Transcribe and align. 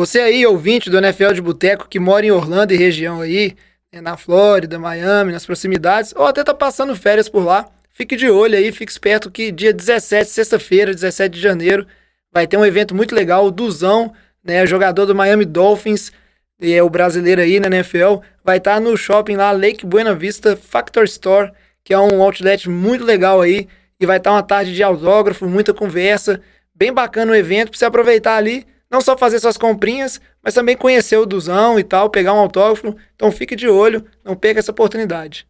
Você 0.00 0.18
aí, 0.18 0.46
ouvinte 0.46 0.88
do 0.88 0.96
NFL 0.96 1.34
de 1.34 1.42
Boteco, 1.42 1.86
que 1.86 2.00
mora 2.00 2.24
em 2.24 2.30
Orlando 2.30 2.72
e 2.72 2.76
região 2.78 3.20
aí, 3.20 3.54
né, 3.92 4.00
na 4.00 4.16
Flórida, 4.16 4.78
Miami, 4.78 5.30
nas 5.30 5.44
proximidades, 5.44 6.14
ou 6.16 6.24
até 6.24 6.42
tá 6.42 6.54
passando 6.54 6.96
férias 6.96 7.28
por 7.28 7.44
lá, 7.44 7.68
fique 7.90 8.16
de 8.16 8.30
olho 8.30 8.56
aí, 8.56 8.72
fique 8.72 8.90
esperto 8.90 9.30
que 9.30 9.52
dia 9.52 9.74
17, 9.74 10.30
sexta-feira, 10.30 10.94
17 10.94 11.34
de 11.34 11.38
janeiro, 11.38 11.86
vai 12.32 12.46
ter 12.46 12.56
um 12.56 12.64
evento 12.64 12.94
muito 12.94 13.14
legal, 13.14 13.44
o 13.44 13.50
Duzão, 13.50 14.10
né, 14.42 14.66
jogador 14.66 15.04
do 15.04 15.14
Miami 15.14 15.44
Dolphins, 15.44 16.10
e 16.58 16.72
é 16.72 16.82
o 16.82 16.88
brasileiro 16.88 17.42
aí 17.42 17.60
na 17.60 17.66
NFL, 17.66 18.20
vai 18.42 18.56
estar 18.56 18.76
tá 18.76 18.80
no 18.80 18.96
shopping 18.96 19.36
lá, 19.36 19.52
Lake 19.52 19.84
Buena 19.84 20.14
Vista 20.14 20.56
Factor 20.56 21.04
Store, 21.04 21.52
que 21.84 21.92
é 21.92 21.98
um 21.98 22.22
outlet 22.22 22.70
muito 22.70 23.04
legal 23.04 23.42
aí, 23.42 23.68
e 24.00 24.06
vai 24.06 24.16
estar 24.16 24.30
tá 24.30 24.36
uma 24.36 24.42
tarde 24.42 24.74
de 24.74 24.82
autógrafo, 24.82 25.46
muita 25.46 25.74
conversa, 25.74 26.40
bem 26.74 26.90
bacana 26.90 27.32
o 27.32 27.34
evento, 27.34 27.68
para 27.68 27.78
você 27.78 27.84
aproveitar 27.84 28.36
ali, 28.36 28.64
não 28.90 29.00
só 29.00 29.16
fazer 29.16 29.38
suas 29.38 29.56
comprinhas, 29.56 30.20
mas 30.42 30.54
também 30.54 30.76
conhecer 30.76 31.16
o 31.16 31.24
Duzão 31.24 31.78
e 31.78 31.84
tal, 31.84 32.10
pegar 32.10 32.34
um 32.34 32.40
autógrafo. 32.40 32.96
Então 33.14 33.30
fique 33.30 33.54
de 33.54 33.68
olho, 33.68 34.04
não 34.24 34.34
perca 34.34 34.58
essa 34.58 34.72
oportunidade. 34.72 35.46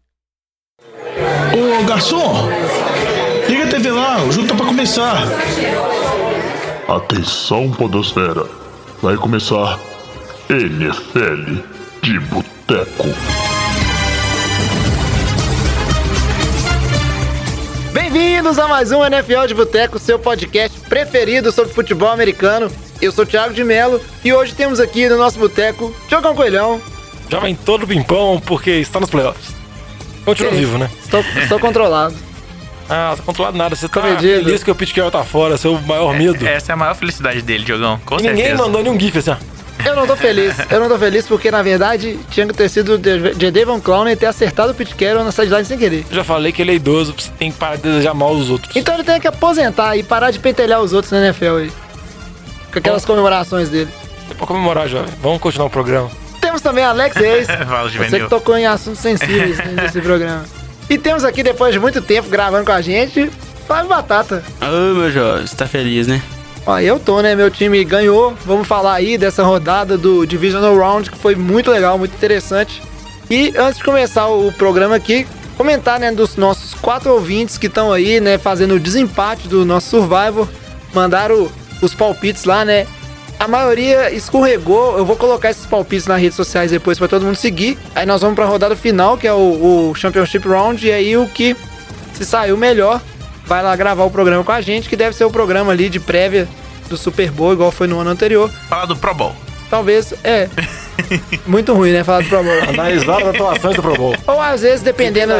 Ô 1.52 1.84
garçom, 1.84 2.48
liga 3.48 3.65
a 3.65 3.68
TV 3.68 3.91
lá, 3.91 4.23
o 4.23 4.30
jogo 4.30 4.46
tá 4.48 4.55
pra 4.55 4.66
começar. 4.66 5.23
Atenção, 6.87 7.70
Podosfera, 7.70 8.46
vai 9.01 9.16
começar 9.16 9.80
NFL 10.51 11.62
de 12.02 12.18
Boteco. 12.20 13.09
Bem-vindos 17.93 18.59
a 18.59 18.68
mais 18.68 18.93
um 18.93 19.04
NFL 19.04 19.46
de 19.46 19.54
Boteco, 19.54 19.98
seu 19.98 20.18
podcast 20.18 20.79
preferido 20.80 21.51
sobre 21.51 21.73
futebol 21.73 22.10
americano. 22.10 22.70
Eu 23.00 23.10
sou 23.10 23.24
o 23.24 23.27
Thiago 23.27 23.54
de 23.54 23.64
Melo 23.64 24.00
e 24.22 24.32
hoje 24.32 24.54
temos 24.54 24.78
aqui 24.78 25.09
no 25.09 25.16
nosso 25.16 25.38
boteco 25.38 25.95
Diogão 26.06 26.34
Coelhão. 26.34 26.80
Já 27.30 27.40
vem 27.40 27.54
todo 27.54 27.87
pimpão 27.87 28.40
porque 28.45 28.70
está 28.73 29.01
nos 29.01 29.09
playoffs. 29.09 29.54
Continua 30.24 30.52
vivo, 30.52 30.76
né? 30.76 30.90
Estou, 31.02 31.20
estou 31.37 31.59
controlado. 31.59 32.15
Ah, 32.92 33.15
tá 33.16 33.23
controlado 33.23 33.57
nada. 33.57 33.76
Você 33.76 33.88
tá 33.88 34.02
medido. 34.02 34.42
feliz 34.42 34.65
que 34.65 34.70
o 34.73 34.74
Pete 34.74 34.92
Carroll 34.92 35.12
tá 35.12 35.23
fora, 35.23 35.57
seu 35.57 35.80
maior 35.82 36.12
medo. 36.12 36.45
Essa 36.45 36.73
é 36.73 36.74
a 36.74 36.76
maior 36.76 36.96
felicidade 36.96 37.40
dele, 37.40 37.62
Diogão. 37.62 38.01
Com 38.04 38.16
e 38.16 38.23
certeza. 38.23 38.42
Ninguém 38.42 38.57
mandou 38.57 38.82
nenhum 38.82 38.98
gif 38.98 39.16
assim, 39.16 39.30
ó. 39.30 39.37
Eu 39.88 39.95
não 39.95 40.09
tô 40.09 40.16
feliz. 40.16 40.57
Eu 40.68 40.80
não 40.80 40.88
tô 40.88 40.98
feliz 40.98 41.24
porque, 41.24 41.52
na 41.52 41.62
verdade, 41.62 42.18
tinha 42.32 42.48
que 42.48 42.52
ter 42.52 42.68
sido 42.68 42.98
de 42.98 43.51
Devon 43.52 43.80
Clown 43.80 44.09
e 44.09 44.16
ter 44.16 44.26
acertado 44.26 44.73
o 44.73 44.74
Pete 44.74 44.96
Carroll 44.96 45.23
na 45.23 45.30
sideline 45.30 45.64
sem 45.64 45.79
querer. 45.79 46.04
Eu 46.10 46.16
já 46.16 46.24
falei 46.24 46.51
que 46.51 46.62
ele 46.62 46.73
é 46.73 46.74
idoso, 46.74 47.14
você 47.16 47.30
tem 47.38 47.52
que 47.52 47.59
parar 47.59 47.76
de 47.76 47.82
desejar 47.82 48.12
mal 48.12 48.30
aos 48.30 48.51
outros. 48.51 48.74
Então 48.74 48.95
ele 48.95 49.04
tem 49.04 49.20
que 49.20 49.29
aposentar 49.29 49.96
e 49.96 50.02
parar 50.02 50.32
de 50.32 50.40
pentelhar 50.40 50.80
os 50.80 50.92
outros 50.92 51.12
na 51.12 51.20
NFL 51.26 51.57
aí. 51.59 51.73
Com 52.73 52.79
aquelas 52.79 53.04
comemorações 53.04 53.68
dele. 53.68 53.90
É 54.30 54.35
pra 54.35 54.46
comemorar, 54.46 54.88
jovem. 54.88 55.13
Vamos 55.21 55.40
continuar 55.40 55.66
o 55.66 55.71
programa. 55.71 56.10
Temos 56.40 56.60
também 56.60 56.85
Alex 56.85 57.16
Reis. 57.16 57.46
Você 58.09 58.21
que 58.21 58.29
tocou 58.29 58.57
em 58.57 58.66
assuntos 58.66 59.01
sensíveis 59.01 59.59
nesse 59.74 60.01
programa. 60.01 60.45
E 60.88 60.98
temos 60.98 61.24
aqui, 61.24 61.43
depois 61.43 61.73
de 61.73 61.79
muito 61.79 62.01
tempo 62.02 62.29
gravando 62.29 62.65
com 62.65 62.73
a 62.73 62.80
gente, 62.80 63.30
Flávio 63.66 63.88
Batata. 63.88 64.43
Ô, 64.60 64.94
meu 64.94 65.10
jovem, 65.10 65.47
você 65.47 65.54
tá 65.54 65.66
feliz, 65.66 66.06
né? 66.06 66.21
Ó, 66.66 66.78
eu 66.78 66.98
tô, 66.98 67.21
né? 67.21 67.34
Meu 67.34 67.50
time 67.50 67.84
ganhou. 67.84 68.34
Vamos 68.44 68.66
falar 68.66 68.94
aí 68.94 69.16
dessa 69.16 69.43
rodada 69.43 69.97
do 69.97 70.26
Divisional 70.26 70.76
Round, 70.76 71.10
que 71.10 71.19
foi 71.19 71.34
muito 71.34 71.71
legal, 71.71 71.98
muito 71.98 72.15
interessante. 72.15 72.82
E 73.31 73.54
antes 73.56 73.78
de 73.78 73.84
começar 73.84 74.26
o 74.26 74.53
programa 74.53 74.97
aqui, 74.97 75.26
comentar, 75.56 76.00
né, 76.00 76.10
dos 76.10 76.37
nossos 76.37 76.75
quatro 76.75 77.12
ouvintes 77.12 77.56
que 77.56 77.69
estão 77.69 77.93
aí, 77.93 78.21
né, 78.21 78.38
fazendo 78.38 78.75
o 78.75 78.81
desempate 78.81 79.47
do 79.47 79.65
nosso 79.65 79.91
Survivor. 79.91 80.48
Mandaram 80.93 81.48
os 81.81 81.94
palpites 81.94 82.44
lá, 82.44 82.64
né? 82.64 82.86
A 83.38 83.48
maioria 83.48 84.12
escorregou. 84.12 84.98
Eu 84.98 85.04
vou 85.04 85.16
colocar 85.16 85.50
esses 85.50 85.64
palpites 85.64 86.06
nas 86.06 86.20
redes 86.20 86.36
sociais 86.36 86.70
depois 86.70 86.98
para 86.98 87.09
todo 87.09 87.25
mundo 87.25 87.36
seguir. 87.36 87.78
Aí 87.94 88.04
nós 88.04 88.20
vamos 88.20 88.36
para 88.36 88.44
a 88.44 88.48
rodada 88.48 88.76
final, 88.76 89.16
que 89.16 89.26
é 89.26 89.32
o, 89.32 89.91
o, 89.91 89.94
Championship 89.94 90.46
Round. 90.46 90.86
E 90.86 90.92
aí 90.92 91.16
o 91.16 91.26
que 91.26 91.56
se 92.12 92.26
saiu 92.26 92.56
melhor 92.56 93.00
vai 93.46 93.62
lá 93.62 93.74
gravar 93.74 94.04
o 94.04 94.10
programa 94.10 94.44
com 94.44 94.52
a 94.52 94.60
gente, 94.60 94.88
que 94.88 94.94
deve 94.94 95.16
ser 95.16 95.24
o 95.24 95.30
programa 95.30 95.72
ali 95.72 95.88
de 95.88 95.98
prévia 95.98 96.46
do 96.88 96.96
Super 96.96 97.30
Bowl, 97.30 97.52
igual 97.52 97.70
foi 97.70 97.86
no 97.86 97.98
ano 97.98 98.10
anterior. 98.10 98.50
Falar 98.69 98.84
do 98.84 98.96
Pro 98.96 99.14
Bowl. 99.14 99.34
Talvez, 99.70 100.12
é. 100.22 100.48
Muito 101.46 101.72
ruim, 101.72 101.92
né? 101.92 102.04
Falar 102.04 102.22
do 102.22 102.28
Pro 102.28 102.42
Bowl. 102.42 102.62
Analisar 102.69 103.22
as 103.22 103.28
atuações 103.28 103.76
do 103.76 103.82
Pro 103.82 103.94
Bowl. 103.94 104.14
Ou 104.26 104.40
às 104.40 104.60
vezes, 104.60 104.82
dependendo. 104.82 105.32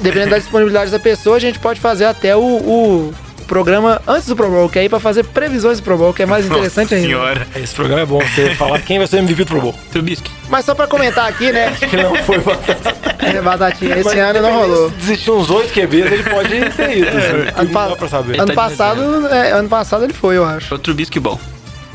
Dependendo 0.00 0.30
da 0.30 0.38
disponibilidade 0.38 0.90
da 0.90 0.98
pessoa, 0.98 1.36
a 1.36 1.40
gente 1.40 1.58
pode 1.58 1.78
fazer 1.78 2.06
até 2.06 2.34
o, 2.34 2.40
o 2.40 3.14
programa 3.48 4.00
antes 4.06 4.28
do 4.28 4.36
Pro 4.36 4.48
Bowl, 4.48 4.68
que 4.68 4.78
é 4.78 4.82
aí 4.82 4.88
pra 4.88 5.00
fazer 5.00 5.24
previsões 5.24 5.80
do 5.80 5.82
Pro 5.82 5.96
Bowl, 5.96 6.14
que 6.14 6.22
é 6.22 6.26
mais 6.26 6.46
interessante 6.46 6.92
Nossa 6.92 6.94
ainda. 6.94 7.08
Senhora. 7.08 7.46
Esse 7.56 7.74
programa 7.74 8.02
é 8.02 8.06
bom, 8.06 8.20
você 8.20 8.54
falar 8.54 8.78
quem 8.82 8.98
vai 8.98 9.06
ser 9.08 9.16
o 9.16 9.18
MVP 9.20 9.44
do 9.44 9.46
Pro 9.48 9.60
Bowl. 9.60 9.74
Trubisky. 9.90 10.30
Mas 10.48 10.64
só 10.64 10.74
pra 10.74 10.86
comentar 10.86 11.26
aqui, 11.28 11.50
né? 11.50 11.66
Acho 11.68 11.80
que 11.88 11.96
não 11.96 12.14
foi 12.16 12.38
batata. 12.38 12.96
É, 13.18 13.42
batatinha. 13.42 13.96
Esse 13.96 14.04
Mas, 14.04 14.18
ano 14.18 14.40
não 14.40 14.52
rolou. 14.52 14.90
Desistiu 14.90 15.36
uns 15.36 15.50
8 15.50 15.72
QBs, 15.74 16.12
ele 16.12 16.22
pode 16.22 16.70
ter 16.70 16.98
ido. 16.98 17.08
É, 17.08 17.52
ano, 17.60 17.70
pa 17.70 17.94
pra 17.96 18.08
saber. 18.08 18.40
ano 18.40 18.46
tá 18.46 18.54
passado, 18.54 19.26
é, 19.26 19.50
ano 19.50 19.68
passado 19.68 20.04
ele 20.04 20.14
foi, 20.14 20.36
eu 20.36 20.44
acho. 20.46 20.74
O 20.74 20.78
Trubisky 20.78 21.18
bom. 21.20 21.38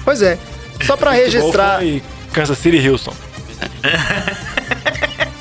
Pois 0.04 0.22
é. 0.22 0.38
Só 0.86 0.96
pra 0.98 1.10
registrar. 1.16 1.80
Kansas 2.34 2.58
City 2.58 2.78
e 2.78 2.90
Houston. 2.90 3.14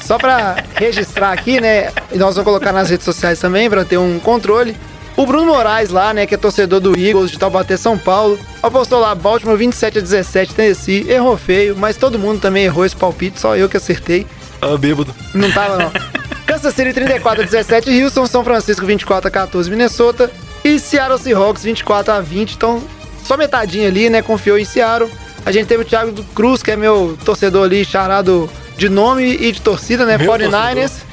Só 0.00 0.19
pra 0.19 0.56
registrar 0.77 1.33
aqui, 1.33 1.61
né? 1.61 1.91
E 2.11 2.17
nós 2.17 2.34
vamos 2.37 2.44
colocar 2.44 2.73
nas 2.73 2.89
redes 2.89 3.05
sociais 3.05 3.39
também 3.39 3.69
pra 3.69 3.84
ter 3.84 3.99
um 3.99 4.19
controle. 4.19 4.77
O 5.22 5.27
Bruno 5.27 5.53
Moraes 5.53 5.88
lá, 5.88 6.12
né, 6.12 6.27
que 6.27 6.34
é 6.34 6.37
torcedor 6.37 6.81
do 6.81 6.99
Eagles 6.99 7.31
de 7.31 7.38
Taubaté, 7.38 7.77
São 7.77 7.97
Paulo, 7.97 8.37
apostou 8.60 8.99
lá 8.99 9.15
Baltimore 9.15 9.56
27 9.56 9.99
a 9.99 10.00
17 10.00 10.53
Tennessee, 10.53 11.09
errou 11.09 11.37
feio, 11.37 11.77
mas 11.77 11.97
todo 11.97 12.19
mundo 12.19 12.41
também 12.41 12.65
errou 12.65 12.84
esse 12.84 12.97
palpite, 12.97 13.38
só 13.38 13.56
eu 13.56 13.69
que 13.69 13.77
acertei. 13.77 14.27
Ah, 14.61 14.77
bêbado. 14.77 15.15
Não 15.32 15.49
tava 15.53 15.78
não. 15.78 15.93
Kansas 16.44 16.75
City 16.75 16.93
34 16.93 17.41
a 17.41 17.47
17 17.47 18.03
Houston, 18.03 18.27
São 18.27 18.43
Francisco 18.43 18.84
24 18.84 19.28
a 19.28 19.31
14 19.31 19.71
Minnesota 19.71 20.28
e 20.65 20.77
Seattle 20.81 21.21
Seahawks 21.21 21.62
24 21.62 22.15
a 22.15 22.21
20, 22.21 22.55
então 22.55 22.82
só 23.22 23.37
metadinha 23.37 23.87
ali, 23.87 24.11
né, 24.11 24.22
confiou 24.22 24.59
em 24.59 24.65
Seattle. 24.65 25.09
A 25.47 25.53
gente 25.53 25.69
teve 25.69 25.84
o 25.84 25.87
Thiago 25.87 26.12
Cruz, 26.34 26.65
que 26.65 26.72
é 26.72 26.77
meu 26.77 27.16
torcedor 27.25 27.66
ali, 27.66 27.84
charado 27.84 28.50
de 28.77 28.88
nome 28.88 29.37
e 29.37 29.53
de 29.53 29.62
torcida, 29.62 30.05
né, 30.05 30.19
meu 30.19 30.27
49ers. 30.27 30.75
Torcedor. 30.75 31.12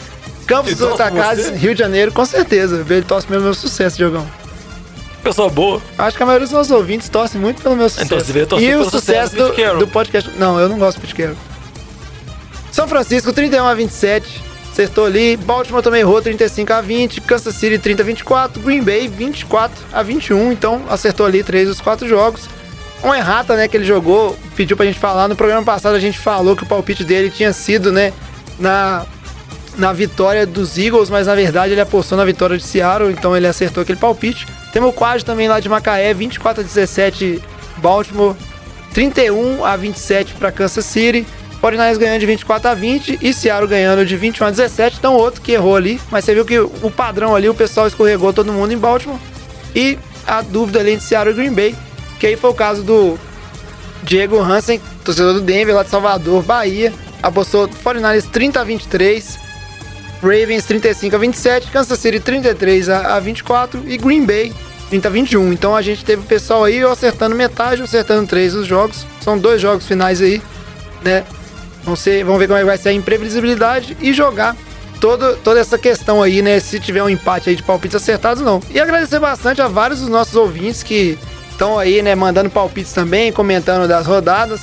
Campos 0.50 0.76
dos 0.76 0.94
Atacades, 0.94 1.50
Rio 1.50 1.76
de 1.76 1.80
Janeiro, 1.80 2.12
com 2.12 2.26
certeza. 2.26 2.84
Ele 2.90 3.04
torce 3.04 3.28
pelo 3.28 3.44
meu 3.44 3.54
sucesso, 3.54 3.96
Diogão. 3.98 4.28
Pessoa 5.22 5.48
boa. 5.48 5.80
Acho 5.96 6.18
que 6.18 6.24
a 6.24 6.26
maioria 6.26 6.48
dos 6.48 6.54
nossos 6.54 6.72
ouvintes 6.72 7.08
torce 7.08 7.38
muito 7.38 7.62
pelo 7.62 7.76
meu 7.76 7.88
sucesso. 7.88 8.06
Então, 8.08 8.20
você 8.20 8.46
torce 8.48 8.66
e 8.66 8.76
o 8.76 8.84
sucesso, 8.86 9.36
sucesso 9.36 9.36
do, 9.36 9.80
do, 9.80 9.88
podcast. 9.88 10.32
Não, 10.40 10.60
eu 10.60 10.68
não 10.68 10.80
gosto 10.80 11.00
de 11.00 11.02
Pitcairn. 11.02 11.38
São 12.72 12.88
Francisco, 12.88 13.32
31 13.32 13.64
a 13.64 13.76
27. 13.76 14.42
Acertou 14.72 15.06
ali. 15.06 15.38
Baltimore 15.38 15.84
também 15.84 16.02
errou, 16.02 16.20
35 16.20 16.74
a 16.74 16.82
20. 16.82 17.22
Kansas 17.22 17.54
City, 17.54 17.78
30 17.78 18.02
a 18.02 18.06
24. 18.06 18.60
Green 18.64 18.82
Bay, 18.82 19.08
24 19.08 19.78
a 19.94 20.02
21. 20.02 20.52
Então, 20.52 20.82
acertou 20.90 21.28
ali 21.28 21.44
três 21.44 21.68
dos 21.68 21.80
quatro 21.80 22.08
jogos. 22.08 22.50
Uma 23.04 23.20
errata, 23.20 23.56
né, 23.56 23.68
que 23.68 23.78
ele 23.78 23.86
jogou, 23.86 24.36
pediu 24.56 24.76
pra 24.76 24.88
gente 24.88 24.98
falar. 24.98 25.28
No 25.28 25.36
programa 25.36 25.64
passado 25.64 25.94
a 25.94 26.00
gente 26.00 26.18
falou 26.18 26.56
que 26.56 26.64
o 26.64 26.66
palpite 26.66 27.04
dele 27.04 27.30
tinha 27.30 27.54
sido, 27.54 27.92
né, 27.92 28.12
na 28.58 29.06
na 29.80 29.94
vitória 29.94 30.46
dos 30.46 30.78
Eagles, 30.78 31.10
mas 31.10 31.26
na 31.26 31.34
verdade 31.34 31.74
ele 31.74 31.82
apostou 31.82 32.18
na 32.18 32.26
vitória 32.26 32.58
de 32.58 32.64
Seattle, 32.64 33.12
então 33.12 33.36
ele 33.36 33.48
acertou 33.48 33.82
aquele 33.82 33.98
palpite. 33.98 34.46
Temos 34.72 34.90
o 34.90 34.94
quad 34.94 35.24
também 35.24 35.48
lá 35.48 35.60
de 35.60 35.70
Macaé, 35.70 36.14
24 36.14 36.62
a 36.62 36.66
17 36.66 37.42
Baltimore, 37.78 38.36
31 38.94 39.64
a 39.64 39.76
27 39.76 40.34
para 40.36 40.52
Kansas 40.52 40.86
City. 40.86 41.26
49ers 41.62 41.98
ganhando 41.98 42.20
de 42.22 42.26
24 42.26 42.70
a 42.70 42.74
20 42.74 43.20
e 43.22 43.34
Seattle 43.34 43.68
ganhando 43.68 44.06
de 44.06 44.16
21 44.16 44.48
a 44.48 44.50
17. 44.50 44.98
Então 44.98 45.16
outro 45.16 45.42
que 45.42 45.52
errou 45.52 45.76
ali, 45.76 46.00
mas 46.10 46.24
você 46.24 46.34
viu 46.34 46.46
que 46.46 46.58
o 46.58 46.92
padrão 46.92 47.36
ali, 47.36 47.50
o 47.50 47.54
pessoal 47.54 47.88
escorregou 47.88 48.32
todo 48.32 48.54
mundo 48.54 48.72
em 48.72 48.78
Baltimore. 48.78 49.20
E 49.76 49.98
a 50.26 50.42
dúvida 50.42 50.80
ali 50.80 50.92
entre 50.92 51.06
Seattle 51.06 51.34
e 51.34 51.38
Green 51.38 51.54
Bay, 51.54 51.76
que 52.18 52.28
aí 52.28 52.38
foi 52.38 52.50
o 52.50 52.54
caso 52.54 52.82
do 52.82 53.20
Diego 54.04 54.40
Hansen, 54.40 54.80
torcedor 55.04 55.34
do 55.34 55.42
Denver, 55.42 55.76
lá 55.76 55.84
de 55.84 55.90
Salvador, 55.90 56.44
Bahia. 56.44 56.94
Apostou 57.22 57.68
49ers 57.68 58.30
30 58.30 58.62
a 58.62 58.64
23. 58.64 59.49
Ravens 60.22 60.66
35 60.66 61.16
a 61.16 61.20
27, 61.20 61.72
Kansas 61.72 62.00
City 62.00 62.20
33 62.20 62.90
a 62.90 63.20
24 63.20 63.84
e 63.88 63.98
Green 63.98 64.26
Bay 64.26 64.54
30 64.90 65.08
a 65.08 65.12
21. 65.12 65.54
Então 65.54 65.76
a 65.76 65.82
gente 65.82 66.04
teve 66.04 66.24
o 66.24 66.26
pessoal 66.26 66.64
aí 66.64 66.84
acertando 66.84 67.36
metade, 67.36 67.82
acertando 67.82 68.28
três 68.28 68.54
dos 68.54 68.68
jogos. 68.68 69.06
São 69.22 69.38
dois 69.38 69.62
jogos 69.62 69.88
finais 69.88 70.22
aí, 70.22 70.42
né? 71.04 71.24
Vamos, 71.84 72.00
ser, 72.02 72.26
ver 72.26 72.48
como 72.48 72.56
é 72.56 72.60
que 72.60 72.66
vai 72.66 72.78
ser 72.78 72.90
a 72.90 72.94
imprevisibilidade 72.94 73.96
e 74.02 74.14
jogar 74.14 74.56
todo, 75.00 75.38
toda 75.38 75.60
essa 75.60 75.78
questão 75.78 76.22
aí, 76.22 76.42
né? 76.42 76.60
Se 76.60 76.80
tiver 76.80 77.04
um 77.04 77.10
empate 77.10 77.50
aí 77.50 77.56
de 77.56 77.64
palpites 77.64 77.96
acertados, 77.96 78.44
não. 78.44 78.62
E 78.70 78.80
agradecer 78.80 79.20
bastante 79.20 79.62
a 79.62 79.68
vários 79.68 80.02
dos 80.02 80.10
nossos 80.10 80.36
ouvintes 80.36 80.84
que 80.84 81.18
estão 81.52 81.80
aí, 81.80 82.02
né? 82.02 82.16
Mandando 82.16 82.50
palpites 82.50 82.92
também, 82.92 83.32
comentando 83.32 83.88
das 83.88 84.06
rodadas. 84.06 84.62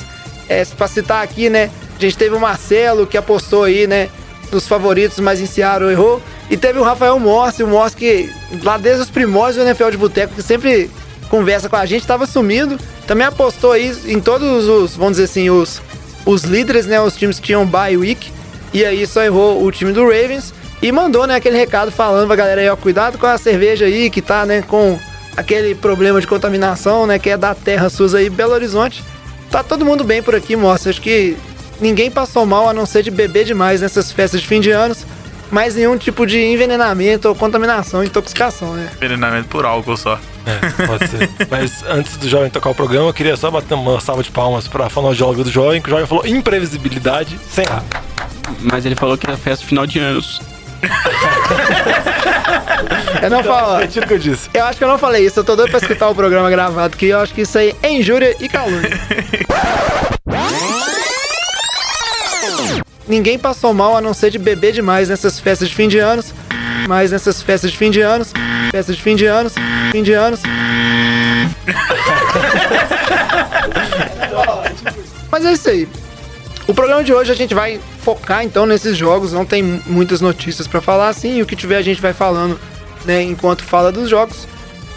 É, 0.49 0.65
pra 0.65 0.87
citar 0.87 1.25
aqui, 1.25 1.49
né? 1.49 1.71
A 1.97 2.01
gente 2.01 2.17
teve 2.17 2.35
o 2.35 2.41
Marcelo 2.41 3.07
que 3.07 3.17
apostou 3.17 3.65
aí, 3.65 3.87
né? 3.87 4.09
Dos 4.57 4.67
favoritos, 4.67 5.19
mas 5.21 5.41
em 5.41 5.47
Seattle 5.47 5.91
errou. 5.91 6.23
E 6.51 6.57
teve 6.57 6.79
o 6.79 6.83
Rafael 6.83 7.19
Morse, 7.19 7.63
o 7.63 7.67
Morse 7.67 7.97
que 7.97 8.31
lá 8.63 8.79
desde 8.79 9.03
os 9.03 9.11
primórdios 9.11 9.57
do 9.57 9.69
NFL 9.69 9.91
de 9.91 9.97
Boteco, 9.97 10.35
que 10.35 10.43
sempre 10.43 10.91
conversa 11.29 11.69
com 11.69 11.77
a 11.77 11.85
gente, 11.85 12.07
tava 12.07 12.27
sumido. 12.27 12.79
Também 13.07 13.27
apostou 13.27 13.73
aí 13.73 13.95
em 14.07 14.21
todos 14.21 14.67
os, 14.67 14.97
vamos 14.97 15.13
dizer 15.13 15.25
assim, 15.25 15.51
os, 15.51 15.81
os 16.25 16.43
líderes, 16.45 16.87
né? 16.87 17.01
Os 17.01 17.17
times 17.17 17.39
que 17.39 17.47
tinham 17.47 17.67
bye 17.67 17.97
week. 17.97 18.31
E 18.73 18.85
aí 18.85 19.07
só 19.07 19.23
errou 19.23 19.63
o 19.65 19.71
time 19.71 19.93
do 19.93 20.03
Ravens. 20.03 20.53
E 20.83 20.93
mandou, 20.93 21.27
né, 21.27 21.37
aquele 21.37 21.57
recado 21.57 21.91
falando 21.91 22.27
pra 22.27 22.37
galera 22.37 22.61
aí, 22.61 22.69
ó, 22.69 22.77
cuidado 22.77 23.17
com 23.17 23.27
a 23.27 23.39
cerveja 23.39 23.87
aí 23.87 24.11
que 24.11 24.21
tá, 24.21 24.45
né, 24.45 24.63
com 24.63 24.99
aquele 25.35 25.75
problema 25.75 26.21
de 26.21 26.27
contaminação, 26.27 27.07
né, 27.07 27.19
que 27.19 27.31
é 27.31 27.37
da 27.37 27.55
terra 27.55 27.89
Suza 27.89 28.19
aí, 28.19 28.29
Belo 28.29 28.53
Horizonte. 28.53 29.03
Tá 29.51 29.63
todo 29.63 29.87
mundo 29.87 30.05
bem 30.05 30.23
por 30.23 30.35
aqui, 30.35 30.55
moça. 30.55 30.91
Acho 30.91 31.01
que 31.01 31.37
ninguém 31.81 32.11
passou 32.11 32.47
mal 32.47 32.69
a 32.69 32.75
não 32.75 32.87
ser 32.87 33.03
de 33.03 33.11
beber 33.11 33.45
demais 33.45 33.81
nessas 33.81 34.13
festas 34.13 34.41
de 34.41 34.47
fim 34.47 34.61
de 34.61 34.71
anos. 34.71 35.05
Mas 35.51 35.77
nenhum 35.77 35.97
tipo 35.97 36.27
de 36.27 36.45
envenenamento 36.45 37.29
ou 37.29 37.35
contaminação, 37.35 38.03
intoxicação, 38.03 38.75
né? 38.75 38.89
Envenenamento 38.97 39.49
por 39.49 39.65
álcool 39.65 39.97
só. 39.97 40.19
É, 40.45 40.87
pode 40.87 41.09
ser. 41.09 41.31
Mas 41.49 41.85
antes 41.89 42.17
do 42.17 42.29
Jovem 42.29 42.51
tocar 42.51 42.71
o 42.71 42.75
programa, 42.75 43.09
eu 43.09 43.15
queria 43.15 43.37
só 43.37 43.51
bater 43.51 43.75
uma 43.75 44.01
salva 44.01 44.25
de 44.25 44.31
palmas 44.31 44.67
pra 44.67 44.91
fonoaudióloga 44.91 45.45
do 45.45 45.51
Jovem, 45.51 45.81
que 45.81 45.89
o 45.89 45.91
Jovem 45.91 46.07
falou 46.07 46.27
imprevisibilidade 46.27 47.39
sem 47.49 47.65
A. 47.67 47.83
Mas 48.61 48.85
ele 48.85 48.97
falou 48.97 49.17
que 49.17 49.27
era 49.27 49.37
festa 49.37 49.65
final 49.65 49.87
de 49.87 50.01
anos. 50.01 50.41
Eu 53.23 53.31
não 53.31 53.43
falo. 53.43 53.79
Retiro 53.79 54.05
o 54.05 54.09
que 54.09 54.15
eu 54.15 54.19
disse. 54.19 54.49
Eu 54.53 54.65
acho 54.65 54.79
que 54.79 54.85
eu 54.85 54.89
não 54.89 54.99
falei 54.99 55.25
isso, 55.25 55.41
eu 55.41 55.45
tô 55.45 55.57
doido 55.57 55.71
pra 55.71 55.81
escutar 55.81 56.09
o 56.09 56.15
programa 56.15 56.51
gravado, 56.51 56.97
que 56.97 57.07
eu 57.07 57.19
acho 57.19 57.33
que 57.33 57.43
isso 57.43 57.59
aí 57.59 57.75
é 57.83 57.91
injúria 57.91 58.37
e 58.39 58.49
calúnia. 58.49 58.91
Ninguém 63.09 63.39
passou 63.39 63.73
mal 63.73 63.97
a 63.97 64.01
não 64.01 64.13
ser 64.13 64.31
de 64.31 64.39
beber 64.39 64.73
demais 64.73 65.09
nessas 65.09 65.39
festas 65.39 65.69
de 65.69 65.75
fim 65.75 65.87
de 65.89 65.99
anos. 65.99 66.35
Mas 66.89 67.13
nessas 67.13 67.41
festas 67.43 67.71
de 67.71 67.77
fim 67.77 67.91
de 67.91 68.01
anos. 68.01 68.33
Festas 68.71 68.97
de 68.97 69.03
fim 69.03 69.15
de 69.15 69.27
anos. 69.27 69.55
Fim 69.93 70.03
de 70.03 70.13
anos. 70.13 70.41
Mas 75.31 75.45
é 75.45 75.53
isso 75.53 75.69
aí. 75.69 75.89
O 76.67 76.75
programa 76.75 77.05
de 77.05 77.13
hoje 77.13 77.31
a 77.31 77.35
gente 77.35 77.55
vai 77.55 77.81
focar 78.01 78.43
então 78.45 78.67
nesses 78.67 78.97
jogos. 78.97 79.33
Não 79.33 79.45
tem 79.45 79.63
muitas 79.87 80.21
notícias 80.21 80.67
para 80.67 80.81
falar 80.81 81.09
assim. 81.09 81.41
O 81.43 81.47
que 81.47 81.55
tiver 81.55 81.77
a 81.77 81.83
gente 81.83 82.01
vai 82.01 82.13
falando, 82.13 82.59
né, 83.05 83.23
enquanto 83.23 83.63
fala 83.63 83.93
dos 83.93 84.11
jogos. 84.11 84.49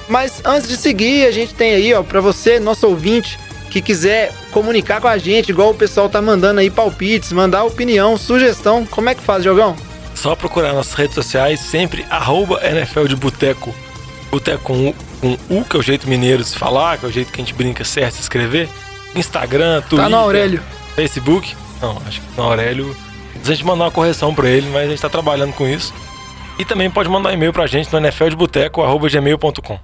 Mas 0.08 0.42
antes 0.44 0.68
de 0.68 0.76
seguir, 0.76 1.28
a 1.28 1.32
gente 1.32 1.54
tem 1.54 1.74
aí, 1.76 1.94
ó, 1.94 2.02
para 2.02 2.20
você, 2.20 2.60
nosso 2.60 2.88
ouvinte, 2.88 3.38
que 3.70 3.82
quiser 3.82 4.34
comunicar 4.52 5.00
com 5.00 5.08
a 5.08 5.18
gente, 5.18 5.50
igual 5.50 5.70
o 5.70 5.76
pessoal 5.76 6.10
tá 6.10 6.22
mandando 6.22 6.60
aí 6.60 6.70
palpites, 6.70 7.32
mandar 7.32 7.64
opinião, 7.64 8.18
sugestão, 8.18 8.86
como 8.86 9.10
é 9.10 9.16
que 9.16 9.22
faz, 9.22 9.44
Jogão? 9.44 9.76
Só 10.16 10.36
procurar 10.36 10.74
nas 10.74 10.94
redes 10.94 11.16
sociais, 11.16 11.60
sempre 11.60 12.06
arroba 12.10 12.60
NFL 12.66 13.06
de 13.06 13.16
Boteco. 13.16 13.74
Boteco 14.30 14.64
com 14.64 14.90
U, 14.90 14.96
com 15.22 15.38
U, 15.50 15.64
que 15.64 15.76
é 15.76 15.80
o 15.80 15.82
jeito 15.82 16.10
mineiro 16.10 16.44
de 16.44 16.50
se 16.50 16.58
falar, 16.58 16.98
que 16.98 17.06
é 17.06 17.10
o 17.10 17.12
jeito 17.12 17.32
que 17.32 17.40
a 17.40 17.44
gente 17.44 17.54
brinca 17.54 17.86
certo 17.86 18.16
de 18.16 18.22
escrever. 18.22 18.68
Instagram, 19.16 19.82
Twitter. 19.82 20.00
Tá 20.00 20.10
no 20.10 20.18
Aurélio. 20.18 20.62
Facebook. 20.96 21.56
Não, 21.82 21.98
acho 22.06 22.22
que 22.22 22.28
no 22.36 22.44
Aurélio. 22.44 22.96
A 23.42 23.48
gente 23.48 23.66
mandar 23.66 23.86
uma 23.86 23.92
correção 23.92 24.36
pra 24.36 24.50
ele, 24.50 24.70
mas 24.70 24.88
a 24.88 24.90
gente 24.90 25.02
tá 25.02 25.10
trabalhando 25.10 25.54
com 25.54 25.68
isso. 25.68 25.94
E 26.58 26.66
também 26.66 26.92
pode 26.92 27.08
mandar 27.08 27.30
um 27.30 27.34
e-mail 27.34 27.54
pra 27.54 27.66
gente 27.66 27.92
no 27.92 28.00
nfldeboteco.gmail.com. 28.00 29.80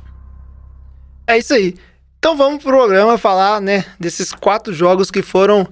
É 1.27 1.37
isso 1.37 1.53
aí. 1.53 1.75
Então 2.25 2.35
vamos 2.35 2.63
pro 2.63 2.71
programa 2.71 3.19
falar, 3.19 3.61
né, 3.61 3.85
desses 3.99 4.33
quatro 4.33 4.73
jogos 4.73 5.11
que 5.11 5.21
foram 5.21 5.67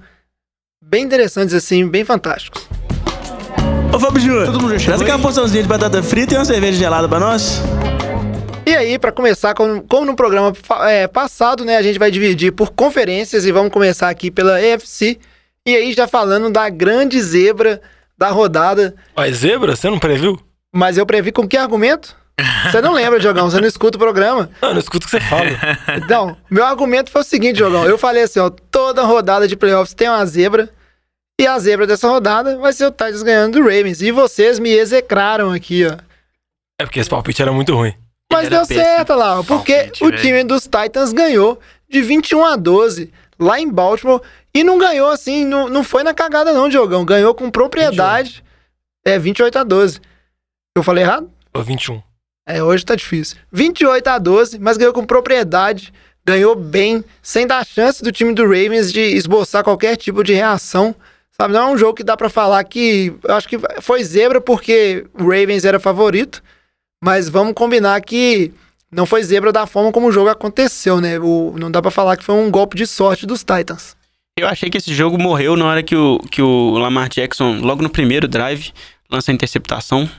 bem 0.79 1.03
interessantes, 1.03 1.51
assim, 1.51 1.87
bem 1.87 2.05
fantásticos. 2.05 2.69
Ô 3.91 3.99
Fábio 3.99 4.21
Júnior, 4.21 4.45
Todo 4.45 4.61
mundo 4.61 4.77
traz 4.79 5.01
aquela 5.01 5.17
porçãozinha 5.17 5.63
de 5.63 5.67
batata 5.67 6.03
frita 6.03 6.35
e 6.35 6.37
uma 6.37 6.45
cerveja 6.45 6.77
gelada 6.77 7.09
pra 7.09 7.19
nós. 7.19 7.59
E 8.67 8.75
aí, 8.75 8.99
pra 8.99 9.11
começar, 9.11 9.55
como, 9.55 9.81
como 9.81 10.05
no 10.05 10.15
programa 10.15 10.53
é, 10.81 11.07
passado, 11.07 11.65
né, 11.65 11.75
a 11.75 11.81
gente 11.81 11.97
vai 11.97 12.11
dividir 12.11 12.51
por 12.51 12.71
conferências 12.71 13.47
e 13.47 13.51
vamos 13.51 13.73
começar 13.73 14.09
aqui 14.09 14.29
pela 14.29 14.61
EFC. 14.61 15.17
E 15.65 15.75
aí, 15.75 15.91
já 15.91 16.07
falando 16.07 16.51
da 16.51 16.69
grande 16.69 17.19
zebra 17.19 17.81
da 18.15 18.29
rodada. 18.29 18.93
Mas 19.15 19.37
zebra, 19.37 19.75
você 19.75 19.89
não 19.89 19.97
previu? 19.97 20.39
Mas 20.71 20.99
eu 20.99 21.05
previ 21.07 21.31
com 21.31 21.47
que 21.47 21.57
argumento? 21.57 22.15
Você 22.71 22.81
não 22.81 22.93
lembra, 22.93 23.19
Jogão, 23.19 23.49
você 23.49 23.61
não 23.61 23.67
escuta 23.67 23.97
o 23.97 23.99
programa. 23.99 24.49
Não, 24.61 24.69
eu 24.69 24.73
não 24.73 24.79
escuto 24.79 25.05
o 25.05 25.09
que 25.09 25.11
você 25.11 25.21
fala. 25.21 25.43
Então, 26.03 26.35
meu 26.49 26.65
argumento 26.65 27.11
foi 27.11 27.21
o 27.21 27.25
seguinte, 27.25 27.59
Jogão. 27.59 27.85
Eu 27.85 27.97
falei 27.97 28.23
assim, 28.23 28.39
ó, 28.39 28.49
toda 28.49 29.03
rodada 29.03 29.47
de 29.47 29.55
playoffs 29.55 29.93
tem 29.93 30.09
uma 30.09 30.25
zebra. 30.25 30.69
E 31.39 31.45
a 31.45 31.57
zebra 31.59 31.85
dessa 31.85 32.07
rodada 32.07 32.57
vai 32.57 32.73
ser 32.73 32.85
o 32.85 32.91
Titans 32.91 33.23
ganhando 33.23 33.59
do 33.59 33.63
Ravens. 33.63 34.01
E 34.01 34.11
vocês 34.11 34.59
me 34.59 34.71
execraram 34.71 35.51
aqui, 35.51 35.85
ó. 35.85 35.97
É 36.79 36.85
porque 36.85 36.99
esse 36.99 37.09
palpite 37.09 37.41
era 37.41 37.51
muito 37.51 37.73
ruim. 37.75 37.93
Mas 38.31 38.49
deu 38.49 38.59
péssimo. 38.61 38.79
certo 38.79 39.13
lá, 39.13 39.43
porque 39.43 39.73
Palpite, 39.75 40.03
o 40.03 40.09
velho. 40.09 40.21
time 40.21 40.43
dos 40.43 40.63
Titans 40.63 41.13
ganhou 41.13 41.59
de 41.87 42.01
21 42.01 42.43
a 42.45 42.55
12 42.55 43.13
lá 43.39 43.59
em 43.59 43.69
Baltimore. 43.69 44.21
E 44.55 44.63
não 44.63 44.77
ganhou 44.77 45.09
assim, 45.09 45.45
não, 45.45 45.67
não 45.67 45.83
foi 45.83 46.03
na 46.03 46.13
cagada 46.13 46.51
não, 46.53 46.69
Diogão. 46.69 47.05
Ganhou 47.05 47.33
com 47.35 47.49
propriedade. 47.51 48.43
É, 49.05 49.19
28 49.19 49.59
a 49.59 49.63
12. 49.63 49.99
Eu 50.75 50.83
falei 50.83 51.03
errado? 51.03 51.29
Ô, 51.53 51.61
21. 51.61 52.01
É, 52.45 52.61
hoje 52.61 52.85
tá 52.85 52.95
difícil. 52.95 53.37
28 53.51 54.07
a 54.07 54.17
12, 54.17 54.59
mas 54.59 54.77
ganhou 54.77 54.93
com 54.93 55.05
propriedade, 55.05 55.93
ganhou 56.25 56.55
bem, 56.55 57.03
sem 57.21 57.47
dar 57.47 57.65
chance 57.65 58.03
do 58.03 58.11
time 58.11 58.33
do 58.33 58.43
Ravens 58.43 58.91
de 58.91 59.01
esboçar 59.01 59.63
qualquer 59.63 59.95
tipo 59.95 60.23
de 60.23 60.33
reação. 60.33 60.95
Sabe, 61.31 61.53
não 61.53 61.69
é 61.69 61.71
um 61.71 61.77
jogo 61.77 61.95
que 61.95 62.03
dá 62.03 62.15
pra 62.15 62.29
falar 62.29 62.63
que. 62.63 63.13
Eu 63.23 63.35
acho 63.35 63.47
que 63.47 63.57
foi 63.81 64.03
zebra 64.03 64.39
porque 64.39 65.05
o 65.13 65.23
Ravens 65.23 65.65
era 65.65 65.79
favorito, 65.79 66.43
mas 67.03 67.27
vamos 67.27 67.53
combinar 67.53 67.99
que 68.01 68.51
não 68.91 69.05
foi 69.05 69.23
zebra 69.23 69.51
da 69.51 69.65
forma 69.65 69.91
como 69.91 70.07
o 70.07 70.11
jogo 70.11 70.29
aconteceu, 70.29 71.01
né? 71.01 71.19
O, 71.19 71.55
não 71.57 71.71
dá 71.71 71.81
pra 71.81 71.89
falar 71.89 72.17
que 72.17 72.23
foi 72.23 72.35
um 72.35 72.51
golpe 72.51 72.77
de 72.77 72.85
sorte 72.85 73.25
dos 73.25 73.39
Titans. 73.39 73.95
Eu 74.37 74.47
achei 74.47 74.69
que 74.69 74.77
esse 74.77 74.93
jogo 74.93 75.17
morreu 75.17 75.55
na 75.55 75.65
hora 75.65 75.83
que 75.83 75.95
o, 75.95 76.19
que 76.31 76.41
o 76.41 76.77
Lamar 76.77 77.09
Jackson, 77.09 77.59
logo 77.61 77.81
no 77.81 77.89
primeiro 77.89 78.27
drive, 78.27 78.71
lança 79.09 79.31
a 79.31 79.33
interceptação. 79.33 80.09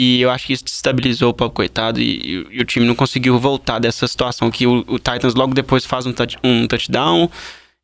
E 0.00 0.20
eu 0.20 0.30
acho 0.30 0.46
que 0.46 0.52
isso 0.52 0.64
destabilizou 0.64 1.30
o 1.30 1.34
pobre 1.34 1.54
coitado 1.56 2.00
e, 2.00 2.04
e- 2.20 2.46
e 2.52 2.60
o 2.60 2.64
time 2.64 2.86
não 2.86 2.94
conseguiu 2.94 3.36
voltar 3.38 3.80
dessa 3.80 4.06
situação 4.06 4.48
que 4.50 4.64
o, 4.64 4.84
o 4.86 4.96
Titans 4.98 5.34
logo 5.34 5.52
depois 5.54 5.84
faz 5.84 6.06
um, 6.06 6.12
touch- 6.12 6.38
um 6.44 6.68
touchdown 6.68 7.28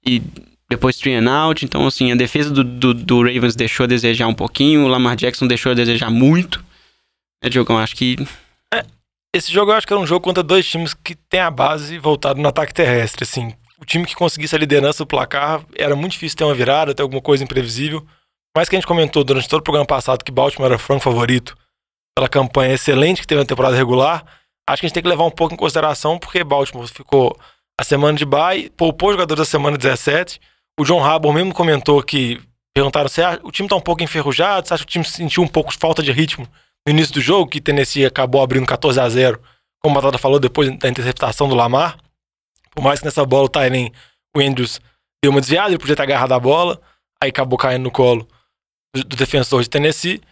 e 0.07 0.23
depois 0.71 0.97
three 0.97 1.15
and 1.15 1.29
out. 1.29 1.65
Então, 1.65 1.85
assim, 1.87 2.13
a 2.13 2.15
defesa 2.15 2.51
do, 2.51 2.63
do, 2.63 2.95
do 2.95 3.19
Ravens 3.23 3.57
deixou 3.57 3.85
a 3.85 3.87
desejar 3.89 4.29
um 4.29 4.35
pouquinho, 4.35 4.85
o 4.85 4.89
Lamar 4.89 5.17
Jackson 5.17 5.47
deixou 5.49 5.73
a 5.73 5.75
desejar 5.75 6.09
muito. 6.11 6.65
É, 7.43 7.49
Diogão, 7.49 7.79
acho 7.79 7.97
que 7.97 8.17
Esse 9.35 9.53
jogo 9.53 9.73
eu 9.73 9.77
acho 9.77 9.85
que 9.87 9.93
era 9.93 10.01
um 10.01 10.07
jogo 10.07 10.21
contra 10.25 10.43
dois 10.43 10.65
times 10.65 10.95
que 10.95 11.17
tem 11.17 11.41
a 11.41 11.51
base 11.51 11.99
voltada 11.99 12.41
no 12.41 12.49
ataque 12.49 12.73
terrestre, 12.73 13.25
assim. 13.25 13.53
O 13.81 13.85
time 13.85 14.07
que 14.07 14.15
conseguisse 14.15 14.55
a 14.55 14.59
liderança 14.59 15.05
do 15.05 15.09
placar 15.09 15.63
era 15.75 15.97
muito 15.97 16.13
difícil 16.13 16.39
ter 16.39 16.45
uma 16.45 16.55
virada, 16.55 16.95
ter 16.95 17.03
alguma 17.03 17.21
coisa 17.21 17.43
imprevisível. 17.43 18.07
Mas 18.57 18.69
que 18.69 18.77
a 18.77 18.79
gente 18.79 18.87
comentou 18.87 19.25
durante 19.25 19.49
todo 19.49 19.59
o 19.61 19.65
programa 19.65 19.85
passado 19.87 20.23
que 20.23 20.31
Baltimore 20.31 20.71
era 20.71 20.79
franco 20.79 21.03
favorito 21.03 21.57
pela 22.15 22.29
campanha 22.29 22.75
excelente 22.75 23.21
que 23.21 23.27
teve 23.27 23.41
na 23.41 23.47
temporada 23.47 23.77
regular, 23.77 24.25
acho 24.69 24.81
que 24.81 24.87
a 24.87 24.89
gente 24.89 24.95
tem 24.95 25.03
que 25.03 25.09
levar 25.09 25.25
um 25.25 25.31
pouco 25.31 25.55
em 25.55 25.57
consideração 25.57 26.19
porque 26.19 26.45
Baltimore 26.45 26.87
ficou 26.87 27.37
a 27.79 27.85
semana 27.85 28.17
de 28.17 28.25
bye, 28.25 28.71
poupou 28.71 29.13
jogadores 29.13 29.41
da 29.41 29.45
semana 29.45 29.77
17. 29.77 30.41
O 30.79 30.85
John 30.85 31.03
Harbaugh 31.03 31.33
mesmo 31.33 31.53
comentou 31.53 32.03
que 32.03 32.41
perguntaram 32.75 33.09
se 33.09 33.21
o 33.43 33.51
time 33.51 33.69
tá 33.69 33.77
um 33.77 33.81
pouco 33.81 34.03
enferrujado, 34.03 34.67
você 34.67 34.75
acha 34.75 34.85
que 34.85 34.91
o 34.91 34.93
time 34.93 35.05
sentiu 35.05 35.43
um 35.43 35.49
pouco 35.49 35.73
de 35.73 35.79
falta 35.79 36.03
de 36.03 36.13
ritmo 36.13 36.47
no 36.87 36.93
início 36.93 37.15
do 37.15 37.21
jogo, 37.21 37.51
que 37.51 37.61
Tennessee 37.61 38.05
acabou 38.05 38.43
abrindo 38.43 38.67
14 38.67 39.01
a 39.01 39.09
0 39.09 39.41
como 39.83 39.99
a 39.99 40.01
Batata 40.01 40.19
falou, 40.19 40.41
depois 40.41 40.75
da 40.79 40.89
interceptação 40.89 41.47
do 41.49 41.55
Lamar. 41.55 41.99
Por 42.75 42.83
mais 42.83 43.01
que 43.01 43.05
nessa 43.05 43.25
bola 43.25 43.45
o 43.45 43.49
Tylen, 43.49 43.93
o 44.35 44.41
Andrews 44.41 44.81
deu 45.23 45.31
uma 45.31 45.41
desviada, 45.41 45.69
ele 45.69 45.79
podia 45.79 45.95
ter 45.95 46.03
agarrado 46.03 46.33
a 46.33 46.41
bola, 46.41 46.81
aí 47.23 47.29
acabou 47.29 47.59
caindo 47.59 47.83
no 47.83 47.91
colo 47.91 48.27
do 48.95 49.17
defensor 49.17 49.63
de 49.63 49.69
Tennessee. 49.69 50.23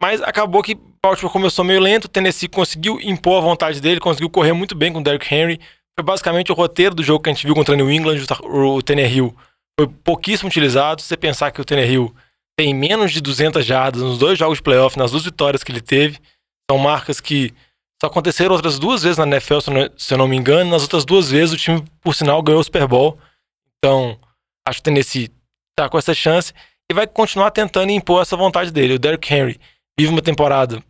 Mas 0.00 0.22
acabou 0.22 0.62
que 0.62 0.78
Baltimore 1.04 1.32
começou 1.32 1.64
meio 1.64 1.80
lento, 1.80 2.08
Tennessee 2.08 2.48
conseguiu 2.48 3.00
impor 3.00 3.38
a 3.38 3.44
vontade 3.44 3.80
dele, 3.80 4.00
conseguiu 4.00 4.30
correr 4.30 4.52
muito 4.52 4.74
bem 4.74 4.92
com 4.92 5.00
o 5.00 5.02
Derrick 5.02 5.32
Henry. 5.34 5.60
Foi 5.98 6.04
basicamente 6.04 6.52
o 6.52 6.54
roteiro 6.54 6.94
do 6.94 7.02
jogo 7.02 7.22
que 7.22 7.30
a 7.30 7.32
gente 7.32 7.44
viu 7.44 7.54
contra 7.54 7.74
o 7.74 7.76
New 7.76 7.90
England, 7.90 8.24
o 8.44 8.80
Tannehill 8.82 9.34
foi 9.78 9.88
pouquíssimo 9.88 10.48
utilizado. 10.48 11.02
Se 11.02 11.08
você 11.08 11.16
pensar 11.16 11.50
que 11.50 11.60
o 11.60 11.64
Tannehill 11.64 12.14
tem 12.56 12.72
menos 12.74 13.12
de 13.12 13.20
200 13.20 13.64
jardas 13.64 14.02
nos 14.02 14.18
dois 14.18 14.38
jogos 14.38 14.58
de 14.58 14.62
playoff, 14.62 14.98
nas 14.98 15.10
duas 15.10 15.24
vitórias 15.24 15.64
que 15.64 15.72
ele 15.72 15.80
teve, 15.80 16.18
são 16.70 16.78
marcas 16.78 17.20
que 17.20 17.52
só 18.00 18.06
aconteceram 18.06 18.54
outras 18.54 18.78
duas 18.78 19.02
vezes 19.02 19.18
na 19.18 19.26
NFL, 19.26 19.58
se 19.96 20.14
eu 20.14 20.18
não, 20.18 20.28
me 20.28 20.36
engano. 20.36 20.70
Nas 20.70 20.82
outras 20.82 21.04
duas 21.04 21.30
vezes 21.30 21.54
o 21.54 21.56
time, 21.56 21.84
por 22.00 22.14
sinal, 22.14 22.40
ganhou 22.42 22.60
o 22.60 22.64
Super 22.64 22.86
Bowl. 22.86 23.18
Então, 23.78 24.18
acho 24.66 24.78
que 24.78 24.82
o 24.82 24.84
Tennessee 24.84 25.30
tá 25.76 25.88
com 25.88 25.98
essa 25.98 26.14
chance 26.14 26.52
e 26.90 26.94
vai 26.94 27.06
continuar 27.06 27.50
tentando 27.50 27.90
impor 27.90 28.22
essa 28.22 28.36
vontade 28.36 28.70
dele. 28.70 28.94
O 28.94 28.98
Derrick 28.98 29.32
Henry 29.32 29.58
vive 29.98 30.12
uma 30.12 30.22
temporada, 30.22 30.82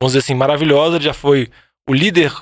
vamos 0.00 0.12
dizer 0.12 0.18
assim, 0.18 0.34
maravilhosa. 0.34 0.96
Ele 0.96 1.04
já 1.04 1.14
foi 1.14 1.48
o 1.88 1.94
líder 1.94 2.32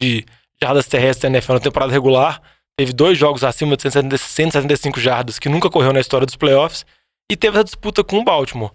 de 0.00 0.24
jardas 0.62 0.86
terrestres 0.86 1.22
da 1.22 1.28
NFL 1.28 1.54
na 1.54 1.60
temporada 1.60 1.92
regular. 1.92 2.42
Teve 2.78 2.92
dois 2.92 3.18
jogos 3.18 3.44
acima 3.44 3.76
de 3.76 3.82
170 3.82 4.18
175 4.18 5.00
jardas, 5.00 5.38
que 5.38 5.48
nunca 5.48 5.70
correu 5.70 5.92
na 5.92 6.00
história 6.00 6.26
dos 6.26 6.36
playoffs. 6.36 6.84
E 7.30 7.36
teve 7.36 7.56
essa 7.56 7.64
disputa 7.64 8.02
com 8.02 8.18
o 8.18 8.24
Baltimore. 8.24 8.72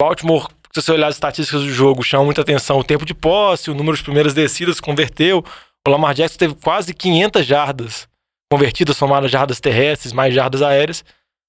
Baltimore, 0.00 0.48
se 0.72 0.82
você 0.82 0.92
olhar 0.92 1.08
as 1.08 1.16
estatísticas 1.16 1.62
do 1.62 1.70
jogo, 1.70 2.02
chama 2.02 2.24
muita 2.24 2.42
atenção 2.42 2.78
o 2.78 2.84
tempo 2.84 3.04
de 3.04 3.14
posse, 3.14 3.70
o 3.70 3.74
número 3.74 3.96
de 3.96 4.02
primeiras 4.02 4.34
descidas 4.34 4.80
converteu. 4.80 5.44
O 5.86 5.90
Lamar 5.90 6.14
Jackson 6.14 6.38
teve 6.38 6.54
quase 6.56 6.92
500 6.92 7.46
jardas 7.46 8.08
convertidas, 8.52 8.96
somadas 8.96 9.30
jardas 9.30 9.60
terrestres, 9.60 10.12
mais 10.12 10.34
jardas 10.34 10.62
aéreas. 10.62 11.04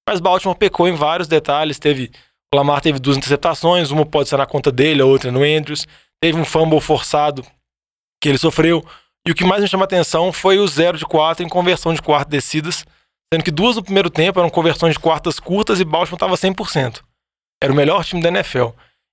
Mas 0.07 0.19
Baltimore 0.19 0.57
pecou 0.57 0.88
em 0.88 0.93
vários 0.93 1.27
detalhes. 1.27 1.79
Teve, 1.79 2.12
o 2.55 2.57
Lamar 2.57 2.79
teve 2.79 3.00
duas 3.00 3.17
interceptações, 3.17 3.91
uma 3.91 4.05
pode 4.05 4.29
ser 4.29 4.38
na 4.38 4.45
conta 4.45 4.71
dele, 4.71 5.01
a 5.01 5.05
outra 5.05 5.29
no 5.29 5.43
Andrews. 5.43 5.85
Teve 6.21 6.39
um 6.39 6.45
fumble 6.45 6.79
forçado 6.79 7.45
que 8.21 8.29
ele 8.29 8.38
sofreu. 8.38 8.83
E 9.27 9.31
o 9.31 9.35
que 9.35 9.43
mais 9.43 9.62
me 9.62 9.67
chama 9.67 9.83
atenção 9.83 10.31
foi 10.31 10.57
o 10.57 10.67
0 10.67 10.97
de 10.97 11.05
4 11.05 11.45
em 11.45 11.50
conversão 11.50 11.93
de 11.93 12.01
quartas 12.01 12.29
descidas, 12.31 12.85
sendo 13.33 13.43
que 13.43 13.51
duas 13.51 13.75
no 13.75 13.83
primeiro 13.83 14.09
tempo 14.09 14.39
eram 14.39 14.50
conversões 14.50 14.93
de 14.93 15.00
quartas 15.00 15.39
curtas 15.39 15.79
e 15.81 15.83
Baltimore 15.83 16.15
estava 16.15 16.35
100%. 16.35 17.01
Era 17.62 17.74
o 17.74 17.75
melhor 17.75 18.05
time 18.05 18.21
da 18.21 18.29
NFL. 18.29 18.69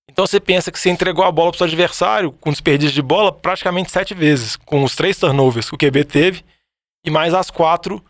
Então 0.08 0.26
você 0.26 0.38
pensa 0.38 0.70
que 0.70 0.78
você 0.78 0.90
entregou 0.90 1.25
a 1.25 1.32
bola 1.32 1.50
para 1.50 1.56
o 1.56 1.58
seu 1.58 1.66
adversário 1.66 2.30
com 2.32 2.50
desperdício 2.50 2.94
de 2.94 3.02
bola 3.02 3.32
praticamente 3.32 3.90
sete 3.90 4.14
vezes, 4.14 4.56
com 4.56 4.84
os 4.84 4.94
três 4.94 5.18
turnovers 5.18 5.68
que 5.68 5.75
o 5.75 5.78
QB 5.78 6.04
teve 6.04 6.44
e 7.04 7.11
mais 7.11 7.34
as 7.34 7.50
quatro 7.50 8.04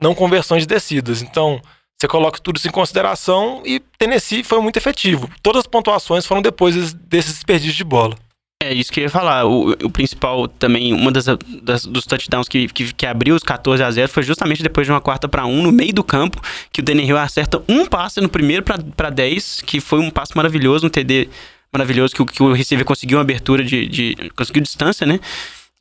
não 0.00 0.14
conversões 0.14 0.62
de 0.62 0.66
descidas. 0.66 1.22
Então 1.22 1.60
você 2.02 2.08
coloca 2.08 2.40
tudo 2.40 2.56
isso 2.56 2.66
em 2.66 2.72
consideração 2.72 3.62
e 3.64 3.78
Tennessee 3.96 4.42
foi 4.42 4.60
muito 4.60 4.76
efetivo. 4.76 5.30
Todas 5.40 5.60
as 5.60 5.66
pontuações 5.68 6.26
foram 6.26 6.42
depois 6.42 6.92
desses 6.94 7.34
desperdícios 7.34 7.76
de 7.76 7.84
bola. 7.84 8.16
É 8.60 8.72
isso 8.72 8.92
que 8.92 9.00
eu 9.00 9.04
ia 9.04 9.10
falar. 9.10 9.46
O, 9.46 9.70
o 9.70 9.90
principal 9.90 10.48
também, 10.48 10.92
uma 10.92 11.12
das, 11.12 11.26
das 11.62 11.86
dos 11.86 12.04
touchdowns 12.04 12.48
que, 12.48 12.66
que, 12.68 12.92
que, 12.92 13.06
abriu 13.06 13.36
os 13.36 13.42
14 13.42 13.82
a 13.82 13.90
0 13.90 14.08
foi 14.08 14.24
justamente 14.24 14.62
depois 14.62 14.86
de 14.86 14.92
uma 14.92 15.00
quarta 15.00 15.28
para 15.28 15.46
um 15.46 15.62
no 15.62 15.70
meio 15.70 15.92
do 15.92 16.02
campo, 16.02 16.40
que 16.72 16.80
o 16.80 16.84
Danny 16.84 17.04
Hill 17.04 17.18
acerta 17.18 17.62
um 17.68 17.86
passe 17.86 18.20
no 18.20 18.28
primeiro 18.28 18.64
para 18.64 19.10
10, 19.10 19.62
que 19.64 19.80
foi 19.80 20.00
um 20.00 20.10
passe 20.10 20.36
maravilhoso, 20.36 20.86
um 20.86 20.90
TD 20.90 21.28
maravilhoso, 21.72 22.14
que, 22.14 22.24
que 22.24 22.42
o 22.42 22.52
receiver 22.52 22.84
conseguiu 22.84 23.18
uma 23.18 23.22
abertura 23.22 23.64
de, 23.64 23.86
de. 23.86 24.30
conseguiu 24.36 24.62
distância, 24.62 25.06
né? 25.06 25.20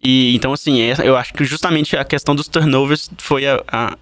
E 0.04 0.36
então, 0.36 0.54
assim, 0.54 0.82
é, 0.82 0.96
eu 1.04 1.16
acho 1.16 1.34
que 1.34 1.44
justamente 1.44 1.96
a 1.96 2.04
questão 2.04 2.36
dos 2.36 2.48
turnovers 2.48 3.10
foi 3.20 3.48
a, 3.48 3.63
a, 3.68 3.98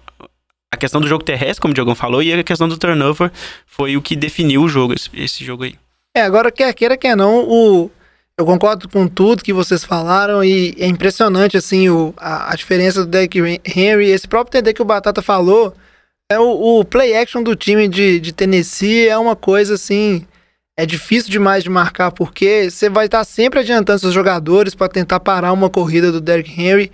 a 0.72 0.76
questão 0.76 1.00
do 1.00 1.08
jogo 1.08 1.24
terrestre, 1.24 1.60
como 1.60 1.72
o 1.72 1.74
Diogão 1.74 1.94
falou, 1.94 2.22
e 2.22 2.32
a 2.32 2.44
questão 2.44 2.68
do 2.68 2.78
turnover 2.78 3.30
foi 3.66 3.96
o 3.96 4.02
que 4.02 4.14
definiu 4.14 4.62
o 4.62 4.68
jogo, 4.68 4.94
esse, 4.94 5.44
jogo 5.44 5.64
aí. 5.64 5.74
É, 6.14 6.22
agora 6.22 6.52
quer 6.52 6.72
queira, 6.74 6.96
quer 6.96 7.16
não, 7.16 7.44
o, 7.48 7.90
eu 8.38 8.46
concordo 8.46 8.88
com 8.88 9.08
tudo 9.08 9.42
que 9.42 9.52
vocês 9.52 9.84
falaram 9.84 10.44
e 10.44 10.74
é 10.78 10.86
impressionante, 10.86 11.56
assim, 11.56 11.88
o, 11.88 12.14
a, 12.16 12.52
a 12.52 12.56
diferença 12.56 13.04
do 13.04 13.10
deck 13.10 13.38
Henry. 13.64 14.10
Esse 14.10 14.28
próprio 14.28 14.52
TD 14.52 14.72
que 14.72 14.82
o 14.82 14.84
Batata 14.84 15.20
falou, 15.20 15.74
é 16.30 16.38
o, 16.38 16.78
o 16.78 16.84
play 16.84 17.16
action 17.16 17.42
do 17.42 17.56
time 17.56 17.88
de, 17.88 18.20
de 18.20 18.32
Tennessee 18.32 19.08
é 19.08 19.18
uma 19.18 19.34
coisa, 19.34 19.74
assim, 19.74 20.24
é 20.76 20.86
difícil 20.86 21.30
demais 21.30 21.64
de 21.64 21.68
marcar, 21.68 22.12
porque 22.12 22.70
você 22.70 22.88
vai 22.88 23.06
estar 23.06 23.24
sempre 23.24 23.58
adiantando 23.58 23.98
seus 23.98 24.14
jogadores 24.14 24.74
para 24.74 24.88
tentar 24.88 25.18
parar 25.18 25.52
uma 25.52 25.68
corrida 25.68 26.12
do 26.12 26.20
Derrick 26.20 26.58
Henry, 26.58 26.92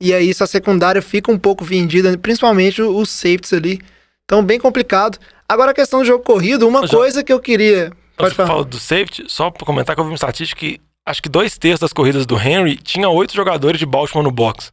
e 0.00 0.12
aí 0.12 0.32
sua 0.34 0.46
secundária 0.46 1.00
fica 1.00 1.32
um 1.32 1.38
pouco 1.38 1.64
vendida, 1.64 2.16
principalmente 2.18 2.82
os 2.82 3.10
safeties 3.10 3.52
ali. 3.52 3.80
Então, 4.24 4.42
bem 4.42 4.58
complicado. 4.58 5.18
Agora, 5.48 5.70
a 5.70 5.74
questão 5.74 6.00
do 6.00 6.04
jogo 6.04 6.24
corrido, 6.24 6.66
uma 6.66 6.86
coisa 6.86 7.22
que 7.22 7.32
eu 7.32 7.40
queria. 7.40 7.92
Pode 8.16 8.34
falar. 8.34 8.64
Do 8.64 8.78
safety, 8.78 9.24
só 9.28 9.50
para 9.50 9.64
comentar 9.64 9.94
que 9.94 10.00
eu 10.00 10.04
vi 10.04 10.10
uma 10.10 10.16
estatística 10.16 10.58
que 10.58 10.80
acho 11.06 11.22
que 11.22 11.28
dois 11.28 11.56
terços 11.56 11.80
das 11.80 11.92
corridas 11.92 12.26
do 12.26 12.36
Henry 12.36 12.76
tinha 12.76 13.08
oito 13.08 13.34
jogadores 13.34 13.78
de 13.78 13.86
Baltimore 13.86 14.24
no 14.24 14.30
box. 14.30 14.72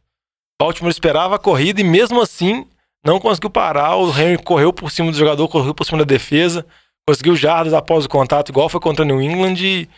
Baltimore 0.60 0.90
esperava 0.90 1.36
a 1.36 1.38
corrida 1.38 1.80
e 1.80 1.84
mesmo 1.84 2.20
assim 2.20 2.66
não 3.04 3.20
conseguiu 3.20 3.50
parar. 3.50 3.96
O 3.96 4.08
Henry 4.08 4.38
correu 4.38 4.72
por 4.72 4.90
cima 4.90 5.10
do 5.10 5.16
jogador, 5.16 5.46
correu 5.48 5.74
por 5.74 5.84
cima 5.84 5.98
da 5.98 6.04
defesa, 6.04 6.66
conseguiu 7.06 7.36
jardas 7.36 7.72
após 7.72 8.04
o 8.04 8.08
contato, 8.08 8.48
igual 8.48 8.68
foi 8.68 8.80
contra 8.80 9.04
o 9.04 9.06
New 9.06 9.22
England. 9.22 9.56
E, 9.58 9.88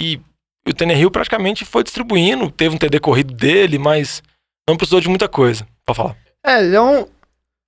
e 0.00 0.20
o 0.66 0.72
Tannehill 0.72 1.10
praticamente 1.10 1.64
foi 1.64 1.82
distribuindo. 1.82 2.50
Teve 2.50 2.74
um 2.74 2.78
TD 2.78 3.00
corrido 3.00 3.34
dele, 3.34 3.78
mas 3.78 4.22
não 4.68 4.76
precisou 4.76 5.00
de 5.00 5.08
muita 5.08 5.28
coisa. 5.28 5.66
Pode 5.84 5.96
falar. 5.96 6.16
É, 6.44 6.62
ele 6.62 6.76
é 6.76 6.80
um. 6.80 7.06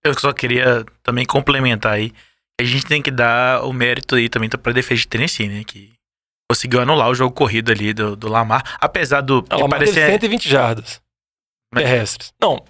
Eu 0.05 0.19
só 0.19 0.33
queria 0.33 0.85
também 1.03 1.25
complementar 1.25 1.95
aí. 1.95 2.12
A 2.61 2.65
gente 2.65 2.87
tem 2.87 3.03
que 3.03 3.11
dar 3.11 3.65
o 3.65 3.73
mérito 3.73 4.15
aí 4.15 4.29
também 4.29 4.49
pra 4.49 4.73
defesa 4.73 5.00
de 5.00 5.09
Tennessee, 5.09 5.49
né? 5.49 5.62
Que 5.65 5.93
conseguiu 6.50 6.81
anular 6.81 7.09
o 7.09 7.15
jogo 7.15 7.35
corrido 7.35 7.71
ali 7.71 7.93
do, 7.93 8.17
do 8.17 8.29
Lamar, 8.29 8.62
apesar 8.81 9.21
do. 9.21 9.45
O 9.50 9.55
Lamar 9.55 9.81
parecer... 9.81 9.95
teve 9.95 10.12
120 10.12 10.49
jardas 10.49 11.00
Mas... 11.73 11.85
terrestres. 11.85 12.33
Não, 12.41 12.62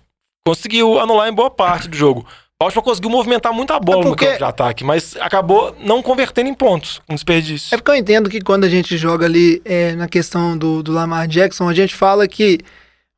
conseguiu 0.45 0.99
anular 0.99 1.29
em 1.29 1.35
boa 1.35 1.51
parte 1.51 1.89
do 1.89 1.97
jogo. 1.97 2.27
O 2.59 2.65
Baltimore 2.65 2.85
conseguiu 2.85 3.11
movimentar 3.11 3.53
muito 3.53 3.71
a 3.75 3.79
bola 3.79 4.01
é 4.01 4.05
porque... 4.05 4.25
no 4.25 4.31
campo 4.31 4.39
de 4.39 4.45
ataque, 4.45 4.83
mas 4.83 5.15
acabou 5.17 5.77
não 5.79 6.03
convertendo 6.03 6.49
em 6.49 6.55
pontos, 6.55 7.03
um 7.07 7.15
desperdício. 7.15 7.75
É 7.75 7.77
porque 7.77 7.91
eu 7.91 7.95
entendo 7.95 8.31
que 8.31 8.41
quando 8.41 8.65
a 8.65 8.69
gente 8.69 8.97
joga 8.97 9.27
ali 9.27 9.61
é, 9.63 9.93
na 9.93 10.09
questão 10.09 10.57
do, 10.57 10.83
do 10.83 10.91
Lamar 10.91 11.29
Jackson, 11.29 11.69
a 11.69 11.75
gente 11.75 11.95
fala 11.95 12.27
que, 12.27 12.61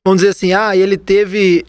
vamos 0.05 0.21
dizer 0.21 0.31
assim, 0.31 0.53
ah, 0.53 0.77
ele 0.77 0.97
teve 0.97 1.65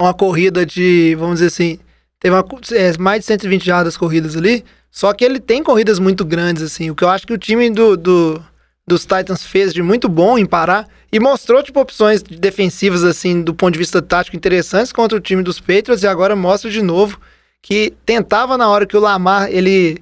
uma 0.00 0.12
corrida 0.12 0.64
de, 0.64 1.14
vamos 1.18 1.36
dizer 1.36 1.46
assim, 1.46 1.78
teve 2.18 2.34
uma, 2.34 2.44
é, 2.72 2.98
mais 2.98 3.20
de 3.20 3.26
120 3.26 3.64
jardas 3.64 3.96
corridas 3.96 4.36
ali, 4.36 4.64
só 4.90 5.12
que 5.12 5.24
ele 5.24 5.40
tem 5.40 5.62
corridas 5.62 5.98
muito 5.98 6.24
grandes, 6.24 6.62
assim. 6.62 6.90
O 6.90 6.94
que 6.94 7.02
eu 7.02 7.08
acho 7.08 7.26
que 7.26 7.32
o 7.32 7.38
time 7.38 7.68
do, 7.70 7.96
do, 7.96 8.42
dos 8.86 9.02
Titans 9.02 9.44
fez 9.44 9.74
de 9.74 9.82
muito 9.82 10.08
bom 10.08 10.38
em 10.38 10.46
parar 10.46 10.88
e 11.12 11.18
mostrou, 11.18 11.62
tipo, 11.62 11.80
opções 11.80 12.22
defensivas, 12.22 13.02
assim, 13.02 13.42
do 13.42 13.54
ponto 13.54 13.72
de 13.72 13.78
vista 13.78 14.00
tático 14.00 14.36
interessantes 14.36 14.92
contra 14.92 15.18
o 15.18 15.20
time 15.20 15.42
dos 15.42 15.58
Patriots 15.60 16.02
e 16.02 16.06
agora 16.06 16.36
mostra 16.36 16.70
de 16.70 16.82
novo 16.82 17.18
que 17.62 17.94
tentava 18.04 18.58
na 18.58 18.68
hora 18.68 18.84
que 18.84 18.96
o 18.96 19.00
Lamar, 19.00 19.48
ele 19.50 19.98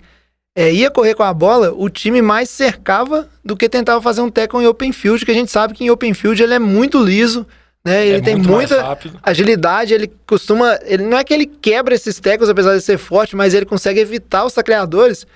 é, 0.55 0.73
ia 0.73 0.91
correr 0.91 1.15
com 1.15 1.23
a 1.23 1.33
bola, 1.33 1.73
o 1.73 1.89
time 1.89 2.21
mais 2.21 2.51
cercava 2.51 3.29
do 3.45 3.57
que 3.57 3.69
tentava 3.69 4.03
fazer 4.03 4.21
um 4.21 4.31
tackle 4.31 4.63
em 4.63 4.67
open 4.67 4.93
field, 4.93 5.25
que 5.25 5.31
a 5.31 5.35
gente 5.35 5.51
sabe 5.51 5.73
que 5.73 5.85
em 5.85 5.91
open 5.91 6.13
field 6.13 6.43
ele 6.43 6.55
é 6.55 6.59
muito 6.59 7.03
liso, 7.03 7.47
né? 7.85 8.07
Ele 8.07 8.17
é 8.19 8.21
tem 8.21 8.37
muita 8.37 8.97
agilidade, 9.23 9.93
ele 9.93 10.11
costuma. 10.27 10.79
Ele 10.85 11.05
não 11.05 11.19
é 11.19 11.25
que 11.25 11.35
ele 11.35 11.47
quebra 11.47 11.95
esses 11.95 12.19
tackles, 12.21 12.49
apesar 12.49 12.77
de 12.77 12.83
ser 12.83 12.99
forte, 12.99 13.35
mas 13.35 13.55
ele 13.55 13.67
consegue 13.67 14.01
evitar 14.01 14.45
os 14.45 14.53
tacleadores. 14.53 15.27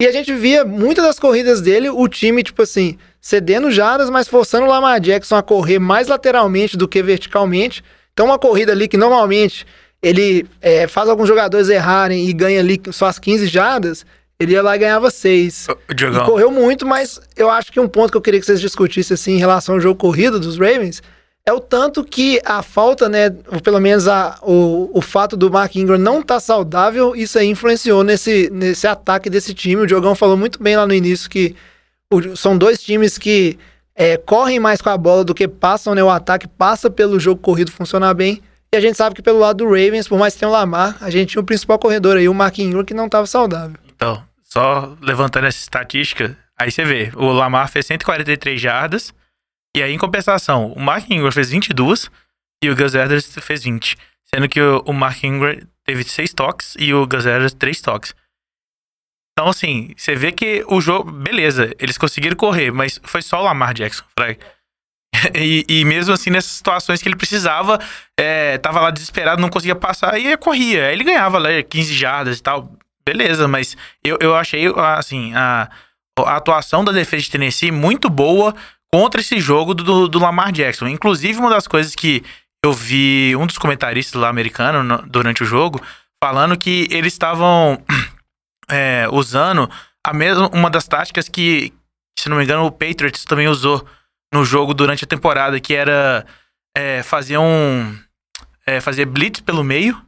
E 0.00 0.06
a 0.06 0.10
gente 0.10 0.34
via 0.34 0.64
muitas 0.64 1.04
das 1.04 1.18
corridas 1.18 1.60
dele, 1.60 1.88
o 1.88 2.08
time, 2.08 2.42
tipo 2.42 2.62
assim, 2.62 2.98
cedendo 3.20 3.70
jardas, 3.70 4.10
mas 4.10 4.26
forçando 4.26 4.66
o 4.66 4.68
Lamar 4.68 4.98
Jackson 5.00 5.36
a 5.36 5.42
correr 5.42 5.78
mais 5.78 6.08
lateralmente 6.08 6.76
do 6.76 6.88
que 6.88 7.00
verticalmente. 7.02 7.84
Então, 8.12 8.26
uma 8.26 8.38
corrida 8.38 8.72
ali 8.72 8.88
que 8.88 8.96
normalmente 8.96 9.64
ele 10.02 10.44
é, 10.60 10.88
faz 10.88 11.08
alguns 11.08 11.28
jogadores 11.28 11.68
errarem 11.68 12.28
e 12.28 12.32
ganha 12.32 12.58
ali 12.58 12.80
só 12.90 13.06
as 13.06 13.20
15 13.20 13.46
jardas, 13.46 14.04
ele 14.40 14.54
ia 14.54 14.62
lá 14.62 14.74
e 14.74 14.78
ganhava 14.80 15.08
6. 15.08 15.68
E 16.24 16.26
correu 16.26 16.50
muito, 16.50 16.84
mas 16.84 17.20
eu 17.36 17.48
acho 17.48 17.70
que 17.70 17.78
um 17.78 17.86
ponto 17.86 18.10
que 18.10 18.16
eu 18.16 18.20
queria 18.20 18.40
que 18.40 18.46
vocês 18.46 18.60
discutissem 18.60 19.14
assim, 19.14 19.34
em 19.34 19.38
relação 19.38 19.76
ao 19.76 19.80
jogo 19.80 19.94
corrido 19.94 20.40
dos 20.40 20.58
Ravens 20.58 21.00
é 21.44 21.52
o 21.52 21.60
tanto 21.60 22.04
que 22.04 22.40
a 22.44 22.62
falta, 22.62 23.08
né, 23.08 23.30
pelo 23.62 23.80
menos 23.80 24.06
a, 24.06 24.38
o, 24.42 24.90
o 24.94 25.00
fato 25.00 25.36
do 25.36 25.50
Mark 25.50 25.74
Ingram 25.74 25.98
não 25.98 26.20
estar 26.20 26.34
tá 26.34 26.40
saudável, 26.40 27.16
isso 27.16 27.38
aí 27.38 27.48
influenciou 27.48 28.04
nesse, 28.04 28.48
nesse 28.50 28.86
ataque 28.86 29.28
desse 29.28 29.52
time. 29.52 29.82
O 29.82 29.86
Diogão 29.86 30.14
falou 30.14 30.36
muito 30.36 30.62
bem 30.62 30.76
lá 30.76 30.86
no 30.86 30.94
início 30.94 31.28
que 31.28 31.56
o, 32.12 32.36
são 32.36 32.56
dois 32.56 32.80
times 32.80 33.18
que 33.18 33.58
é, 33.94 34.16
correm 34.16 34.60
mais 34.60 34.80
com 34.80 34.88
a 34.88 34.96
bola 34.96 35.24
do 35.24 35.34
que 35.34 35.48
passam, 35.48 35.94
né? 35.94 36.02
O 36.02 36.10
ataque 36.10 36.46
passa 36.46 36.88
pelo 36.88 37.18
jogo 37.18 37.40
corrido 37.40 37.72
funcionar 37.72 38.14
bem. 38.14 38.40
E 38.72 38.76
a 38.76 38.80
gente 38.80 38.96
sabe 38.96 39.14
que 39.14 39.22
pelo 39.22 39.38
lado 39.38 39.58
do 39.58 39.64
Ravens, 39.64 40.08
por 40.08 40.18
mais 40.18 40.34
que 40.34 40.40
tenha 40.40 40.48
o 40.48 40.52
Lamar, 40.52 40.96
a 41.00 41.10
gente 41.10 41.30
tinha 41.30 41.42
o 41.42 41.44
principal 41.44 41.78
corredor 41.78 42.16
aí, 42.16 42.28
o 42.28 42.34
Mark 42.34 42.58
Ingram, 42.58 42.84
que 42.84 42.94
não 42.94 43.06
estava 43.06 43.26
saudável. 43.26 43.76
Então, 43.94 44.22
só 44.42 44.96
levantando 45.02 45.46
essa 45.46 45.58
estatística, 45.58 46.36
aí 46.58 46.70
você 46.70 46.84
vê, 46.84 47.12
o 47.14 47.26
Lamar 47.32 47.68
fez 47.68 47.84
143 47.84 48.58
jardas, 48.58 49.12
e 49.76 49.82
aí, 49.82 49.92
em 49.92 49.98
compensação, 49.98 50.72
o 50.72 50.80
Mark 50.80 51.08
Ingram 51.10 51.32
fez 51.32 51.50
22 51.50 52.10
e 52.62 52.70
o 52.70 52.76
Gus 52.76 52.94
Edwards 52.94 53.34
fez 53.40 53.64
20. 53.64 53.96
Sendo 54.34 54.48
que 54.48 54.60
o, 54.60 54.92
Mark 54.92 55.22
Ingram 55.24 55.58
teve 55.84 56.04
6 56.04 56.32
toques 56.34 56.74
e 56.78 56.92
o 56.92 57.06
Gus 57.06 57.24
Edwards 57.24 57.54
3 57.54 57.80
toques. 57.80 58.14
Então, 59.32 59.48
assim, 59.48 59.94
você 59.96 60.14
vê 60.14 60.30
que 60.30 60.62
o 60.68 60.80
jogo. 60.80 61.10
Beleza, 61.10 61.74
eles 61.78 61.96
conseguiram 61.96 62.36
correr, 62.36 62.70
mas 62.70 63.00
foi 63.02 63.22
só 63.22 63.40
o 63.40 63.44
Lamar 63.44 63.74
Jackson, 63.74 64.04
Frank. 64.18 64.40
E, 65.34 65.64
e, 65.68 65.84
mesmo 65.84 66.12
assim, 66.12 66.30
nessas 66.30 66.50
situações 66.50 67.00
que 67.00 67.08
ele 67.08 67.14
precisava, 67.14 67.78
é, 68.18 68.58
tava 68.58 68.80
lá 68.80 68.90
desesperado, 68.90 69.40
não 69.40 69.50
conseguia 69.50 69.76
passar, 69.76 70.18
e 70.18 70.36
corria. 70.36 70.86
Aí 70.86 70.94
ele 70.94 71.04
ganhava 71.04 71.38
lá 71.38 71.62
15 71.62 71.94
jardas 71.94 72.38
e 72.38 72.42
tal. 72.42 72.76
Beleza, 73.06 73.46
mas 73.46 73.76
eu, 74.02 74.18
eu 74.20 74.34
achei, 74.34 74.64
assim, 74.96 75.32
a, 75.34 75.70
a 76.18 76.36
atuação 76.36 76.82
da 76.82 76.92
defesa 76.92 77.22
de 77.22 77.30
Tennessee 77.30 77.70
muito 77.70 78.10
boa 78.10 78.54
contra 78.92 79.20
esse 79.20 79.40
jogo 79.40 79.74
do, 79.74 80.06
do 80.06 80.18
Lamar 80.18 80.52
Jackson. 80.52 80.86
Inclusive, 80.86 81.38
uma 81.38 81.50
das 81.50 81.66
coisas 81.66 81.94
que 81.94 82.22
eu 82.64 82.72
vi 82.72 83.34
um 83.36 83.46
dos 83.46 83.58
comentaristas 83.58 84.20
lá 84.20 84.28
americano 84.28 84.82
no, 84.82 85.02
durante 85.08 85.42
o 85.42 85.46
jogo 85.46 85.80
falando 86.22 86.56
que 86.56 86.86
eles 86.90 87.12
estavam 87.12 87.82
é, 88.70 89.08
usando 89.10 89.68
a 90.06 90.12
mesma 90.12 90.48
uma 90.52 90.70
das 90.70 90.86
táticas 90.86 91.28
que, 91.28 91.72
se 92.18 92.28
não 92.28 92.36
me 92.36 92.44
engano, 92.44 92.64
o 92.64 92.70
Patriots 92.70 93.24
também 93.24 93.48
usou 93.48 93.84
no 94.32 94.44
jogo 94.44 94.72
durante 94.72 95.04
a 95.04 95.08
temporada, 95.08 95.58
que 95.58 95.74
era 95.74 96.24
é, 96.76 97.02
fazer 97.02 97.38
um 97.38 97.98
é, 98.66 98.80
fazer 98.80 99.06
blitz 99.06 99.40
pelo 99.40 99.64
meio 99.64 100.00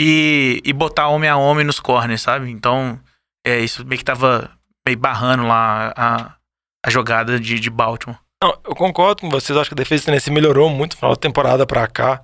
e, 0.00 0.60
e 0.64 0.72
botar 0.72 1.08
homem 1.08 1.30
a 1.30 1.36
homem 1.36 1.64
nos 1.64 1.80
corners, 1.80 2.22
sabe? 2.22 2.50
Então, 2.50 3.00
é, 3.46 3.58
isso 3.60 3.84
meio 3.86 3.98
que 3.98 4.04
tava 4.04 4.50
meio 4.86 4.98
barrando 4.98 5.46
lá 5.46 5.92
a, 5.96 6.37
a 6.84 6.90
jogada 6.90 7.38
de, 7.38 7.58
de 7.58 7.70
Baltimore. 7.70 8.18
Não, 8.42 8.56
eu 8.64 8.74
concordo 8.74 9.22
com 9.22 9.30
vocês. 9.30 9.56
Acho 9.56 9.70
que 9.70 9.74
a 9.74 9.76
defesa 9.76 10.02
do 10.02 10.06
Tennessee 10.06 10.32
melhorou 10.32 10.70
muito 10.70 10.92
no 10.92 10.98
final 10.98 11.10
da 11.12 11.20
temporada 11.20 11.66
pra 11.66 11.86
cá. 11.86 12.22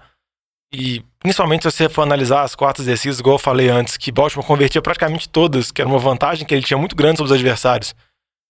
E 0.72 1.04
principalmente 1.20 1.62
se 1.62 1.70
você 1.70 1.88
for 1.88 2.02
analisar 2.02 2.42
as 2.42 2.54
quartas 2.54 2.86
descidas, 2.86 3.20
igual 3.20 3.36
eu 3.36 3.38
falei 3.38 3.68
antes, 3.68 3.96
que 3.96 4.10
Baltimore 4.10 4.46
convertia 4.46 4.82
praticamente 4.82 5.28
todas, 5.28 5.70
que 5.70 5.80
era 5.80 5.88
uma 5.88 5.98
vantagem 5.98 6.46
que 6.46 6.54
ele 6.54 6.64
tinha 6.64 6.78
muito 6.78 6.96
grande 6.96 7.18
sobre 7.18 7.32
os 7.32 7.38
adversários. 7.38 7.94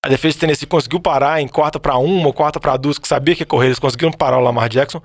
A 0.04 0.08
defesa 0.08 0.37
do 0.37 0.40
Tennessee 0.40 0.66
conseguiu 0.66 1.00
parar 1.00 1.40
em 1.40 1.49
quarta 1.49 1.80
para 1.80 1.96
uma 1.96 2.26
ou 2.26 2.32
quarta 2.32 2.61
para 2.61 2.76
duas, 2.76 2.99
que 2.99 3.08
sabia 3.08 3.34
que 3.34 3.42
ia 3.42 3.46
correr, 3.46 3.68
eles 3.68 3.78
conseguiram 3.78 4.12
parar 4.12 4.38
o 4.38 4.42
Lamar 4.42 4.68
Jackson. 4.68 5.02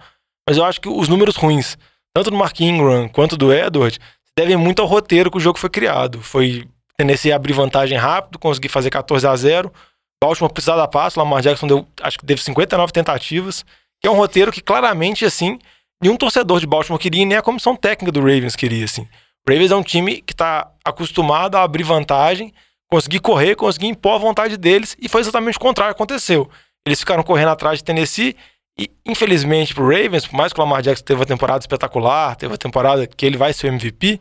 Mas 0.48 0.58
eu 0.58 0.66
acho 0.66 0.82
que 0.82 0.90
os 0.90 1.08
números 1.08 1.36
ruins, 1.36 1.78
tanto 2.14 2.32
do 2.32 2.38
Mark 2.38 2.60
Ingram 2.60 3.08
quanto 3.08 3.38
do 3.38 3.54
Edward, 3.54 4.00
devem 4.38 4.58
muito 4.58 4.82
ao 4.82 4.88
roteiro 4.88 5.30
que 5.32 5.38
o 5.38 5.42
jogo 5.42 5.60
foi 5.60 5.70
criado. 5.70 6.22
Foi 6.22 6.68
Tennessee 6.98 7.32
abrir 7.32 7.54
vantagem 7.54 7.98
rápido, 7.98 8.40
conseguir 8.40 8.70
fazer 8.70 8.90
14 8.90 9.28
a 9.28 9.36
0 9.36 9.72
Baltimore 10.22 10.52
precisava 10.52 10.82
da 10.82 10.88
passe, 10.88 11.18
o 11.18 11.24
Lamar 11.24 11.42
Jackson 11.42 11.68
deu, 11.68 11.88
acho 12.02 12.20
que 12.20 12.26
teve 12.26 12.42
59 12.42 12.92
tentativas, 12.92 13.64
que 14.02 14.08
é 14.08 14.12
um 14.12 14.16
roteiro 14.16 14.52
que 14.52 14.62
claramente, 14.62 15.24
assim, 15.26 15.58
nenhum 16.02 16.18
torcedor 16.18 16.60
de 16.60 16.68
Baltimore 16.68 17.00
queria, 17.00 17.26
nem 17.26 17.38
a 17.38 17.42
comissão 17.42 17.76
técnica 17.76 18.12
do 18.12 18.20
Ravens 18.20 18.56
queria, 18.56 18.86
assim. 18.86 19.08
O 19.48 19.52
Ravens 19.52 19.72
é 19.72 19.76
um 19.76 19.84
time 19.84 20.22
que 20.22 20.34
está 20.34 20.70
acostumado 20.84 21.56
a 21.56 21.64
abrir 21.64 21.84
vantagem, 21.84 22.54
conseguir 22.92 23.20
correr, 23.20 23.56
conseguir 23.56 23.88
impor 23.88 24.16
a 24.16 24.18
vontade 24.18 24.58
deles, 24.58 24.98
e 25.00 25.08
foi 25.08 25.22
exatamente 25.22 25.58
o 25.58 25.62
contrário 25.62 25.96
que 25.96 26.02
aconteceu. 26.02 26.50
Eles 26.86 27.00
ficaram 27.00 27.24
correndo 27.24 27.50
atrás 27.50 27.80
de 27.80 27.86
Tennessee, 27.86 28.36
e 28.78 28.90
infelizmente 29.06 29.74
pro 29.74 29.86
Ravens, 29.86 30.28
por 30.28 30.36
mais 30.36 30.52
que 30.52 30.60
o 30.60 30.64
Lamar 30.64 30.82
Jackson 30.82 31.04
teve 31.06 31.20
uma 31.20 31.26
temporada 31.26 31.60
espetacular, 31.60 32.36
teve 32.36 32.52
uma 32.52 32.58
temporada 32.58 33.08
que 33.08 33.26
ele 33.26 33.38
vai 33.38 33.54
ser 33.54 33.68
o 33.68 33.74
MVP, 33.74 34.20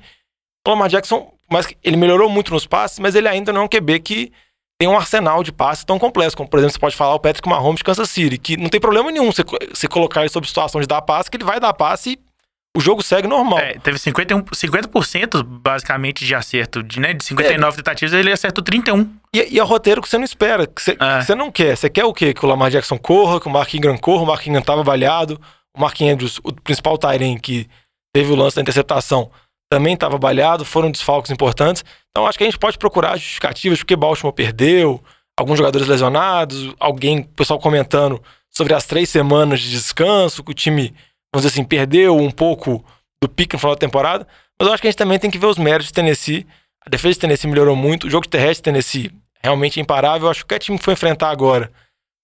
o 0.67 0.71
Lamar 0.71 0.89
Jackson, 0.89 1.33
mas 1.51 1.67
ele 1.83 1.97
melhorou 1.97 2.29
muito 2.29 2.53
nos 2.53 2.67
passes, 2.67 2.99
mas 2.99 3.15
ele 3.15 3.27
ainda 3.27 3.53
não 3.53 3.63
é 3.63 3.65
um 3.65 3.69
QB 3.69 4.01
que 4.01 4.33
tem 4.79 4.89
um 4.89 4.97
arsenal 4.97 5.43
de 5.43 5.51
passes 5.51 5.85
tão 5.85 5.99
complexo, 5.99 6.37
como 6.37 6.49
por 6.49 6.59
exemplo 6.59 6.75
você 6.75 6.79
pode 6.79 6.97
falar 6.97 7.15
o 7.15 7.21
Patrick 7.21 7.49
Mahomes 7.49 7.79
de 7.79 7.85
Kansas 7.85 8.09
City, 8.09 8.39
que 8.39 8.57
não 8.57 8.69
tem 8.69 8.81
problema 8.81 9.11
nenhum 9.11 9.33
você, 9.33 9.43
você 9.75 9.89
colocar 9.89 10.21
ele 10.21 10.29
sob 10.29 10.47
situação 10.47 10.81
de 10.81 10.87
dar 10.87 11.03
passe, 11.03 11.29
que 11.29 11.37
ele 11.37 11.45
vai 11.45 11.59
dar 11.59 11.75
passe 11.75 12.13
e 12.13 12.29
o 12.77 12.81
jogo 12.81 13.03
segue 13.03 13.27
normal. 13.27 13.59
É, 13.59 13.75
teve 13.75 13.99
51, 13.99 14.43
50% 14.43 15.43
basicamente 15.43 16.25
de 16.25 16.33
acerto, 16.33 16.81
de, 16.81 17.01
né, 17.01 17.13
de 17.13 17.25
59 17.25 17.75
é. 17.75 17.77
tentativas 17.77 18.13
ele 18.13 18.31
acertou 18.31 18.63
31. 18.63 19.11
E, 19.35 19.55
e 19.55 19.59
é 19.59 19.63
o 19.63 19.67
roteiro 19.67 20.01
que 20.01 20.09
você 20.09 20.17
não 20.17 20.25
espera, 20.25 20.65
que 20.65 20.81
você, 20.81 20.93
é. 20.93 21.19
que 21.19 21.25
você, 21.25 21.35
não 21.35 21.51
quer. 21.51 21.77
Você 21.77 21.91
quer 21.91 22.05
o 22.05 22.13
quê? 22.13 22.33
Que 22.33 22.45
o 22.45 22.49
Lamar 22.49 22.71
Jackson 22.71 22.97
corra, 22.97 23.41
que 23.41 23.49
o 23.49 23.51
Mark 23.51 23.75
Ingram 23.75 23.99
corra, 23.99 24.23
o 24.23 24.27
Mark 24.27 24.47
Ingram 24.47 24.61
estava 24.61 24.85
baleado, 24.85 25.41
o 25.77 25.81
Mark 25.81 26.01
Andrews, 26.01 26.39
o 26.45 26.53
principal 26.53 26.97
Tyrene 26.97 27.41
que 27.41 27.69
teve 28.15 28.31
o 28.31 28.37
lance 28.37 28.55
da 28.55 28.63
interceptação, 28.63 29.29
também 29.71 29.95
estava 29.95 30.17
baleado, 30.17 30.65
foram 30.65 30.91
desfalques 30.91 31.33
importantes. 31.33 31.85
Então 32.19 32.27
acho 32.27 32.37
que 32.37 32.43
a 32.43 32.49
gente 32.49 32.59
pode 32.59 32.77
procurar 32.77 33.17
justificativas 33.17 33.79
porque 33.79 33.95
Baltimore 33.95 34.33
perdeu, 34.33 35.01
alguns 35.39 35.57
jogadores 35.57 35.87
lesionados, 35.87 36.75
alguém, 36.81 37.23
pessoal 37.23 37.61
comentando 37.61 38.21
sobre 38.51 38.75
as 38.75 38.85
três 38.87 39.09
semanas 39.09 39.61
de 39.61 39.71
descanso, 39.71 40.43
que 40.43 40.51
o 40.51 40.55
time, 40.55 40.93
vamos 41.33 41.47
dizer 41.47 41.55
assim, 41.55 41.63
perdeu 41.63 42.17
um 42.17 42.33
pouco 42.33 42.85
do 43.23 43.29
pique 43.29 43.55
no 43.55 43.61
final 43.61 43.77
da 43.77 43.79
temporada. 43.79 44.27
Mas 44.59 44.67
eu 44.67 44.75
acho 44.75 44.81
que 44.81 44.89
a 44.89 44.91
gente 44.91 44.99
também 44.99 45.17
tem 45.17 45.31
que 45.31 45.39
ver 45.39 45.47
os 45.47 45.59
méritos 45.59 45.87
de 45.87 45.93
Tennessee. 45.93 46.45
A 46.85 46.91
defesa 46.91 47.15
de 47.15 47.21
Tennessee 47.21 47.49
melhorou 47.49 47.77
muito, 47.77 48.09
o 48.09 48.11
jogo 48.11 48.25
de 48.25 48.31
terrestre 48.31 48.57
de 48.57 48.63
Tennessee 48.63 49.13
realmente 49.41 49.79
é 49.79 49.83
imparável. 49.85 50.27
Eu 50.27 50.31
acho 50.33 50.41
que 50.41 50.47
qualquer 50.47 50.59
time 50.59 50.77
que 50.77 50.85
for 50.85 50.91
enfrentar 50.91 51.31
agora 51.31 51.71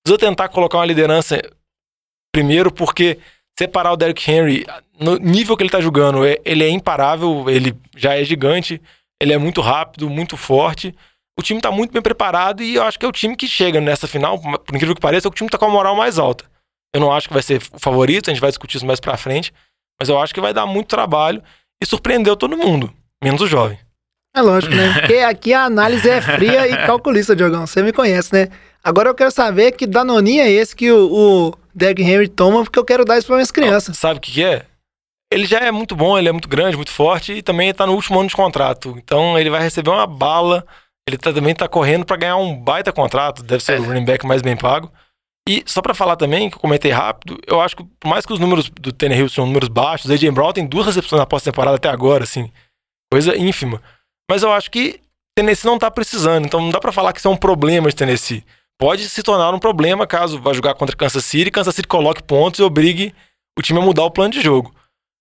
precisa 0.05 0.19
tentar 0.19 0.49
colocar 0.49 0.79
uma 0.79 0.87
liderança 0.87 1.41
primeiro, 2.33 2.73
porque 2.73 3.21
separar 3.57 3.93
o 3.93 3.97
Derrick 3.97 4.29
Henry 4.29 4.67
no 4.99 5.19
nível 5.19 5.57
que 5.57 5.63
ele 5.63 5.71
tá 5.71 5.81
jogando, 5.81 6.27
é, 6.27 6.41
ele 6.45 6.65
é 6.65 6.69
imparável, 6.69 7.49
ele 7.49 7.77
já 7.97 8.17
é 8.17 8.25
gigante, 8.25 8.83
ele 9.21 9.33
é 9.33 9.39
muito 9.39 9.61
rápido, 9.61 10.09
muito 10.09 10.37
forte. 10.37 10.95
O 11.39 11.43
time 11.43 11.61
tá 11.61 11.71
muito 11.71 11.93
bem 11.93 12.03
preparado 12.03 12.63
e 12.63 12.77
eu 12.77 12.83
acho 12.83 12.99
que 12.99 13.05
é 13.05 13.09
o 13.09 13.13
time 13.13 13.37
que 13.37 13.49
chega 13.49 13.81
nessa 13.81 14.07
final, 14.07 14.39
por 14.41 14.75
incrível 14.75 14.95
que 14.95 15.01
pareça, 15.01 15.27
é 15.27 15.31
o 15.31 15.35
time 15.35 15.49
que 15.49 15.53
tá 15.53 15.59
com 15.59 15.67
a 15.67 15.71
moral 15.71 15.97
mais 15.97 16.19
alta. 16.19 16.45
Eu 16.95 17.01
não 17.01 17.13
acho 17.13 17.27
que 17.27 17.35
vai 17.35 17.43
ser 17.43 17.61
o 17.73 17.79
favorito, 17.79 18.31
a 18.31 18.33
gente 18.33 18.41
vai 18.41 18.51
discutir 18.51 18.77
isso 18.77 18.87
mais 18.87 19.01
pra 19.01 19.17
frente, 19.17 19.53
mas 19.99 20.09
eu 20.09 20.19
acho 20.21 20.33
que 20.33 20.41
vai 20.41 20.55
dar 20.55 20.65
muito 20.65 20.87
trabalho 20.89 21.43
e 21.83 21.87
surpreendeu 21.87 22.37
todo 22.37 22.57
mundo, 22.57 22.93
menos 23.23 23.41
o 23.41 23.49
jovem. 23.49 23.79
É 24.37 24.41
lógico, 24.41 24.75
né? 24.75 24.93
Porque 24.95 25.15
aqui 25.19 25.53
a 25.53 25.65
análise 25.65 26.09
é 26.09 26.21
fria 26.21 26.69
e 26.69 26.77
calculista, 26.87 27.37
Diogão. 27.37 27.67
Você 27.67 27.83
me 27.83 27.93
conhece, 27.93 28.33
né? 28.33 28.49
Agora 28.83 29.09
eu 29.09 29.15
quero 29.15 29.31
saber 29.31 29.73
que 29.73 29.87
danoninha 29.87 30.45
é 30.45 30.51
esse 30.51 30.75
que 30.75 30.91
o, 30.91 31.13
o 31.13 31.55
Derrick 31.75 32.03
Henry 32.03 32.29
toma, 32.29 32.65
porque 32.65 32.79
eu 32.79 32.85
quero 32.85 33.05
dar 33.05 33.17
isso 33.17 33.27
para 33.27 33.37
minhas 33.37 33.53
crianças. 33.53 33.97
sabe 33.97 34.19
o 34.19 34.21
que, 34.21 34.33
que 34.33 34.45
é? 34.45 34.67
Ele 35.35 35.47
já 35.47 35.59
é 35.59 35.73
muito 35.73 35.97
bom, 35.97 36.17
ele 36.17 36.29
é 36.29 36.33
muito 36.33 36.49
grande, 36.49 36.77
muito 36.77 36.93
forte 36.93 37.33
e 37.33 37.43
também 37.43 37.69
está 37.69 37.85
no 37.85 37.95
último 37.95 38.21
ano 38.21 38.29
de 38.29 38.37
contrato. 38.37 38.95
Então 38.97 39.37
ele 39.37 39.51
vai 39.51 39.61
receber 39.61 39.91
uma 39.91 40.07
bala. 40.07 40.65
Ele 41.09 41.19
tá, 41.19 41.33
também 41.33 41.51
está 41.51 41.67
correndo 41.67 42.07
para 42.07 42.17
ganhar 42.17 42.37
um 42.37 42.57
baita 42.57 42.93
contrato, 42.93 43.43
deve 43.43 43.61
ser 43.61 43.73
é. 43.73 43.81
o 43.81 43.83
running 43.83 44.05
back 44.05 44.25
mais 44.25 44.43
bem 44.43 44.57
pago. 44.57 44.93
E 45.49 45.65
só 45.67 45.83
para 45.83 45.93
falar 45.93 46.15
também, 46.15 46.49
que 46.49 46.55
eu 46.55 46.61
comentei 46.61 46.93
rápido, 46.93 47.37
eu 47.49 47.61
acho 47.61 47.77
que 47.77 47.85
por 47.99 48.09
mais 48.09 48.25
que 48.25 48.33
os 48.33 48.39
números 48.39 48.71
do 48.71 48.93
Tannehill 48.93 49.29
são 49.29 49.45
números 49.45 49.69
baixos, 49.69 50.09
o 50.09 50.13
AJ 50.15 50.31
Brown 50.31 50.53
tem 50.53 50.67
duas 50.67 50.87
recepções 50.87 51.19
na 51.19 51.27
pós-temporada 51.27 51.77
até 51.77 51.89
agora, 51.89 52.23
assim, 52.23 52.49
coisa 53.13 53.37
ínfima. 53.37 53.83
Mas 54.31 54.45
eu 54.45 54.53
acho 54.53 54.71
que 54.71 55.01
Tennessee 55.37 55.67
não 55.67 55.81
tá 55.81 55.91
precisando, 55.91 56.47
então 56.47 56.61
não 56.61 56.71
dá 56.71 56.79
para 56.79 56.93
falar 56.93 57.13
que 57.13 57.19
isso 57.19 57.27
é 57.27 57.31
um 57.31 57.37
problema 57.37 57.91
de 57.91 57.97
Tennessee. 57.97 58.45
Pode 58.79 59.09
se 59.09 59.23
tornar 59.23 59.53
um 59.53 59.59
problema 59.59 60.07
caso 60.07 60.41
vá 60.41 60.53
jogar 60.53 60.75
contra 60.75 60.97
Kansas 60.97 61.25
City, 61.25 61.51
Kansas 61.51 61.75
City 61.75 61.89
coloque 61.89 62.23
pontos 62.23 62.61
e 62.61 62.63
obrigue 62.63 63.13
o 63.59 63.63
time 63.63 63.81
a 63.81 63.83
mudar 63.83 64.05
o 64.05 64.11
plano 64.13 64.33
de 64.33 64.41
jogo. 64.41 64.73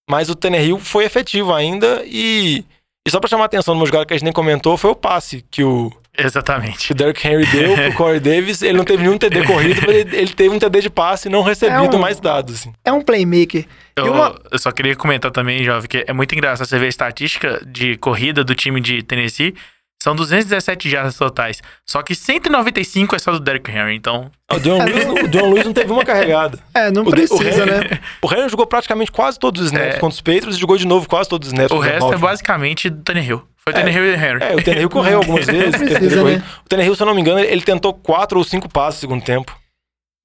Mas 0.10 0.30
o 0.30 0.36
Tannehill 0.36 0.80
foi 0.80 1.06
efetivo 1.06 1.54
ainda 1.54 2.04
e, 2.06 2.64
e 3.08 3.12
só 3.12 3.20
para 3.20 3.30
chamar 3.30 3.44
a 3.44 3.46
atenção 3.46 3.74
de 3.74 3.80
uma 3.80 3.86
jogada 3.86 4.06
que 4.06 4.14
a 4.14 4.18
gente 4.18 4.26
nem 4.26 4.34
comentou, 4.34 4.78
foi 4.78 4.92
o 4.92 4.96
passe 4.96 5.46
que 5.50 5.64
o 5.64 5.92
Exatamente. 6.18 6.88
Que 6.88 6.92
o 6.92 6.96
Derrick 6.96 7.28
Henry 7.28 7.46
deu 7.48 7.74
pro 7.74 7.94
Corey 7.98 8.20
Davis, 8.20 8.62
ele 8.62 8.78
não 8.78 8.86
teve 8.86 9.02
nenhum 9.02 9.18
TD 9.18 9.44
corrido, 9.46 9.82
mas 9.86 9.96
ele, 9.96 10.16
ele 10.16 10.34
teve 10.34 10.56
um 10.56 10.60
TD 10.60 10.82
de 10.82 10.90
passe 10.90 11.28
não 11.28 11.42
recebido 11.42 11.96
é 11.96 11.98
um, 11.98 12.00
mais 12.00 12.20
dados. 12.20 12.56
Assim. 12.56 12.74
É 12.86 12.92
um 12.92 13.02
playmaker. 13.02 13.66
Eu, 13.96 14.14
uma... 14.14 14.40
eu, 14.52 14.60
só 14.60 14.72
queria 14.72 14.96
comentar 14.96 15.32
também, 15.32 15.64
Jovem, 15.64 15.90
que 15.90 16.04
é 16.08 16.14
muito 16.14 16.34
engraçado 16.34 16.68
você 16.68 16.78
ver 16.78 16.86
a 16.86 16.90
estatística 16.90 17.62
de 17.66 17.98
corrida 17.98 18.44
do 18.44 18.54
time 18.54 18.80
de 18.80 19.02
Tennessee. 19.02 19.56
São 20.04 20.14
217 20.14 20.90
jardas 20.90 21.16
totais. 21.16 21.62
Só 21.86 22.04
que 22.04 22.14
195 22.14 23.16
é 23.16 23.20
só 23.20 23.32
do 23.32 23.40
Derrick 23.40 23.72
Henry, 23.72 23.96
então. 23.96 24.30
O 24.52 24.60
John 24.60 24.84
Lewis, 24.84 25.06
o 25.06 25.28
John 25.30 25.50
Lewis 25.50 25.64
não 25.64 25.72
teve 25.72 25.94
uma 25.94 26.04
carregada. 26.04 26.60
É, 26.76 26.92
não 26.92 27.04
o 27.04 27.10
precisa, 27.10 27.64
o 27.64 27.66
né? 27.66 28.00
O 28.22 28.34
Henry 28.34 28.50
jogou 28.50 28.66
praticamente 28.68 29.12
quase 29.12 29.40
todos 29.40 29.62
os 29.62 29.68
snaps 29.68 29.96
é. 29.96 30.00
contra 30.00 30.16
os 30.16 30.20
Patriots 30.20 30.58
e 30.58 30.60
jogou 30.60 30.76
de 30.76 30.86
novo 30.86 31.08
quase 31.08 31.30
todos 31.30 31.48
os 31.48 31.54
snaps 31.54 31.72
O 31.72 31.80
resto 31.80 32.12
é 32.12 32.18
basicamente 32.18 32.90
do 32.90 33.02
Tannehill. 33.02 33.44
Foi 33.64 33.72
o 33.72 33.76
Tannehill 33.76 34.06
e 34.06 34.10
o 34.10 34.14
Henry. 34.16 34.44
É, 34.44 34.56
o 34.56 34.62
Tannehill 34.62 34.90
correu 34.90 35.20
algumas 35.20 35.46
vezes. 35.46 35.78
Precisa, 35.78 36.22
né? 36.22 36.44
O 36.66 36.68
Tannehill, 36.68 36.96
se 36.96 37.02
eu 37.02 37.08
não 37.08 37.16
me 37.16 37.22
engano, 37.22 37.40
ele 37.40 37.62
tentou 37.62 37.94
quatro 37.94 38.38
ou 38.38 38.44
cinco 38.44 38.68
passes 38.68 38.96
no 38.96 39.08
segundo 39.08 39.24
tempo. 39.24 39.58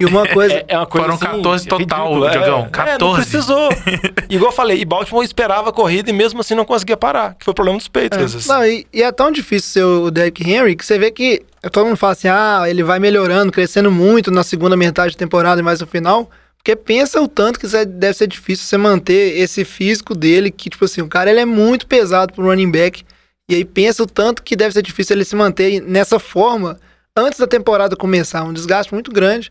E 0.01 0.05
uma 0.05 0.27
coisa. 0.33 0.55
É, 0.55 0.65
é 0.69 0.77
uma 0.77 0.87
coisa 0.87 1.07
Foram 1.07 1.15
assim, 1.15 1.43
14 1.43 1.67
total, 1.67 2.29
é, 2.29 2.31
Diogão. 2.31 2.69
14. 2.71 2.91
É, 2.91 2.99
não 2.99 3.15
precisou. 3.17 3.69
Igual 4.31 4.53
eu 4.53 4.57
falei, 4.57 4.81
e 4.81 4.85
Baltimore 4.85 5.25
esperava 5.25 5.71
a 5.71 5.73
corrida 5.73 6.09
e 6.09 6.13
mesmo 6.13 6.41
assim 6.41 6.55
não 6.55 6.65
conseguia 6.65 6.97
parar, 6.97 7.35
que 7.35 7.45
foi 7.45 7.51
o 7.51 7.55
problema 7.55 7.79
dos 7.79 7.89
Patriots. 7.89 8.49
É. 8.49 8.53
Não, 8.53 8.65
e, 8.65 8.87
e, 8.93 9.03
é 9.03 9.11
tão 9.11 9.33
difícil 9.33 9.71
ser 9.71 9.85
o 9.85 10.11
Derrick 10.11 10.49
Henry 10.49 10.77
que 10.77 10.87
você 10.87 10.99
vê 10.99 11.11
que 11.11 11.43
todo 11.73 11.87
mundo 11.87 11.97
fala 11.97 12.13
assim: 12.13 12.29
ah, 12.29 12.63
ele 12.67 12.85
vai 12.85 13.01
melhorando, 13.01 13.51
crescendo 13.51 13.91
muito 13.91 14.31
na 14.31 14.45
segunda 14.45 14.77
metade 14.77 15.15
da 15.15 15.19
temporada 15.19 15.61
e 15.61 15.65
mais 15.65 15.81
no 15.81 15.87
final. 15.87 16.31
Porque 16.57 16.77
pensa 16.77 17.21
o 17.21 17.27
tanto 17.27 17.59
que 17.59 17.67
deve 17.67 18.15
ser 18.15 18.27
difícil 18.27 18.67
você 18.67 18.77
manter 18.77 19.39
esse 19.39 19.65
físico 19.65 20.15
dele, 20.15 20.51
que, 20.51 20.69
tipo 20.69 20.85
assim, 20.85 21.01
o 21.01 21.09
cara 21.09 21.31
ele 21.31 21.41
é 21.41 21.45
muito 21.45 21.87
pesado 21.87 22.33
pro 22.33 22.45
running 22.45 22.71
back. 22.71 23.05
E 23.49 23.55
aí 23.55 23.65
pensa 23.65 24.03
o 24.03 24.07
tanto 24.07 24.43
que 24.43 24.55
deve 24.55 24.75
ser 24.75 24.83
difícil 24.83 25.17
ele 25.17 25.25
se 25.25 25.35
manter 25.35 25.81
nessa 25.81 26.19
forma 26.19 26.79
antes 27.17 27.39
da 27.39 27.47
temporada 27.47 27.97
começar. 27.97 28.45
Um 28.45 28.53
desgaste 28.53 28.93
muito 28.93 29.11
grande. 29.11 29.49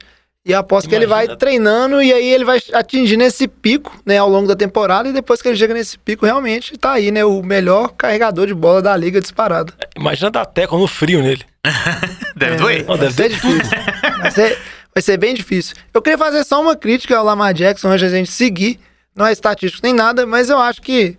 E 0.48 0.54
aposto 0.54 0.88
que 0.88 0.96
ele 0.96 1.06
vai 1.06 1.36
treinando 1.36 2.02
e 2.02 2.14
aí 2.14 2.26
ele 2.30 2.46
vai 2.46 2.58
atingindo 2.72 3.22
esse 3.22 3.50
pico, 3.50 3.94
né, 4.06 4.18
ao 4.18 4.30
longo 4.30 4.48
da 4.48 4.56
temporada. 4.56 5.10
E 5.10 5.12
depois 5.12 5.42
que 5.42 5.50
ele 5.50 5.58
chega 5.58 5.74
nesse 5.74 6.00
pico, 6.00 6.26
realmente 6.26 6.78
tá 6.78 6.94
aí, 6.94 7.12
né, 7.12 7.26
o 7.26 7.44
melhor 7.44 7.90
carregador 7.90 8.48
de 8.48 8.54
bola 8.54 8.82
da 8.82 8.96
liga 8.96 9.20
disparado. 9.20 9.74
Imagina 9.94 10.32
dar 10.32 10.46
teco 10.46 10.78
no 10.78 10.88
frio 10.88 11.22
nele. 11.22 11.44
deve 12.34 12.54
é, 12.54 12.56
doer. 12.56 12.86
deve 12.86 13.14
ser 13.14 13.28
difícil. 13.28 13.78
vai, 14.22 14.32
ser, 14.32 14.58
vai 14.96 15.02
ser 15.02 15.18
bem 15.18 15.34
difícil. 15.34 15.76
Eu 15.94 16.02
queria 16.02 16.18
fazer 16.18 16.46
só 16.46 16.62
uma 16.62 16.78
crítica 16.78 17.18
ao 17.18 17.26
Lamar 17.26 17.54
Jackson 17.54 17.90
antes 17.90 18.00
de 18.00 18.16
a 18.16 18.18
gente 18.18 18.32
seguir. 18.32 18.80
Não 19.14 19.28
é 19.28 19.34
estatístico 19.34 19.86
nem 19.86 19.94
nada, 19.94 20.26
mas 20.26 20.50
eu 20.50 20.60
acho 20.60 20.82
que 20.82 21.18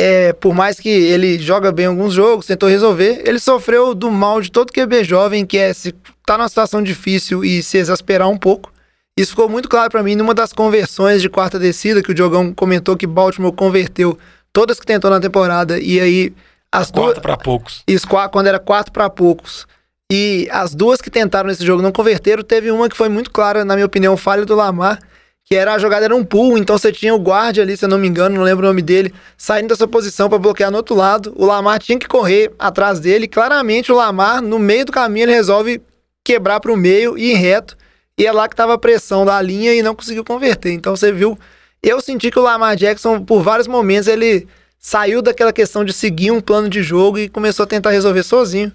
é, 0.00 0.32
por 0.32 0.54
mais 0.54 0.78
que 0.78 0.88
ele 0.88 1.40
joga 1.40 1.72
bem 1.72 1.86
alguns 1.86 2.14
jogos, 2.14 2.46
tentou 2.46 2.68
resolver, 2.68 3.20
ele 3.26 3.40
sofreu 3.40 3.96
do 3.96 4.12
mal 4.12 4.40
de 4.40 4.48
todo 4.48 4.72
QB 4.72 5.02
jovem, 5.02 5.44
que 5.44 5.58
é 5.58 5.72
se 5.72 5.92
tá 6.24 6.38
numa 6.38 6.48
situação 6.48 6.80
difícil 6.80 7.44
e 7.44 7.64
se 7.64 7.78
exasperar 7.78 8.28
um 8.28 8.38
pouco. 8.38 8.72
Isso 9.18 9.30
ficou 9.30 9.48
muito 9.48 9.68
claro 9.68 9.90
para 9.90 10.00
mim 10.00 10.14
numa 10.14 10.34
das 10.34 10.52
conversões 10.52 11.20
de 11.20 11.28
quarta 11.28 11.58
descida, 11.58 12.00
que 12.00 12.12
o 12.12 12.14
Diogão 12.14 12.54
comentou 12.54 12.96
que 12.96 13.08
Baltimore 13.08 13.52
converteu 13.52 14.16
todas 14.52 14.78
que 14.78 14.86
tentou 14.86 15.10
na 15.10 15.18
temporada, 15.18 15.80
e 15.80 15.98
aí 15.98 16.32
as 16.70 16.92
duas. 16.92 17.06
Quatro 17.06 17.22
para 17.22 17.36
poucos. 17.36 17.82
Isso, 17.84 18.06
quando 18.30 18.46
era 18.46 18.60
quatro 18.60 18.92
para 18.92 19.10
poucos. 19.10 19.66
E 20.12 20.48
as 20.52 20.76
duas 20.76 21.00
que 21.00 21.10
tentaram 21.10 21.48
nesse 21.48 21.66
jogo 21.66 21.82
não 21.82 21.90
converteram, 21.90 22.44
teve 22.44 22.70
uma 22.70 22.88
que 22.88 22.96
foi 22.96 23.08
muito 23.08 23.32
clara, 23.32 23.64
na 23.64 23.74
minha 23.74 23.86
opinião, 23.86 24.16
falha 24.16 24.46
do 24.46 24.54
Lamar, 24.54 25.00
que 25.48 25.56
era 25.56 25.72
a 25.72 25.78
jogada 25.78 26.04
era 26.04 26.14
um 26.14 26.22
pull, 26.22 26.58
então 26.58 26.76
você 26.76 26.92
tinha 26.92 27.14
o 27.14 27.18
guarda 27.18 27.62
ali, 27.62 27.74
se 27.74 27.82
eu 27.82 27.88
não 27.88 27.96
me 27.96 28.06
engano, 28.06 28.36
não 28.36 28.42
lembro 28.42 28.66
o 28.66 28.68
nome 28.68 28.82
dele, 28.82 29.14
saindo 29.36 29.68
dessa 29.68 29.88
posição 29.88 30.28
para 30.28 30.38
bloquear 30.38 30.70
no 30.70 30.76
outro 30.76 30.94
lado. 30.94 31.32
O 31.36 31.46
Lamar 31.46 31.78
tinha 31.78 31.98
que 31.98 32.06
correr 32.06 32.52
atrás 32.58 33.00
dele. 33.00 33.26
Claramente 33.26 33.90
o 33.90 33.96
Lamar, 33.96 34.42
no 34.42 34.58
meio 34.58 34.84
do 34.84 34.92
caminho, 34.92 35.24
ele 35.24 35.32
resolve 35.32 35.80
quebrar 36.22 36.60
para 36.60 36.70
o 36.70 36.76
meio 36.76 37.16
e 37.16 37.32
ir 37.32 37.34
reto. 37.36 37.78
e 38.18 38.26
é 38.26 38.32
lá 38.32 38.46
que 38.46 38.54
tava 38.54 38.74
a 38.74 38.78
pressão 38.78 39.24
da 39.24 39.40
linha 39.40 39.72
e 39.74 39.80
não 39.80 39.94
conseguiu 39.94 40.22
converter. 40.22 40.72
Então 40.72 40.94
você 40.94 41.10
viu, 41.10 41.38
eu 41.82 41.98
senti 42.02 42.30
que 42.30 42.38
o 42.38 42.42
Lamar 42.42 42.76
Jackson, 42.76 43.24
por 43.24 43.42
vários 43.42 43.66
momentos, 43.66 44.06
ele 44.06 44.46
saiu 44.78 45.22
daquela 45.22 45.52
questão 45.52 45.82
de 45.82 45.94
seguir 45.94 46.30
um 46.30 46.42
plano 46.42 46.68
de 46.68 46.82
jogo 46.82 47.18
e 47.18 47.28
começou 47.28 47.64
a 47.64 47.66
tentar 47.66 47.90
resolver 47.90 48.22
sozinho. 48.22 48.70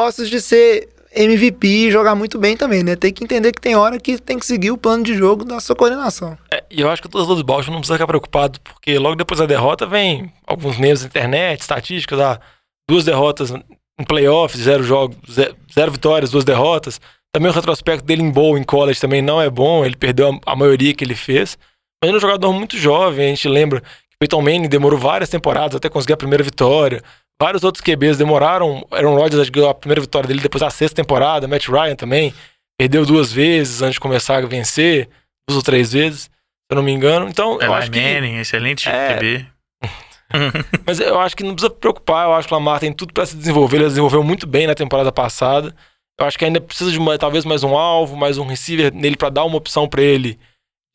Ossos 0.00 0.30
de 0.30 0.40
ser 0.40 0.88
MVP 1.14 1.66
e 1.66 1.90
jogar 1.90 2.14
muito 2.14 2.38
bem 2.38 2.56
também, 2.56 2.82
né? 2.82 2.96
Tem 2.96 3.12
que 3.12 3.22
entender 3.22 3.52
que 3.52 3.60
tem 3.60 3.76
hora 3.76 3.98
que 3.98 4.18
tem 4.18 4.38
que 4.38 4.44
seguir 4.44 4.70
o 4.70 4.78
plano 4.78 5.04
de 5.04 5.14
jogo 5.14 5.44
da 5.44 5.60
sua 5.60 5.76
coordenação. 5.76 6.36
É, 6.52 6.64
e 6.70 6.80
eu 6.80 6.90
acho 6.90 7.00
que 7.00 7.06
o 7.06 7.10
torcedor 7.10 7.36
do 7.36 7.44
Baltimore 7.44 7.74
não 7.74 7.80
precisa 7.80 7.94
ficar 7.94 8.06
preocupado, 8.06 8.60
porque 8.60 8.98
logo 8.98 9.14
depois 9.14 9.38
da 9.38 9.46
derrota 9.46 9.86
vem 9.86 10.32
alguns 10.46 10.76
meios 10.78 11.00
da 11.00 11.06
internet, 11.06 11.60
estatísticas, 11.60 12.18
ah, 12.20 12.40
duas 12.88 13.04
derrotas 13.04 13.50
em 13.50 14.04
playoffs, 14.04 14.60
zero 14.60 14.82
jogos, 14.82 15.16
zero, 15.30 15.56
zero 15.72 15.92
vitórias, 15.92 16.30
duas 16.30 16.44
derrotas. 16.44 17.00
Também 17.32 17.50
o 17.50 17.54
retrospecto 17.54 18.04
dele 18.04 18.22
em 18.22 18.30
bowl, 18.30 18.58
em 18.58 18.62
college, 18.62 19.00
também 19.00 19.22
não 19.22 19.40
é 19.40 19.50
bom, 19.50 19.84
ele 19.84 19.96
perdeu 19.96 20.30
a, 20.46 20.52
a 20.52 20.56
maioria 20.56 20.94
que 20.94 21.04
ele 21.04 21.14
fez. 21.14 21.56
Mas 22.02 22.08
ele 22.08 22.16
é 22.16 22.18
um 22.18 22.20
jogador 22.20 22.52
muito 22.52 22.76
jovem, 22.76 23.26
a 23.26 23.28
gente 23.28 23.48
lembra 23.48 23.80
que 23.80 24.16
Peyton 24.18 24.42
Manning 24.42 24.68
demorou 24.68 24.98
várias 24.98 25.28
temporadas 25.28 25.76
até 25.76 25.88
conseguir 25.88 26.12
a 26.12 26.16
primeira 26.16 26.44
vitória. 26.44 27.02
Vários 27.40 27.64
outros 27.64 27.82
QBs 27.82 28.16
demoraram. 28.16 28.86
Aaron 28.90 29.16
Rodgers 29.16 29.48
ganhou 29.50 29.68
a 29.68 29.74
primeira 29.74 30.00
vitória 30.00 30.26
dele 30.28 30.40
depois 30.40 30.60
da 30.60 30.70
sexta 30.70 30.96
temporada. 30.96 31.48
Matt 31.48 31.68
Ryan 31.68 31.96
também. 31.96 32.32
Perdeu 32.78 33.04
duas 33.04 33.32
vezes 33.32 33.82
antes 33.82 33.94
de 33.94 34.00
começar 34.00 34.38
a 34.42 34.46
vencer. 34.46 35.08
Duas 35.48 35.56
ou 35.58 35.62
três 35.62 35.92
vezes, 35.92 36.22
se 36.22 36.30
eu 36.70 36.76
não 36.76 36.82
me 36.82 36.92
engano. 36.92 37.28
Então, 37.28 37.54
eu 37.60 37.62
Eli 37.66 37.72
acho 37.74 37.90
que... 37.90 38.00
Manning, 38.00 38.36
excelente 38.38 38.88
É. 38.88 39.14
QB. 39.16 39.46
Mas 40.86 40.98
eu 41.00 41.20
acho 41.20 41.36
que 41.36 41.44
não 41.44 41.54
precisa 41.54 41.70
preocupar. 41.70 42.26
Eu 42.26 42.34
acho 42.34 42.48
que 42.48 42.54
o 42.54 42.56
Lamar 42.56 42.80
tem 42.80 42.92
tudo 42.92 43.12
pra 43.12 43.26
se 43.26 43.36
desenvolver. 43.36 43.76
Ele 43.76 43.84
desenvolveu 43.86 44.22
muito 44.24 44.46
bem 44.46 44.66
na 44.66 44.74
temporada 44.74 45.12
passada. 45.12 45.74
Eu 46.18 46.26
acho 46.26 46.38
que 46.38 46.44
ainda 46.44 46.60
precisa 46.60 46.90
de 46.90 46.98
uma- 46.98 47.18
talvez 47.18 47.44
mais 47.44 47.62
um 47.62 47.76
alvo, 47.76 48.16
mais 48.16 48.38
um 48.38 48.46
receiver 48.46 48.92
nele 48.94 49.16
pra 49.16 49.28
dar 49.28 49.44
uma 49.44 49.56
opção 49.56 49.88
pra 49.88 50.00
ele 50.02 50.38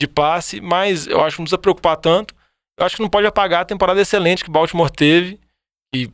de 0.02 0.08
passe. 0.08 0.60
Mas 0.62 1.06
eu 1.08 1.22
acho 1.22 1.36
que 1.36 1.42
não 1.42 1.46
precisa 1.46 1.58
preocupar 1.58 1.98
tanto. 1.98 2.34
Eu 2.80 2.86
acho 2.86 2.96
que 2.96 3.02
não 3.02 3.10
pode 3.10 3.28
apagar 3.28 3.62
a 3.62 3.66
temporada 3.66 4.02
excelente 4.02 4.44
que 4.44 4.50
Baltimore 4.52 4.90
teve. 4.90 5.40
E 5.94 6.10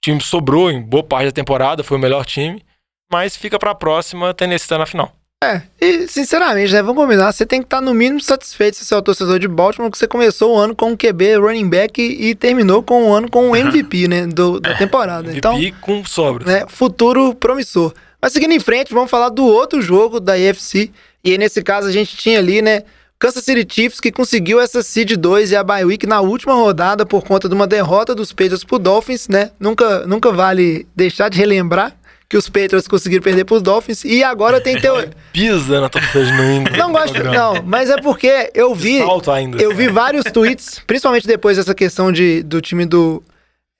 o 0.00 0.02
time 0.02 0.20
sobrou 0.20 0.70
em 0.70 0.80
boa 0.80 1.02
parte 1.02 1.26
da 1.26 1.32
temporada, 1.32 1.84
foi 1.84 1.98
o 1.98 2.00
melhor 2.00 2.24
time. 2.24 2.64
Mas 3.12 3.36
fica 3.36 3.58
pra 3.58 3.74
próxima, 3.74 4.32
Tennessee 4.32 4.68
tá 4.68 4.78
na 4.78 4.86
final. 4.86 5.12
É, 5.42 5.62
e 5.80 6.06
sinceramente, 6.06 6.72
né? 6.72 6.82
Vamos 6.82 7.02
combinar, 7.02 7.32
você 7.32 7.46
tem 7.46 7.60
que 7.60 7.66
estar 7.66 7.80
no 7.80 7.94
mínimo 7.94 8.20
satisfeito 8.20 8.76
se 8.76 8.84
você 8.84 8.94
é 8.94 8.96
o 8.96 9.02
torcedor 9.02 9.38
de 9.38 9.48
Baltimore, 9.48 9.90
que 9.90 9.98
você 9.98 10.06
começou 10.06 10.54
o 10.54 10.58
ano 10.58 10.74
com 10.76 10.90
um 10.90 10.96
QB 10.96 11.36
running 11.36 11.68
back 11.68 12.00
e, 12.00 12.28
e 12.28 12.34
terminou 12.34 12.82
com 12.82 13.08
o 13.08 13.12
ano 13.12 13.30
com 13.30 13.50
o 13.50 13.56
MVP, 13.56 14.06
né? 14.06 14.26
Do, 14.26 14.60
da 14.60 14.74
temporada. 14.74 15.34
Então, 15.34 15.54
MVP 15.54 15.76
com 15.80 16.04
sobras. 16.04 16.46
né, 16.46 16.64
futuro 16.68 17.34
promissor. 17.34 17.92
Mas 18.20 18.32
seguindo 18.32 18.52
em 18.52 18.60
frente, 18.60 18.92
vamos 18.92 19.10
falar 19.10 19.30
do 19.30 19.44
outro 19.44 19.80
jogo 19.80 20.20
da 20.20 20.34
AFC. 20.34 20.90
E 21.24 21.32
aí, 21.32 21.38
nesse 21.38 21.62
caso, 21.62 21.88
a 21.88 21.92
gente 21.92 22.16
tinha 22.16 22.38
ali, 22.38 22.60
né? 22.62 22.84
Kansas 23.20 23.44
City 23.44 23.66
Chiefs 23.70 24.00
que 24.00 24.10
conseguiu 24.10 24.58
essa 24.58 24.82
Seed 24.82 25.12
2 25.12 25.52
e 25.52 25.56
a 25.56 25.62
bye 25.62 25.84
week 25.84 26.06
na 26.06 26.22
última 26.22 26.54
rodada 26.54 27.04
por 27.04 27.22
conta 27.22 27.50
de 27.50 27.54
uma 27.54 27.66
derrota 27.66 28.14
dos 28.14 28.32
Patriots 28.32 28.64
pro 28.64 28.78
Dolphins, 28.78 29.28
né? 29.28 29.50
Nunca, 29.60 30.06
nunca 30.06 30.32
vale 30.32 30.86
deixar 30.96 31.28
de 31.28 31.36
relembrar 31.36 31.94
que 32.26 32.38
os 32.38 32.48
Patriots 32.48 32.88
conseguiram 32.88 33.22
perder 33.22 33.44
pros 33.44 33.60
Dolphins 33.60 34.04
e 34.04 34.24
agora 34.24 34.58
tem 34.58 34.80
teo... 34.80 34.94
Pisa 35.34 35.82
na 35.82 35.90
torcida 35.90 36.20
England. 36.20 36.78
Não 36.78 36.92
gosto, 36.92 37.22
não, 37.22 37.62
mas 37.62 37.90
é 37.90 38.00
porque 38.00 38.50
eu 38.54 38.74
vi 38.74 39.00
Salto 39.00 39.30
ainda. 39.30 39.62
eu 39.62 39.76
vi 39.76 39.88
vários 39.88 40.24
tweets, 40.24 40.80
principalmente 40.86 41.26
depois 41.26 41.58
dessa 41.58 41.74
questão 41.74 42.10
de, 42.10 42.42
do 42.42 42.62
time 42.62 42.86
do, 42.86 43.22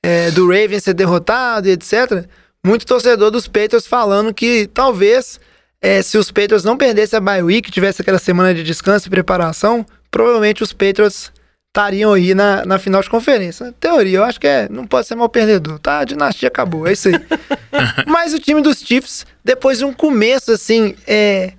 é, 0.03 0.31
do 0.33 0.48
Ravens 0.48 0.85
ser 0.85 0.92
derrotado 0.92 1.66
e 1.66 1.70
etc. 1.70 2.26
Muito 2.62 2.85
torcedor 2.85 3.31
dos 3.31 3.48
Patriots 3.48 3.87
falando 3.87 4.35
que 4.35 4.68
talvez 4.74 5.40
é, 5.82 6.02
se 6.02 6.18
os 6.18 6.30
Patriots 6.30 6.64
não 6.64 6.76
perdessem 6.76 7.16
a 7.16 7.20
bye 7.20 7.42
week, 7.42 7.70
tivesse 7.70 8.02
aquela 8.02 8.18
semana 8.18 8.54
de 8.54 8.62
descanso 8.62 9.08
e 9.08 9.10
preparação, 9.10 9.84
provavelmente 10.10 10.62
os 10.62 10.72
Patriots 10.72 11.32
estariam 11.68 12.12
aí 12.12 12.34
na, 12.34 12.64
na 12.66 12.78
final 12.78 13.00
de 13.00 13.08
conferência. 13.08 13.72
Teoria, 13.78 14.18
eu 14.18 14.24
acho 14.24 14.40
que 14.40 14.46
é, 14.46 14.68
não 14.68 14.86
pode 14.86 15.06
ser 15.06 15.14
mal 15.14 15.28
perdedor, 15.28 15.78
tá? 15.78 16.00
A 16.00 16.04
dinastia 16.04 16.48
acabou, 16.48 16.86
é 16.86 16.92
isso 16.92 17.08
aí. 17.08 17.14
Mas 18.06 18.34
o 18.34 18.40
time 18.40 18.60
dos 18.60 18.80
Chiefs, 18.80 19.24
depois 19.44 19.78
de 19.78 19.84
um 19.84 19.92
começo 19.92 20.52
assim, 20.52 20.94
é 21.06 21.52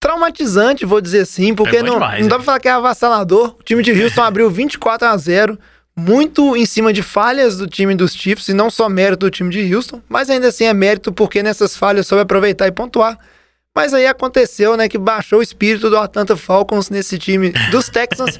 traumatizante, 0.00 0.86
vou 0.86 1.00
dizer 1.00 1.20
assim, 1.20 1.54
porque 1.54 1.78
É 1.78 1.82
não, 1.82 1.94
demais, 1.94 2.22
não 2.22 2.28
dá 2.28 2.36
é. 2.36 2.38
pra 2.38 2.44
falar 2.44 2.60
que 2.60 2.68
é 2.68 2.72
avassalador. 2.72 3.56
O 3.58 3.62
time 3.62 3.82
de 3.82 3.92
Houston 4.02 4.22
abriu 4.24 4.50
24 4.50 5.08
a 5.08 5.16
0 5.16 5.58
muito 5.98 6.56
em 6.56 6.64
cima 6.64 6.92
de 6.92 7.02
falhas 7.02 7.56
do 7.56 7.66
time 7.66 7.92
dos 7.92 8.14
Chiefs, 8.14 8.48
e 8.48 8.54
não 8.54 8.70
só 8.70 8.88
mérito 8.88 9.26
do 9.26 9.30
time 9.30 9.50
de 9.50 9.74
Houston, 9.74 10.00
mas 10.08 10.30
ainda 10.30 10.46
assim 10.46 10.64
é 10.64 10.72
mérito 10.72 11.12
porque 11.12 11.42
nessas 11.42 11.76
falhas 11.76 12.06
soube 12.06 12.22
aproveitar 12.22 12.68
e 12.68 12.72
pontuar. 12.72 13.18
Mas 13.74 13.92
aí 13.92 14.06
aconteceu, 14.06 14.76
né, 14.76 14.88
que 14.88 14.96
baixou 14.96 15.40
o 15.40 15.42
espírito 15.42 15.90
do 15.90 15.98
Atlanta 15.98 16.36
Falcons 16.36 16.88
nesse 16.88 17.18
time 17.18 17.52
dos 17.72 17.88
Texans. 17.90 18.38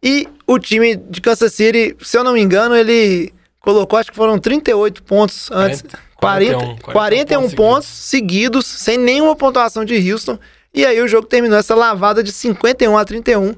e 0.00 0.28
o 0.46 0.60
time 0.60 0.94
de 0.96 1.20
Kansas 1.20 1.52
City, 1.52 1.96
se 2.00 2.16
eu 2.16 2.22
não 2.22 2.34
me 2.34 2.40
engano, 2.40 2.76
ele 2.76 3.32
colocou, 3.58 3.98
acho 3.98 4.10
que 4.10 4.16
foram 4.16 4.38
38 4.38 5.02
pontos 5.02 5.50
antes. 5.50 5.84
40, 6.16 6.56
41, 6.56 6.76
41 6.92 7.40
pontos 7.40 7.54
pontos 7.54 7.88
seguidos, 7.88 8.64
sem 8.64 8.96
nenhuma 8.96 9.34
pontuação 9.34 9.84
de 9.84 10.12
Houston. 10.12 10.38
E 10.72 10.86
aí 10.86 11.00
o 11.02 11.08
jogo 11.08 11.26
terminou 11.26 11.58
essa 11.58 11.74
lavada 11.74 12.22
de 12.22 12.30
51 12.30 12.96
a 12.96 13.04
31. 13.04 13.56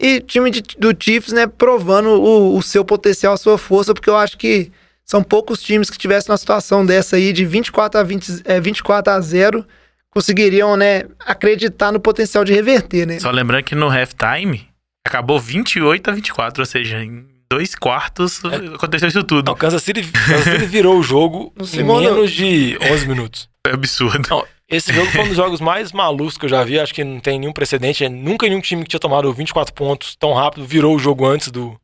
E 0.00 0.16
o 0.16 0.20
time 0.22 0.50
de- 0.50 0.62
do 0.78 0.94
Chiefs, 0.98 1.32
né, 1.32 1.46
provando 1.46 2.08
o, 2.10 2.56
o 2.56 2.62
seu 2.62 2.84
potencial, 2.84 3.34
a 3.34 3.36
sua 3.36 3.56
força, 3.56 3.94
porque 3.94 4.10
eu 4.10 4.16
acho 4.16 4.36
que 4.36 4.70
são 5.04 5.22
poucos 5.22 5.62
times 5.62 5.88
que 5.90 5.98
tivessem 5.98 6.32
uma 6.32 6.38
situação 6.38 6.84
dessa 6.84 7.16
aí 7.16 7.32
de 7.32 7.44
24 7.44 8.00
a, 8.00 8.02
20, 8.02 8.42
é, 8.44 8.60
24 8.60 9.12
a 9.12 9.20
0 9.20 9.64
conseguiriam, 10.10 10.76
né, 10.76 11.04
acreditar 11.20 11.90
no 11.92 11.98
potencial 12.00 12.44
de 12.44 12.52
reverter, 12.52 13.06
né? 13.06 13.18
Só 13.18 13.30
lembrando 13.30 13.64
que 13.64 13.74
no 13.74 13.88
halftime 13.90 14.68
acabou 15.06 15.38
28 15.40 16.08
a 16.10 16.12
24, 16.14 16.62
ou 16.62 16.66
seja, 16.66 17.02
em 17.02 17.26
dois 17.50 17.74
quartos 17.74 18.40
aconteceu 18.74 19.08
isso 19.08 19.22
tudo. 19.24 19.46
Não, 19.48 19.56
Kansas 19.56 19.82
City, 19.82 20.02
Kansas 20.02 20.44
City 20.44 20.66
virou 20.66 20.98
o 20.98 21.02
jogo 21.02 21.52
No 21.58 21.64
em 21.66 21.84
menos 22.00 22.30
de 22.32 22.78
11 22.90 23.06
minutos. 23.08 23.48
É 23.66 23.72
absurdo. 23.72 24.26
Não, 24.30 24.44
esse 24.74 24.92
jogo 24.92 25.10
foi 25.10 25.22
um 25.22 25.28
dos 25.28 25.36
jogos 25.36 25.60
mais 25.60 25.92
malucos 25.92 26.36
que 26.36 26.44
eu 26.44 26.48
já 26.48 26.64
vi. 26.64 26.78
Acho 26.78 26.94
que 26.94 27.04
não 27.04 27.20
tem 27.20 27.38
nenhum 27.38 27.52
precedente. 27.52 28.08
Nunca 28.08 28.46
nenhum 28.46 28.60
time 28.60 28.82
que 28.82 28.88
tinha 28.90 29.00
tomado 29.00 29.32
24 29.32 29.72
pontos 29.74 30.16
tão 30.16 30.32
rápido 30.32 30.66
virou 30.66 30.94
o 30.94 30.98
jogo 30.98 31.26
antes 31.26 31.50
do, 31.50 31.78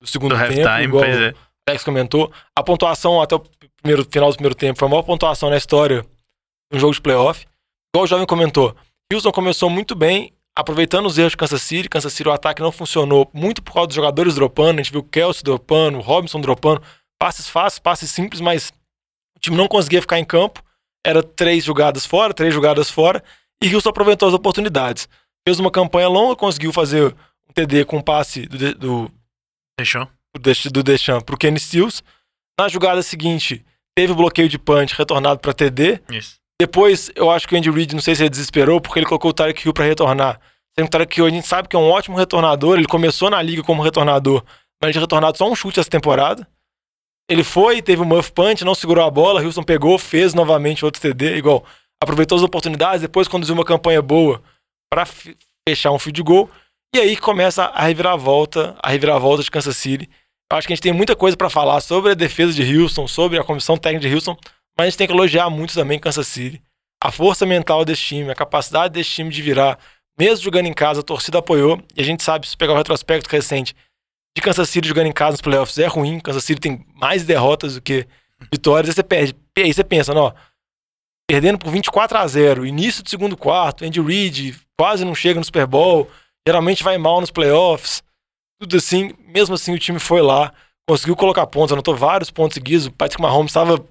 do 0.00 0.08
segundo 0.08 0.34
Do 0.34 0.40
tempo. 0.40 0.66
halftime, 0.66 0.84
igual 0.84 1.04
pois 1.04 1.16
é. 1.16 1.30
o 1.30 1.34
Alex 1.68 1.84
comentou. 1.84 2.32
A 2.54 2.62
pontuação 2.62 3.20
até 3.20 3.34
o 3.36 3.42
primeiro, 3.82 4.06
final 4.10 4.30
do 4.30 4.34
primeiro 4.34 4.54
tempo 4.54 4.78
foi 4.78 4.88
a 4.88 4.90
maior 4.90 5.02
pontuação 5.02 5.50
na 5.50 5.56
história 5.56 6.02
de 6.70 6.76
um 6.76 6.80
jogo 6.80 6.94
de 6.94 7.00
playoff. 7.00 7.46
Igual 7.94 8.04
o 8.04 8.08
jovem 8.08 8.26
comentou, 8.26 8.74
Houston 9.12 9.32
começou 9.32 9.70
muito 9.70 9.94
bem, 9.94 10.32
aproveitando 10.56 11.06
os 11.06 11.16
erros 11.16 11.32
de 11.32 11.36
Kansas 11.36 11.62
City. 11.62 11.88
Kansas 11.88 12.12
City, 12.12 12.28
o 12.28 12.32
ataque 12.32 12.60
não 12.60 12.72
funcionou 12.72 13.30
muito 13.32 13.62
por 13.62 13.72
causa 13.72 13.86
dos 13.86 13.96
jogadores 13.96 14.34
dropando. 14.34 14.80
A 14.80 14.82
gente 14.82 14.92
viu 14.92 15.00
o 15.00 15.04
Kelsey 15.04 15.42
dropando, 15.44 15.98
o 15.98 16.00
Robinson 16.00 16.40
dropando. 16.40 16.82
Passes 17.18 17.48
fáceis, 17.48 17.78
passes 17.78 18.10
simples, 18.10 18.40
mas 18.40 18.72
o 19.36 19.40
time 19.40 19.56
não 19.56 19.68
conseguia 19.68 20.00
ficar 20.00 20.18
em 20.18 20.24
campo. 20.24 20.62
Era 21.06 21.22
três 21.22 21.64
jogadas 21.64 22.04
fora, 22.04 22.34
três 22.34 22.52
jogadas 22.52 22.90
fora. 22.90 23.22
E 23.62 23.72
Houston 23.74 23.90
aproveitou 23.90 24.28
as 24.28 24.34
oportunidades. 24.34 25.08
Fez 25.46 25.58
uma 25.60 25.70
campanha 25.70 26.08
longa, 26.08 26.34
conseguiu 26.36 26.72
fazer 26.72 27.14
um 27.48 27.52
TD 27.54 27.84
com 27.84 27.98
um 27.98 28.02
passe 28.02 28.46
do, 28.46 28.74
do, 28.74 29.10
Fechou? 29.78 30.08
do 30.34 30.40
Desch- 30.42 30.66
do 30.70 30.82
Deschamps 30.82 31.22
pro 31.24 31.36
Kenny 31.36 31.58
Stills. 31.58 32.02
Na 32.58 32.68
jogada 32.68 33.02
seguinte, 33.02 33.64
teve 33.96 34.12
o 34.12 34.16
bloqueio 34.16 34.48
de 34.48 34.58
punch 34.58 34.94
retornado 34.96 35.38
para 35.40 35.52
TD. 35.52 36.00
Isso. 36.10 36.36
Depois, 36.60 37.10
eu 37.14 37.30
acho 37.30 37.46
que 37.46 37.54
o 37.54 37.58
Andy 37.58 37.70
Reid, 37.70 37.94
não 37.94 38.00
sei 38.02 38.14
se 38.14 38.22
ele 38.22 38.30
desesperou, 38.30 38.80
porque 38.80 38.98
ele 38.98 39.06
colocou 39.06 39.30
o 39.30 39.34
Tarek 39.34 39.64
Hill 39.66 39.74
pra 39.74 39.84
retornar. 39.84 40.40
Sendo 40.78 40.86
que 40.86 40.88
o 40.88 40.90
Tarek 40.90 41.18
Hill, 41.18 41.26
a 41.26 41.30
gente 41.30 41.46
sabe 41.46 41.68
que 41.68 41.76
é 41.76 41.78
um 41.78 41.88
ótimo 41.90 42.16
retornador, 42.16 42.76
ele 42.78 42.86
começou 42.86 43.30
na 43.30 43.40
liga 43.42 43.62
como 43.62 43.82
retornador, 43.82 44.42
mas 44.80 44.88
ele 44.88 44.92
tinha 44.92 45.02
retornado 45.02 45.36
só 45.38 45.50
um 45.50 45.54
chute 45.54 45.78
essa 45.80 45.88
temporada. 45.90 46.46
Ele 47.28 47.42
foi, 47.42 47.82
teve 47.82 48.00
um 48.02 48.04
muff 48.04 48.30
punch, 48.32 48.64
não 48.64 48.74
segurou 48.74 49.04
a 49.04 49.10
bola, 49.10 49.42
Houston 49.42 49.62
pegou, 49.62 49.98
fez 49.98 50.32
novamente 50.32 50.84
outro 50.84 51.00
TD, 51.00 51.36
igual, 51.36 51.64
aproveitou 52.02 52.36
as 52.36 52.42
oportunidades, 52.44 53.00
depois 53.00 53.26
conduziu 53.26 53.54
uma 53.54 53.64
campanha 53.64 54.00
boa 54.00 54.40
fi- 55.06 55.36
fechar 55.68 55.90
um 55.90 55.98
field 55.98 56.22
goal, 56.22 56.48
e 56.94 57.00
aí 57.00 57.16
começa 57.16 57.64
a 57.64 57.82
reviravolta, 57.82 58.76
a 58.80 58.90
reviravolta 58.90 59.42
de 59.42 59.50
Kansas 59.50 59.76
City. 59.76 60.08
Eu 60.50 60.56
acho 60.56 60.66
que 60.68 60.72
a 60.72 60.76
gente 60.76 60.82
tem 60.82 60.92
muita 60.92 61.16
coisa 61.16 61.36
pra 61.36 61.50
falar 61.50 61.80
sobre 61.80 62.12
a 62.12 62.14
defesa 62.14 62.52
de 62.52 62.78
Houston, 62.78 63.08
sobre 63.08 63.38
a 63.38 63.42
comissão 63.44 63.76
técnica 63.76 64.08
de 64.08 64.14
Houston, 64.14 64.36
mas 64.78 64.86
a 64.86 64.90
gente 64.90 64.98
tem 64.98 65.06
que 65.08 65.12
elogiar 65.12 65.50
muito 65.50 65.74
também 65.74 65.98
Kansas 65.98 66.28
City. 66.28 66.62
A 67.02 67.10
força 67.10 67.44
mental 67.44 67.84
desse 67.84 68.02
time, 68.02 68.30
a 68.30 68.34
capacidade 68.34 68.94
desse 68.94 69.10
time 69.10 69.30
de 69.30 69.42
virar, 69.42 69.78
mesmo 70.18 70.44
jogando 70.44 70.66
em 70.66 70.72
casa, 70.72 71.00
a 71.00 71.02
torcida 71.02 71.38
apoiou. 71.38 71.82
E 71.96 72.00
a 72.00 72.04
gente 72.04 72.22
sabe, 72.22 72.46
se 72.46 72.56
pegar 72.56 72.72
o 72.72 72.76
retrospecto 72.76 73.28
recente 73.28 73.74
de 74.36 74.42
Kansas 74.42 74.68
City 74.68 74.86
jogando 74.86 75.06
em 75.06 75.12
casa 75.12 75.32
nos 75.32 75.40
playoffs, 75.40 75.78
é 75.78 75.86
ruim. 75.86 76.20
Kansas 76.20 76.44
City 76.44 76.60
tem 76.60 76.84
mais 76.94 77.24
derrotas 77.24 77.74
do 77.76 77.80
que 77.80 78.06
vitórias. 78.52 78.90
Aí 78.90 78.94
você 78.94 79.02
perde. 79.02 79.34
Aí 79.58 79.72
você 79.72 79.82
pensa, 79.82 80.12
ó, 80.12 80.30
perdendo 81.26 81.58
por 81.58 81.70
24 81.70 82.18
a 82.18 82.26
0 82.26 82.66
início 82.66 83.02
do 83.02 83.08
segundo 83.08 83.34
quarto, 83.34 83.82
Andy 83.82 83.98
Reid 83.98 84.60
quase 84.78 85.06
não 85.06 85.14
chega 85.14 85.40
no 85.40 85.44
Super 85.44 85.66
Bowl, 85.66 86.10
geralmente 86.46 86.84
vai 86.84 86.98
mal 86.98 87.18
nos 87.18 87.30
playoffs. 87.30 88.02
Tudo 88.60 88.76
assim, 88.76 89.14
mesmo 89.26 89.54
assim 89.54 89.72
o 89.74 89.78
time 89.78 89.98
foi 89.98 90.20
lá, 90.20 90.52
conseguiu 90.86 91.16
colocar 91.16 91.46
pontos, 91.46 91.72
anotou 91.72 91.96
vários 91.96 92.30
pontos 92.30 92.56
seguidos. 92.56 92.86
O 92.86 92.92
Patrick 92.92 93.22
Mahomes 93.22 93.50
estava 93.50 93.82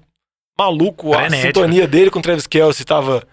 maluco, 0.56 1.12
a 1.12 1.22
Frenético. 1.22 1.46
sintonia 1.46 1.88
dele 1.88 2.10
com 2.10 2.20
o 2.20 2.22
Travis 2.22 2.46
Kelsey 2.46 2.84
estava 2.84 3.26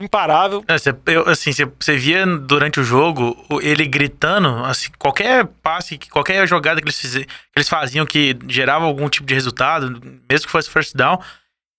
imparável. 0.00 0.64
É, 0.68 1.12
eu, 1.12 1.28
assim, 1.28 1.50
você 1.52 1.96
via 1.96 2.24
durante 2.26 2.78
o 2.80 2.84
jogo 2.84 3.36
ele 3.60 3.86
gritando, 3.86 4.48
assim, 4.64 4.88
qualquer 4.98 5.46
passe, 5.62 5.98
que- 5.98 6.08
qualquer 6.08 6.46
jogada 6.46 6.80
que 6.80 6.86
eles, 6.86 7.00
que 7.00 7.26
eles 7.56 7.68
faziam 7.68 8.06
que 8.06 8.36
gerava 8.48 8.84
algum 8.84 9.08
tipo 9.08 9.26
de 9.26 9.34
resultado, 9.34 9.90
mesmo 10.30 10.46
que 10.46 10.52
fosse 10.52 10.70
first 10.70 10.94
down, 10.94 11.18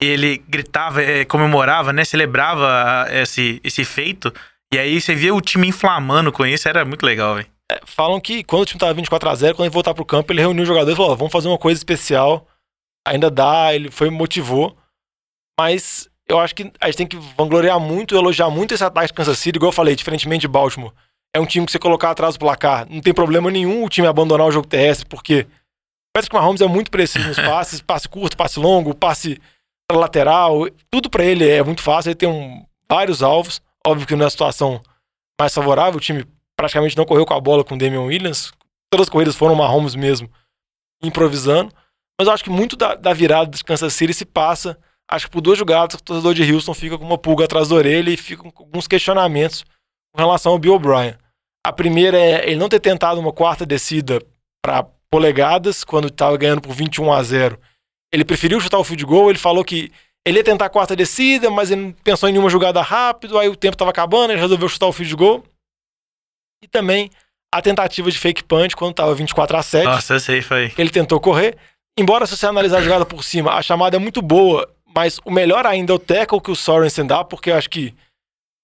ele 0.02 0.38
gritava, 0.48 1.02
eh, 1.04 1.26
comemorava, 1.26 1.92
né? 1.92 2.06
Celebrava 2.06 3.08
esse, 3.12 3.60
esse 3.64 3.84
feito. 3.84 4.34
E 4.74 4.78
aí 4.78 5.00
você 5.00 5.16
via 5.16 5.34
o 5.34 5.42
time 5.42 5.68
inflamando 5.68 6.32
com 6.32 6.46
isso, 6.46 6.68
era 6.70 6.86
muito 6.86 7.06
legal, 7.06 7.36
velho. 7.36 7.48
É, 7.72 7.80
falam 7.86 8.20
que 8.20 8.44
quando 8.44 8.64
o 8.64 8.66
time 8.66 8.80
tava 8.80 8.94
24 8.94 9.30
a 9.30 9.36
0 9.36 9.56
quando 9.56 9.66
ele 9.68 9.74
voltar 9.74 9.94
pro 9.94 10.06
campo, 10.06 10.32
ele 10.32 10.42
reuniu 10.42 10.64
os 10.64 10.68
jogadores 10.68 10.94
e 10.94 10.98
falou: 10.98 11.12
"Ó, 11.12 11.16
vamos 11.16 11.32
fazer 11.32 11.48
uma 11.48 11.58
coisa 11.58 11.78
especial. 11.80 12.48
Ainda 13.08 13.30
dá, 13.30 13.74
ele 13.74 13.92
foi 13.92 14.10
motivou. 14.10 14.76
Mas 15.60 16.09
eu 16.30 16.40
acho 16.40 16.54
que 16.56 16.72
a 16.80 16.86
gente 16.88 16.98
tem 16.98 17.08
que 17.08 17.18
vangloriar 17.38 17.80
muito, 17.80 18.16
elogiar 18.16 18.50
muito 18.50 18.74
esse 18.74 18.84
ataque 18.84 19.08
de 19.08 19.14
Kansas 19.14 19.38
City, 19.40 19.58
igual 19.58 19.70
eu 19.70 19.76
falei, 19.76 19.96
diferentemente 19.96 20.42
de 20.42 20.48
Baltimore. 20.48 20.94
É 21.36 21.40
um 21.40 21.46
time 21.46 21.66
que 21.66 21.72
você 21.72 21.80
colocar 21.80 22.12
atrás 22.12 22.36
do 22.36 22.40
placar, 22.40 22.88
não 22.90 23.02
tem 23.02 23.14
problema 23.14 23.52
nenhum 23.52 23.84
o 23.84 23.90
time 23.90 24.08
abandonar 24.08 24.48
o 24.48 24.52
jogo 24.52 24.68
terrestre, 24.68 25.06
porque 25.08 25.42
o 25.42 25.48
Patrick 26.16 26.36
Mahomes 26.36 26.62
é 26.62 26.68
muito 26.68 26.90
preciso 26.92 27.28
nos 27.28 27.38
passes, 27.38 27.82
passe 27.82 28.08
curto, 28.08 28.38
passe 28.38 28.60
longo, 28.60 28.94
passe 28.96 29.40
lateral, 29.92 30.68
tudo 30.92 31.10
pra 31.10 31.24
ele 31.24 31.48
é 31.48 31.64
muito 31.64 31.82
fácil, 31.82 32.10
ele 32.10 32.16
tem 32.16 32.30
um- 32.30 32.64
vários 32.90 33.22
alvos. 33.24 33.62
Óbvio 33.86 34.06
que 34.08 34.16
não 34.16 34.24
é 34.26 34.28
a 34.28 34.32
situação 34.32 34.82
mais 35.40 35.54
favorável, 35.54 35.98
o 35.98 36.02
time 36.02 36.26
praticamente 36.56 36.98
não 36.98 37.06
correu 37.06 37.26
com 37.26 37.34
a 37.34 37.40
bola 37.40 37.64
com 37.64 37.76
o 37.76 37.78
Damian 37.78 38.02
Williams, 38.02 38.52
todas 38.92 39.06
as 39.08 39.10
corridas 39.10 39.36
foram 39.36 39.56
Mahomes 39.56 39.96
mesmo, 39.96 40.30
improvisando. 41.02 41.72
Mas 42.20 42.28
eu 42.28 42.34
acho 42.34 42.44
que 42.44 42.50
muito 42.50 42.76
da, 42.76 42.96
da 42.96 43.14
virada 43.14 43.50
de 43.52 43.64
Kansas 43.64 43.94
City 43.94 44.14
se 44.14 44.26
passa, 44.26 44.78
acho 45.10 45.26
que 45.26 45.32
por 45.32 45.42
duas 45.42 45.58
jogadas, 45.58 46.00
o 46.00 46.04
torcedor 46.04 46.34
de 46.34 46.54
Houston 46.54 46.74
fica 46.74 46.98
com 46.98 47.04
uma 47.04 47.18
pulga 47.18 47.46
atrás 47.46 47.70
da 47.70 47.76
orelha 47.76 48.10
e 48.12 48.18
fica 48.18 48.44
com 48.44 48.64
alguns 48.64 48.88
questionamentos 48.88 49.66
com 50.14 50.22
relação 50.22 50.52
ao 50.52 50.60
Bill 50.60 50.76
O'Brien. 50.76 51.16
A 51.66 51.74
primeira 51.74 52.18
é 52.18 52.48
ele 52.48 52.60
não 52.60 52.70
ter 52.70 52.80
tentado 52.80 53.20
uma 53.20 53.34
quarta 53.34 53.66
descida 53.66 54.22
para 54.64 54.86
polegadas, 55.12 55.84
quando 55.84 56.08
estava 56.08 56.38
ganhando 56.38 56.62
por 56.62 56.74
21 56.74 57.12
a 57.12 57.24
0. 57.24 57.60
Ele 58.14 58.24
preferiu 58.24 58.60
chutar 58.60 58.78
o 58.78 58.84
field 58.84 59.06
goal, 59.06 59.30
ele 59.30 59.40
falou 59.40 59.64
que 59.64 59.92
ele 60.26 60.38
ia 60.38 60.44
tentar 60.44 60.66
a 60.66 60.70
quarta 60.70 60.96
descida, 60.96 61.50
mas 61.50 61.72
ele 61.72 61.82
não 61.82 61.92
pensou 61.92 62.30
em 62.30 62.32
nenhuma 62.32 62.50
jogada 62.50 62.82
rápido, 62.82 63.38
aí 63.38 63.50
o 63.50 63.56
tempo 63.56 63.76
estava 63.76 63.92
acabando, 63.92 64.32
ele 64.32 64.42
resolveu 64.42 64.70
chutar 64.70 64.88
o 64.88 64.94
field 64.94 65.16
goal. 65.16 65.44
E 66.64 66.68
também 66.68 67.10
a 67.54 67.62
tentativa 67.62 68.12
de 68.12 68.20
fake 68.20 68.44
punch 68.44 68.76
quando 68.76 68.92
estava 68.92 69.16
24 69.16 69.58
a 69.58 69.64
7 69.64 69.86
Nossa, 69.86 70.16
esse 70.18 70.32
aí 70.32 70.42
foi. 70.42 70.72
ele 70.78 70.90
tentou 70.90 71.20
correr. 71.20 71.58
Embora, 71.98 72.26
se 72.26 72.38
você 72.38 72.46
analisar 72.46 72.78
a 72.78 72.82
jogada 72.82 73.06
por 73.06 73.24
cima, 73.24 73.54
a 73.54 73.62
chamada 73.62 73.98
é 73.98 74.00
muito 74.00 74.22
boa, 74.22 74.70
mas 75.00 75.20
o 75.24 75.32
melhor 75.32 75.66
ainda 75.66 75.94
é 75.94 75.96
o 75.96 76.00
tackle 76.00 76.42
que 76.42 76.52
o 76.52 76.56
Sorensen 76.56 77.06
dá, 77.06 77.24
porque 77.24 77.50
eu 77.52 77.56
acho 77.56 77.70
que 77.70 77.94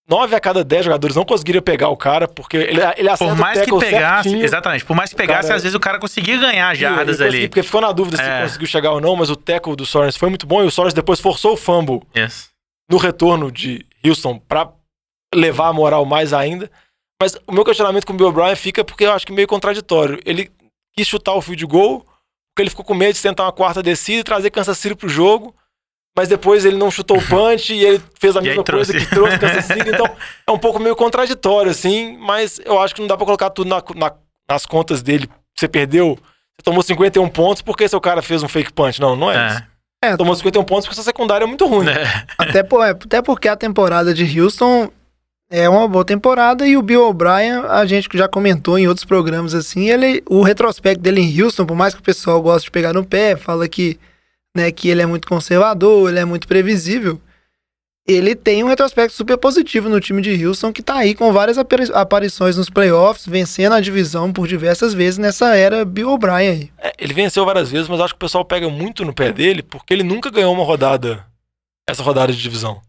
9 0.07 0.35
a 0.35 0.39
cada 0.39 0.63
10 0.63 0.85
jogadores 0.85 1.15
não 1.15 1.23
conseguiriam 1.25 1.63
pegar 1.63 1.89
o 1.89 1.97
cara, 1.97 2.27
porque 2.27 2.57
ele, 2.57 2.79
ele 2.97 3.09
acerta 3.09 3.33
Por 3.33 3.39
mais 3.41 3.61
que 3.61 3.71
pegasse, 3.79 4.23
certinho. 4.29 4.45
exatamente, 4.45 4.85
por 4.85 4.95
mais 4.95 5.09
que 5.09 5.15
pegasse, 5.15 5.43
cara- 5.47 5.55
às 5.55 5.63
vezes 5.63 5.75
o 5.75 5.79
cara 5.79 5.97
conseguia 5.97 6.37
ganhar 6.37 6.75
jardas 6.75 7.19
ali. 7.21 7.47
Porque 7.47 7.63
ficou 7.63 7.81
na 7.81 7.91
dúvida 7.91 8.17
se 8.17 8.23
É. 8.23 8.41
conseguiu 8.43 8.67
chegar 8.67 8.91
ou 8.91 9.01
não, 9.01 9.15
mas 9.15 9.29
o 9.29 9.35
tackle 9.35 9.75
do 9.75 9.85
Sorensen 9.85 10.19
foi 10.19 10.29
muito 10.29 10.45
bom 10.45 10.61
e 10.63 10.67
o 10.67 10.71
Sorensen 10.71 10.95
depois 10.95 11.19
forçou 11.19 11.53
o 11.53 11.57
fumble 11.57 12.01
Yes. 12.15 12.49
no 12.91 12.97
retorno 12.97 13.51
de 13.51 13.83
Houston 14.05 14.37
pra 14.37 14.69
levar 15.33 15.69
a 15.69 15.73
moral 15.73 16.05
mais 16.05 16.33
ainda. 16.33 16.69
Mas 17.19 17.35
o 17.47 17.51
meu 17.53 17.63
questionamento 17.65 18.05
com 18.05 18.13
o 18.13 18.17
Bill 18.17 18.27
O'Brien 18.27 18.55
fica 18.55 18.83
porque 18.83 19.05
eu 19.05 19.11
acho 19.13 19.25
que 19.25 19.31
meio 19.33 19.47
contraditório. 19.47 20.19
Ele 20.25 20.51
quis 20.95 21.07
chutar 21.07 21.33
o 21.33 21.41
field 21.41 21.65
goal, 21.65 22.01
porque 22.53 22.61
ele 22.61 22.69
ficou 22.69 22.85
com 22.85 22.93
medo 22.93 23.13
de 23.15 23.21
tentar 23.21 23.43
uma 23.45 23.51
quarta 23.51 23.81
descida 23.81 24.19
e 24.19 24.23
trazer 24.23 24.51
Kansas 24.51 24.77
City 24.77 24.93
pro 24.95 25.09
jogo. 25.09 25.55
Mas 26.17 26.29
depois 26.29 26.63
ele 26.63 26.77
não 26.77 26.89
chutou 26.89 27.17
o 27.17 27.21
punch 27.21 27.73
e 27.73 27.83
ele 27.83 28.01
fez 28.19 28.37
a 28.37 28.41
mesma 28.41 28.63
coisa 28.63 28.91
trouxe. 28.93 29.05
que 29.05 29.13
trouxe 29.13 29.37
Kansas 29.37 29.65
City. 29.65 29.89
Então 29.89 30.09
é 30.47 30.51
um 30.51 30.57
pouco 30.57 30.79
meio 30.79 30.95
contraditório, 30.95 31.69
assim. 31.71 32.17
Mas 32.19 32.59
eu 32.63 32.79
acho 32.81 32.95
que 32.95 33.01
não 33.01 33.07
dá 33.07 33.17
pra 33.17 33.25
colocar 33.25 33.49
tudo 33.49 33.67
na- 33.69 33.83
na- 33.95 34.13
nas 34.49 34.65
contas 34.65 35.01
dele. 35.03 35.27
Você 35.53 35.67
perdeu, 35.67 36.17
você 36.57 36.63
tomou 36.63 36.81
51 36.81 37.27
pontos 37.27 37.61
porque 37.61 37.87
seu 37.89 37.99
cara 37.99 38.21
fez 38.21 38.41
um 38.43 38.47
fake 38.47 38.71
punch. 38.71 38.99
Não, 39.01 39.15
não 39.15 39.29
é, 39.31 39.47
isso. 39.47 39.57
É. 39.59 39.75
É, 40.11 40.17
Tomou 40.17 40.35
51 40.35 40.63
pontos 40.63 40.85
porque 40.85 40.95
sua 40.95 41.03
secundária 41.03 41.43
é 41.45 41.47
muito 41.47 41.65
ruim. 41.65 41.87
É. 41.89 42.25
até, 42.37 42.61
por- 42.63 42.85
é, 42.85 42.91
até 42.91 43.21
porque 43.21 43.47
a 43.49 43.55
temporada 43.55 44.13
de 44.13 44.39
Houston 44.39 44.89
é 45.49 45.67
uma 45.67 45.87
boa 45.87 46.05
temporada 46.05 46.65
e 46.67 46.77
o 46.77 46.81
Bill 46.81 47.07
O'Brien, 47.09 47.63
a 47.69 47.85
gente 47.85 48.07
já 48.13 48.27
comentou 48.27 48.77
em 48.79 48.87
outros 48.87 49.05
programas 49.05 49.53
assim, 49.53 49.89
ele, 49.89 50.23
o 50.29 50.41
retrospecto 50.43 51.01
dele 51.01 51.21
em 51.21 51.41
Houston, 51.41 51.65
por 51.65 51.75
mais 51.75 51.93
que 51.93 51.99
o 51.99 52.03
pessoal 52.03 52.41
goste 52.41 52.65
de 52.67 52.71
pegar 52.71 52.93
no 52.93 53.03
pé, 53.05 53.35
fala 53.35 53.67
que, 53.67 53.99
né, 54.55 54.71
que 54.71 54.87
ele 54.89 55.01
é 55.01 55.05
muito 55.05 55.27
conservador, 55.27 56.09
ele 56.09 56.19
é 56.19 56.25
muito 56.25 56.47
previsível, 56.47 57.21
ele 58.07 58.35
tem 58.35 58.63
um 58.63 58.67
retrospecto 58.67 59.15
super 59.15 59.35
positivo 59.37 59.89
no 59.89 59.99
time 59.99 60.21
de 60.21 60.45
Houston 60.45 60.71
que 60.71 60.83
tá 60.83 60.95
aí 60.95 61.15
com 61.15 61.33
várias 61.33 61.57
apari- 61.57 61.91
aparições 61.93 62.55
nos 62.55 62.69
playoffs, 62.69 63.25
vencendo 63.27 63.73
a 63.73 63.81
divisão 63.81 64.31
por 64.31 64.47
diversas 64.47 64.93
vezes 64.93 65.17
nessa 65.17 65.55
era 65.55 65.83
Bill 65.83 66.09
O'Brien 66.11 66.49
aí. 66.49 66.71
É, 66.79 66.93
ele 66.99 67.13
venceu 67.13 67.43
várias 67.45 67.71
vezes, 67.71 67.89
mas 67.89 67.99
acho 67.99 68.13
que 68.13 68.17
o 68.17 68.19
pessoal 68.19 68.45
pega 68.45 68.69
muito 68.69 69.03
no 69.03 69.13
pé 69.13 69.31
dele 69.31 69.63
porque 69.63 69.93
ele 69.93 70.03
nunca 70.03 70.29
ganhou 70.29 70.53
uma 70.53 70.63
rodada, 70.63 71.25
essa 71.89 72.03
rodada 72.03 72.31
de 72.31 72.39
divisão. 72.41 72.79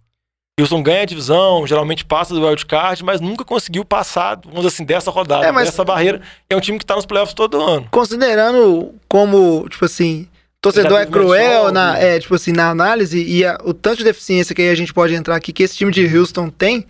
Houston 0.61 0.83
ganha 0.83 1.03
a 1.03 1.07
divisão, 1.07 1.67
geralmente 1.67 2.03
passa 2.05 2.35
do 2.35 2.47
wildcard, 2.47 3.03
mas 3.05 3.21
nunca 3.21 3.45
conseguiu 3.45 3.85
passar, 3.85 4.37
vamos 4.43 4.57
dizer 4.63 4.69
assim, 4.69 4.85
dessa 4.85 5.11
rodada, 5.11 5.47
É, 5.47 5.53
mas- 5.53 5.67
dessa 5.71 5.85
barreira. 5.85 6.21
É 6.49 6.57
um 6.57 6.61
time 6.61 6.79
que 6.79 6.85
tá 6.87 6.95
nos 6.97 7.05
playoffs 7.07 7.35
todo 7.35 7.61
ano. 7.61 7.87
considerando 7.91 8.95
como, 9.09 9.67
tipo 9.69 9.85
assim, 9.85 10.27
torcedor 10.73 10.99
é 11.01 11.07
cruel 11.07 11.73
na, 11.73 11.99
é, 11.99 12.19
tipo 12.19 12.35
assim, 12.35 12.53
na 12.53 12.71
análise 12.71 13.23
e 13.23 13.45
a- 13.45 13.59
o 13.65 13.73
tanto 13.75 13.99
de 13.99 14.05
deficiência 14.05 14.55
que 14.55 14.63
aí 14.63 14.71
a 14.71 14.75
gente 14.75 14.93
pode 14.93 15.15
entrar 15.15 15.37
aqui 15.37 15.53
que 15.53 15.63
esse 15.63 15.77
time 15.77 15.91
de 15.93 16.05
Houston 16.17 16.49
tem, 16.51 16.87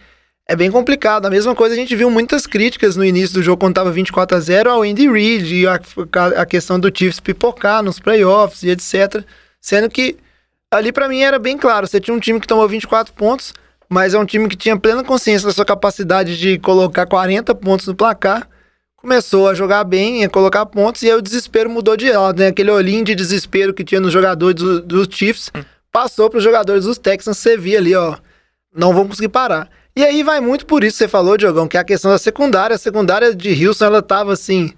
é 0.48 0.54
bem 0.54 0.70
complicado. 0.70 1.26
A 1.26 1.30
mesma 1.30 1.54
coisa 1.54 1.74
a 1.74 1.78
gente 1.78 1.94
viu 1.96 2.08
muitas 2.10 2.46
críticas 2.46 2.94
no 2.96 3.04
início 3.04 3.34
do 3.34 3.42
jogo 3.42 3.58
quando 3.58 3.74
tava 3.74 3.90
24 3.90 4.36
a 4.36 4.40
0 4.40 4.70
ao 4.70 4.82
Andy 4.82 5.10
Reid 5.10 5.54
e 5.54 5.66
a, 5.66 5.80
a 6.36 6.46
questão 6.46 6.78
do 6.78 6.90
Chiefs 6.96 7.18
pipocar 7.20 7.82
nos 7.82 7.98
playoffs 7.98 8.62
e 8.62 8.70
etc. 8.70 9.24
Sendo 9.60 9.88
que 9.90 10.16
ali 10.70 10.92
pra 10.92 11.08
mim 11.08 11.20
era 11.20 11.38
bem 11.38 11.56
claro, 11.58 11.86
você 11.86 11.98
tinha 12.00 12.14
um 12.14 12.20
time 12.20 12.38
que 12.40 12.46
tomou 12.46 12.68
24 12.68 13.12
pontos, 13.14 13.52
mas 13.88 14.14
é 14.14 14.18
um 14.18 14.24
time 14.24 14.48
que 14.48 14.56
tinha 14.56 14.76
plena 14.76 15.02
consciência 15.02 15.46
da 15.48 15.52
sua 15.54 15.64
capacidade 15.64 16.38
de 16.38 16.58
colocar 16.58 17.06
40 17.06 17.54
pontos 17.54 17.86
no 17.86 17.94
placar 17.94 18.48
começou 19.10 19.48
a 19.48 19.54
jogar 19.54 19.84
bem, 19.84 20.24
a 20.24 20.28
colocar 20.28 20.66
pontos, 20.66 21.00
e 21.02 21.06
aí 21.08 21.14
o 21.16 21.22
desespero 21.22 21.70
mudou 21.70 21.96
de 21.96 22.10
lado, 22.10 22.40
né? 22.40 22.48
Aquele 22.48 22.72
olhinho 22.72 23.04
de 23.04 23.14
desespero 23.14 23.72
que 23.72 23.84
tinha 23.84 24.00
nos 24.00 24.12
jogadores 24.12 24.56
do- 24.60 24.82
dos 24.82 25.06
Chiefs, 25.08 25.52
passou 25.92 26.28
para 26.28 26.38
os 26.38 26.42
jogadores 26.44 26.84
dos 26.86 26.98
Texans, 26.98 27.38
você 27.38 27.56
via 27.56 27.78
ali, 27.78 27.94
ó, 27.94 28.16
não 28.74 28.92
vão 28.92 29.06
conseguir 29.06 29.28
parar. 29.28 29.68
E 29.94 30.04
aí 30.04 30.24
vai 30.24 30.40
muito 30.40 30.66
por 30.66 30.82
isso 30.82 30.98
que 30.98 31.04
você 31.04 31.08
falou, 31.08 31.36
Diogão, 31.38 31.68
que 31.68 31.76
é 31.76 31.80
a 31.80 31.84
questão 31.84 32.10
da 32.10 32.18
secundária. 32.18 32.74
A 32.74 32.78
secundária 32.78 33.32
de 33.34 33.66
Houston, 33.66 33.84
ela 33.86 34.02
tava, 34.02 34.32
assim, 34.32 34.72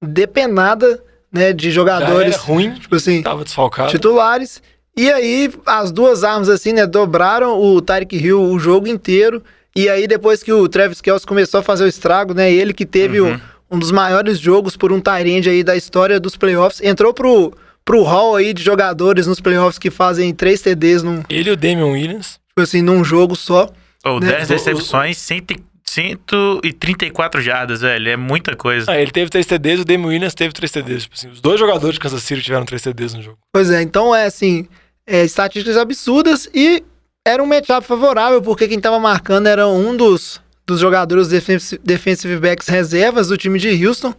depenada, 0.00 1.02
né, 1.32 1.52
de 1.52 1.70
jogadores, 1.70 2.36
ruim, 2.36 2.74
tipo 2.74 2.94
assim, 2.96 3.22
tava 3.22 3.42
desfalcado. 3.42 3.90
titulares. 3.90 4.62
E 4.96 5.10
aí, 5.10 5.50
as 5.64 5.90
duas 5.90 6.22
armas, 6.22 6.48
assim, 6.50 6.72
né, 6.74 6.86
dobraram 6.86 7.58
o 7.58 7.80
Tyreek 7.80 8.14
Hill 8.16 8.40
o 8.42 8.58
jogo 8.58 8.86
inteiro. 8.86 9.42
E 9.74 9.88
aí, 9.88 10.06
depois 10.06 10.42
que 10.42 10.52
o 10.52 10.68
Travis 10.68 11.00
Kelce 11.00 11.26
começou 11.26 11.60
a 11.60 11.62
fazer 11.62 11.84
o 11.84 11.88
estrago, 11.88 12.34
né, 12.34 12.52
ele 12.52 12.74
que 12.74 12.84
teve 12.84 13.20
o- 13.20 13.40
um 13.72 13.78
dos 13.78 13.90
maiores 13.90 14.38
jogos 14.38 14.76
por 14.76 14.92
um 14.92 15.00
Tyrande 15.00 15.48
aí 15.48 15.64
da 15.64 15.74
história 15.74 16.20
dos 16.20 16.36
playoffs, 16.36 16.80
entrou 16.82 17.14
pro, 17.14 17.52
pro 17.84 18.02
hall 18.02 18.36
aí 18.36 18.52
de 18.52 18.62
jogadores 18.62 19.26
nos 19.26 19.40
playoffs 19.40 19.78
que 19.78 19.90
fazem 19.90 20.34
três 20.34 20.60
TDs 20.60 21.02
num, 21.02 21.22
Ele 21.28 21.48
e 21.50 21.52
o 21.52 21.56
Damian 21.56 21.86
Williams. 21.86 22.38
tipo 22.48 22.60
assim, 22.60 22.82
num 22.82 23.02
jogo 23.02 23.34
só. 23.34 23.70
Ou 24.04 24.20
Né? 24.20 24.32
10 24.32 24.50
recepções, 24.50 25.16
100 25.16 25.46
134 25.92 27.40
jardas, 27.42 27.82
velho. 27.82 28.08
É 28.08 28.16
muita 28.16 28.56
coisa. 28.56 28.90
Ah, 28.90 28.98
ele 28.98 29.10
teve 29.10 29.28
três 29.30 29.44
TDs 29.44 29.80
e 29.80 29.82
o 29.82 29.84
Damian 29.84 30.08
Williams 30.08 30.34
teve 30.34 30.54
três 30.54 30.70
TDs. 30.70 31.02
Tipo 31.02 31.14
assim, 31.14 31.28
os 31.28 31.40
dois 31.40 31.60
jogadores 31.60 31.94
de 31.94 32.00
Kansas 32.00 32.22
City 32.22 32.40
tiveram 32.42 32.64
três 32.64 32.82
TDs 32.82 33.12
no 33.14 33.22
jogo. 33.22 33.38
Pois 33.52 33.70
é, 33.70 33.82
então 33.82 34.14
é 34.14 34.24
assim, 34.24 34.66
é, 35.06 35.22
estatísticas 35.24 35.76
absurdas 35.76 36.48
e 36.54 36.82
era 37.26 37.42
um 37.42 37.46
matchup 37.46 37.86
favorável, 37.86 38.40
porque 38.40 38.66
quem 38.68 38.80
tava 38.80 38.98
marcando 38.98 39.46
era 39.46 39.68
um 39.68 39.94
dos, 39.94 40.40
dos 40.72 40.80
jogadores 40.80 41.28
defensive, 41.28 42.38
backs 42.38 42.66
reservas 42.66 43.28
do 43.28 43.36
time 43.36 43.58
de 43.58 43.86
Houston. 43.86 44.14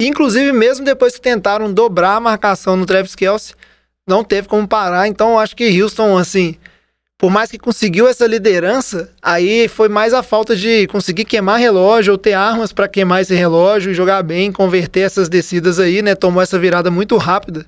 Inclusive, 0.00 0.50
mesmo 0.52 0.84
depois 0.84 1.14
que 1.14 1.20
tentaram 1.20 1.72
dobrar 1.72 2.16
a 2.16 2.20
marcação 2.20 2.74
no 2.74 2.86
Travis 2.86 3.14
Kelce, 3.14 3.54
não 4.08 4.24
teve 4.24 4.48
como 4.48 4.66
parar. 4.66 5.06
Então, 5.06 5.38
acho 5.38 5.54
que 5.54 5.80
Houston, 5.80 6.16
assim, 6.16 6.56
por 7.18 7.30
mais 7.30 7.50
que 7.50 7.58
conseguiu 7.58 8.08
essa 8.08 8.26
liderança, 8.26 9.12
aí 9.20 9.68
foi 9.68 9.90
mais 9.90 10.14
a 10.14 10.22
falta 10.22 10.56
de 10.56 10.86
conseguir 10.86 11.26
queimar 11.26 11.58
relógio 11.60 12.12
ou 12.12 12.18
ter 12.18 12.32
armas 12.32 12.72
para 12.72 12.88
queimar 12.88 13.20
esse 13.20 13.34
relógio 13.34 13.92
e 13.92 13.94
jogar 13.94 14.22
bem, 14.22 14.50
converter 14.50 15.00
essas 15.00 15.28
descidas 15.28 15.78
aí, 15.78 16.00
né? 16.00 16.14
Tomou 16.14 16.42
essa 16.42 16.58
virada 16.58 16.90
muito 16.90 17.18
rápida. 17.18 17.66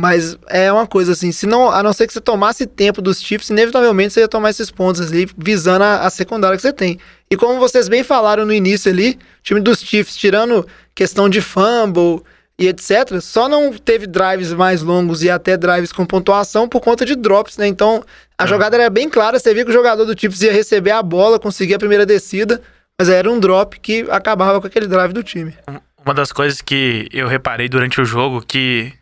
Mas 0.00 0.38
é 0.48 0.72
uma 0.72 0.86
coisa 0.86 1.12
assim, 1.12 1.30
se 1.32 1.46
não, 1.46 1.70
a 1.70 1.82
não 1.82 1.92
ser 1.92 2.06
que 2.06 2.14
você 2.14 2.20
tomasse 2.20 2.66
tempo 2.66 3.02
dos 3.02 3.20
Chiefs, 3.20 3.50
inevitavelmente 3.50 4.14
você 4.14 4.20
ia 4.20 4.28
tomar 4.28 4.48
esses 4.48 4.70
pontos 4.70 5.02
ali, 5.02 5.28
visando 5.36 5.84
a, 5.84 6.06
a 6.06 6.10
secundária 6.10 6.56
que 6.56 6.62
você 6.62 6.72
tem. 6.72 6.98
E 7.32 7.36
como 7.36 7.58
vocês 7.58 7.88
bem 7.88 8.04
falaram 8.04 8.44
no 8.44 8.52
início 8.52 8.92
ali, 8.92 9.18
o 9.40 9.42
time 9.42 9.58
dos 9.60 9.80
Chiefs, 9.80 10.14
tirando 10.16 10.68
questão 10.94 11.30
de 11.30 11.40
fumble 11.40 12.20
e 12.58 12.68
etc., 12.68 13.20
só 13.22 13.48
não 13.48 13.72
teve 13.72 14.06
drives 14.06 14.52
mais 14.52 14.82
longos 14.82 15.22
e 15.22 15.30
até 15.30 15.56
drives 15.56 15.92
com 15.92 16.04
pontuação 16.04 16.68
por 16.68 16.82
conta 16.82 17.06
de 17.06 17.16
drops, 17.16 17.56
né? 17.56 17.66
Então, 17.66 18.04
a 18.36 18.44
jogada 18.46 18.76
era 18.76 18.90
bem 18.90 19.08
clara, 19.08 19.38
você 19.38 19.54
via 19.54 19.64
que 19.64 19.70
o 19.70 19.72
jogador 19.72 20.04
do 20.04 20.18
Chiefs 20.18 20.42
ia 20.42 20.52
receber 20.52 20.90
a 20.90 21.02
bola, 21.02 21.38
conseguir 21.38 21.72
a 21.74 21.78
primeira 21.78 22.04
descida, 22.04 22.60
mas 23.00 23.08
era 23.08 23.30
um 23.30 23.40
drop 23.40 23.80
que 23.80 24.04
acabava 24.10 24.60
com 24.60 24.66
aquele 24.66 24.86
drive 24.86 25.14
do 25.14 25.22
time. 25.22 25.54
Uma 26.04 26.12
das 26.12 26.32
coisas 26.32 26.60
que 26.60 27.08
eu 27.12 27.26
reparei 27.28 27.66
durante 27.66 27.98
o 27.98 28.04
jogo 28.04 28.44
que 28.46 28.92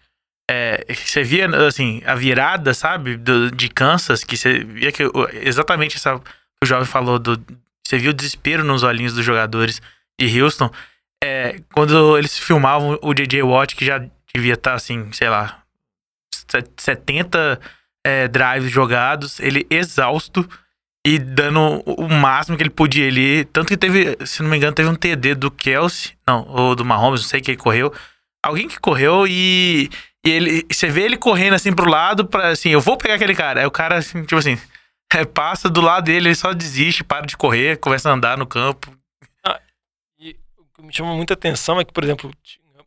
é, 0.49 0.85
você 0.95 1.25
via, 1.25 1.49
assim, 1.67 2.01
a 2.07 2.15
virada, 2.15 2.73
sabe, 2.75 3.17
do- 3.17 3.51
de 3.51 3.69
Kansas, 3.69 4.23
que 4.23 4.37
você 4.37 4.63
via 4.63 4.93
que 4.93 5.03
exatamente 5.43 5.97
essa 5.97 6.17
que 6.19 6.65
o 6.65 6.67
jovem 6.67 6.85
falou, 6.87 7.19
do, 7.19 7.37
você 7.91 7.99
viu 7.99 8.11
o 8.11 8.15
desespero 8.15 8.63
nos 8.63 8.85
olhinhos 8.85 9.13
dos 9.13 9.25
jogadores 9.25 9.83
de 10.19 10.41
Houston. 10.41 10.71
É, 11.23 11.61
quando 11.75 12.17
eles 12.17 12.39
filmavam 12.39 12.97
o 13.03 13.13
J.J. 13.13 13.43
Watt, 13.43 13.75
que 13.75 13.85
já 13.85 13.99
devia 14.33 14.55
estar, 14.55 14.75
assim, 14.75 15.13
sei 15.13 15.29
lá, 15.29 15.61
se- 16.33 16.65
70 16.79 17.61
é, 18.07 18.29
drives 18.29 18.71
jogados, 18.71 19.41
ele 19.41 19.67
exausto 19.69 20.49
e 21.05 21.19
dando 21.19 21.83
o 21.85 22.09
máximo 22.09 22.57
que 22.57 22.63
ele 22.63 22.71
podia 22.71 23.09
ali. 23.09 23.45
Tanto 23.47 23.69
que 23.69 23.77
teve, 23.77 24.17
se 24.25 24.43
não 24.43 24.49
me 24.51 24.57
engano, 24.57 24.75
teve 24.75 24.89
um 24.89 24.95
TD 24.95 25.35
do 25.35 25.51
Kelsey, 25.51 26.13
não, 26.27 26.47
ou 26.49 26.77
do 26.77 26.85
Mahomes, 26.85 27.23
não 27.23 27.29
sei 27.29 27.41
quem 27.41 27.57
correu. 27.57 27.93
Alguém 28.43 28.69
que 28.69 28.79
correu 28.79 29.27
e, 29.27 29.91
e 30.25 30.31
ele, 30.31 30.67
você 30.71 30.89
vê 30.89 31.03
ele 31.03 31.17
correndo 31.17 31.55
assim 31.55 31.73
pro 31.73 31.91
lado, 31.91 32.25
pra, 32.25 32.49
assim, 32.51 32.71
eu 32.71 32.81
vou 32.81 32.97
pegar 32.97 33.15
aquele 33.15 33.35
cara. 33.35 33.61
Aí 33.61 33.67
o 33.67 33.71
cara, 33.71 33.97
assim, 33.97 34.23
tipo 34.23 34.37
assim, 34.37 34.59
é, 35.17 35.25
passa 35.25 35.69
do 35.69 35.81
lado 35.81 36.05
dele, 36.05 36.29
ele 36.29 36.35
só 36.35 36.53
desiste, 36.53 37.03
para 37.05 37.27
de 37.27 37.37
correr, 37.37 37.79
começa 37.79 38.11
a 38.11 38.13
andar 38.13 38.39
no 38.39 38.47
campo. 38.47 38.93
E 40.19 40.37
o 40.57 40.65
que 40.75 40.83
me 40.83 40.93
chama 40.93 41.15
muita 41.15 41.35
atenção 41.35 41.81
é 41.81 41.85
que, 41.85 41.93
por 41.93 42.05
exemplo, 42.05 42.31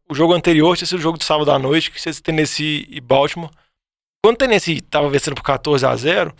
o 0.09 0.15
jogo 0.15 0.33
anterior 0.33 0.75
tinha 0.77 0.87
sido 0.87 0.99
o 0.99 1.01
jogo 1.01 1.17
de 1.17 1.25
sábado 1.25 1.51
à 1.51 1.59
noite, 1.59 1.91
que 1.91 2.01
seja 2.01 2.21
Tennessee 2.21 2.87
e 2.89 3.01
Baltimore. 3.01 3.51
Quando 4.23 4.35
o 4.35 4.37
Tennessee 4.37 4.81
tava 4.81 5.09
vencendo 5.09 5.35
por 5.35 5.43
14 5.43 5.85
a 5.85 5.95
0 5.95 6.33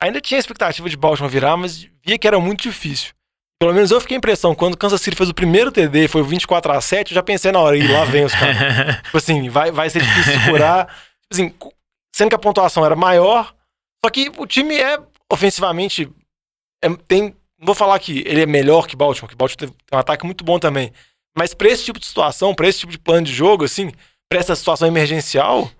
ainda 0.00 0.20
tinha 0.20 0.38
a 0.38 0.40
expectativa 0.40 0.88
de 0.88 0.96
Baltimore 0.96 1.30
virar, 1.30 1.56
mas 1.56 1.88
via 2.04 2.18
que 2.18 2.26
era 2.26 2.38
muito 2.38 2.62
difícil. 2.62 3.12
Pelo 3.58 3.72
menos 3.72 3.90
eu 3.90 4.00
fiquei 4.00 4.16
a 4.16 4.18
impressão, 4.18 4.54
quando 4.54 4.74
o 4.74 4.76
Kansas 4.76 5.00
City 5.00 5.16
fez 5.16 5.30
o 5.30 5.34
primeiro 5.34 5.72
TD, 5.72 6.08
foi 6.08 6.20
o 6.20 6.24
24 6.24 6.72
a 6.72 6.80
7 6.80 7.10
eu 7.10 7.14
já 7.14 7.22
pensei 7.22 7.50
na 7.50 7.58
hora, 7.58 7.76
e 7.76 7.86
lá 7.88 8.04
vem 8.04 8.24
os 8.24 8.34
caras. 8.34 8.96
tipo 9.04 9.16
assim, 9.16 9.48
vai, 9.48 9.70
vai 9.70 9.88
ser 9.88 10.02
difícil 10.02 10.40
segurar. 10.40 10.86
Tipo 10.86 11.32
assim, 11.32 11.54
sendo 12.14 12.28
que 12.28 12.34
a 12.34 12.38
pontuação 12.38 12.84
era 12.84 12.94
maior, 12.94 13.54
só 14.04 14.10
que 14.10 14.30
o 14.36 14.46
time 14.46 14.76
é 14.76 14.98
ofensivamente. 15.32 16.08
é- 16.82 16.88
tem. 17.08 17.34
Não 17.58 17.66
vou 17.66 17.74
falar 17.74 17.98
que 17.98 18.22
ele 18.26 18.42
é 18.42 18.46
melhor 18.46 18.86
que 18.86 18.94
Baltimore, 18.94 19.30
que 19.30 19.36
Baltimore 19.36 19.56
teve 19.58 19.72
um 19.90 19.96
ataque 19.98 20.26
muito 20.26 20.44
bom 20.44 20.58
também. 20.58 20.92
Mas 21.36 21.54
pra 21.54 21.68
esse 21.68 21.84
tipo 21.84 21.98
de 21.98 22.04
situação, 22.06 22.54
pra 22.54 22.68
esse 22.68 22.80
tipo 22.80 22.92
de 22.92 22.98
plano 22.98 23.26
de 23.26 23.32
jogo, 23.32 23.64
assim, 23.64 23.90
pra 24.28 24.38
essa 24.38 24.54
situação 24.54 24.86
emergencial, 24.86 25.70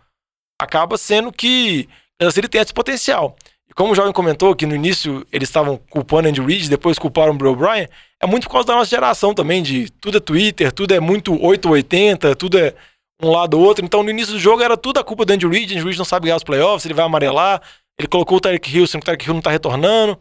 acaba 0.60 0.96
sendo 0.96 1.30
que 1.30 1.86
Kansas 2.18 2.34
City 2.34 2.48
tem 2.48 2.60
esse 2.62 2.72
potencial. 2.72 3.36
E 3.68 3.74
como 3.74 3.92
o 3.92 3.94
jovem 3.94 4.12
comentou 4.12 4.54
que 4.56 4.64
no 4.64 4.74
início 4.74 5.26
eles 5.30 5.48
estavam 5.48 5.76
culpando 5.90 6.28
Andy 6.28 6.40
Reid, 6.40 6.70
depois 6.70 6.98
culparam 6.98 7.32
o 7.32 7.36
Bill 7.36 7.52
O'Brien, 7.52 7.88
é 8.20 8.26
muito 8.26 8.44
por 8.44 8.52
causa 8.52 8.68
da 8.68 8.74
nossa 8.74 8.88
geração 8.90 9.34
também, 9.34 9.62
de 9.62 9.90
tudo 9.90 10.16
é 10.16 10.20
Twitter, 10.20 10.72
tudo 10.72 10.94
é 10.94 11.00
muito 11.00 11.32
880, 11.42 12.34
tudo 12.36 12.58
é 12.58 12.74
um 13.22 13.30
lado 13.30 13.58
ou 13.58 13.64
outro. 13.64 13.84
Então 13.84 14.02
no 14.02 14.10
início 14.10 14.32
do 14.32 14.38
jogo 14.38 14.62
era 14.62 14.76
tudo 14.76 14.98
a 14.98 15.04
culpa 15.04 15.24
do 15.26 15.32
Andy 15.32 15.46
Reid, 15.46 15.74
Andy 15.74 15.84
Reid 15.84 15.98
não 15.98 16.04
sabe 16.06 16.24
ganhar 16.24 16.36
os 16.36 16.44
playoffs, 16.44 16.86
ele 16.86 16.94
vai 16.94 17.04
amarelar, 17.04 17.60
ele 17.98 18.08
colocou 18.08 18.38
o 18.38 18.40
Tyreek 18.40 18.74
Hill, 18.74 18.86
sendo 18.86 19.02
que 19.02 19.04
o 19.04 19.12
Tyreek 19.12 19.26
Hill 19.26 19.34
não 19.34 19.42
tá 19.42 19.50
retornando. 19.50 20.18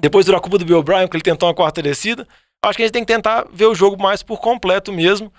Depois 0.00 0.26
virou 0.26 0.38
a 0.38 0.42
culpa 0.42 0.58
do 0.58 0.64
Bill 0.64 0.78
O'Brien, 0.78 1.06
porque 1.06 1.16
ele 1.16 1.24
tentou 1.24 1.48
uma 1.48 1.54
quarta 1.54 1.82
descida. 1.82 2.26
Acho 2.64 2.76
que 2.76 2.82
a 2.82 2.86
gente 2.86 2.92
tem 2.92 3.04
que 3.04 3.12
tentar 3.12 3.46
ver 3.52 3.66
o 3.66 3.74
jogo 3.74 4.00
mais 4.00 4.22
por 4.22 4.40
completo 4.40 4.92
mesmo. 4.92 5.32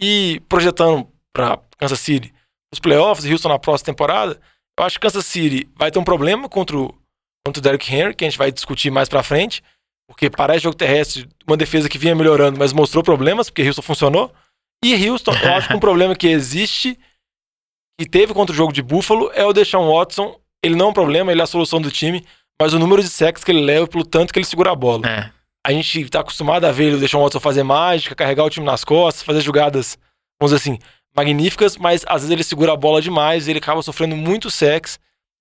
E 0.00 0.40
projetando 0.48 1.08
para 1.32 1.58
Kansas 1.76 2.00
City 2.00 2.32
os 2.72 2.78
playoffs 2.78 3.24
e 3.24 3.32
Houston 3.32 3.48
na 3.48 3.58
próxima 3.58 3.86
temporada, 3.86 4.40
eu 4.78 4.84
acho 4.84 4.96
que 4.96 5.06
Kansas 5.06 5.26
City 5.26 5.68
vai 5.74 5.90
ter 5.90 5.98
um 5.98 6.04
problema 6.04 6.48
contra 6.48 6.76
o, 6.76 6.94
contra 7.44 7.58
o 7.58 7.62
Derrick 7.62 7.92
Henry, 7.92 8.14
que 8.14 8.24
a 8.24 8.28
gente 8.28 8.38
vai 8.38 8.52
discutir 8.52 8.90
mais 8.90 9.08
pra 9.08 9.22
frente, 9.22 9.62
porque 10.08 10.30
parece 10.30 10.60
jogo 10.64 10.76
terrestre, 10.76 11.28
uma 11.46 11.56
defesa 11.56 11.88
que 11.88 11.98
vinha 11.98 12.14
melhorando, 12.14 12.58
mas 12.58 12.72
mostrou 12.72 13.02
problemas, 13.02 13.50
porque 13.50 13.66
Houston 13.66 13.82
funcionou. 13.82 14.32
E 14.84 15.08
Houston, 15.08 15.32
eu 15.32 15.54
acho 15.54 15.68
que 15.68 15.74
um 15.74 15.80
problema 15.80 16.14
que 16.14 16.28
existe, 16.28 16.98
que 17.98 18.08
teve 18.08 18.32
contra 18.32 18.52
o 18.52 18.56
jogo 18.56 18.72
de 18.72 18.82
Buffalo, 18.82 19.30
é 19.34 19.44
o 19.44 19.52
Deshaun 19.52 19.92
Watson. 19.92 20.38
Ele 20.62 20.76
não 20.76 20.86
é 20.86 20.88
um 20.90 20.92
problema, 20.92 21.30
ele 21.30 21.40
é 21.40 21.44
a 21.44 21.46
solução 21.46 21.80
do 21.80 21.90
time, 21.90 22.24
mas 22.60 22.72
o 22.72 22.78
número 22.78 23.02
de 23.02 23.08
sacks 23.08 23.44
que 23.44 23.50
ele 23.50 23.60
leva 23.60 23.86
pelo 23.86 24.04
tanto 24.04 24.32
que 24.32 24.38
ele 24.38 24.46
segura 24.46 24.72
a 24.72 24.74
bola. 24.74 25.08
É. 25.08 25.30
A 25.64 25.72
gente 25.72 26.08
tá 26.08 26.20
acostumado 26.20 26.64
a 26.64 26.72
ver 26.72 26.94
o 26.94 26.98
Deshaun 26.98 27.22
Watson 27.22 27.40
fazer 27.40 27.62
mágica, 27.62 28.14
carregar 28.14 28.44
o 28.44 28.50
time 28.50 28.64
nas 28.64 28.84
costas, 28.84 29.22
fazer 29.22 29.40
jogadas, 29.40 29.98
vamos 30.40 30.52
dizer 30.52 30.56
assim, 30.56 30.78
magníficas, 31.14 31.76
mas 31.76 32.04
às 32.06 32.22
vezes 32.22 32.30
ele 32.30 32.44
segura 32.44 32.72
a 32.72 32.76
bola 32.76 33.02
demais, 33.02 33.48
ele 33.48 33.58
acaba 33.58 33.82
sofrendo 33.82 34.16
muito 34.16 34.50
sex. 34.50 34.98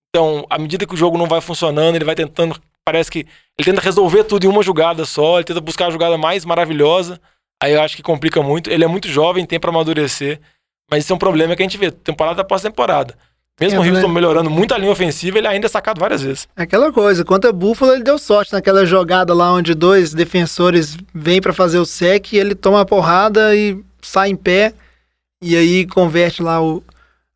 Então, 0.10 0.45
à 0.49 0.58
medida 0.58 0.86
que 0.86 0.93
o 0.93 0.97
jogo 0.97 1.17
não 1.17 1.27
vai 1.27 1.41
funcionando, 1.41 1.95
ele 1.95 2.06
vai 2.06 2.15
tentando, 2.15 2.60
parece 2.84 3.12
que 3.12 3.19
ele 3.58 3.65
tenta 3.65 3.82
resolver 3.82 4.23
tudo 4.23 4.45
em 4.45 4.49
uma 4.49 4.63
jogada 4.63 5.06
só, 5.06 5.38
ele 5.38 5.45
tenta 5.45 5.62
buscar 5.62 5.88
a 5.88 5.91
jogada 5.91 6.17
mais 6.17 6.45
maravilhosa. 6.45 7.19
Aí 7.62 7.73
eu 7.73 7.82
acho 7.82 7.95
que 7.95 8.03
complica 8.03 8.41
muito. 8.41 8.69
Ele 8.69 8.84
é 8.84 8.88
muito 8.88 9.08
jovem, 9.08 9.45
tem 9.45 9.60
pra 9.60 9.69
amadurecer, 9.69 10.39
mas 10.89 11.03
isso 11.03 11.13
é 11.13 11.15
um 11.15 11.19
problema 11.19 11.56
que 11.56 11.62
a 11.62 11.65
gente 11.65 11.77
vê 11.77 11.91
temporada 11.91 12.41
após 12.41 12.62
temporada. 12.62 13.15
Mesmo 13.60 13.80
o 13.80 13.84
Houston 13.96 14.08
melhorando 14.13 14.50
muito 14.50 14.74
a 14.74 14.78
linha 14.78 14.91
ofensiva, 14.91 15.38
ele 15.39 15.48
ainda 15.48 15.65
é 15.65 15.70
sacado 15.70 16.00
várias 16.00 16.22
vezes. 16.22 16.48
Aquela 16.56 16.91
coisa, 16.91 17.26
contra 17.26 17.52
Buffalo 17.52 17.93
ele 17.93 18.04
deu 18.04 18.20
sorte 18.20 18.54
naquela 18.54 18.86
jogada 18.86 19.34
lá 19.34 19.52
onde 19.52 19.74
dois 19.74 20.13
defensores 20.13 20.96
vêm 21.13 21.41
pra 21.41 21.52
fazer 21.54 21.80
o 21.80 21.86
sec 21.86 22.34
e 22.34 22.38
ele 22.38 22.54
toma 22.54 22.82
a 22.82 22.86
porrada 22.86 23.56
e 23.56 23.80
sai 24.02 24.30
em 24.30 24.36
pé 24.36 24.74
e 25.41 25.56
aí 25.56 25.88
converte 25.88 26.43
lá 26.43 26.62
o, 26.62 26.84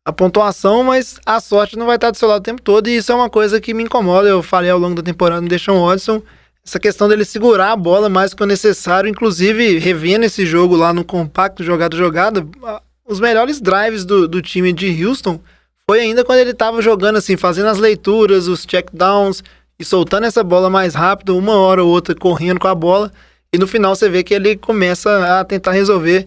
a 0.04 0.12
pontuação, 0.12 0.84
mas 0.84 1.18
a 1.26 1.40
sorte 1.40 1.76
não 1.76 1.86
vai 1.86 1.96
estar 1.96 2.10
do 2.12 2.16
seu 2.16 2.28
lado 2.28 2.40
o 2.40 2.44
tempo 2.44 2.62
todo 2.62 2.88
e 2.88 2.96
isso 2.96 3.10
é 3.10 3.14
uma 3.14 3.28
coisa 3.30 3.60
que 3.60 3.74
me 3.74 3.82
incomoda. 3.82 4.28
Eu 4.28 4.42
falei 4.44 4.70
ao 4.70 4.78
longo 4.78 4.94
da 4.94 5.02
temporada 5.02 5.40
no 5.40 5.48
Deshaun 5.48 5.84
Watson, 5.86 6.22
essa 6.64 6.78
questão 6.78 7.08
dele 7.08 7.24
segurar 7.24 7.72
a 7.72 7.76
bola 7.76 8.08
mais 8.08 8.30
do 8.30 8.36
que 8.36 8.42
o 8.44 8.46
necessário, 8.46 9.10
inclusive 9.10 9.78
revendo 9.78 10.24
esse 10.24 10.46
jogo 10.46 10.76
lá 10.76 10.92
no 10.92 11.04
compacto 11.04 11.64
jogada 11.64 11.96
jogada, 11.96 12.46
a- 12.62 12.80
os 13.04 13.18
melhores 13.18 13.60
drives 13.60 14.04
do, 14.04 14.28
do 14.28 14.40
time 14.40 14.72
de 14.72 15.04
Houston 15.04 15.40
foi 15.88 16.00
ainda 16.00 16.24
quando 16.24 16.38
ele 16.38 16.54
tava 16.54 16.80
jogando 16.80 17.16
assim, 17.16 17.36
fazendo 17.36 17.68
as 17.68 17.78
leituras, 17.78 18.48
os 18.48 18.64
checkdowns 18.68 19.42
e 19.78 19.84
soltando 19.84 20.26
essa 20.26 20.44
bola 20.44 20.70
mais 20.70 20.94
rápido, 20.94 21.36
uma 21.36 21.56
hora 21.56 21.82
ou 21.82 21.90
outra 21.90 22.14
correndo 22.14 22.60
com 22.60 22.68
a 22.68 22.74
bola. 22.74 23.12
E 23.52 23.58
no 23.58 23.66
final 23.66 23.94
você 23.94 24.08
vê 24.08 24.22
que 24.22 24.32
ele 24.32 24.56
começa 24.56 25.40
a 25.40 25.44
tentar 25.44 25.72
resolver 25.72 26.26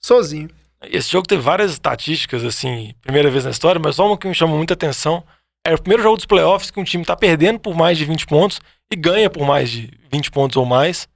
sozinho. 0.00 0.50
Esse 0.82 1.10
jogo 1.10 1.26
teve 1.26 1.40
várias 1.40 1.72
estatísticas, 1.72 2.44
assim, 2.44 2.94
primeira 3.00 3.30
vez 3.30 3.44
na 3.44 3.50
história, 3.50 3.80
mas 3.82 3.96
só 3.96 4.06
uma 4.06 4.18
que 4.18 4.28
me 4.28 4.34
chamou 4.34 4.56
muita 4.56 4.74
atenção. 4.74 5.24
É 5.66 5.74
o 5.74 5.80
primeiro 5.80 6.02
jogo 6.02 6.16
dos 6.16 6.26
playoffs 6.26 6.70
que 6.70 6.78
um 6.78 6.84
time 6.84 7.04
tá 7.04 7.16
perdendo 7.16 7.58
por 7.58 7.74
mais 7.74 7.96
de 7.96 8.04
20 8.04 8.26
pontos 8.26 8.60
e 8.92 8.96
ganha 8.96 9.30
por 9.30 9.44
mais 9.46 9.70
de 9.70 9.90
20 10.12 10.30
pontos 10.30 10.56
ou 10.56 10.66
mais. 10.66 11.08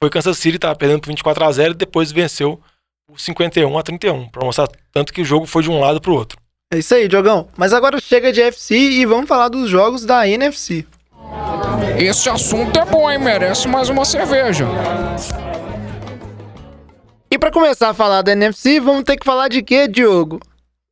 Foi 0.00 0.10
Kansas 0.10 0.38
City, 0.38 0.58
tava 0.58 0.76
perdendo 0.76 1.00
por 1.00 1.08
24 1.08 1.44
a 1.44 1.52
0 1.52 1.72
e 1.72 1.76
depois 1.76 2.12
venceu 2.12 2.60
por 3.08 3.18
51 3.18 3.78
a 3.78 3.82
31, 3.82 4.28
pra 4.28 4.44
mostrar 4.44 4.68
tanto 4.92 5.12
que 5.12 5.22
o 5.22 5.24
jogo 5.24 5.46
foi 5.46 5.62
de 5.62 5.70
um 5.70 5.80
lado 5.80 6.00
pro 6.00 6.14
outro. 6.14 6.38
É 6.70 6.78
isso 6.78 6.94
aí, 6.94 7.08
Diogão. 7.08 7.48
Mas 7.56 7.72
agora 7.72 7.98
chega 7.98 8.30
de 8.30 8.42
FC 8.42 8.76
e 8.76 9.06
vamos 9.06 9.26
falar 9.26 9.48
dos 9.48 9.70
jogos 9.70 10.04
da 10.04 10.28
NFC. 10.28 10.84
Esse 11.98 12.28
assunto 12.28 12.78
é 12.78 12.84
bom, 12.84 13.10
hein? 13.10 13.18
Merece 13.18 13.66
mais 13.66 13.88
uma 13.88 14.04
cerveja. 14.04 14.66
E 17.30 17.38
pra 17.38 17.50
começar 17.50 17.88
a 17.88 17.94
falar 17.94 18.20
da 18.20 18.32
NFC, 18.32 18.80
vamos 18.80 19.04
ter 19.04 19.16
que 19.16 19.24
falar 19.24 19.48
de 19.48 19.62
quê, 19.62 19.88
Diogo? 19.88 20.40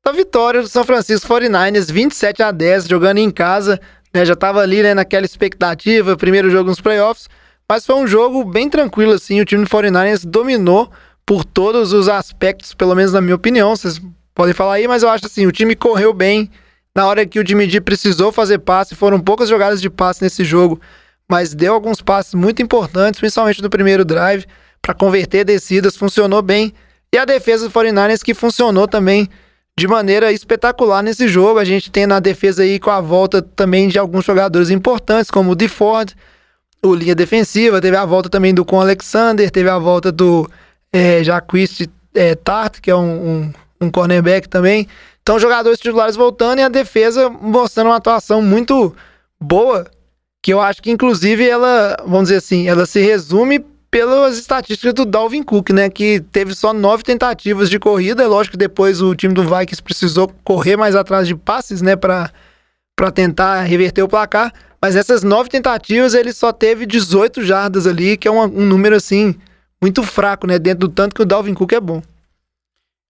Da 0.03 0.13
vitória 0.13 0.63
do 0.63 0.69
São 0.69 0.83
Francisco 0.83 1.29
49ers, 1.29 1.93
27 1.93 2.43
a 2.43 2.51
10, 2.51 2.87
jogando 2.89 3.19
em 3.19 3.31
casa. 3.31 3.79
né? 4.15 4.25
Já 4.25 4.35
tava 4.35 4.61
ali 4.61 4.83
né, 4.83 4.95
naquela 4.95 5.27
expectativa, 5.27 6.17
primeiro 6.17 6.49
jogo 6.49 6.71
nos 6.71 6.81
playoffs. 6.81 7.29
Mas 7.69 7.85
foi 7.85 7.97
um 7.97 8.07
jogo 8.07 8.45
bem 8.45 8.71
tranquilo, 8.71 9.13
assim. 9.13 9.43
O 9.43 9.45
time 9.45 9.65
do 9.65 9.69
49ers 9.69 10.25
dominou 10.25 10.91
por 11.27 11.45
todos 11.45 11.93
os 11.93 12.09
aspectos, 12.09 12.73
pelo 12.73 12.95
menos 12.95 13.13
na 13.13 13.21
minha 13.21 13.35
opinião. 13.35 13.77
Vocês 13.77 14.01
podem 14.37 14.55
falar 14.55 14.75
aí, 14.75 14.87
mas 14.87 15.03
eu 15.03 15.09
acho 15.09 15.27
assim: 15.27 15.47
o 15.47 15.51
time 15.51 15.75
correu 15.75 16.13
bem. 16.13 16.49
Na 16.95 17.07
hora 17.07 17.27
que 17.27 17.41
o 17.41 17.47
G 17.47 17.81
precisou 17.81 18.31
fazer 18.31 18.59
passe, 18.59 18.95
foram 18.95 19.21
poucas 19.21 19.49
jogadas 19.49 19.83
de 19.83 19.91
passe 19.91 20.23
nesse 20.23 20.45
jogo, 20.45 20.81
mas 21.29 21.53
deu 21.53 21.75
alguns 21.75 22.01
passes 22.01 22.33
muito 22.33 22.63
importantes, 22.63 23.21
principalmente 23.21 23.61
no 23.61 23.69
primeiro 23.69 24.03
drive, 24.03 24.47
para 24.81 24.95
converter 24.95 25.45
descidas, 25.45 25.97
funcionou 25.97 26.41
bem. 26.41 26.73
E 27.13 27.19
a 27.19 27.25
defesa 27.25 27.69
do 27.69 27.73
49ers 27.73 28.23
que 28.23 28.33
funcionou 28.33 28.89
também 28.89 29.29
de 29.79 29.87
maneira 29.87 30.33
espetacular 30.33 31.03
nesse 31.03 31.29
jogo. 31.29 31.59
A 31.59 31.65
gente 31.65 31.91
tem 31.91 32.07
na 32.07 32.19
defesa 32.19 32.63
aí 32.63 32.79
com 32.79 32.91
a 32.91 33.01
volta 33.01 33.43
também 33.43 33.89
de 33.89 33.99
alguns 33.99 34.25
jogadores 34.25 34.71
importantes, 34.71 35.31
como 35.31 35.51
o 35.51 35.55
DeFord, 35.55 36.15
o 36.83 36.95
linha 36.95 37.15
defensiva, 37.15 37.81
teve 37.81 37.97
a 37.97 38.05
volta 38.07 38.31
também 38.31 38.55
do 38.55 38.65
Con 38.65 38.81
Alexander, 38.81 39.51
teve 39.51 39.69
a 39.69 39.79
volta 39.79 40.11
do 40.11 40.49
é, 40.91 41.23
Jaquist 41.23 41.89
é, 42.15 42.35
Tart, 42.35 42.81
que 42.81 42.91
é 42.91 42.97
um, 42.97 43.29
um, 43.29 43.53
um 43.81 43.91
cornerback 43.91 44.49
também. 44.49 44.87
Então, 45.23 45.39
jogadores 45.39 45.79
titulares 45.79 46.15
voltando 46.15 46.61
e 46.61 46.63
a 46.63 46.69
defesa 46.69 47.29
mostrando 47.29 47.89
uma 47.89 47.97
atuação 47.97 48.41
muito 48.41 48.95
boa, 49.41 49.87
que 50.43 50.53
eu 50.53 50.61
acho 50.61 50.83
que, 50.83 50.91
inclusive, 50.91 51.49
ela, 51.49 51.97
vamos 52.07 52.25
dizer 52.25 52.37
assim, 52.37 52.69
ela 52.69 52.87
se 52.87 53.01
resume 53.01 53.65
pelas 53.91 54.39
estatísticas 54.39 54.93
do 54.95 55.05
Dalvin 55.05 55.43
Cook, 55.43 55.71
né? 55.71 55.89
Que 55.89 56.21
teve 56.21 56.55
só 56.55 56.73
nove 56.73 57.03
tentativas 57.03 57.71
de 57.71 57.79
corrida. 57.79 58.23
É 58.23 58.27
lógico 58.27 58.53
que 58.53 58.59
depois 58.59 59.01
o 59.01 59.15
time 59.15 59.35
do 59.35 59.43
Vikings 59.43 59.83
precisou 59.83 60.31
correr 60.45 60.77
mais 60.77 60.95
atrás 60.95 61.27
de 61.27 61.35
passes, 61.35 61.81
né? 61.83 61.97
Pra, 61.97 62.31
pra 62.95 63.11
tentar 63.11 63.63
reverter 63.63 64.03
o 64.03 64.09
placar. 64.09 64.53
Mas 64.81 64.97
essas 64.97 65.23
nove 65.23 65.49
tentativas, 65.49 66.15
ele 66.15 66.33
só 66.33 66.53
teve 66.53 66.87
18 66.87 67.43
jardas 67.43 67.87
ali, 67.87 68.17
que 68.17 68.29
é 68.29 68.31
um, 68.31 68.43
um 68.43 68.67
número, 68.67 68.95
assim, 68.95 69.35
muito 69.81 70.03
fraco, 70.03 70.47
né? 70.47 70.59
Dentro 70.59 70.87
do 70.87 70.89
tanto 70.89 71.15
que 71.15 71.23
o 71.23 71.27
Dalvin 71.27 71.55
Cook 71.55 71.73
é 71.73 71.81
bom. 71.81 72.03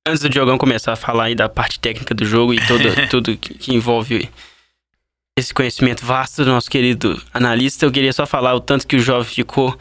Antes 0.07 0.21
do 0.21 0.29
Diogão 0.29 0.57
começar 0.57 0.93
a 0.93 0.97
falar 0.97 1.25
aí 1.25 1.35
da 1.35 1.49
parte 1.49 1.81
técnica 1.81 2.15
do 2.15 2.25
jogo 2.25 2.55
e 2.55 2.65
todo, 2.67 2.85
tudo 3.11 3.37
que, 3.37 3.55
que 3.55 3.75
envolve 3.75 4.29
esse 5.39 5.53
conhecimento 5.53 6.05
vasto 6.07 6.45
do 6.45 6.51
nosso 6.51 6.71
querido 6.71 7.21
analista, 7.35 7.85
eu 7.85 7.91
queria 7.91 8.13
só 8.13 8.25
falar 8.25 8.55
o 8.55 8.61
tanto 8.61 8.87
que 8.87 8.97
o 8.97 9.01
jovem 9.01 9.25
ficou 9.29 9.77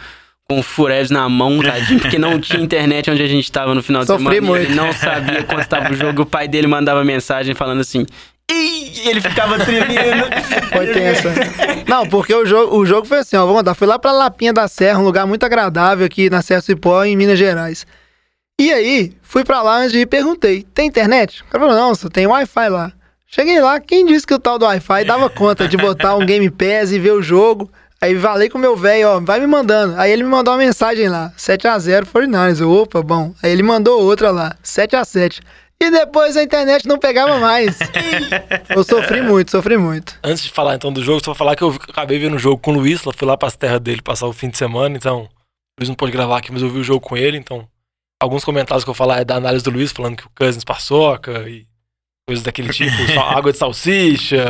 com 0.49 0.59
o 0.59 0.63
Fureves 0.63 1.09
na 1.09 1.27
mão, 1.29 1.59
tadinho, 1.61 1.99
porque 1.99 2.19
não 2.19 2.39
tinha 2.39 2.61
internet 2.61 3.09
onde 3.09 3.21
a 3.23 3.27
gente 3.27 3.51
tava 3.51 3.73
no 3.73 3.81
final 3.81 4.01
de 4.01 4.07
Sofri 4.07 4.35
semana. 4.35 4.57
e 4.59 4.65
Ele 4.65 4.67
muito. 4.73 4.75
não 4.75 4.91
sabia 4.93 5.43
quanto 5.43 5.61
estava 5.61 5.91
o 5.91 5.95
jogo. 5.95 6.23
O 6.23 6.25
pai 6.25 6.47
dele 6.47 6.67
mandava 6.67 7.03
mensagem 7.03 7.55
falando 7.55 7.81
assim. 7.81 8.05
E 8.51 9.07
ele 9.09 9.21
ficava 9.21 9.57
tremendo. 9.57 10.25
Foi 10.71 10.87
tenso. 10.87 11.27
Não, 11.87 12.07
porque 12.07 12.33
o 12.33 12.45
jogo, 12.45 12.77
o 12.77 12.85
jogo 12.85 13.07
foi 13.07 13.19
assim, 13.19 13.35
ó. 13.37 13.45
Vamos 13.45 13.63
lá, 13.63 13.73
fui 13.73 13.87
lá 13.87 13.97
pra 13.97 14.11
Lapinha 14.11 14.53
da 14.53 14.67
Serra, 14.67 14.99
um 14.99 15.03
lugar 15.03 15.25
muito 15.25 15.43
agradável 15.45 16.05
aqui 16.05 16.29
na 16.29 16.41
Serra 16.43 16.61
Cipó, 16.61 17.03
em 17.03 17.15
Minas 17.15 17.39
Gerais. 17.39 17.87
E 18.59 18.71
aí, 18.71 19.13
fui 19.21 19.43
pra 19.43 19.87
de 19.87 19.99
ir, 19.99 20.05
perguntei: 20.05 20.63
tem 20.73 20.87
internet? 20.87 21.41
O 21.41 21.45
cara 21.45 21.65
falou: 21.65 21.79
não, 21.79 21.93
só 21.93 22.09
tem 22.09 22.25
Wi-Fi 22.25 22.69
lá. 22.69 22.93
Cheguei 23.27 23.59
lá, 23.59 23.81
quem 23.81 24.05
disse 24.05 24.25
que 24.25 24.33
o 24.33 24.39
tal 24.39 24.57
do 24.57 24.65
Wi-Fi 24.65 25.03
dava 25.03 25.29
conta 25.29 25.67
de 25.67 25.75
botar 25.75 26.15
um 26.15 26.25
Game 26.25 26.49
Pass 26.49 26.91
e 26.91 26.99
ver 26.99 27.11
o 27.11 27.21
jogo? 27.21 27.69
Aí 27.99 28.17
falei 28.17 28.49
com 28.49 28.57
o 28.57 28.61
meu 28.61 28.77
velho, 28.77 29.09
ó, 29.09 29.19
vai 29.19 29.39
me 29.39 29.47
mandando. 29.47 29.99
Aí 29.99 30.11
ele 30.11 30.23
me 30.23 30.29
mandou 30.29 30.53
uma 30.53 30.59
mensagem 30.59 31.09
lá, 31.09 31.33
7x0 31.37 32.05
49ers. 32.05 32.61
Eu, 32.61 32.71
opa, 32.71 33.01
bom. 33.01 33.33
Aí 33.43 33.51
ele 33.51 33.63
mandou 33.63 34.01
outra 34.01 34.31
lá, 34.31 34.55
7x7. 34.63 35.41
E 35.81 35.91
depois 35.91 36.37
a 36.37 36.43
internet 36.43 36.87
não 36.87 36.97
pegava 36.97 37.37
mais. 37.39 37.77
Eu 38.69 38.83
sofri 38.83 39.21
muito, 39.21 39.51
sofri 39.51 39.77
muito. 39.77 40.17
Antes 40.23 40.43
de 40.43 40.51
falar 40.51 40.75
então 40.75 40.93
do 40.93 41.03
jogo, 41.03 41.23
só 41.23 41.35
falar 41.35 41.55
que 41.55 41.63
eu 41.63 41.75
acabei 41.89 42.19
vendo 42.19 42.35
o 42.35 42.39
jogo 42.39 42.57
com 42.57 42.71
o 42.71 42.75
Luiz, 42.75 43.01
fui 43.01 43.27
lá 43.27 43.35
pras 43.35 43.57
terras 43.57 43.81
dele 43.81 44.01
passar 44.01 44.27
o 44.27 44.33
fim 44.33 44.49
de 44.49 44.57
semana, 44.57 44.95
então 44.95 45.23
o 45.23 45.27
Luiz 45.79 45.89
não 45.89 45.95
pôde 45.95 46.11
gravar 46.11 46.37
aqui, 46.37 46.51
mas 46.51 46.61
eu 46.61 46.69
vi 46.69 46.79
o 46.79 46.83
jogo 46.83 47.01
com 47.01 47.17
ele, 47.17 47.37
então 47.37 47.67
alguns 48.21 48.43
comentários 48.43 48.83
que 48.83 48.89
eu 48.89 48.93
falar 48.93 49.21
é 49.21 49.25
da 49.25 49.35
análise 49.35 49.63
do 49.63 49.71
Luiz, 49.71 49.91
falando 49.91 50.17
que 50.17 50.25
o 50.25 50.31
Cousins 50.35 50.63
paçoca 50.63 51.47
e 51.49 51.67
coisas 52.27 52.43
daquele 52.43 52.69
tipo, 52.69 52.91
água 53.19 53.51
de 53.51 53.57
salsicha 53.57 54.47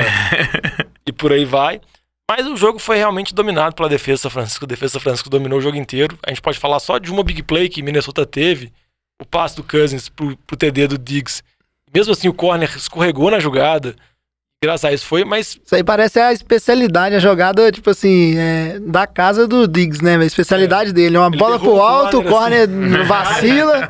e 1.06 1.12
por 1.12 1.32
aí 1.32 1.46
vai. 1.46 1.82
Mas 2.30 2.48
o 2.48 2.58
jogo 2.58 2.80
foi 2.80 2.98
realmente 2.98 3.36
dominado 3.36 3.76
pela 3.76 3.88
defesa 3.88 4.18
do 4.18 4.22
São 4.22 4.32
Francisco. 4.32 4.66
A 4.66 4.68
defesa 4.68 4.92
do 4.92 4.94
São 4.94 5.02
Francisco 5.02 5.30
dominou 5.30 5.60
o 5.60 5.62
jogo 5.62 5.78
inteiro. 5.78 6.18
A 6.26 6.32
gente 6.32 6.42
pode 6.42 6.58
falar 6.58 6.80
só 6.80 6.98
de 6.98 7.12
uma 7.12 7.24
big 7.24 7.44
play 7.44 7.70
que 7.70 7.84
Minnesota 7.84 8.26
teve, 8.26 8.74
o 9.22 9.26
passe 9.26 9.56
do 9.56 9.64
Cousins 9.64 10.10
pro, 10.10 10.36
pro 10.38 10.58
TD 10.58 10.88
do 10.88 10.98
Diggs. 10.98 11.44
Mesmo 11.94 12.14
assim, 12.14 12.28
o 12.28 12.34
corner 12.34 12.70
escorregou 12.76 13.30
na 13.30 13.40
jogada. 13.40 13.96
Graças 14.66 14.86
a 14.86 14.94
isso 14.94 15.06
foi, 15.06 15.24
mas 15.24 15.60
Isso 15.64 15.76
aí 15.76 15.84
parece 15.84 16.20
a 16.20 16.34
especialidade, 16.34 17.16
a 17.16 17.20
jogada, 17.20 17.72
tipo 17.72 17.90
assim, 17.90 18.36
é, 18.38 18.80
da 18.80 19.06
casa 19.06 19.48
do 19.48 19.68
Diggs, 19.68 20.04
né? 20.04 20.18
A 20.18 20.26
especialidade 20.26 20.92
dele. 20.92 21.18
Uma 21.18 21.28
Ele 21.28 21.38
bola 21.38 21.60
pro 21.60 21.80
alto, 21.80 22.20
o 22.20 22.24
corner, 22.24 22.68
corner 22.68 23.06
vacila 23.06 23.90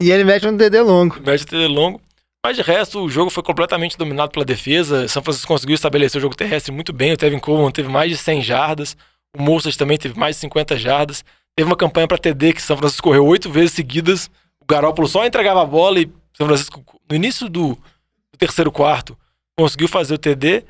e 0.00 0.10
ele 0.10 0.24
mete 0.24 0.48
um 0.48 0.56
TD 0.56 0.80
longo. 0.80 1.20
médio 1.24 1.46
TD 1.46 1.68
longo. 1.68 2.00
Mas 2.44 2.56
de 2.56 2.62
resto, 2.62 3.00
o 3.00 3.08
jogo 3.08 3.30
foi 3.30 3.42
completamente 3.44 3.96
dominado 3.96 4.32
pela 4.32 4.44
defesa. 4.44 5.06
São 5.06 5.22
Francisco 5.22 5.46
conseguiu 5.46 5.76
estabelecer 5.76 6.18
o 6.18 6.22
jogo 6.22 6.34
terrestre 6.34 6.72
muito 6.72 6.92
bem. 6.92 7.12
O 7.12 7.16
Tevin 7.16 7.38
Coleman 7.38 7.70
teve 7.70 7.88
mais 7.88 8.10
de 8.10 8.16
100 8.16 8.42
jardas. 8.42 8.96
O 9.36 9.40
Mostert 9.40 9.76
também 9.76 9.96
teve 9.96 10.18
mais 10.18 10.34
de 10.34 10.40
50 10.40 10.76
jardas. 10.76 11.24
Teve 11.54 11.70
uma 11.70 11.76
campanha 11.76 12.08
para 12.08 12.18
TD 12.18 12.54
que 12.54 12.60
São 12.60 12.76
Francisco 12.76 13.04
correu 13.04 13.24
oito 13.26 13.48
vezes 13.48 13.70
seguidas. 13.72 14.28
O 14.60 14.66
Garópolo 14.66 15.06
só 15.06 15.24
entregava 15.24 15.62
a 15.62 15.64
bola 15.64 16.00
e 16.00 16.10
São 16.36 16.48
Francisco, 16.48 16.82
no 17.08 17.14
início 17.14 17.48
do, 17.48 17.76
do 17.76 18.38
terceiro 18.38 18.72
quarto, 18.72 19.16
conseguiu 19.58 19.88
fazer 19.88 20.14
o 20.14 20.18
TD. 20.18 20.64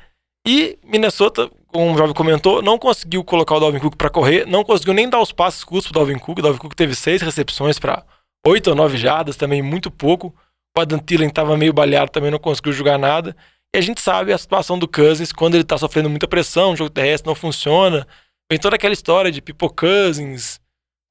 E 0.45 0.77
Minnesota, 0.83 1.49
como 1.67 1.93
o 1.93 1.97
jovem 1.97 2.13
comentou, 2.13 2.61
não 2.61 2.77
conseguiu 2.77 3.23
colocar 3.23 3.55
o 3.55 3.59
Dalvin 3.59 3.79
Cook 3.79 3.95
para 3.95 4.09
correr, 4.09 4.45
não 4.45 4.63
conseguiu 4.63 4.93
nem 4.93 5.09
dar 5.09 5.21
os 5.21 5.31
passes 5.31 5.63
curtos 5.63 5.89
pro 5.89 5.99
Dalvin 5.99 6.19
Cook. 6.19 6.39
O 6.39 6.41
Dalvin 6.41 6.59
Cook 6.59 6.75
teve 6.75 6.93
seis 6.93 7.21
recepções 7.21 7.79
para 7.79 8.03
oito 8.45 8.69
ou 8.69 8.75
nove 8.75 8.97
jardas, 8.97 9.37
também 9.37 9.61
muito 9.61 9.89
pouco. 9.89 10.33
O 10.77 10.81
Adam 10.81 10.99
Thielen 10.99 11.29
estava 11.29 11.55
meio 11.55 11.71
baleado, 11.71 12.11
também 12.11 12.31
não 12.31 12.39
conseguiu 12.39 12.73
jogar 12.73 12.97
nada. 12.97 13.35
E 13.73 13.77
a 13.77 13.81
gente 13.81 14.01
sabe 14.01 14.33
a 14.33 14.37
situação 14.37 14.77
do 14.77 14.87
Cousins 14.87 15.31
quando 15.31 15.55
ele 15.55 15.63
tá 15.63 15.77
sofrendo 15.77 16.09
muita 16.09 16.27
pressão, 16.27 16.73
o 16.73 16.75
jogo 16.75 16.89
terrestre 16.89 17.27
não 17.27 17.35
funciona. 17.35 18.07
Vem 18.51 18.59
toda 18.59 18.75
aquela 18.75 18.93
história 18.93 19.31
de 19.31 19.41
Pipo 19.41 19.73
Cousins, 19.73 20.59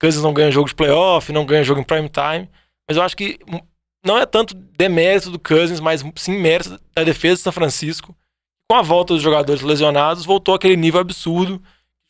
Cousins 0.01 0.23
não 0.23 0.35
ganha 0.35 0.51
jogo 0.51 0.69
de 0.69 0.75
playoff, 0.75 1.33
não 1.33 1.47
ganha 1.47 1.65
jogo 1.65 1.81
em 1.81 1.85
prime 1.85 2.09
time. 2.09 2.49
Mas 2.89 2.97
eu 2.97 3.03
acho 3.03 3.17
que 3.17 3.39
não 4.05 4.19
é 4.19 4.27
tanto 4.27 4.55
demérito 4.55 5.31
do 5.31 5.39
Cousins, 5.39 5.81
mas 5.81 6.05
sim 6.17 6.39
mérito 6.41 6.79
da 6.95 7.05
defesa 7.05 7.37
de 7.37 7.43
São 7.43 7.53
Francisco. 7.53 8.15
Com 8.71 8.77
a 8.77 8.83
volta 8.83 9.15
dos 9.15 9.23
jogadores 9.23 9.63
lesionados, 9.63 10.25
voltou 10.25 10.55
aquele 10.55 10.77
nível 10.77 11.01
absurdo 11.01 11.59
que 11.59 11.65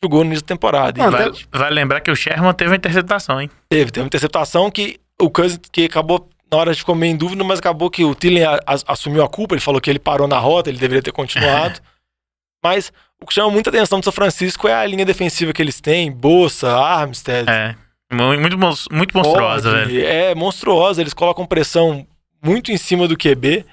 jogou 0.05 0.19
no 0.21 0.27
início 0.27 0.43
da 0.43 0.47
temporada. 0.55 1.09
Vai- 1.09 1.27
até- 1.27 1.39
Vale 1.51 1.75
lembrar 1.75 2.01
que 2.01 2.09
o 2.11 2.15
Sherman 2.15 2.53
teve 2.53 2.69
uma 2.71 2.77
interceptação, 2.77 3.41
hein? 3.41 3.49
Teve, 3.69 3.91
teve 3.91 4.03
uma 4.03 4.07
interceptação 4.07 4.71
que 4.71 4.99
o 5.21 5.29
Cousins 5.29 5.59
que 5.71 5.85
acabou, 5.85 6.29
na 6.51 6.57
hora 6.57 6.73
ficou 6.73 6.95
meio 6.95 7.11
em 7.13 7.17
dúvida, 7.17 7.43
mas 7.43 7.59
acabou 7.59 7.89
que 7.89 8.03
o 8.03 8.11
a- 8.11 8.75
assumiu 8.87 9.23
a 9.23 9.29
culpa, 9.29 9.53
ele 9.55 9.61
falou 9.61 9.79
que 9.81 9.89
ele 9.89 9.99
parou 9.99 10.27
na 10.27 10.37
rota, 10.39 10.69
ele 10.69 10.77
deveria 10.79 11.01
ter 11.03 11.11
continuado. 11.11 11.79
mas 12.63 12.93
o 13.21 13.25
que 13.25 13.33
chama 13.33 13.49
muita 13.51 13.69
atenção 13.69 13.99
do 13.99 14.03
São 14.03 14.13
Francisco 14.13 14.67
é 14.67 14.73
a 14.73 14.85
linha 14.85 15.05
defensiva 15.05 15.51
que 15.51 15.61
eles 15.61 15.81
têm, 15.81 16.09
Bolsa, 16.11 16.71
Armstead, 16.73 17.49
É. 17.49 17.75
Mu- 18.13 18.39
Muito, 18.39 18.57
muito 18.91 19.17
monstruosa, 19.17 19.71
Ford, 19.71 19.87
velho. 19.87 20.05
É 20.05 20.33
monstruosa, 20.35 21.01
eles 21.01 21.13
colocam 21.13 21.45
pressão 21.45 22.05
muito 22.43 22.71
em 22.71 22.77
cima 22.77 23.07
do 23.07 23.17
QB 23.17 23.65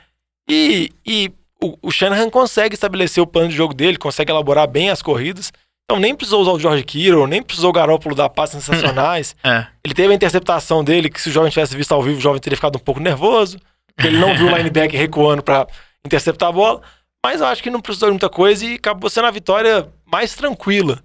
e, 0.49 0.91
e 1.07 1.33
o, 1.63 1.77
o 1.83 1.91
Shanahan 1.91 2.31
consegue 2.31 2.75
estabelecer 2.75 3.23
o 3.23 3.27
plano 3.27 3.49
de 3.49 3.57
jogo 3.57 3.75
dele, 3.75 3.97
consegue 3.99 4.31
elaborar 4.33 4.67
bem 4.69 4.91
as 4.91 5.03
corridas. 5.03 5.53
Então 5.85 6.01
nem 6.01 6.15
precisou 6.15 6.41
usar 6.43 6.53
o 6.53 6.59
George 6.61 6.85
Kittle, 6.85 7.27
nem 7.27 7.43
precisou 7.43 7.71
o 7.71 7.73
Garópolo 7.73 8.15
dar 8.15 8.29
passes 8.29 8.63
sensacionais. 8.65 9.35
É. 9.43 9.67
Ele 9.85 9.93
teve 9.95 10.13
a 10.13 10.17
interceptação 10.17 10.85
dele, 10.85 11.11
que 11.11 11.21
se 11.21 11.29
o 11.29 11.33
jovem 11.33 11.51
tivesse 11.51 11.77
visto 11.77 11.93
ao 11.93 12.03
vivo, 12.03 12.19
o 12.19 12.21
jovem 12.21 12.41
teria 12.41 12.57
ficado 12.57 12.77
um 12.77 12.81
pouco 12.81 13.01
nervoso. 13.01 13.59
Ele 13.99 14.17
não 14.19 14.35
viu 14.37 14.47
o 14.47 14.51
linebacker 14.57 14.99
recuando 14.99 15.43
pra 15.43 15.67
interceptar 16.07 16.49
a 16.49 16.53
bola. 16.53 16.81
Mas 17.27 17.41
eu 17.41 17.47
acho 17.49 17.63
que 17.63 17.69
não 17.71 17.81
precisou 17.81 18.09
de 18.09 18.13
muita 18.13 18.31
coisa 18.31 18.65
e 18.65 18.75
acabou 18.77 19.11
sendo 19.11 19.27
a 19.27 19.31
vitória 19.31 19.87
mais 20.11 20.35
tranquila 20.35 21.03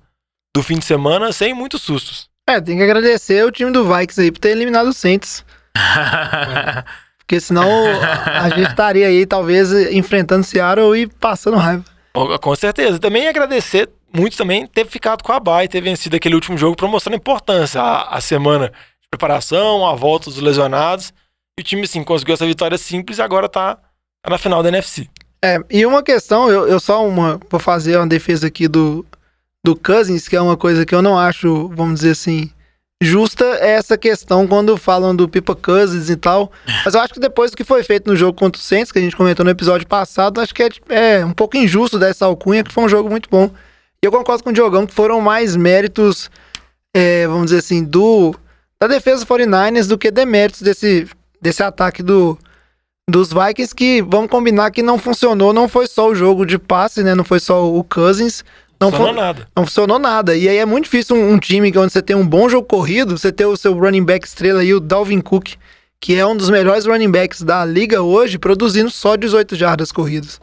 do 0.55 0.63
fim 0.63 0.79
de 0.79 0.85
semana, 0.85 1.33
sem 1.33 1.53
muitos 1.53 1.81
sustos. 1.81 2.29
É, 2.47 2.61
tem 2.61 2.77
que 2.77 2.83
agradecer 2.83 3.43
o 3.43 3.51
time 3.51 3.71
do 3.71 3.83
Vikings 3.83 4.21
aí 4.21 4.31
por 4.31 4.39
ter 4.39 4.49
eliminado 4.49 4.87
o 4.87 4.93
Saints. 4.93 5.43
Porque 7.17 7.39
senão 7.39 7.67
a 8.25 8.49
gente 8.49 8.69
estaria 8.69 9.07
aí, 9.07 9.25
talvez, 9.25 9.71
enfrentando 9.91 10.41
o 10.41 10.43
Seattle 10.43 10.95
e 10.95 11.07
passando 11.07 11.57
raiva. 11.57 11.83
Com 12.39 12.55
certeza. 12.55 12.99
Também 12.99 13.27
agradecer 13.27 13.89
muito 14.15 14.37
também 14.37 14.67
ter 14.67 14.85
ficado 14.85 15.23
com 15.23 15.33
a 15.33 15.39
Bay, 15.39 15.67
ter 15.67 15.81
vencido 15.81 16.15
aquele 16.15 16.35
último 16.35 16.55
jogo 16.55 16.75
para 16.75 16.87
mostrar 16.87 17.13
a 17.13 17.17
importância, 17.17 17.81
a, 17.81 18.15
a 18.15 18.21
semana 18.21 18.67
de 18.67 19.09
preparação, 19.09 19.85
a 19.85 19.95
volta 19.95 20.29
dos 20.29 20.39
lesionados. 20.39 21.11
E 21.59 21.61
o 21.61 21.63
time, 21.63 21.83
assim, 21.83 22.03
conseguiu 22.03 22.35
essa 22.35 22.45
vitória 22.45 22.77
simples 22.77 23.17
e 23.17 23.21
agora 23.23 23.49
tá, 23.49 23.75
tá 23.75 24.29
na 24.29 24.37
final 24.37 24.61
da 24.61 24.69
NFC. 24.69 25.09
É, 25.43 25.59
e 25.69 25.85
uma 25.85 26.03
questão, 26.03 26.49
eu, 26.49 26.67
eu 26.67 26.79
só 26.79 27.05
uma, 27.05 27.39
vou 27.49 27.59
fazer 27.59 27.97
uma 27.97 28.07
defesa 28.07 28.47
aqui 28.47 28.67
do, 28.67 29.05
do 29.65 29.75
Cousins, 29.75 30.27
que 30.27 30.35
é 30.35 30.41
uma 30.41 30.55
coisa 30.55 30.85
que 30.85 30.93
eu 30.93 31.01
não 31.01 31.17
acho, 31.17 31.69
vamos 31.69 31.95
dizer 32.01 32.11
assim, 32.11 32.51
justa, 33.01 33.43
é 33.59 33.71
essa 33.71 33.97
questão 33.97 34.45
quando 34.45 34.77
falam 34.77 35.15
do 35.15 35.27
Pipa 35.27 35.55
Cousins 35.55 36.07
e 36.07 36.15
tal. 36.15 36.51
Mas 36.85 36.93
eu 36.93 37.01
acho 37.01 37.15
que 37.15 37.19
depois 37.19 37.49
do 37.49 37.57
que 37.57 37.63
foi 37.63 37.81
feito 37.81 38.07
no 38.07 38.15
jogo 38.15 38.37
contra 38.37 38.59
o 38.59 38.63
Saints, 38.63 38.91
que 38.91 38.99
a 38.99 39.01
gente 39.01 39.15
comentou 39.15 39.43
no 39.43 39.49
episódio 39.49 39.87
passado, 39.87 40.39
acho 40.39 40.53
que 40.53 40.61
é, 40.61 40.69
é 40.89 41.25
um 41.25 41.33
pouco 41.33 41.57
injusto 41.57 41.97
dessa 41.97 42.25
alcunha, 42.25 42.63
que 42.63 42.71
foi 42.71 42.83
um 42.83 42.89
jogo 42.89 43.09
muito 43.09 43.27
bom. 43.27 43.49
E 44.03 44.05
eu 44.05 44.11
concordo 44.11 44.43
com 44.43 44.51
o 44.51 44.53
Diogão 44.53 44.85
que 44.85 44.93
foram 44.93 45.19
mais 45.19 45.55
méritos, 45.55 46.29
é, 46.95 47.25
vamos 47.25 47.45
dizer 47.45 47.57
assim, 47.57 47.83
do 47.83 48.35
da 48.79 48.87
defesa 48.87 49.25
49ers 49.25 49.87
do 49.87 49.97
que 49.97 50.11
deméritos 50.11 50.61
desse, 50.61 51.07
desse 51.41 51.63
ataque 51.63 52.03
do, 52.03 52.37
dos 53.09 53.29
Vikings 53.31 53.73
que, 53.73 54.01
vamos 54.03 54.29
combinar 54.29 54.69
que 54.69 54.83
não 54.83 54.99
funcionou, 54.99 55.53
não 55.53 55.67
foi 55.67 55.87
só 55.87 56.09
o 56.09 56.13
jogo 56.13 56.45
de 56.45 56.59
passe, 56.59 57.01
né? 57.01 57.15
Não 57.15 57.23
foi 57.23 57.39
só 57.39 57.67
o 57.67 57.83
Cousins. 57.83 58.43
Não, 58.79 58.89
funcionou 58.91 59.13
foi, 59.13 59.21
nada. 59.23 59.47
não 59.55 59.65
funcionou 59.65 59.99
nada. 59.99 60.35
E 60.35 60.47
aí 60.49 60.57
é 60.57 60.65
muito 60.65 60.85
difícil 60.85 61.15
um, 61.15 61.33
um 61.33 61.39
time 61.39 61.71
que 61.71 61.77
onde 61.79 61.91
você 61.93 62.01
tem 62.01 62.15
um 62.15 62.27
bom 62.27 62.47
jogo 62.49 62.67
corrido, 62.67 63.17
você 63.17 63.31
ter 63.31 63.45
o 63.45 63.55
seu 63.55 63.73
running 63.77 64.03
back 64.03 64.27
estrela 64.27 64.61
aí, 64.61 64.73
o 64.73 64.79
Dalvin 64.79 65.21
Cook, 65.21 65.53
que 65.99 66.15
é 66.15 66.25
um 66.25 66.35
dos 66.35 66.49
melhores 66.49 66.85
running 66.85 67.09
backs 67.11 67.41
da 67.41 67.63
liga 67.65 68.01
hoje, 68.01 68.37
produzindo 68.37 68.89
só 68.89 69.15
18 69.15 69.55
jardas 69.55 69.91
corridas. 69.91 70.39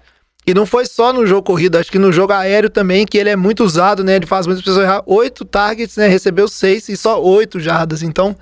E 0.47 0.53
não 0.53 0.67
foi 0.67 0.87
só 0.87 1.13
no 1.13 1.25
jogo 1.25 1.43
corrido, 1.43 1.77
acho 1.77 1.91
que 1.93 1.99
no 2.01 2.11
jogo 2.11 2.33
aéreo 2.33 2.69
também, 2.69 3.07
que 3.07 3.17
ele 3.17 3.29
é 3.31 3.37
muito 3.37 3.63
usado, 3.63 4.03
né? 4.03 4.17
Ele 4.17 4.27
faz 4.27 4.45
muitas 4.47 4.65
pessoas 4.65 4.83
errar. 4.85 5.03
Oito 5.07 5.45
targets, 5.45 5.97
né? 5.97 6.09
Recebeu 6.09 6.49
seis 6.49 6.89
e 6.89 6.97
só 6.97 7.23
oito 7.23 7.61
jardas. 7.61 8.03
Então, 8.03 8.35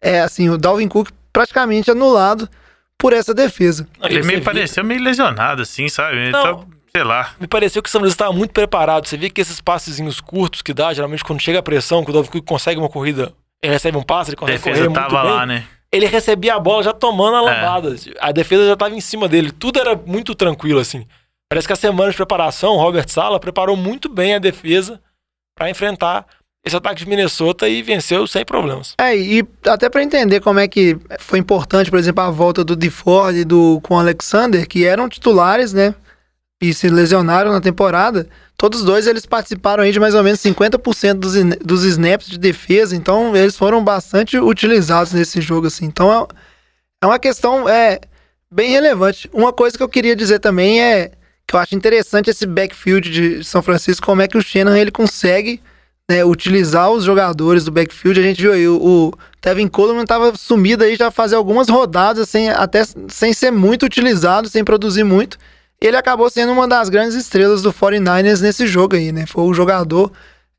é 0.00 0.20
assim, 0.20 0.48
o 0.48 0.56
Dalvin 0.56 0.88
Cook 0.88 1.10
praticamente 1.30 1.90
anulado 1.90 2.48
por 2.96 3.12
essa 3.12 3.34
defesa. 3.34 3.86
Ele 4.02 4.22
meio 4.22 4.38
via- 4.38 4.44
pareceu 4.44 4.82
meio 4.82 5.02
lesionado, 5.02 5.60
assim, 5.60 5.88
sabe? 5.90 6.16
Ele 6.16 6.30
Não. 6.30 6.42
tá, 6.60 6.64
sei 6.94 7.04
lá. 7.04 7.34
Me 7.40 7.46
pareceu 7.46 7.82
que 7.82 7.88
o 7.88 7.92
São 7.92 8.00
Francisco 8.00 8.22
estava 8.22 8.32
muito 8.36 8.52
preparado. 8.52 9.08
Você 9.08 9.16
vê 9.16 9.30
que 9.30 9.40
esses 9.40 9.60
passezinhos 9.60 10.20
curtos 10.20 10.62
que 10.62 10.74
dá, 10.74 10.92
geralmente 10.92 11.24
quando 11.24 11.40
chega 11.40 11.58
a 11.58 11.62
pressão, 11.62 12.04
que 12.04 12.10
o 12.38 12.42
consegue 12.42 12.78
uma 12.78 12.88
corrida 12.88 13.32
ele 13.62 13.72
recebe 13.72 13.96
um 13.96 14.02
passe, 14.02 14.30
ele 14.30 14.36
A 14.36 14.40
consegue 14.40 14.58
defesa 14.58 14.76
correr 14.76 14.88
muito 14.88 15.08
tava 15.10 15.22
bem. 15.22 15.32
lá, 15.32 15.46
né? 15.46 15.64
Ele 15.92 16.06
recebia 16.06 16.54
a 16.54 16.58
bola 16.58 16.82
já 16.82 16.92
tomando 16.92 17.36
a 17.36 17.38
É. 17.38 17.42
lambada. 17.54 17.94
A 18.20 18.32
defesa 18.32 18.66
já 18.66 18.76
tava 18.76 18.94
em 18.94 19.00
cima 19.00 19.28
dele. 19.28 19.52
Tudo 19.52 19.78
era 19.78 19.94
muito 19.94 20.34
tranquilo, 20.34 20.80
assim. 20.80 21.06
Parece 21.50 21.66
que 21.66 21.72
a 21.72 21.76
semana 21.76 22.10
de 22.10 22.16
preparação, 22.16 22.72
o 22.72 22.78
Robert 22.78 23.08
Sala 23.08 23.38
preparou 23.38 23.76
muito 23.76 24.08
bem 24.08 24.34
a 24.34 24.38
defesa 24.38 25.00
pra 25.56 25.68
enfrentar 25.70 26.26
esse 26.64 26.74
ataque 26.74 27.04
de 27.04 27.08
Minnesota 27.08 27.68
e 27.68 27.82
venceu 27.82 28.26
sem 28.26 28.44
problemas. 28.44 28.94
É, 28.98 29.14
e 29.16 29.44
até 29.66 29.88
pra 29.90 30.02
entender 30.02 30.40
como 30.40 30.58
é 30.58 30.66
que 30.66 30.96
foi 31.20 31.38
importante, 31.38 31.90
por 31.90 31.98
exemplo, 31.98 32.22
a 32.24 32.30
volta 32.30 32.64
do 32.64 32.74
DeFord 32.74 33.38
e 33.40 33.44
do 33.44 33.78
com 33.82 33.94
o 33.94 33.98
Alexander, 33.98 34.66
que 34.66 34.84
eram 34.86 35.08
titulares, 35.08 35.72
né? 35.72 35.94
E 36.62 36.72
se 36.72 36.88
lesionaram 36.88 37.52
na 37.52 37.60
temporada. 37.60 38.26
Todos 38.56 38.80
os 38.80 38.86
dois 38.86 39.06
eles 39.08 39.26
participaram 39.26 39.82
aí 39.82 39.90
de 39.90 39.98
mais 39.98 40.14
ou 40.14 40.22
menos 40.22 40.40
50% 40.40 41.14
dos, 41.14 41.34
dos 41.64 41.82
snaps 41.82 42.28
de 42.28 42.38
defesa, 42.38 42.94
então 42.94 43.34
eles 43.36 43.56
foram 43.56 43.82
bastante 43.82 44.38
utilizados 44.38 45.12
nesse 45.12 45.40
jogo, 45.40 45.66
assim. 45.66 45.84
Então 45.84 46.12
é, 46.12 46.26
é 47.02 47.06
uma 47.06 47.18
questão 47.18 47.68
é, 47.68 48.00
bem 48.48 48.70
relevante. 48.70 49.28
Uma 49.32 49.52
coisa 49.52 49.76
que 49.76 49.82
eu 49.82 49.88
queria 49.88 50.14
dizer 50.14 50.38
também 50.38 50.80
é 50.80 51.10
que 51.46 51.56
eu 51.56 51.60
acho 51.60 51.74
interessante 51.74 52.30
esse 52.30 52.46
backfield 52.46 53.10
de 53.10 53.44
São 53.44 53.60
Francisco, 53.62 54.06
como 54.06 54.22
é 54.22 54.28
que 54.28 54.38
o 54.38 54.42
Shannon 54.42 54.76
ele 54.76 54.92
consegue 54.92 55.60
né, 56.08 56.24
utilizar 56.24 56.90
os 56.90 57.04
jogadores 57.04 57.64
do 57.64 57.70
backfield. 57.70 58.20
A 58.20 58.22
gente 58.22 58.40
viu 58.40 58.52
aí, 58.52 58.68
o, 58.68 58.76
o 58.76 59.12
Tevin 59.40 59.68
Coleman 59.68 60.04
tava 60.04 60.36
sumido 60.36 60.84
aí 60.84 60.94
já 60.94 61.10
fazia 61.10 61.36
algumas 61.36 61.68
rodadas, 61.68 62.28
sem, 62.28 62.50
até 62.50 62.82
sem 63.08 63.32
ser 63.32 63.50
muito 63.50 63.86
utilizado, 63.86 64.48
sem 64.48 64.62
produzir 64.62 65.04
muito. 65.04 65.38
Ele 65.82 65.96
acabou 65.96 66.30
sendo 66.30 66.52
uma 66.52 66.68
das 66.68 66.88
grandes 66.88 67.16
estrelas 67.16 67.60
do 67.60 67.72
49ers 67.72 68.40
nesse 68.40 68.68
jogo 68.68 68.94
aí, 68.94 69.10
né? 69.10 69.26
Foi 69.26 69.42
o 69.42 69.52
jogador, 69.52 70.12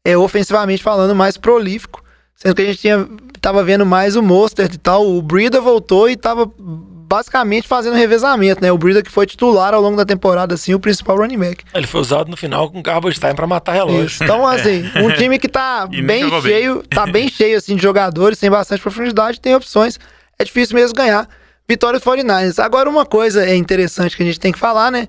é, 0.04 0.18
ofensivamente 0.18 0.84
falando, 0.84 1.16
mais 1.16 1.38
prolífico. 1.38 2.04
Sendo 2.36 2.54
que 2.54 2.62
a 2.62 2.66
gente 2.66 2.80
tinha, 2.80 3.08
tava 3.40 3.64
vendo 3.64 3.86
mais 3.86 4.18
o 4.18 4.22
Mostert 4.22 4.74
e 4.74 4.78
tal. 4.78 5.08
O 5.08 5.22
Brida 5.22 5.62
voltou 5.62 6.10
e 6.10 6.18
tava 6.18 6.52
basicamente 6.58 7.70
fazendo 7.70 7.96
revezamento, 7.96 8.62
né? 8.62 8.70
O 8.70 8.78
Brida 8.78 9.02
que 9.02 9.10
foi 9.10 9.26
titular 9.26 9.74
ao 9.74 9.82
longo 9.82 9.96
da 9.96 10.04
temporada, 10.04 10.56
assim, 10.56 10.74
o 10.74 10.80
principal 10.80 11.16
running 11.16 11.38
back. 11.38 11.64
Ele 11.74 11.88
foi 11.88 12.02
usado 12.02 12.30
no 12.30 12.36
final 12.36 12.70
com 12.70 12.82
garbage 12.82 13.18
time 13.18 13.34
pra 13.34 13.48
matar 13.48 13.74
relógio. 13.74 14.06
Isso. 14.06 14.24
Então, 14.24 14.46
assim, 14.46 14.84
um 15.02 15.10
time 15.14 15.40
que 15.40 15.48
tá 15.48 15.88
bem 15.88 16.24
jogou 16.24 16.42
bem. 16.42 16.52
cheio, 16.52 16.84
tá 16.84 17.06
bem 17.06 17.30
cheio, 17.30 17.58
assim, 17.58 17.78
de 17.78 17.82
jogadores, 17.82 18.40
tem 18.40 18.50
bastante 18.50 18.82
profundidade, 18.82 19.40
tem 19.40 19.56
opções. 19.56 19.98
É 20.38 20.44
difícil 20.44 20.76
mesmo 20.76 20.94
ganhar. 20.96 21.30
Vitória 21.68 22.00
dos 22.00 22.08
49ers. 22.08 22.64
Agora, 22.64 22.90
uma 22.90 23.06
coisa 23.06 23.46
é 23.46 23.56
interessante 23.56 24.16
que 24.18 24.24
a 24.24 24.26
gente 24.26 24.40
tem 24.40 24.52
que 24.52 24.60
falar, 24.60 24.92
né? 24.92 25.08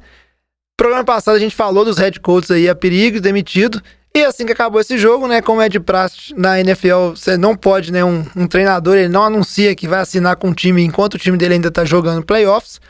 Programa 0.77 1.05
passado 1.05 1.37
a 1.37 1.39
gente 1.39 1.55
falou 1.55 1.85
dos 1.85 1.99
head 1.99 2.19
coaches 2.21 2.51
aí 2.51 2.69
a 2.69 2.75
perigo, 2.75 3.21
demitido. 3.21 3.83
E 4.17 4.25
assim 4.25 4.47
que 4.47 4.53
acabou 4.53 4.81
esse 4.81 4.97
jogo, 4.97 5.27
né? 5.27 5.43
Como 5.43 5.61
é 5.61 5.69
de 5.69 5.81
praxe 5.81 6.33
na 6.37 6.61
NFL, 6.61 7.11
você 7.17 7.37
não 7.37 7.57
pode, 7.57 7.93
né? 7.93 8.05
Um, 8.05 8.25
um 8.37 8.47
treinador, 8.47 8.97
ele 8.97 9.09
não 9.09 9.25
anuncia 9.25 9.75
que 9.75 9.89
vai 9.89 10.01
assinar 10.01 10.37
com 10.37 10.51
o 10.51 10.55
time 10.55 10.83
enquanto 10.83 11.15
o 11.15 11.19
time 11.19 11.37
dele 11.37 11.55
ainda 11.55 11.71
tá 11.71 11.85
jogando 11.85 12.25
playoffs. 12.25 12.81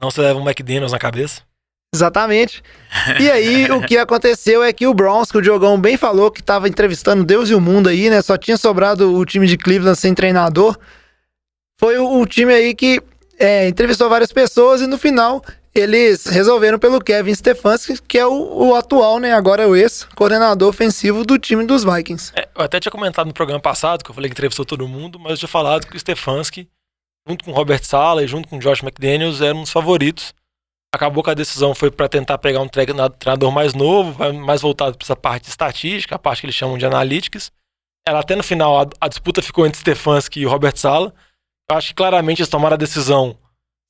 Não 0.00 0.10
se 0.10 0.20
leva 0.20 0.38
um 0.38 0.48
McDaniels 0.48 0.92
na 0.92 0.98
cabeça. 0.98 1.42
Exatamente. 1.92 2.62
E 3.18 3.28
aí, 3.28 3.70
o 3.72 3.80
que 3.82 3.96
aconteceu 3.96 4.62
é 4.62 4.72
que 4.72 4.86
o 4.86 4.94
Browns, 4.94 5.32
que 5.32 5.38
o 5.38 5.42
Diogão 5.42 5.80
bem 5.80 5.96
falou, 5.96 6.30
que 6.30 6.42
tava 6.42 6.68
entrevistando 6.68 7.24
Deus 7.24 7.50
e 7.50 7.54
o 7.54 7.60
mundo 7.60 7.88
aí, 7.88 8.08
né? 8.08 8.22
Só 8.22 8.36
tinha 8.36 8.56
sobrado 8.56 9.12
o 9.16 9.24
time 9.24 9.48
de 9.48 9.56
Cleveland 9.56 9.98
sem 9.98 10.14
treinador. 10.14 10.78
Foi 11.78 11.96
o, 11.98 12.20
o 12.20 12.26
time 12.26 12.52
aí 12.52 12.74
que 12.74 13.00
é, 13.38 13.68
entrevistou 13.68 14.08
várias 14.08 14.32
pessoas 14.32 14.80
e 14.80 14.86
no 14.86 14.98
final 14.98 15.42
eles 15.74 16.26
resolveram 16.26 16.76
pelo 16.78 16.98
Kevin 17.00 17.34
Stefanski, 17.34 18.00
que 18.02 18.18
é 18.18 18.26
o, 18.26 18.68
o 18.68 18.74
atual, 18.74 19.20
né? 19.20 19.32
Agora 19.32 19.62
é 19.62 19.66
o 19.66 19.76
ex-coordenador 19.76 20.68
ofensivo 20.68 21.24
do 21.24 21.38
time 21.38 21.64
dos 21.64 21.84
Vikings. 21.84 22.32
É, 22.34 22.48
eu 22.56 22.64
até 22.64 22.80
tinha 22.80 22.90
comentado 22.90 23.28
no 23.28 23.32
programa 23.32 23.60
passado, 23.60 24.02
que 24.02 24.10
eu 24.10 24.14
falei 24.14 24.28
que 24.28 24.34
entrevistou 24.34 24.64
todo 24.64 24.88
mundo, 24.88 25.20
mas 25.20 25.32
eu 25.32 25.38
tinha 25.38 25.48
falado 25.48 25.86
que 25.86 25.96
o 25.96 26.00
Stefanski, 26.00 26.68
junto 27.28 27.44
com 27.44 27.52
o 27.52 27.54
Robert 27.54 27.84
Sala 27.84 28.24
e 28.24 28.26
junto 28.26 28.48
com 28.48 28.56
o 28.56 28.58
Josh 28.58 28.82
McDaniels, 28.82 29.40
eram 29.40 29.62
os 29.62 29.70
favoritos. 29.70 30.34
Acabou 30.92 31.22
que 31.22 31.30
a 31.30 31.34
decisão 31.34 31.74
foi 31.76 31.92
para 31.92 32.08
tentar 32.08 32.38
pegar 32.38 32.60
um 32.60 32.66
treina- 32.66 33.10
treinador 33.10 33.52
mais 33.52 33.72
novo, 33.74 34.16
mais 34.34 34.62
voltado 34.62 34.96
para 34.96 35.04
essa 35.04 35.14
parte 35.14 35.44
de 35.44 35.50
estatística, 35.50 36.16
a 36.16 36.18
parte 36.18 36.40
que 36.40 36.46
eles 36.46 36.56
chamam 36.56 36.76
de 36.76 36.86
analytics. 36.86 37.52
Ela 38.04 38.20
até 38.20 38.34
no 38.34 38.42
final, 38.42 38.80
a, 38.80 38.86
a 39.02 39.06
disputa 39.06 39.42
ficou 39.42 39.64
entre 39.66 39.78
Stefanski 39.78 40.40
e 40.40 40.44
Robert 40.46 40.76
Sala. 40.76 41.14
Eu 41.70 41.76
acho 41.76 41.88
que 41.88 41.94
claramente 41.94 42.40
eles 42.40 42.48
tomaram 42.48 42.74
a 42.74 42.78
decisão 42.78 43.36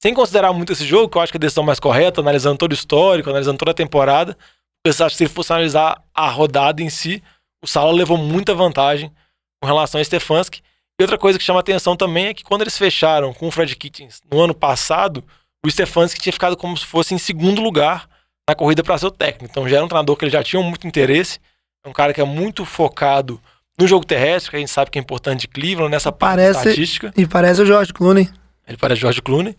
sem 0.02 0.12
considerar 0.12 0.52
muito 0.52 0.72
esse 0.72 0.84
jogo, 0.84 1.08
que 1.08 1.18
eu 1.18 1.22
acho 1.22 1.32
que 1.32 1.36
é 1.36 1.40
a 1.40 1.40
decisão 1.40 1.64
mais 1.64 1.78
correta, 1.78 2.20
analisando 2.20 2.58
todo 2.58 2.72
o 2.72 2.74
histórico, 2.74 3.30
analisando 3.30 3.58
toda 3.58 3.70
a 3.70 3.74
temporada. 3.74 4.36
Porque 4.82 5.00
eu 5.00 5.06
acho 5.06 5.14
que 5.14 5.18
se 5.18 5.24
ele 5.24 5.32
fosse 5.32 5.52
analisar 5.52 6.02
a 6.14 6.28
rodada 6.28 6.82
em 6.82 6.90
si, 6.90 7.22
o 7.62 7.66
Sala 7.66 7.92
levou 7.92 8.16
muita 8.16 8.54
vantagem 8.54 9.12
com 9.60 9.66
relação 9.66 10.00
a 10.00 10.04
Stefanski. 10.04 10.60
E 11.00 11.02
outra 11.02 11.16
coisa 11.18 11.38
que 11.38 11.44
chama 11.44 11.60
atenção 11.60 11.96
também 11.96 12.26
é 12.26 12.34
que 12.34 12.42
quando 12.42 12.62
eles 12.62 12.76
fecharam 12.76 13.32
com 13.32 13.46
o 13.46 13.50
Fred 13.50 13.74
Kitchens 13.76 14.20
no 14.30 14.40
ano 14.40 14.54
passado, 14.54 15.24
o 15.64 15.70
Stefanski 15.70 16.20
tinha 16.20 16.32
ficado 16.32 16.56
como 16.56 16.76
se 16.76 16.84
fosse 16.84 17.14
em 17.14 17.18
segundo 17.18 17.60
lugar 17.60 18.08
na 18.48 18.54
corrida 18.54 18.82
para 18.82 18.98
ser 18.98 19.06
o 19.06 19.10
técnico. 19.10 19.50
Então 19.50 19.68
já 19.68 19.76
era 19.76 19.84
um 19.84 19.88
treinador 19.88 20.16
que 20.16 20.24
ele 20.24 20.32
já 20.32 20.42
tinha 20.42 20.60
muito 20.62 20.86
interesse, 20.86 21.38
é 21.84 21.88
um 21.88 21.92
cara 21.92 22.12
que 22.12 22.20
é 22.20 22.24
muito 22.24 22.64
focado 22.64 23.40
no 23.80 23.86
jogo 23.86 24.04
terrestre, 24.04 24.50
que 24.50 24.56
a 24.56 24.60
gente 24.60 24.70
sabe 24.70 24.90
que 24.90 24.98
é 24.98 25.02
importante 25.02 25.42
de 25.42 25.48
Cleveland, 25.48 25.90
nessa 25.90 26.10
parte 26.12 26.36
Parece- 26.38 26.58
estatística. 26.68 27.12
E 27.16 27.26
parece 27.26 27.62
o 27.62 27.66
George 27.66 27.92
Clooney. 27.92 28.28
Ele 28.66 28.76
parece 28.76 29.00
George 29.00 29.22
Clooney. 29.22 29.56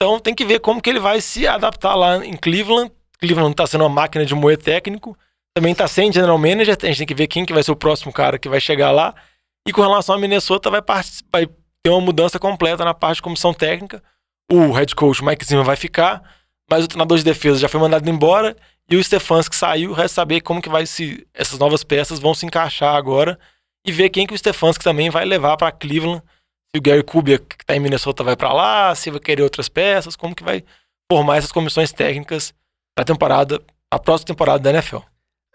Então 0.00 0.20
tem 0.20 0.34
que 0.34 0.44
ver 0.44 0.60
como 0.60 0.80
que 0.80 0.88
ele 0.88 1.00
vai 1.00 1.20
se 1.20 1.46
adaptar 1.46 1.94
lá 1.94 2.24
em 2.24 2.36
Cleveland. 2.36 2.92
Cleveland 3.20 3.54
tá 3.54 3.66
sendo 3.66 3.82
uma 3.82 3.88
máquina 3.90 4.24
de 4.24 4.34
moer 4.34 4.56
técnico. 4.56 5.16
Também 5.56 5.74
tá 5.74 5.88
sem 5.88 6.12
general 6.12 6.38
manager. 6.38 6.76
A 6.82 6.86
gente 6.86 6.98
tem 6.98 7.06
que 7.06 7.14
ver 7.14 7.26
quem 7.26 7.44
que 7.44 7.52
vai 7.52 7.62
ser 7.64 7.72
o 7.72 7.76
próximo 7.76 8.12
cara 8.12 8.38
que 8.38 8.48
vai 8.48 8.60
chegar 8.60 8.92
lá. 8.92 9.12
E 9.66 9.72
com 9.72 9.80
relação 9.82 10.14
a 10.14 10.18
Minnesota, 10.18 10.70
vai, 10.70 10.80
vai 11.32 11.46
ter 11.82 11.90
uma 11.90 12.00
mudança 12.00 12.38
completa 12.38 12.84
na 12.84 12.94
parte 12.94 13.16
de 13.16 13.22
comissão 13.22 13.52
técnica. 13.52 14.00
O 14.50 14.70
head 14.72 14.94
coach 14.94 15.22
Mike 15.24 15.44
Zimmer 15.44 15.64
vai 15.64 15.74
ficar, 15.76 16.22
mas 16.70 16.84
o 16.84 16.88
treinador 16.88 17.18
de 17.18 17.24
defesa 17.24 17.58
já 17.58 17.68
foi 17.68 17.80
mandado 17.80 18.08
embora. 18.08 18.56
E 18.90 18.96
o 18.96 19.04
Stefanski 19.04 19.54
saiu. 19.54 19.92
Resta 19.92 20.16
saber 20.16 20.40
como 20.40 20.62
que 20.62 20.68
vai 20.68 20.86
se 20.86 21.26
essas 21.34 21.58
novas 21.58 21.84
peças 21.84 22.18
vão 22.18 22.34
se 22.34 22.46
encaixar 22.46 22.94
agora. 22.94 23.38
E 23.86 23.92
ver 23.92 24.10
quem 24.10 24.26
que 24.26 24.34
o 24.34 24.38
Stefanski 24.38 24.84
também 24.84 25.10
vai 25.10 25.24
levar 25.24 25.56
para 25.56 25.72
Cleveland 25.72 26.22
se 26.70 26.78
o 26.78 26.82
Gary 26.82 27.02
Kubiak, 27.02 27.56
que 27.56 27.64
tá 27.64 27.74
em 27.74 27.80
Minnesota, 27.80 28.22
vai 28.22 28.36
para 28.36 28.52
lá, 28.52 28.94
se 28.94 29.10
vai 29.10 29.20
querer 29.20 29.42
outras 29.42 29.68
peças, 29.68 30.14
como 30.14 30.34
que 30.34 30.44
vai 30.44 30.62
formar 31.10 31.38
essas 31.38 31.50
comissões 31.50 31.92
técnicas 31.92 32.52
da 32.96 33.04
temporada, 33.04 33.60
a 33.90 33.98
próxima 33.98 34.26
temporada 34.26 34.58
da 34.58 34.70
NFL. 34.70 34.98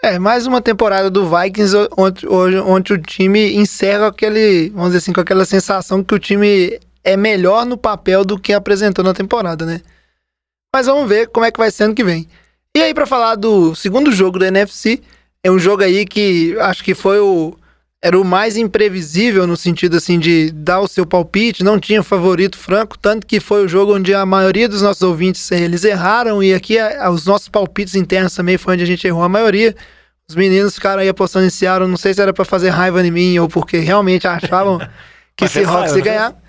É, 0.01 0.17
mais 0.17 0.47
uma 0.47 0.61
temporada 0.61 1.09
do 1.09 1.29
Vikings 1.29 1.75
onde, 1.95 2.27
onde 2.27 2.93
o 2.93 2.97
time 2.97 3.55
encerra 3.55 4.07
aquele, 4.07 4.69
vamos 4.69 4.87
dizer 4.87 4.97
assim, 4.97 5.13
com 5.13 5.21
aquela 5.21 5.45
sensação 5.45 6.03
que 6.03 6.15
o 6.15 6.19
time 6.19 6.79
é 7.03 7.15
melhor 7.15 7.65
no 7.65 7.77
papel 7.77 8.25
do 8.25 8.39
que 8.39 8.51
apresentou 8.51 9.05
na 9.05 9.13
temporada, 9.13 9.65
né? 9.65 9.81
Mas 10.73 10.87
vamos 10.87 11.07
ver 11.07 11.27
como 11.27 11.45
é 11.45 11.51
que 11.51 11.59
vai 11.59 11.69
ser 11.71 11.83
ano 11.83 11.95
que 11.95 12.03
vem. 12.03 12.27
E 12.75 12.81
aí, 12.81 12.93
pra 12.93 13.05
falar 13.05 13.35
do 13.35 13.75
segundo 13.75 14.11
jogo 14.11 14.39
do 14.39 14.45
NFC, 14.45 14.99
é 15.43 15.51
um 15.51 15.59
jogo 15.59 15.83
aí 15.83 16.05
que 16.05 16.55
acho 16.59 16.83
que 16.83 16.95
foi 16.95 17.19
o. 17.19 17.55
Era 18.05 18.19
o 18.19 18.25
mais 18.25 18.57
imprevisível 18.57 19.47
no 19.47 19.55
sentido 19.55 19.95
assim 19.95 20.19
de 20.19 20.51
dar 20.51 20.81
o 20.81 20.89
seu 20.89 21.05
palpite, 21.05 21.63
não 21.63 21.79
tinha 21.79 22.03
favorito 22.03 22.57
franco, 22.57 22.97
tanto 22.99 23.25
que 23.25 23.39
foi 23.39 23.63
o 23.63 23.67
jogo 23.67 23.95
onde 23.95 24.13
a 24.13 24.25
maioria 24.25 24.67
dos 24.67 24.81
nossos 24.81 25.01
ouvintes 25.03 25.49
eh, 25.53 25.61
eles 25.61 25.85
erraram 25.85 26.43
e 26.43 26.53
aqui 26.53 26.77
a- 26.77 27.09
os 27.09 27.25
nossos 27.25 27.47
palpites 27.47 27.95
internos 27.95 28.35
também 28.35 28.57
foi 28.57 28.73
onde 28.73 28.83
a 28.83 28.87
gente 28.87 29.07
errou 29.07 29.23
a 29.23 29.29
maioria. 29.29 29.73
Os 30.27 30.35
meninos 30.35 30.75
ficaram 30.75 31.01
aí 31.01 31.07
apostando 31.07 31.45
em 31.45 31.49
Seattle, 31.49 31.87
não 31.87 31.95
sei 31.95 32.13
se 32.13 32.21
era 32.21 32.33
pra 32.33 32.43
fazer 32.43 32.71
raiva 32.71 33.05
em 33.05 33.11
mim 33.11 33.39
ou 33.39 33.47
porque 33.47 33.77
realmente 33.77 34.27
achavam 34.27 34.79
que 35.37 35.47
Seahawks 35.47 35.91
raiva, 35.93 35.97
ia 35.99 36.03
ganhar. 36.03 36.42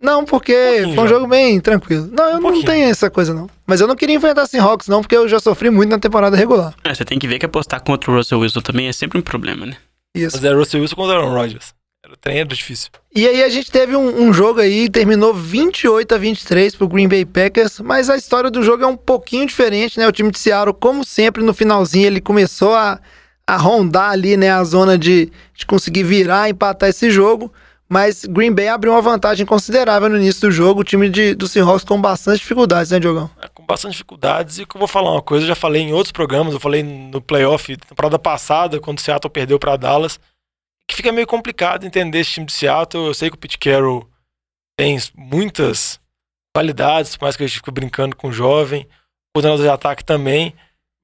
Não, 0.00 0.24
porque 0.24 0.52
pouquinho 0.52 0.94
foi 0.94 1.04
um 1.04 1.08
jogo 1.08 1.26
bem 1.26 1.58
tranquilo. 1.60 2.08
Não, 2.12 2.24
eu 2.26 2.32
não 2.34 2.42
pouquinho. 2.42 2.66
tenho 2.66 2.88
essa 2.88 3.10
coisa 3.10 3.32
não. 3.32 3.48
Mas 3.66 3.80
eu 3.80 3.86
não 3.86 3.96
queria 3.96 4.14
enfrentar 4.14 4.46
Seahawks 4.46 4.88
não, 4.88 5.00
porque 5.00 5.16
eu 5.16 5.26
já 5.26 5.40
sofri 5.40 5.70
muito 5.70 5.90
na 5.90 5.98
temporada 5.98 6.36
regular. 6.36 6.74
É, 6.84 6.94
você 6.94 7.04
tem 7.04 7.18
que 7.18 7.26
ver 7.26 7.38
que 7.38 7.46
apostar 7.46 7.82
contra 7.82 8.10
o 8.10 8.14
Russell 8.14 8.38
Wilson 8.40 8.60
também 8.60 8.88
é 8.88 8.92
sempre 8.92 9.18
um 9.18 9.22
problema, 9.22 9.64
né? 9.64 9.76
Isso. 10.14 10.36
Mas 10.36 10.44
era 10.44 10.56
Russell 10.56 10.80
Wilson 10.80 10.96
contra 10.96 11.16
Aaron 11.16 11.32
Rodgers. 11.32 11.74
Era 12.04 12.14
o 12.14 12.16
trem 12.16 12.38
era 12.38 12.48
difícil. 12.48 12.90
E 13.14 13.26
aí 13.26 13.42
a 13.42 13.48
gente 13.48 13.70
teve 13.70 13.96
um, 13.96 14.28
um 14.28 14.32
jogo 14.32 14.60
aí, 14.60 14.88
terminou 14.88 15.34
28 15.34 16.14
a 16.14 16.18
23 16.18 16.74
pro 16.76 16.86
Green 16.86 17.08
Bay 17.08 17.24
Packers, 17.24 17.80
mas 17.80 18.08
a 18.08 18.16
história 18.16 18.50
do 18.50 18.62
jogo 18.62 18.84
é 18.84 18.86
um 18.86 18.96
pouquinho 18.96 19.46
diferente, 19.46 19.98
né? 19.98 20.06
O 20.06 20.12
time 20.12 20.30
de 20.30 20.38
Seattle, 20.38 20.74
como 20.74 21.04
sempre, 21.04 21.42
no 21.42 21.52
finalzinho 21.52 22.06
ele 22.06 22.20
começou 22.20 22.74
a, 22.74 23.00
a 23.46 23.56
rondar 23.56 24.10
ali, 24.10 24.36
né, 24.36 24.50
a 24.50 24.62
zona 24.62 24.96
de, 24.96 25.32
de 25.54 25.66
conseguir 25.66 26.02
virar, 26.04 26.48
empatar 26.48 26.88
esse 26.88 27.10
jogo, 27.10 27.52
mas 27.88 28.24
Green 28.24 28.52
Bay 28.52 28.68
abriu 28.68 28.92
uma 28.92 29.02
vantagem 29.02 29.46
considerável 29.46 30.08
no 30.08 30.16
início 30.16 30.40
do 30.42 30.50
jogo, 30.50 30.80
o 30.80 30.84
time 30.84 31.08
de, 31.08 31.34
do 31.34 31.46
Seahawks 31.46 31.84
com 31.84 32.00
bastante 32.00 32.40
dificuldades, 32.40 32.90
né, 32.90 32.98
Diogão? 32.98 33.30
É, 33.40 33.48
com 33.48 33.64
bastante 33.64 33.92
dificuldades. 33.92 34.58
E 34.58 34.66
que 34.66 34.76
eu 34.76 34.78
vou 34.78 34.88
falar 34.88 35.12
uma 35.12 35.22
coisa, 35.22 35.44
eu 35.44 35.48
já 35.48 35.54
falei 35.54 35.82
em 35.82 35.92
outros 35.92 36.10
programas, 36.10 36.52
eu 36.52 36.60
falei 36.60 36.82
no 36.82 37.20
playoff, 37.20 37.76
temporada 37.76 38.18
passada, 38.18 38.80
quando 38.80 38.98
o 38.98 39.00
Seattle 39.00 39.30
perdeu 39.30 39.58
para 39.58 39.76
Dallas, 39.76 40.18
que 40.88 40.96
fica 40.96 41.12
meio 41.12 41.26
complicado 41.26 41.86
entender 41.86 42.20
esse 42.20 42.32
time 42.32 42.46
de 42.46 42.52
Seattle. 42.52 43.06
Eu 43.06 43.14
sei 43.14 43.30
que 43.30 43.36
o 43.36 43.38
Pete 43.38 43.58
Carroll 43.58 44.08
tem 44.76 44.98
muitas 45.14 46.00
qualidades, 46.56 47.16
por 47.16 47.26
mais 47.26 47.36
que 47.36 47.46
gente 47.46 47.58
fique 47.58 47.70
brincando 47.70 48.16
com 48.16 48.28
o 48.28 48.32
jovem, 48.32 48.82
o 48.82 49.38
coordenador 49.38 49.64
de 49.64 49.70
ataque 49.70 50.04
também. 50.04 50.54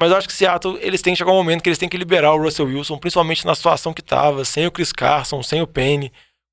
Mas 0.00 0.10
eu 0.10 0.16
acho 0.16 0.26
que 0.26 0.34
Seattle, 0.34 0.78
eles 0.80 1.00
têm 1.00 1.12
que 1.12 1.18
chegar 1.18 1.30
um 1.30 1.36
momento 1.36 1.62
que 1.62 1.68
eles 1.68 1.78
têm 1.78 1.88
que 1.88 1.96
liberar 1.96 2.32
o 2.32 2.42
Russell 2.42 2.66
Wilson, 2.66 2.98
principalmente 2.98 3.46
na 3.46 3.54
situação 3.54 3.94
que 3.94 4.00
estava, 4.00 4.44
sem 4.44 4.66
o 4.66 4.70
Chris 4.72 4.90
Carson, 4.90 5.44
sem 5.44 5.62
o 5.62 5.66
Penny, 5.66 6.10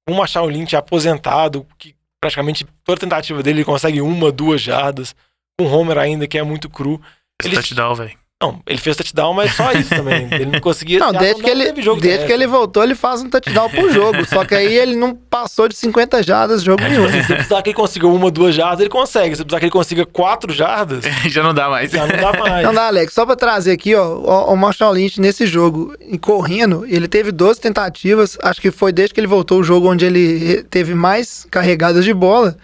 um 0.09 0.15
Marshall 0.15 0.47
Lynch 0.47 0.75
aposentado, 0.75 1.65
que 1.77 1.95
praticamente 2.21 2.65
toda 2.83 2.99
tentativa 2.99 3.41
dele 3.41 3.59
ele 3.59 3.65
consegue 3.65 4.01
uma, 4.01 4.31
duas 4.31 4.61
jardas, 4.61 5.15
com 5.57 5.65
um 5.65 5.73
Homer 5.73 5.97
ainda 5.97 6.27
que 6.27 6.37
é 6.37 6.43
muito 6.43 6.69
cru. 6.69 7.01
Esse 7.41 7.49
Ele- 7.49 7.55
touchdown, 7.55 7.95
velho. 7.95 8.18
Não, 8.41 8.57
ele 8.65 8.79
fez 8.79 8.95
touchdown, 8.95 9.33
mas 9.33 9.53
só 9.53 9.73
isso 9.73 9.89
também. 9.89 10.25
Ele 10.31 10.45
não 10.45 10.61
conseguia. 10.61 10.97
Não, 10.97 11.11
desde, 11.11 11.43
que 11.43 11.49
ele, 11.49 11.73
desde 11.73 12.25
que 12.25 12.31
ele 12.31 12.47
voltou, 12.47 12.81
ele 12.81 12.95
faz 12.95 13.21
um 13.21 13.29
touchdown 13.29 13.69
por 13.69 13.91
jogo. 13.91 14.25
Só 14.25 14.45
que 14.45 14.55
aí 14.55 14.77
ele 14.77 14.95
não 14.95 15.13
passou 15.13 15.67
de 15.67 15.75
50 15.75 16.23
jardas 16.23 16.63
jogo 16.63 16.81
nenhum. 16.81 17.09
Se 17.11 17.33
precisar 17.33 17.61
que 17.61 17.71
ele 17.71 17.75
consiga 17.75 18.07
uma, 18.07 18.31
duas 18.31 18.55
jardas, 18.55 18.79
ele 18.79 18.89
consegue. 18.89 19.35
Se 19.35 19.43
precisar 19.43 19.59
que 19.59 19.65
ele 19.65 19.71
consiga 19.71 20.05
quatro 20.05 20.53
jardas, 20.53 21.03
Já 21.27 21.43
não 21.43 21.53
dá 21.53 21.67
mais. 21.67 21.91
já 21.91 22.07
não 22.07 22.15
dá 22.15 22.31
mais. 22.39 22.59
Então, 22.61 22.73
dá, 22.73 22.87
Alex, 22.87 23.13
só 23.13 23.25
pra 23.25 23.35
trazer 23.35 23.73
aqui, 23.73 23.93
ó, 23.93 24.05
o, 24.07 24.53
o 24.53 24.55
Marshall 24.55 24.93
Lynch 24.93 25.19
nesse 25.19 25.45
jogo, 25.45 25.93
correndo, 26.21 26.85
ele 26.87 27.09
teve 27.09 27.33
12 27.33 27.59
tentativas, 27.59 28.37
acho 28.41 28.61
que 28.61 28.71
foi 28.71 28.93
desde 28.93 29.13
que 29.13 29.19
ele 29.19 29.27
voltou 29.27 29.59
o 29.59 29.63
jogo 29.65 29.91
onde 29.91 30.05
ele 30.05 30.63
teve 30.69 30.95
mais 30.95 31.45
carregadas 31.51 32.05
de 32.05 32.13
bola, 32.13 32.55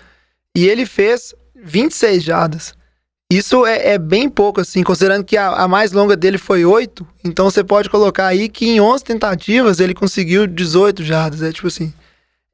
e 0.55 0.65
ele 0.65 0.85
fez 0.85 1.35
26 1.61 2.23
jardas. 2.23 2.73
Isso 3.31 3.65
é, 3.65 3.93
é 3.93 3.97
bem 3.97 4.29
pouco, 4.29 4.61
assim, 4.61 4.83
considerando 4.83 5.23
que 5.23 5.35
a, 5.35 5.49
a 5.49 5.67
mais 5.67 5.91
longa 5.91 6.15
dele 6.15 6.37
foi 6.37 6.63
8, 6.63 7.05
então 7.23 7.49
você 7.49 7.63
pode 7.63 7.89
colocar 7.89 8.27
aí 8.27 8.47
que 8.47 8.67
em 8.67 8.79
11 8.79 9.03
tentativas 9.03 9.79
ele 9.79 9.95
conseguiu 9.95 10.45
18 10.45 11.03
jardas, 11.03 11.41
é 11.41 11.51
tipo 11.51 11.67
assim... 11.67 11.93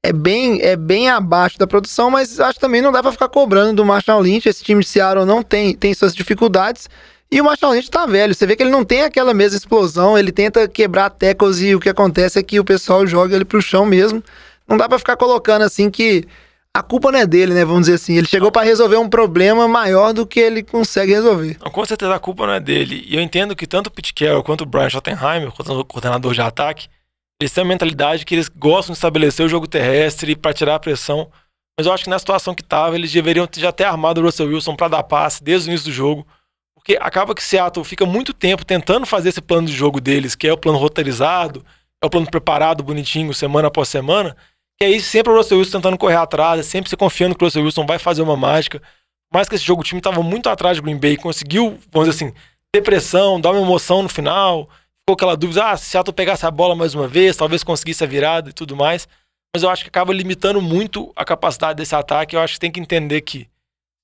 É 0.04 0.12
bem, 0.12 0.60
é 0.64 0.76
bem 0.76 1.10
abaixo 1.10 1.60
da 1.60 1.68
produção, 1.68 2.10
mas 2.10 2.40
acho 2.40 2.56
que 2.56 2.60
também 2.60 2.82
não 2.82 2.92
dá 2.92 3.04
pra 3.04 3.12
ficar 3.12 3.30
cobrando 3.30 3.76
do 3.76 3.86
Marshall 3.86 4.20
Lynch. 4.20 4.50
Esse 4.50 4.64
time 4.64 4.82
de 4.82 4.90
Seattle 4.90 5.28
não 5.28 5.44
tem, 5.44 5.76
tem 5.76 5.94
suas 5.94 6.16
dificuldades. 6.16 6.90
E 7.32 7.40
o 7.40 7.44
Marshall 7.44 7.74
Lynch 7.74 7.92
tá 7.92 8.08
velho. 8.08 8.34
Você 8.34 8.48
vê 8.48 8.56
que 8.56 8.64
ele 8.64 8.72
não 8.72 8.84
tem 8.84 9.04
aquela 9.04 9.32
mesma 9.32 9.58
explosão. 9.58 10.18
Ele 10.18 10.32
tenta 10.32 10.68
quebrar 10.68 11.12
tackles 11.12 11.60
e 11.62 11.76
o 11.76 11.80
que 11.80 11.88
acontece 11.88 12.40
é 12.40 12.44
que 12.44 12.60
o 12.60 12.66
pessoal 12.66 13.06
joga 13.06 13.36
ele 13.36 13.46
pro 13.46 13.62
chão 13.62 13.86
mesmo. 13.86 14.24
Não 14.68 14.76
dá 14.76 14.90
pra 14.90 14.98
ficar 14.98 15.16
colocando 15.16 15.62
assim 15.62 15.92
que 15.92 16.26
a 16.74 16.82
culpa 16.82 17.12
não 17.12 17.20
é 17.20 17.28
dele, 17.28 17.54
né? 17.54 17.66
Vamos 17.66 17.82
dizer 17.82 17.96
assim. 17.96 18.18
Ele 18.18 18.28
chegou 18.28 18.52
pra 18.52 18.64
resolver 18.64 18.96
um 18.98 19.10
problema 19.10 19.68
maior 19.68 20.14
do 20.14 20.26
que 20.26 20.40
ele 20.40 20.64
consegue 20.64 21.12
resolver. 21.12 21.56
Com 21.56 21.86
certeza 21.86 22.16
a 22.16 22.20
culpa 22.20 22.48
não 22.48 22.54
é 22.54 22.60
dele. 22.60 23.04
E 23.08 23.16
eu 23.16 23.22
entendo 23.22 23.56
que 23.56 23.68
tanto 23.68 23.88
o 23.88 23.92
Pete 23.92 24.14
Carroll 24.14 24.44
quanto 24.44 24.62
o 24.62 24.66
Brian 24.66 24.90
Schottenheimer, 24.90 25.50
o 25.50 25.86
coordenador 25.86 26.34
de 26.34 26.42
ataque, 26.42 26.88
eles 27.42 27.52
têm 27.52 27.64
a 27.64 27.68
mentalidade 27.68 28.26
que 28.26 28.36
eles 28.36 28.48
gostam 28.48 28.94
de 28.94 28.98
estabelecer 28.98 29.46
o 29.46 29.50
jogo 29.50 29.68
terrestre 29.68 30.36
para 30.36 30.54
tirar 30.54 30.76
a 30.76 30.80
pressão. 30.80 31.30
Mas 31.78 31.88
eu 31.88 31.94
acho 31.94 32.04
que 32.06 32.10
na 32.10 32.20
situação 32.20 32.54
que 32.56 32.64
tava, 32.64 32.96
eles 32.96 33.12
deveriam 33.12 33.48
ter- 33.48 33.60
já 33.60 33.72
ter 33.72 33.84
armado 33.84 34.22
o 34.22 34.24
Russell 34.24 34.48
Wilson 34.48 34.76
para 34.76 34.88
dar 34.88 35.04
passe 35.04 35.44
desde 35.44 35.68
o 35.68 35.72
início 35.72 35.88
do 35.90 35.94
jogo. 35.94 36.26
Porque 36.76 36.98
acaba 37.02 37.36
que 37.36 37.44
Seattle 37.44 37.84
fica 37.86 38.06
muito 38.06 38.34
tempo 38.34 38.66
tentando 38.66 39.06
fazer 39.06 39.30
esse 39.30 39.42
plano 39.42 39.68
de 39.68 39.74
jogo 39.74 40.00
deles, 40.00 40.36
que 40.36 40.48
é 40.48 40.54
o 40.54 40.58
plano 40.58 40.78
roteirizado, 40.78 41.66
é 42.02 42.06
o 42.06 42.10
plano 42.10 42.30
preparado, 42.30 42.82
bonitinho, 42.84 43.34
semana 43.34 43.68
após 43.68 43.90
semana. 43.90 44.36
Que 44.82 44.86
aí 44.86 45.00
sempre 45.00 45.32
o 45.32 45.36
Russell 45.36 45.60
Wilson 45.60 45.78
tentando 45.78 45.96
correr 45.96 46.16
atrás, 46.16 46.60
é 46.60 46.64
sempre 46.64 46.90
se 46.90 46.98
confiando 46.98 47.36
que 47.36 47.44
o 47.44 47.46
Russell 47.46 47.64
Wilson 47.64 47.86
vai 47.86 48.00
fazer 48.00 48.24
uma 48.24 48.36
mágica. 48.36 48.82
Mais 49.32 49.48
que 49.48 49.54
esse 49.54 49.64
jogo, 49.64 49.82
o 49.82 49.84
time 49.84 50.00
estava 50.00 50.24
muito 50.24 50.50
atrás 50.50 50.78
de 50.78 50.82
Green 50.82 50.98
Bay, 50.98 51.18
conseguiu, 51.18 51.78
vamos 51.92 52.10
dizer 52.10 52.26
assim, 52.26 52.36
ter 52.72 52.82
pressão, 52.82 53.40
dar 53.40 53.52
uma 53.52 53.62
emoção 53.62 54.02
no 54.02 54.10
final. 54.10 54.68
Ficou 55.02 55.14
aquela 55.14 55.38
dúvida, 55.38 55.70
ah, 55.70 55.78
se 55.78 55.86
Seattle 55.86 56.12
pegasse 56.12 56.48
a 56.48 56.50
bola 56.50 56.76
mais 56.76 56.96
uma 56.96 57.08
vez, 57.08 57.38
talvez 57.38 57.64
conseguisse 57.64 58.04
a 58.04 58.08
virada 58.08 58.50
e 58.50 58.54
tudo 58.54 58.76
mais. 58.76 59.08
Mas 59.56 59.62
eu 59.62 59.70
acho 59.70 59.84
que 59.84 59.90
acaba 59.90 60.12
limitando 60.12 60.60
muito 60.60 61.14
a 61.16 61.24
capacidade 61.24 61.78
desse 61.78 61.94
ataque. 61.94 62.36
Eu 62.36 62.40
acho 62.40 62.56
que 62.56 62.60
tem 62.62 62.72
que 62.72 62.80
entender 62.80 63.22
que, 63.22 63.42
se 63.42 63.48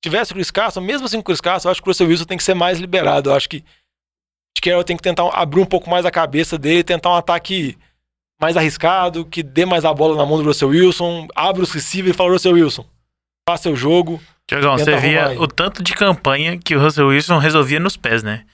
tivesse 0.04 0.32
o 0.32 0.36
Chris 0.36 0.52
Carson, 0.52 0.82
mesmo 0.82 1.08
assim 1.08 1.18
com 1.18 1.22
o 1.22 1.26
Chris 1.26 1.42
Carson, 1.42 1.70
eu 1.70 1.72
acho 1.72 1.82
que 1.82 1.88
o 1.88 1.90
Russell 1.90 2.08
Wilson 2.08 2.26
tem 2.26 2.38
que 2.38 2.44
ser 2.44 2.54
mais 2.54 2.78
liberado. 2.78 3.32
Eu 3.32 3.34
acho 3.36 3.50
que 3.50 3.64
o 4.56 4.62
Carroll 4.62 4.84
tem 4.84 4.96
que 4.96 5.02
tentar 5.02 5.28
abrir 5.30 5.60
um 5.60 5.66
pouco 5.66 5.90
mais 5.90 6.06
a 6.06 6.12
cabeça 6.12 6.56
dele, 6.56 6.84
tentar 6.84 7.10
um 7.10 7.16
ataque 7.16 7.76
mais 8.40 8.56
arriscado, 8.56 9.26
que 9.26 9.42
dê 9.42 9.66
mais 9.66 9.84
a 9.84 9.94
bola 9.94 10.16
na 10.16 10.26
mão 10.26 10.38
do 10.38 10.44
Russell 10.44 10.70
Wilson, 10.70 11.28
abre 11.36 11.64
os 11.64 11.72
receivers 11.72 12.14
e 12.14 12.18
fala, 12.18 12.32
Russell 12.32 12.54
Wilson, 12.54 12.86
faça 13.48 13.64
seu 13.64 13.76
jogo. 13.76 14.22
Tiagão, 14.48 14.78
você 14.78 14.96
via 14.98 15.28
aí. 15.28 15.38
o 15.38 15.48
tanto 15.48 15.84
de 15.84 15.94
campanha 15.94 16.58
que 16.58 16.76
o 16.76 16.80
Russell 16.80 17.08
Wilson 17.08 17.38
resolvia 17.38 17.80
nos 17.80 17.98
pés, 17.98 18.24
né? 18.24 18.46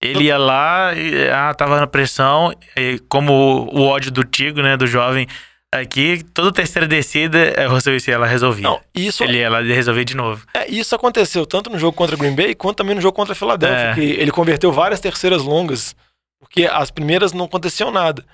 Ele 0.00 0.24
ia 0.24 0.36
lá, 0.36 0.92
e, 0.94 1.28
ah, 1.30 1.52
tava 1.54 1.80
na 1.80 1.86
pressão, 1.86 2.52
e 2.76 2.98
como 3.08 3.32
o, 3.72 3.82
ódio 3.82 4.10
do 4.12 4.22
Tigo, 4.22 4.60
né, 4.60 4.76
do 4.76 4.86
jovem 4.86 5.26
aqui, 5.72 6.22
toda 6.34 6.52
terceira 6.52 6.86
descida, 6.86 7.38
é, 7.38 7.66
o 7.66 7.70
Russell 7.70 7.94
Wilson 7.94 8.12
ela 8.12 8.26
resolvia. 8.26 8.62
Não, 8.62 8.80
isso 8.94 9.24
Ele 9.24 9.38
ia 9.38 9.50
lá 9.50 9.60
resolvia 9.60 10.04
de 10.04 10.14
novo. 10.14 10.46
É, 10.54 10.70
isso 10.70 10.94
aconteceu 10.94 11.46
tanto 11.46 11.70
no 11.70 11.78
jogo 11.78 11.96
contra 11.96 12.16
Green 12.16 12.34
Bay 12.34 12.54
quanto 12.54 12.76
também 12.76 12.94
no 12.94 13.00
jogo 13.00 13.16
contra 13.16 13.32
a 13.32 13.36
Philadelphia, 13.36 13.90
É. 13.90 13.94
que 13.94 14.00
ele 14.00 14.30
converteu 14.30 14.70
várias 14.70 15.00
terceiras 15.00 15.42
longas, 15.42 15.96
porque 16.38 16.66
as 16.66 16.90
primeiras 16.90 17.32
não 17.32 17.46
aconteceu 17.46 17.90
nada. 17.90 18.24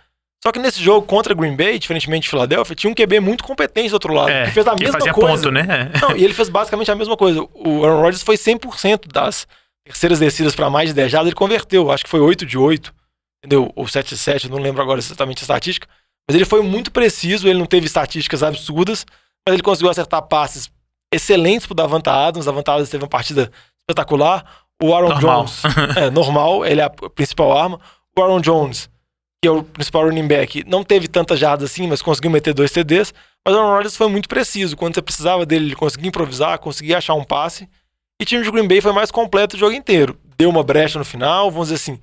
Só 0.43 0.51
que 0.51 0.59
nesse 0.59 0.83
jogo 0.83 1.07
contra 1.07 1.35
Green 1.35 1.55
Bay, 1.55 1.79
diferentemente 1.79 2.23
de 2.25 2.31
Philadelphia, 2.31 2.75
tinha 2.75 2.91
um 2.91 2.95
QB 2.95 3.21
muito 3.21 3.45
competente 3.45 3.91
do 3.91 3.95
outro 3.95 4.15
lado, 4.15 4.31
É, 4.31 4.47
que 4.47 4.53
fez 4.53 4.67
a 4.67 4.75
que 4.75 4.83
mesma 4.85 4.99
fazia 4.99 5.13
coisa. 5.13 5.37
ponto, 5.37 5.51
né? 5.51 5.91
Não, 6.01 6.17
e 6.17 6.25
ele 6.25 6.33
fez 6.33 6.49
basicamente 6.49 6.91
a 6.91 6.95
mesma 6.95 7.17
coisa. 7.17 7.47
O 7.55 7.85
Aaron 7.85 8.01
Rodgers 8.01 8.23
foi 8.23 8.37
100% 8.37 9.07
das 9.13 9.47
terceiras 9.85 10.19
descidas 10.19 10.55
para 10.55 10.71
mais 10.71 10.89
de 10.91 10.95
10 10.95 11.11
jardas, 11.13 11.27
ele 11.29 11.37
converteu. 11.37 11.91
Acho 11.91 12.05
que 12.05 12.11
foi 12.11 12.21
8 12.21 12.47
de 12.47 12.57
8, 12.57 12.93
entendeu? 13.45 13.71
Ou 13.77 13.87
7 13.87 14.09
de 14.11 14.17
7, 14.19 14.49
não 14.49 14.59
lembro 14.59 14.81
agora 14.83 14.99
exatamente 14.99 15.41
a 15.41 15.43
estatística. 15.43 15.87
Mas 16.29 16.35
ele 16.37 16.45
foi 16.45 16.63
muito 16.63 16.91
preciso, 16.91 17.47
ele 17.49 17.59
não 17.59 17.67
teve 17.67 17.87
estatísticas 17.87 18.43
absurdas, 18.43 19.05
mas 19.47 19.53
ele 19.53 19.63
conseguiu 19.63 19.91
acertar 19.91 20.23
passes 20.23 20.71
excelentes 21.13 21.67
pro 21.67 21.75
Davanta 21.75 22.13
Adams. 22.13 22.47
Davanta 22.47 22.73
Adams 22.73 22.89
teve 22.89 23.03
uma 23.05 23.11
partida 23.11 23.51
espetacular. 23.83 24.45
O 24.83 24.95
Aaron 24.95 25.09
Normal. 25.11 25.45
Jones, 25.45 25.63
é 25.99 26.09
normal, 26.11 26.65
ele 26.65 26.81
é 26.81 26.85
a 26.85 26.91
principal 26.91 27.57
arma. 27.57 27.79
O 28.17 28.23
Aaron 28.23 28.41
Jones, 28.41 28.89
que 29.43 29.49
é 29.49 29.51
o 29.51 29.63
principal 29.63 30.05
running 30.05 30.29
back, 30.29 30.65
não 30.67 30.85
teve 30.85 31.09
tantas 31.09 31.39
jardas 31.39 31.71
assim, 31.71 31.87
mas 31.87 32.03
conseguiu 32.03 32.31
meter 32.31 32.53
dois 32.53 32.71
TDs. 32.71 33.15
Mas 33.47 33.55
o 33.55 33.59
Aaron 33.59 33.75
Rodgers 33.75 33.97
foi 33.97 34.09
muito 34.09 34.29
preciso. 34.29 34.77
Quando 34.77 34.95
você 34.95 35.03
precisava 35.03 35.47
dele, 35.47 35.67
ele 35.67 35.75
conseguia 35.75 36.09
improvisar, 36.09 36.59
conseguia 36.59 36.99
achar 36.99 37.15
um 37.15 37.25
passe. 37.25 37.67
E 38.21 38.23
o 38.23 38.27
time 38.27 38.45
de 38.45 38.51
Green 38.51 38.69
Bay 38.69 38.83
foi 38.83 38.93
mais 38.93 39.11
completo 39.11 39.57
o 39.57 39.59
jogo 39.59 39.73
inteiro. 39.73 40.15
Deu 40.37 40.51
uma 40.51 40.63
brecha 40.63 40.99
no 40.99 41.05
final, 41.05 41.51
vamos 41.51 41.69
dizer 41.69 41.77
assim. 41.77 41.99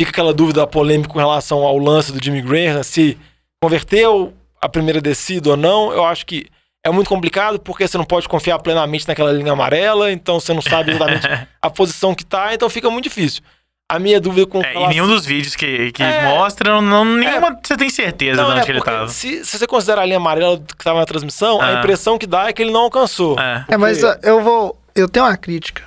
Fica 0.00 0.10
aquela 0.10 0.32
dúvida 0.32 0.66
polêmica 0.66 1.12
com 1.12 1.18
relação 1.18 1.58
ao 1.58 1.76
lance 1.76 2.10
do 2.10 2.24
Jimmy 2.24 2.40
Graham, 2.40 2.82
se 2.82 3.18
converteu 3.62 4.32
a 4.60 4.68
primeira 4.68 5.00
descida 5.00 5.50
ou 5.50 5.56
não. 5.56 5.92
Eu 5.92 6.04
acho 6.04 6.24
que 6.24 6.46
é 6.86 6.90
muito 6.90 7.08
complicado 7.08 7.60
porque 7.60 7.86
você 7.86 7.98
não 7.98 8.04
pode 8.04 8.28
confiar 8.28 8.58
plenamente 8.60 9.06
naquela 9.06 9.32
linha 9.32 9.52
amarela, 9.52 10.10
então 10.10 10.40
você 10.40 10.54
não 10.54 10.62
sabe 10.62 10.92
exatamente 10.92 11.26
a 11.60 11.68
posição 11.68 12.14
que 12.14 12.24
tá, 12.24 12.54
então 12.54 12.70
fica 12.70 12.88
muito 12.88 13.04
difícil. 13.04 13.42
A 13.90 13.98
minha 13.98 14.20
dúvida 14.20 14.46
com 14.46 14.62
É, 14.62 14.74
e 14.74 14.88
nenhum 14.88 15.06
dos 15.06 15.24
vídeos 15.24 15.56
que, 15.56 15.90
que 15.92 16.02
É. 16.02 16.22
mostram, 16.24 16.82
não, 16.82 17.06
nenhuma 17.06 17.58
você 17.64 17.74
tem 17.74 17.88
certeza 17.88 18.36
Não, 18.42 18.48
de 18.48 18.52
onde 18.52 18.60
é, 18.60 18.64
que 18.66 18.70
ele 18.72 18.78
porque 18.80 18.90
tava. 18.90 19.08
Se, 19.08 19.42
se 19.46 19.58
você 19.58 19.66
considerar 19.66 20.02
a 20.02 20.04
linha 20.04 20.18
amarela 20.18 20.58
que 20.58 20.84
tava 20.84 20.98
na 20.98 21.06
transmissão, 21.06 21.58
a 21.58 21.66
Ah. 21.68 21.78
impressão 21.78 22.18
que 22.18 22.26
dá 22.26 22.48
é 22.48 22.52
que 22.52 22.60
ele 22.60 22.70
não 22.70 22.80
alcançou. 22.82 23.38
É. 23.40 23.64
É, 23.68 23.76
mas 23.78 24.04
ó, 24.04 24.14
eu 24.22 24.42
vou. 24.42 24.78
Eu 24.94 25.08
tenho 25.08 25.24
uma 25.24 25.36
crítica. 25.38 25.84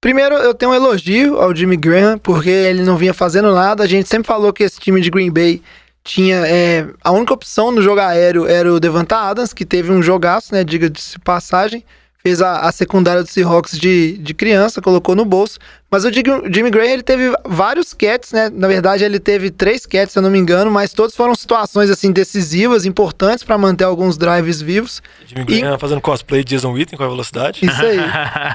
Primeiro, 0.00 0.36
eu 0.36 0.54
tenho 0.54 0.70
um 0.72 0.74
elogio 0.74 1.38
ao 1.38 1.54
Jimmy 1.54 1.76
Graham, 1.76 2.16
porque 2.18 2.48
ele 2.48 2.82
não 2.82 2.96
vinha 2.96 3.12
fazendo 3.12 3.52
nada. 3.54 3.82
A 3.82 3.86
gente 3.86 4.08
sempre 4.08 4.26
falou 4.26 4.50
que 4.52 4.62
esse 4.62 4.80
time 4.80 4.98
de 5.00 5.10
Green 5.10 5.30
Bay 5.30 5.60
tinha. 6.02 6.36
é, 6.46 6.86
a 7.04 7.10
única 7.12 7.34
opção 7.34 7.70
no 7.70 7.82
jogo 7.82 8.00
aéreo 8.00 8.46
era 8.46 8.72
o 8.72 8.80
Devonta 8.80 9.16
Adams, 9.18 9.52
que 9.52 9.66
teve 9.66 9.92
um 9.92 10.02
jogaço, 10.02 10.54
né? 10.54 10.64
Diga-se 10.64 11.18
passagem. 11.18 11.84
Fez 12.20 12.42
a, 12.42 12.60
a 12.60 12.72
secundária 12.72 13.22
do 13.22 13.28
Seahawks 13.28 13.78
de, 13.78 14.18
de 14.18 14.34
criança, 14.34 14.82
colocou 14.82 15.14
no 15.14 15.24
bolso. 15.24 15.58
Mas 15.90 16.04
o 16.04 16.10
Jimmy 16.12 16.70
Graham, 16.70 16.90
ele 16.90 17.02
teve 17.02 17.32
vários 17.46 17.94
catches, 17.94 18.32
né? 18.32 18.50
Na 18.52 18.68
verdade, 18.68 19.04
ele 19.04 19.18
teve 19.18 19.50
três 19.50 19.86
catches, 19.86 20.12
se 20.12 20.18
eu 20.18 20.22
não 20.22 20.28
me 20.28 20.38
engano, 20.38 20.70
mas 20.70 20.92
todos 20.92 21.16
foram 21.16 21.34
situações, 21.34 21.88
assim, 21.88 22.12
decisivas, 22.12 22.84
importantes 22.84 23.42
para 23.42 23.56
manter 23.56 23.84
alguns 23.84 24.18
drives 24.18 24.60
vivos. 24.60 25.00
Jimmy 25.26 25.44
Graham 25.44 25.78
fazendo 25.78 26.00
cosplay 26.02 26.44
de 26.44 26.56
Jason 26.56 26.72
Witten 26.72 26.98
com 26.98 27.04
a 27.04 27.08
velocidade. 27.08 27.64
Isso 27.64 27.82
aí. 27.82 27.98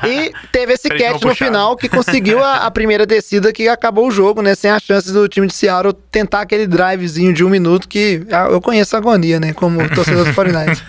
E 0.03 0.34
teve 0.51 0.74
esse 0.74 0.89
catch 0.89 1.22
no 1.22 1.34
final 1.34 1.78
que 1.78 1.88
conseguiu 1.88 2.43
a, 2.43 2.57
a 2.57 2.72
primeira 2.72 3.05
descida 3.05 3.53
que 3.53 3.68
acabou 3.68 4.07
o 4.07 4.11
jogo, 4.11 4.41
né? 4.41 4.53
Sem 4.53 4.70
a 4.70 4.80
chance 4.80 5.11
do 5.11 5.28
time 5.30 5.47
de 5.47 5.53
Seattle 5.53 5.93
tentar 6.11 6.41
aquele 6.41 6.68
drivezinho 6.68 7.34
de 7.34 7.43
um 7.43 7.49
minuto 7.49 7.88
que 7.88 8.26
ah, 8.32 8.47
eu 8.51 8.59
conheço 8.59 8.95
a 8.95 8.99
agonia, 8.99 9.39
né? 9.39 9.53
Como 9.53 9.88
torcedor 9.95 10.26
dos 10.26 10.36
49ers. 10.36 10.82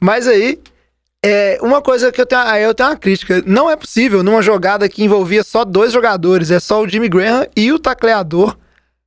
Mas 0.00 0.26
aí, 0.26 0.58
é, 1.26 1.58
uma 1.62 1.80
coisa 1.80 2.12
que 2.12 2.20
eu 2.20 2.26
tenho, 2.26 2.42
aí 2.42 2.62
eu 2.62 2.74
tenho 2.74 2.90
uma 2.90 2.96
crítica. 2.96 3.42
Não 3.46 3.70
é 3.70 3.76
possível 3.76 4.22
numa 4.22 4.42
jogada 4.42 4.86
que 4.90 5.02
envolvia 5.02 5.42
só 5.42 5.64
dois 5.64 5.90
jogadores, 5.90 6.50
é 6.50 6.60
só 6.60 6.82
o 6.82 6.86
Jimmy 6.88 7.08
Graham 7.08 7.46
e 7.56 7.72
o 7.72 7.78
tacleador. 7.78 8.54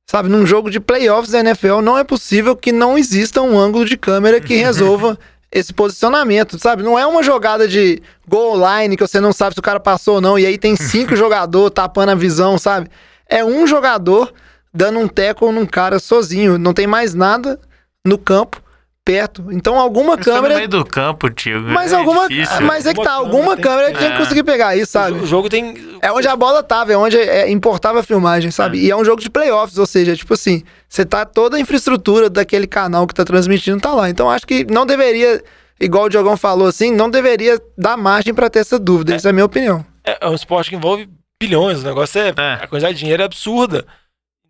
Sabe, 0.04 0.28
num 0.28 0.44
jogo 0.44 0.68
de 0.68 0.80
playoffs 0.80 1.30
da 1.30 1.38
NFL, 1.38 1.80
não 1.80 1.96
é 1.96 2.02
possível 2.02 2.56
que 2.56 2.72
não 2.72 2.98
exista 2.98 3.40
um 3.40 3.56
ângulo 3.56 3.84
de 3.84 3.96
câmera 3.96 4.40
que 4.40 4.56
resolva 4.58 5.16
esse 5.52 5.72
posicionamento, 5.72 6.58
sabe? 6.58 6.82
Não 6.82 6.98
é 6.98 7.06
uma 7.06 7.22
jogada 7.22 7.68
de 7.68 8.02
goal 8.26 8.56
line 8.56 8.96
que 8.96 9.06
você 9.06 9.20
não 9.20 9.32
sabe 9.32 9.54
se 9.54 9.60
o 9.60 9.62
cara 9.62 9.78
passou 9.78 10.16
ou 10.16 10.20
não, 10.20 10.36
e 10.36 10.44
aí 10.44 10.58
tem 10.58 10.74
cinco 10.76 11.14
jogadores 11.14 11.72
tapando 11.72 12.10
a 12.10 12.16
visão, 12.16 12.58
sabe? 12.58 12.90
É 13.28 13.44
um 13.44 13.64
jogador 13.64 14.32
dando 14.74 14.98
um 14.98 15.06
tackle 15.06 15.52
num 15.52 15.66
cara 15.66 16.00
sozinho, 16.00 16.58
não 16.58 16.74
tem 16.74 16.86
mais 16.86 17.14
nada 17.14 17.60
no 18.04 18.18
campo 18.18 18.60
perto. 19.08 19.46
Então 19.50 19.78
alguma 19.78 20.12
Eles 20.12 20.20
estão 20.20 20.34
no 20.34 20.42
câmera. 20.42 20.56
meio 20.56 20.68
do 20.68 20.84
campo, 20.84 21.30
tio. 21.30 21.62
Mas 21.62 21.92
é 21.94 21.96
alguma. 21.96 22.28
difícil. 22.28 22.60
Mas 22.66 22.84
é 22.84 22.92
que 22.92 23.02
tá, 23.02 23.12
Alguma 23.14 23.56
câmera 23.56 23.56
tem 23.56 23.62
câmera 23.62 23.92
que- 23.92 23.98
tinha 23.98 24.10
que 24.10 24.16
É. 24.16 24.18
conseguir 24.18 24.42
pegar 24.44 24.76
isso, 24.76 24.90
O 24.90 24.92
sabe? 24.92 25.26
jogo 25.26 25.48
tem. 25.48 25.74
É 26.02 26.12
onde 26.12 26.28
a 26.28 26.36
bola 26.36 26.62
tava, 26.62 26.92
é 26.92 26.96
onde 26.96 27.16
é, 27.16 27.50
importava 27.50 28.00
a 28.00 28.02
filmagem, 28.02 28.50
sabe? 28.50 28.78
E 28.78 28.90
é 28.90 28.96
um 28.96 29.04
jogo 29.04 29.22
de 29.22 29.30
playoffs, 29.30 29.78
ou 29.78 29.86
seja, 29.86 30.14
tipo 30.14 30.34
assim, 30.34 30.62
você 30.86 31.06
tá 31.06 31.24
toda 31.24 31.56
a 31.56 31.60
infraestrutura 31.60 32.28
daquele 32.28 32.66
canal 32.66 33.06
que 33.06 33.14
tá 33.14 33.24
transmitindo 33.24 33.80
tá 33.80 33.92
lá. 33.94 34.10
Então 34.10 34.30
acho 34.30 34.46
que 34.46 34.66
não 34.70 34.84
deveria, 34.84 35.42
igual 35.80 36.04
o 36.04 36.08
Diogão 36.10 36.36
falou 36.36 36.68
assim, 36.68 36.92
não 36.94 37.08
deveria 37.08 37.58
dar 37.78 37.96
margem 37.96 38.34
pra 38.34 38.50
ter 38.50 38.58
essa 38.58 38.78
dúvida. 38.78 39.14
Essa 39.14 39.28
é 39.28 39.30
a 39.30 39.32
minha 39.32 39.46
opinião. 39.46 39.84
É, 40.04 40.18
é 40.20 40.28
um 40.28 40.34
esporte 40.34 40.68
que 40.68 40.76
envolve 40.76 41.08
bilhões. 41.42 41.80
O 41.80 41.84
negócio 41.86 42.20
é. 42.20 42.28
É. 42.36 42.52
A 42.62 42.66
quantidade 42.66 42.94
de 42.94 43.00
dinheiro 43.00 43.22
é 43.22 43.24
absurda. 43.26 43.86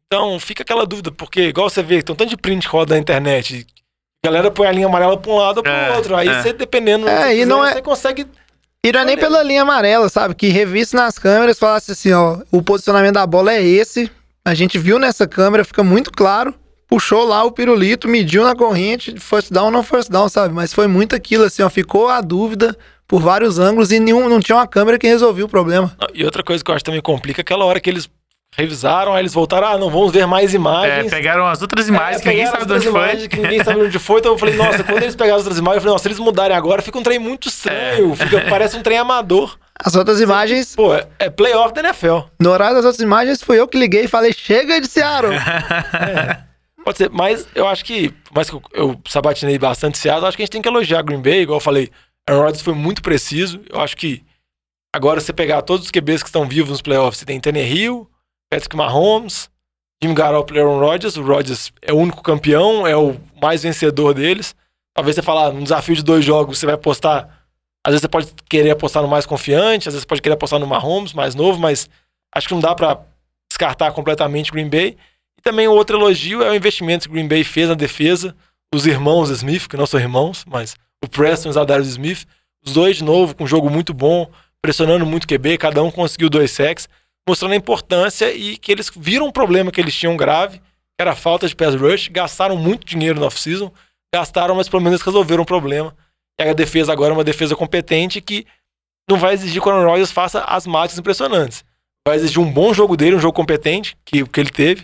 Então 0.07 0.41
fica 0.41 0.63
aquela 0.63 0.87
dúvida, 0.87 1.13
porque, 1.13 1.43
igual 1.49 1.69
você 1.69 1.83
vê, 1.83 2.03
tem 2.03 2.13
um 2.13 2.17
tanto 2.17 2.31
de 2.31 2.37
print 2.37 2.67
que 2.67 2.73
roda 2.73 2.95
na 2.95 3.01
internet. 3.01 3.67
A 4.25 4.29
galera 4.29 4.51
põe 4.51 4.67
a 4.67 4.73
linha 4.73 4.87
amarela 4.87 5.17
pra 5.17 5.31
um 5.31 5.37
lado 5.37 5.59
ou 5.59 5.63
pro 5.63 5.73
É, 5.73 5.97
outro. 5.97 6.17
Aí 6.17 6.29
é. 6.29 6.43
você, 6.43 6.53
dependendo 6.53 7.05
do 7.05 7.11
É, 7.11 7.29
e 7.31 7.35
quiser, 7.35 7.47
não 7.47 7.65
é- 7.65 7.75
você 7.75 7.83
consegue. 7.83 8.27
E 8.85 8.93
não 8.93 9.01
é 9.01 9.05
nem 9.05 9.17
pela 9.17 9.43
linha 9.43 9.63
amarela, 9.63 10.09
sabe? 10.09 10.35
Que 10.35 10.49
revisse 10.49 10.95
nas 10.97 11.19
câmeras, 11.19 11.59
falasse 11.59 11.93
assim, 11.93 12.13
ó, 12.13 12.39
o 12.51 12.63
posicionamento 12.63 13.15
da 13.15 13.27
bola 13.27 13.53
é 13.53 13.63
esse. 13.63 14.11
A 14.45 14.55
gente 14.55 14.79
viu 14.79 14.99
nessa 14.99 15.27
câmera, 15.27 15.65
fica 15.65 15.85
muito 15.85 16.11
claro. 16.13 16.55
Puxou 16.89 17.25
lá 17.27 17.45
o 17.45 17.53
pirulito, 17.53 18.09
mediu 18.09 18.43
na 18.45 18.57
corrente, 18.57 19.15
first 19.21 19.53
down 19.53 19.67
ou 19.67 19.71
não 19.71 19.83
first 19.83 20.11
down, 20.11 20.29
sabe? 20.29 20.55
Mas 20.55 20.73
foi 20.73 20.87
muito 20.87 21.15
aquilo, 21.15 21.45
assim, 21.45 21.63
ó, 21.63 21.69
ficou 21.69 22.09
a 22.09 22.21
dúvida 22.21 22.75
por 23.07 23.21
vários 23.21 23.59
ângulos 23.59 23.93
e 23.93 24.01
nenhum, 24.01 24.29
não 24.29 24.41
tinha 24.41 24.57
uma 24.57 24.67
câmera 24.67 24.99
que 24.99 25.07
resolvia 25.07 25.45
o 25.45 25.49
problema. 25.49 25.95
E 26.15 26.25
outra 26.25 26.43
coisa 26.43 26.65
que 26.65 26.71
eu 26.71 26.75
acho 26.75 26.83
que 26.83 26.87
também 26.91 27.03
complica 27.03 27.41
é 27.41 27.43
aquela 27.43 27.65
hora 27.67 27.79
que 27.79 27.91
eles 27.91 28.09
revisaram, 28.59 29.15
aí 29.15 29.23
eles 29.23 29.33
voltaram, 29.33 29.69
ah, 29.69 29.79
não, 29.79 29.89
vamos 29.89 30.11
ver 30.13 30.27
mais 30.27 30.53
É, 30.53 30.57
imagens. 30.57 31.11
pegaram 31.11 31.47
as 31.47 31.63
outras 31.63 31.89
imagens 31.89 32.17
É, 32.17 32.23
que 32.23 32.29
ninguém 32.29 32.45
pegaram 32.47 32.61
sabe 32.61 32.67
de 32.67 32.73
as 32.73 32.79
onde 32.79 32.89
outras 32.89 33.03
foi. 33.05 33.11
imagens 33.13 33.29
Que 33.29 33.37
ninguém 33.41 33.65
sabe 33.65 33.81
onde 33.83 33.99
foi. 33.99 34.19
Então 34.21 34.33
eu 34.33 34.39
falei, 34.39 34.57
nossa, 34.57 34.83
quando 34.85 35.03
eles 35.03 35.15
pegaram 35.17 35.37
as 35.39 35.45
outras 35.45 35.59
imagens, 35.59 35.77
eu 35.77 35.81
falei, 35.83 35.93
nossa, 35.93 36.03
se 36.03 36.09
eles 36.09 36.19
mudarem 36.19 36.57
agora, 36.57 36.83
fica 36.83 36.99
um 36.99 37.03
trem 37.03 37.19
muito 37.19 37.49
estranho. 37.49 38.15
Fica, 38.17 38.41
parece 38.51 38.77
um 38.77 38.83
trem 38.83 38.99
amador. 38.99 39.57
As 39.81 39.95
outras 39.95 40.21
imagens, 40.21 40.75
Pô, 40.75 40.93
é, 40.93 41.07
é 41.21 41.31
playoff 41.31 41.73
da 41.73 41.81
NFL. 41.83 42.19
no 42.41 42.51
horário 42.51 42.75
das 42.75 42.85
outras 42.85 43.01
imagens, 43.01 43.41
fui 43.43 43.61
eu 43.61 43.69
que 43.69 43.79
liguei 43.79 44.05
e 44.05 44.09
falei, 44.09 44.33
chega 44.33 44.81
de 44.81 44.89
Seattle. 44.89 45.35
Pode 46.85 46.99
ser, 46.99 47.11
mas 47.11 47.47
eu 47.55 47.67
acho 47.67 47.85
que, 47.85 48.09
por 48.11 48.35
mais 48.35 48.49
que 48.51 48.57
eu, 48.57 48.63
eu 48.73 49.01
sabatinei 49.07 49.59
bastante 49.59 49.99
Seattle, 49.99 50.27
acho 50.27 50.37
que 50.37 50.43
a 50.43 50.47
gente 50.47 50.53
tem 50.53 50.63
que 50.63 50.69
elogiar 50.69 51.03
Green 51.03 51.21
Bay, 51.23 51.43
igual 51.43 51.59
eu 51.59 51.63
falei. 51.63 51.91
Aaron 52.29 52.43
Rodgers 52.43 52.63
foi 52.63 52.75
muito 52.75 53.03
preciso. 53.03 53.61
Eu 53.71 53.81
acho 53.81 53.97
que 53.97 54.23
agora 54.95 55.21
você 55.21 55.33
pegar 55.33 55.63
todos 55.63 55.87
os 55.87 55.91
QBs 55.93 56.23
que 56.23 56.29
estão 56.29 56.47
vivos 56.49 56.71
nos 56.71 56.83
playoffs, 56.83 57.19
você 57.21 57.25
tem 57.25 57.39
Tannehill, 57.41 58.09
Patrick 58.51 58.77
Mahomes, 58.77 59.51
Jimmy 60.03 60.15
Garoppolo 60.15 60.59
e 60.59 60.61
Aaron 60.61 60.81
Rodgers. 60.81 61.17
O 61.17 61.23
Rodgers 61.23 61.73
é 61.83 61.93
o 61.93 61.97
único 61.97 62.23
campeão, 62.23 62.87
é 62.87 62.97
o 62.97 63.17
mais 63.41 63.63
vencedor 63.63 64.15
deles. 64.15 64.55
Talvez 64.95 65.15
você 65.15 65.23
falar, 65.23 65.53
num 65.53 65.63
desafio 65.63 65.95
de 65.95 66.03
dois 66.03 66.25
jogos, 66.25 66.59
você 66.59 66.67
vai 66.67 66.75
apostar. 66.75 67.29
Às 67.85 67.93
vezes 67.93 68.03
você 68.03 68.09
pode 68.09 68.33
querer 68.49 68.71
apostar 68.71 69.03
no 69.03 69.09
mais 69.09 69.25
confiante, 69.25 69.89
às 69.89 69.95
vezes 69.95 70.03
você 70.03 70.07
pode 70.07 70.21
querer 70.21 70.35
apostar 70.35 70.59
no 70.59 70.67
Mahomes, 70.67 71.13
mais 71.13 71.35
novo, 71.35 71.61
mas 71.61 71.89
acho 72.35 72.49
que 72.49 72.55
não 72.55 72.61
dá 72.61 72.75
pra 72.75 73.01
descartar 73.49 73.93
completamente 73.93 74.51
Green 74.51 74.69
Bay. 74.69 74.97
E 75.39 75.43
também 75.43 75.69
o 75.69 75.73
outro 75.73 75.97
elogio 75.97 76.43
é 76.43 76.51
o 76.51 76.55
investimento 76.55 77.07
que 77.07 77.15
Green 77.15 77.29
Bay 77.29 77.45
fez 77.45 77.69
na 77.69 77.75
defesa. 77.75 78.35
Os 78.75 78.87
irmãos 78.87 79.31
Smith, 79.31 79.69
que 79.69 79.77
não 79.77 79.87
são 79.87 79.99
irmãos, 79.99 80.45
mas 80.47 80.77
o 81.03 81.09
Preston 81.09 81.49
e 81.49 81.51
o 81.51 81.53
Zadarius 81.53 81.89
Smith, 81.89 82.27
os 82.65 82.73
dois 82.73 82.97
de 82.97 83.05
novo, 83.05 83.35
com 83.35 83.45
um 83.45 83.47
jogo 83.47 83.71
muito 83.71 83.95
bom, 83.95 84.29
pressionando 84.61 85.07
muito 85.07 85.25
o 85.25 85.27
QB, 85.29 85.57
cada 85.59 85.83
um 85.83 85.91
conseguiu 85.91 86.29
dois 86.29 86.51
sacks, 86.51 86.89
mostrando 87.29 87.53
a 87.53 87.57
importância 87.57 88.33
e 88.33 88.57
que 88.57 88.73
eles 88.73 88.91
viram 88.97 89.27
um 89.27 89.33
problema 89.33 89.71
que 89.71 89.81
eles 89.81 89.95
tinham 89.95 90.17
grave, 90.17 90.59
que 90.59 91.01
era 91.01 91.13
a 91.13 91.17
falta 91.17 91.47
de 91.47 91.55
pass 91.55 91.75
rush, 91.75 92.09
gastaram 92.09 92.57
muito 92.57 92.87
dinheiro 92.87 93.21
no 93.21 93.27
off-season, 93.27 93.73
gastaram, 94.13 94.55
mas 94.55 94.69
pelo 94.69 94.83
menos 94.83 95.03
resolveram 95.03 95.43
o 95.43 95.47
problema. 95.47 95.95
E 96.41 96.43
a 96.43 96.53
defesa 96.53 96.93
agora 96.93 97.13
é 97.13 97.17
uma 97.17 97.25
defesa 97.25 97.55
competente 97.55 98.21
que 98.21 98.47
não 99.09 99.19
vai 99.19 99.35
exigir 99.35 99.61
que 99.61 99.69
o 99.69 99.73
Aaron 99.73 99.89
Rodgers 99.89 100.11
faça 100.11 100.41
as 100.45 100.67
mágias 100.67 100.99
impressionantes. 100.99 101.65
Vai 102.07 102.17
exigir 102.17 102.41
um 102.41 102.51
bom 102.51 102.73
jogo 102.73 102.97
dele, 102.97 103.17
um 103.17 103.21
jogo 103.21 103.35
competente, 103.35 103.97
que, 104.05 104.25
que 104.27 104.41
ele 104.41 104.51
teve, 104.51 104.83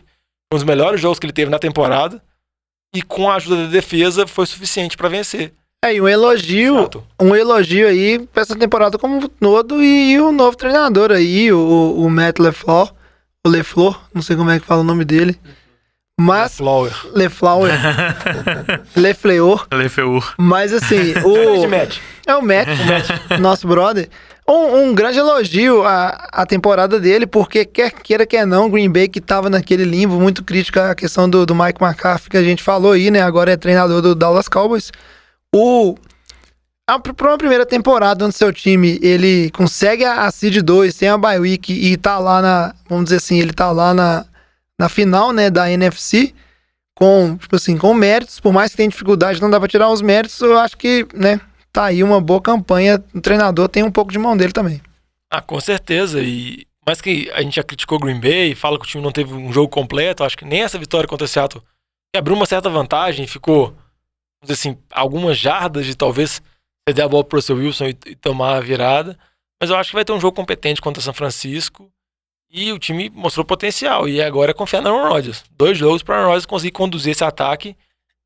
um 0.52 0.56
dos 0.56 0.64
melhores 0.64 1.00
jogos 1.00 1.18
que 1.18 1.26
ele 1.26 1.32
teve 1.32 1.50
na 1.50 1.58
temporada, 1.58 2.22
e 2.94 3.02
com 3.02 3.30
a 3.30 3.36
ajuda 3.36 3.64
da 3.64 3.70
defesa 3.70 4.26
foi 4.26 4.46
suficiente 4.46 4.96
pra 4.96 5.08
vencer. 5.08 5.52
É, 5.84 5.94
e 5.94 6.00
um 6.00 6.08
elogio, 6.08 6.78
Exato. 6.78 7.04
um 7.20 7.36
elogio 7.36 7.86
aí 7.86 8.18
pra 8.32 8.40
essa 8.40 8.56
temporada 8.56 8.96
como 8.96 9.18
um 9.18 9.28
todo 9.28 9.84
e, 9.84 10.18
o 10.18 10.32
novo 10.32 10.56
treinador 10.56 11.10
aí, 11.10 11.52
o, 11.52 11.94
o 11.98 12.08
Matt 12.08 12.38
LeFleur, 12.38 12.90
o 13.46 13.50
LeFleur, 13.50 14.00
não 14.14 14.22
sei 14.22 14.34
como 14.34 14.50
é 14.50 14.58
que 14.58 14.64
fala 14.64 14.80
o 14.80 14.84
nome 14.84 15.04
dele, 15.04 15.38
mas 16.18 16.56
Flower. 16.56 16.90
LeFleur, 17.12 17.70
LeFleur, 18.96 19.66
LFU. 19.70 20.24
mas 20.38 20.72
assim, 20.72 21.12
o 21.22 21.66
é 22.26 22.34
o 22.34 22.40
Matt, 22.40 22.68
nosso 23.38 23.68
brother, 23.68 24.08
um, 24.48 24.84
um 24.84 24.94
grande 24.94 25.18
elogio 25.18 25.84
à, 25.84 26.28
à 26.32 26.46
temporada 26.46 26.98
dele, 26.98 27.26
porque 27.26 27.66
quer 27.66 27.90
queira 27.90 28.24
quer 28.24 28.46
não, 28.46 28.70
Green 28.70 28.90
Bay 28.90 29.06
que 29.06 29.20
tava 29.20 29.50
naquele 29.50 29.84
limbo 29.84 30.18
muito 30.18 30.42
crítico 30.42 30.80
à 30.80 30.94
questão 30.94 31.28
do, 31.28 31.44
do 31.44 31.54
Mike 31.54 31.84
McCarthy 31.84 32.30
que 32.30 32.38
a 32.38 32.42
gente 32.42 32.62
falou 32.62 32.92
aí, 32.92 33.10
né, 33.10 33.20
agora 33.20 33.52
é 33.52 33.56
treinador 33.58 34.00
do 34.00 34.14
Dallas 34.14 34.48
Cowboys, 34.48 34.90
o 35.54 35.96
a, 36.86 36.96
uma 36.96 37.38
primeira 37.38 37.64
temporada 37.64 38.26
onde 38.26 38.34
seu 38.34 38.52
time 38.52 38.98
ele 39.00 39.50
consegue 39.52 40.04
a, 40.04 40.30
Seed 40.30 40.58
2, 40.58 40.96
tem 40.96 41.08
a 41.08 41.16
bye 41.16 41.38
week 41.38 41.72
e 41.72 41.96
tá 41.96 42.18
lá 42.18 42.42
na, 42.42 42.74
vamos 42.88 43.04
dizer 43.04 43.16
assim, 43.16 43.38
ele 43.40 43.52
tá 43.52 43.70
lá 43.70 43.94
na, 43.94 44.26
na 44.78 44.88
final, 44.88 45.32
né, 45.32 45.48
da 45.48 45.70
NFC, 45.70 46.34
com, 46.94 47.36
tipo 47.38 47.56
assim, 47.56 47.78
com 47.78 47.94
méritos, 47.94 48.38
por 48.38 48.52
mais 48.52 48.70
que 48.72 48.76
tenha 48.76 48.88
dificuldade, 48.88 49.40
não 49.40 49.48
dá 49.48 49.58
pra 49.58 49.68
tirar 49.68 49.88
os 49.90 50.02
méritos, 50.02 50.40
eu 50.40 50.58
acho 50.58 50.76
que, 50.76 51.06
né, 51.14 51.40
tá 51.72 51.86
aí 51.86 52.02
uma 52.02 52.20
boa 52.20 52.40
campanha, 52.40 53.02
o 53.14 53.20
treinador 53.20 53.68
tem 53.68 53.82
um 53.82 53.90
pouco 53.90 54.12
de 54.12 54.18
mão 54.18 54.36
dele 54.36 54.52
também. 54.52 54.80
Ah, 55.30 55.40
com 55.40 55.58
certeza. 55.58 56.20
E 56.22 56.66
mais 56.86 57.00
que 57.00 57.30
a 57.34 57.42
gente 57.42 57.56
já 57.56 57.62
criticou 57.62 57.98
Green 57.98 58.20
Bay, 58.20 58.54
fala 58.54 58.78
que 58.78 58.84
o 58.84 58.88
time 58.88 59.02
não 59.02 59.10
teve 59.10 59.32
um 59.32 59.52
jogo 59.52 59.68
completo, 59.68 60.22
acho 60.22 60.36
que 60.36 60.44
nem 60.44 60.62
essa 60.62 60.78
vitória 60.78 61.08
contra 61.08 61.24
o 61.24 61.28
Seattle 61.28 61.62
que 62.12 62.18
abriu 62.18 62.36
uma 62.36 62.46
certa 62.46 62.70
vantagem, 62.70 63.26
ficou, 63.26 63.74
assim, 64.50 64.76
algumas 64.92 65.38
jardas 65.38 65.86
de 65.86 65.96
talvez 65.96 66.42
ceder 66.88 67.04
a 67.04 67.08
bola 67.08 67.24
pro 67.24 67.38
Russell 67.38 67.56
Wilson 67.56 67.86
e, 67.86 67.98
e 68.06 68.14
tomar 68.16 68.56
a 68.56 68.60
virada. 68.60 69.18
Mas 69.60 69.70
eu 69.70 69.76
acho 69.76 69.90
que 69.90 69.96
vai 69.96 70.04
ter 70.04 70.12
um 70.12 70.20
jogo 70.20 70.36
competente 70.36 70.80
contra 70.80 71.02
São 71.02 71.14
Francisco. 71.14 71.90
E 72.50 72.72
o 72.72 72.78
time 72.78 73.10
mostrou 73.10 73.44
potencial. 73.44 74.08
E 74.08 74.22
agora 74.22 74.52
é 74.52 74.54
confiar 74.54 74.80
no 74.80 74.90
Aaron 74.90 75.08
Rodgers. 75.08 75.44
Dois 75.50 75.76
jogos 75.76 76.02
para 76.02 76.16
Aaron 76.16 76.28
Rodgers 76.28 76.46
conseguir 76.46 76.72
conduzir 76.72 77.12
esse 77.12 77.24
ataque. 77.24 77.76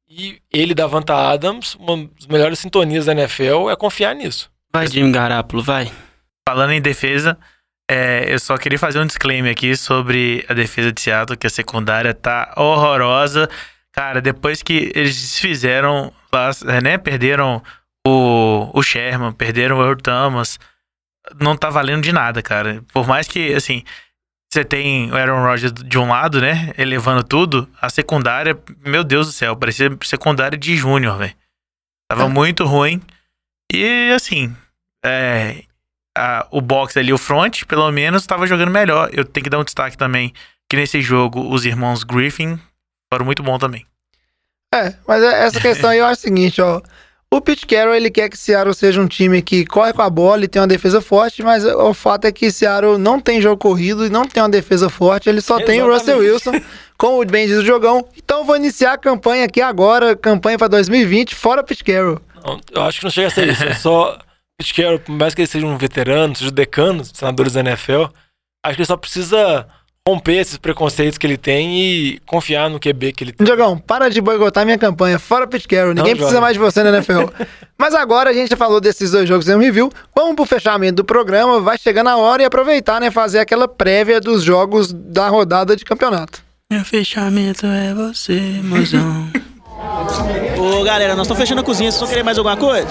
E 0.09 0.41
ele 0.53 0.75
da 0.75 0.87
Vanta 0.87 1.15
Adams, 1.15 1.75
uma 1.77 2.09
das 2.17 2.27
melhores 2.27 2.59
sintonias 2.59 3.07
da 3.07 3.13
NFL, 3.13 3.71
é 3.71 3.77
confiar 3.77 4.15
nisso. 4.15 4.51
Vai, 4.73 4.87
Jimmy 4.87 5.13
Garoppolo, 5.13 5.63
vai. 5.63 5.91
Falando 6.47 6.73
em 6.73 6.81
defesa, 6.81 7.39
é, 7.91 8.27
eu 8.33 8.39
só 8.39 8.57
queria 8.57 8.79
fazer 8.79 8.99
um 8.99 9.07
disclaimer 9.07 9.53
aqui 9.53 9.77
sobre 9.77 10.45
a 10.49 10.55
defesa 10.55 10.93
de 10.93 11.01
Seattle, 11.01 11.39
que 11.39 11.47
a 11.47 11.51
secundária 11.51 12.13
tá 12.13 12.53
horrorosa. 12.57 13.49
Cara, 13.99 14.21
depois 14.21 14.63
que 14.63 14.93
eles 14.95 15.17
desfizeram, 15.21 16.13
lá, 16.33 16.51
é, 16.69 16.81
né, 16.81 16.99
perderam 16.99 17.61
o, 18.07 18.71
o 18.73 18.81
Sherman, 18.81 19.33
perderam 19.33 19.77
o 19.79 19.83
Earl 19.83 19.97
Thomas, 19.97 20.57
não 21.41 21.57
tá 21.57 21.69
valendo 21.69 22.05
de 22.05 22.13
nada, 22.13 22.41
cara. 22.41 22.81
Por 22.93 23.09
mais 23.09 23.27
que, 23.27 23.53
assim, 23.53 23.83
você 24.49 24.65
tem 24.65 25.11
o 25.11 25.17
Aaron 25.17 25.43
Rodgers 25.43 25.73
de 25.73 25.99
um 25.99 26.07
lado, 26.11 26.41
né, 26.41 26.73
elevando 26.79 27.25
tudo, 27.25 27.69
a 27.83 27.91
secundária, 27.91 28.57
meu 28.87 29.03
Deus 29.03 29.27
do 29.27 29.33
céu, 29.33 29.57
parecia 29.57 29.91
secundária 30.05 30.57
de 30.57 30.77
júnior, 30.77 31.19
velho. 31.19 31.35
Tava 32.09 32.27
É. 32.27 32.29
muito 32.29 32.65
ruim. 32.65 33.03
E, 33.73 34.13
assim, 34.15 34.55
é, 35.05 35.65
a- 36.17 36.47
o 36.53 36.61
box 36.61 36.97
ali, 36.97 37.13
o 37.13 37.19
front, 37.19 37.65
pelo 37.65 37.91
menos, 37.91 38.23
estava 38.23 38.47
jogando 38.47 38.71
melhor. 38.71 39.11
Eu 39.13 39.25
tenho 39.25 39.43
que 39.43 39.51
dar 39.51 39.59
um 39.59 39.65
destaque 39.65 39.97
também 39.99 40.33
que 40.71 40.77
nesse 40.77 41.03
jogo 41.03 41.53
os 41.53 41.65
irmãos 41.67 42.05
Griffin 42.05 42.61
foram 43.13 43.27
muito 43.27 43.43
bons 43.43 43.59
também. 43.59 43.85
É, 44.75 44.95
mas 45.07 45.23
é- 45.23 45.45
essa 45.47 45.61
questão 45.61 45.91
aí 45.91 45.99
eu 45.99 46.07
acho 46.07 46.21
o 46.21 46.23
seguinte, 46.23 46.61
ó. 46.61 46.81
O 47.31 47.43
Pete 47.43 47.67
Carroll, 47.67 47.95
ele 47.95 48.11
quer 48.11 48.31
que 48.31 48.39
Seattle 48.39 48.75
seja 48.75 49.01
um 49.03 49.07
time 49.07 49.43
que 49.43 49.67
corre 49.67 49.93
com 49.93 50.01
a 50.01 50.09
bola 50.09 50.45
e 50.45 50.49
tem 50.49 50.63
uma 50.63 50.69
defesa 50.69 50.99
forte, 51.03 51.43
mas 51.43 51.63
o 51.63 51.93
fato 51.93 52.25
é 52.25 52.33
que 52.33 52.51
Seattle 52.51 52.97
não 52.97 53.21
tem 53.21 53.39
jogo 53.39 53.59
corrido 53.59 54.07
e 54.07 54.09
não 54.09 54.27
tem 54.27 54.43
uma 54.43 54.49
defesa 54.49 54.89
forte, 54.89 55.29
ele 55.29 55.43
só 55.43 55.61
tem 55.61 55.83
o 55.83 55.93
Russell 55.93 56.19
Wilson, 56.21 56.53
como 56.97 57.23
bem 57.27 57.47
diz 57.47 57.59
o 57.59 57.65
jogão. 57.65 58.07
Então 58.17 58.39
eu 58.39 58.45
vou 58.45 58.57
iniciar 58.57 58.95
a 58.95 58.99
campanha 58.99 59.45
aqui 59.45 59.61
agora, 59.61 60.17
campanha 60.17 60.57
pra 60.57 60.69
2020, 60.69 61.35
fora 61.35 61.63
Pete 61.63 61.85
Carroll. 61.85 62.19
Não, 62.43 62.59
eu 62.73 62.83
acho 62.83 62.99
que 63.01 63.05
não 63.05 63.11
chega 63.11 63.29
a 63.29 63.31
ser 63.31 63.49
isso. 63.49 63.63
É 63.65 63.75
só. 63.75 64.19
Pete 64.59 64.75
Carroll, 64.75 64.99
por 64.99 65.13
mais 65.13 65.35
que 65.35 65.43
ele 65.43 65.49
seja 65.49 65.67
um 65.67 65.77
veterano, 65.77 66.35
seja 66.35 66.51
um 66.51 66.55
decano 66.55 67.05
senadores 67.05 67.53
da 67.53 67.61
NFL, 67.61 68.05
acho 68.65 68.75
que 68.75 68.81
ele 68.81 68.87
só 68.87 68.97
precisa 68.97 69.69
romper 70.09 70.39
esses 70.39 70.57
preconceitos 70.57 71.19
que 71.19 71.27
ele 71.27 71.37
tem 71.37 71.79
e 71.81 72.19
confiar 72.27 72.71
no 72.71 72.81
QB 72.81 73.13
que 73.13 73.25
ele 73.25 73.33
tem. 73.33 73.45
Diogão, 73.45 73.77
para 73.79 74.09
de 74.09 74.21
boicotar 74.21 74.65
minha 74.65 74.79
campanha, 74.79 75.19
fora 75.19 75.47
Pete 75.47 75.69
Carroll, 75.69 75.95
ninguém 75.95 76.13
Não, 76.13 76.17
precisa 76.17 76.31
joga. 76.37 76.41
mais 76.41 76.55
de 76.55 76.59
você 76.59 76.83
na 76.83 76.91
NFL. 76.91 77.31
Mas 77.77 77.95
agora 77.95 78.31
a 78.31 78.33
gente 78.33 78.51
já 78.51 78.57
falou 78.57 78.81
desses 78.81 79.11
dois 79.11 79.29
jogos 79.29 79.49
em 79.49 79.59
review, 79.59 79.93
vamos 80.17 80.35
pro 80.35 80.47
fechamento 80.47 80.97
do 80.97 81.05
programa, 81.05 81.61
vai 81.61 81.77
chegando 81.77 82.09
a 82.09 82.17
hora 82.17 82.43
e 82.43 82.47
aproveitar, 82.47 83.01
né, 83.01 83.11
fazer 83.11 83.39
aquela 83.39 83.69
prévia 83.69 84.21
dos 84.21 84.43
jogos 84.43 84.93
da 84.93 85.29
rodada 85.29 85.77
de 85.77 85.85
campeonato. 85.85 86.43
Meu 86.71 86.85
fechamento 86.85 87.67
é 87.67 87.95
você, 87.95 88.41
mozão. 88.63 89.29
Ô, 90.59 90.83
galera, 90.83 91.15
nós 91.15 91.27
estamos 91.27 91.41
fechando 91.41 91.61
a 91.61 91.65
cozinha. 91.65 91.91
Vocês 91.91 92.01
vão 92.01 92.09
querer 92.09 92.23
mais 92.23 92.37
alguma 92.37 92.57
coisa? 92.57 92.89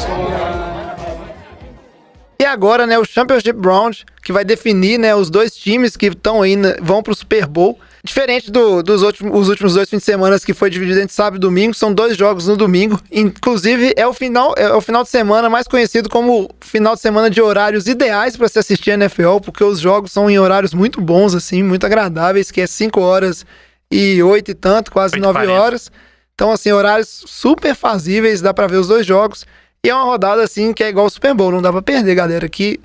E 2.39 2.45
agora, 2.45 2.85
né, 2.85 2.99
o 2.99 3.05
Championship 3.05 3.57
Round, 3.65 4.05
que 4.23 4.31
vai 4.31 4.45
definir, 4.45 4.99
né, 4.99 5.15
os 5.15 5.29
dois 5.29 5.55
times 5.55 5.97
que 5.97 6.07
estão 6.07 6.41
aí, 6.43 6.55
né, 6.55 6.75
vão 6.81 7.01
pro 7.01 7.15
Super 7.15 7.47
Bowl. 7.47 7.79
Diferente 8.03 8.51
do- 8.51 8.83
dos 8.83 9.01
últimos, 9.01 9.37
os 9.37 9.49
últimos 9.49 9.73
dois 9.73 9.89
fins 9.89 9.97
de 9.99 10.05
semana 10.05 10.39
que 10.39 10.53
foi 10.53 10.69
dividido 10.69 10.99
entre 10.99 11.13
sábado 11.15 11.37
e 11.37 11.39
domingo, 11.39 11.73
são 11.73 11.91
dois 11.91 12.15
jogos 12.15 12.47
no 12.47 12.55
domingo. 12.55 12.99
Inclusive, 13.11 13.93
é 13.97 14.05
o 14.07 14.13
final, 14.13 14.53
é 14.55 14.71
o 14.71 14.79
final 14.79 15.03
de 15.03 15.09
semana 15.09 15.49
mais 15.49 15.67
conhecido 15.67 16.07
como 16.09 16.47
final 16.61 16.93
de 16.95 17.01
semana 17.01 17.29
de 17.29 17.41
horários 17.41 17.87
ideais 17.87 18.37
para 18.37 18.47
se 18.47 18.59
assistir 18.59 18.91
a 18.91 18.93
NFL, 18.93 19.39
porque 19.43 19.63
os 19.63 19.79
jogos 19.79 20.11
são 20.11 20.29
em 20.29 20.37
horários 20.39 20.73
muito 20.73 21.01
bons, 21.01 21.33
assim, 21.33 21.63
muito 21.63 21.85
agradáveis, 21.85 22.51
que 22.51 22.61
é 22.61 22.67
5 22.67 23.01
horas 23.01 23.45
e 23.91 24.21
8 24.21 24.51
e 24.51 24.53
tanto, 24.53 24.91
quase 24.91 25.17
9 25.19 25.39
8h40. 25.39 25.59
horas. 25.59 25.91
Então, 26.35 26.51
assim, 26.51 26.71
horários 26.71 27.23
super 27.25 27.73
fazíveis, 27.75 28.41
dá 28.41 28.53
pra 28.53 28.67
ver 28.67 28.77
os 28.77 28.87
dois 28.87 29.05
jogos. 29.05 29.43
E 29.87 29.89
é 29.89 29.95
uma 29.95 30.03
rodada, 30.03 30.43
assim, 30.43 30.73
que 30.73 30.83
é 30.83 30.89
igual 30.89 31.05
o 31.05 31.09
Super 31.09 31.33
Bowl, 31.33 31.49
não 31.49 31.61
dá 31.61 31.71
pra 31.71 31.81
perder, 31.81 32.13
galera, 32.13 32.49
que 32.49 32.77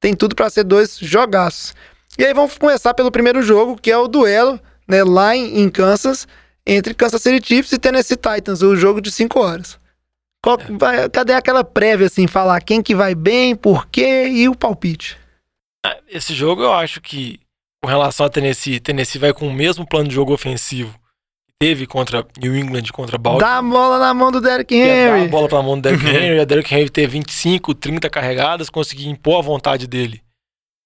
tem 0.00 0.12
tudo 0.12 0.34
pra 0.34 0.50
ser 0.50 0.64
dois 0.64 0.98
jogaços. 0.98 1.72
E 2.18 2.24
aí 2.24 2.34
vamos 2.34 2.58
começar 2.58 2.92
pelo 2.94 3.12
primeiro 3.12 3.40
jogo, 3.42 3.76
que 3.80 3.92
é 3.92 3.96
o 3.96 4.08
duelo, 4.08 4.58
né, 4.88 5.04
lá 5.04 5.36
em, 5.36 5.60
em 5.60 5.68
Kansas, 5.70 6.26
entre 6.66 6.94
Kansas 6.94 7.22
City 7.22 7.46
Chiefs 7.46 7.70
e 7.70 7.78
Tennessee 7.78 8.16
Titans, 8.16 8.60
o 8.60 8.74
jogo 8.74 9.00
de 9.00 9.12
5 9.12 9.38
horas. 9.38 9.78
Qual- 10.42 10.58
vai- 10.70 11.08
cadê 11.08 11.32
aquela 11.32 11.62
prévia, 11.62 12.06
assim, 12.08 12.26
falar 12.26 12.60
quem 12.60 12.82
que 12.82 12.92
vai 12.92 13.14
bem, 13.14 13.54
por 13.54 13.86
quê 13.86 14.26
e 14.28 14.48
o 14.48 14.54
palpite? 14.56 15.16
Ah, 15.86 15.96
Esse 16.08 16.34
jogo 16.34 16.60
eu 16.62 16.72
acho 16.72 17.00
que, 17.00 17.38
com 17.80 17.88
relação 17.88 18.26
a 18.26 18.28
Tennessee, 18.30 18.80
Tennessee 18.80 19.20
vai 19.20 19.32
com 19.32 19.46
o 19.46 19.52
mesmo 19.54 19.86
plano 19.86 20.08
de 20.08 20.14
jogo 20.16 20.32
ofensivo 20.32 20.92
teve 21.60 21.86
contra 21.86 22.26
New 22.40 22.56
England, 22.56 22.84
contra 22.92 23.18
Baltimore. 23.18 23.50
Dá 23.50 23.58
a 23.58 23.62
bola 23.62 23.98
na 23.98 24.14
mão 24.14 24.30
do 24.30 24.40
Derrick 24.40 24.74
é 24.80 25.06
dar 25.08 25.14
a 25.14 25.18
Henry. 25.18 25.28
bola 25.28 25.48
pra 25.48 25.62
mão 25.62 25.76
do 25.78 25.82
Derrick 25.82 26.04
Henry, 26.08 26.38
a 26.40 26.44
Derrick 26.44 26.72
Henry 26.74 26.88
ter 26.88 27.06
25, 27.06 27.74
30 27.74 28.08
carregadas, 28.08 28.70
conseguir 28.70 29.08
impor 29.08 29.38
a 29.40 29.42
vontade 29.42 29.86
dele 29.86 30.22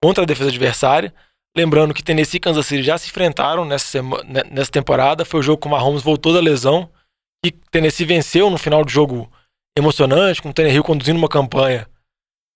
contra 0.03 0.25
a 0.25 0.27
defesa 0.27 0.49
adversária. 0.51 1.13
Lembrando 1.57 1.93
que 1.93 2.03
Tennessee 2.03 2.39
e 2.39 2.41
Kansas 2.41 2.67
City 2.67 2.83
já 2.83 2.97
se 2.97 3.09
enfrentaram 3.09 3.65
nessa, 3.67 3.85
sema- 3.87 4.23
ne- 4.25 4.45
nessa 4.51 4.71
temporada. 4.71 5.25
Foi 5.25 5.41
o 5.41 5.43
jogo 5.43 5.61
que 5.61 5.67
o 5.67 5.71
Mahomes 5.71 6.03
voltou 6.03 6.33
da 6.33 6.41
lesão. 6.41 6.89
E 7.45 7.51
Tennessee 7.51 8.07
venceu 8.07 8.49
no 8.49 8.57
final 8.57 8.83
de 8.85 8.93
jogo 8.93 9.31
emocionante, 9.77 10.41
com 10.41 10.49
o 10.49 10.53
Tannehill 10.55 10.83
conduzindo 10.83 11.19
uma 11.19 11.29
campanha 11.29 11.87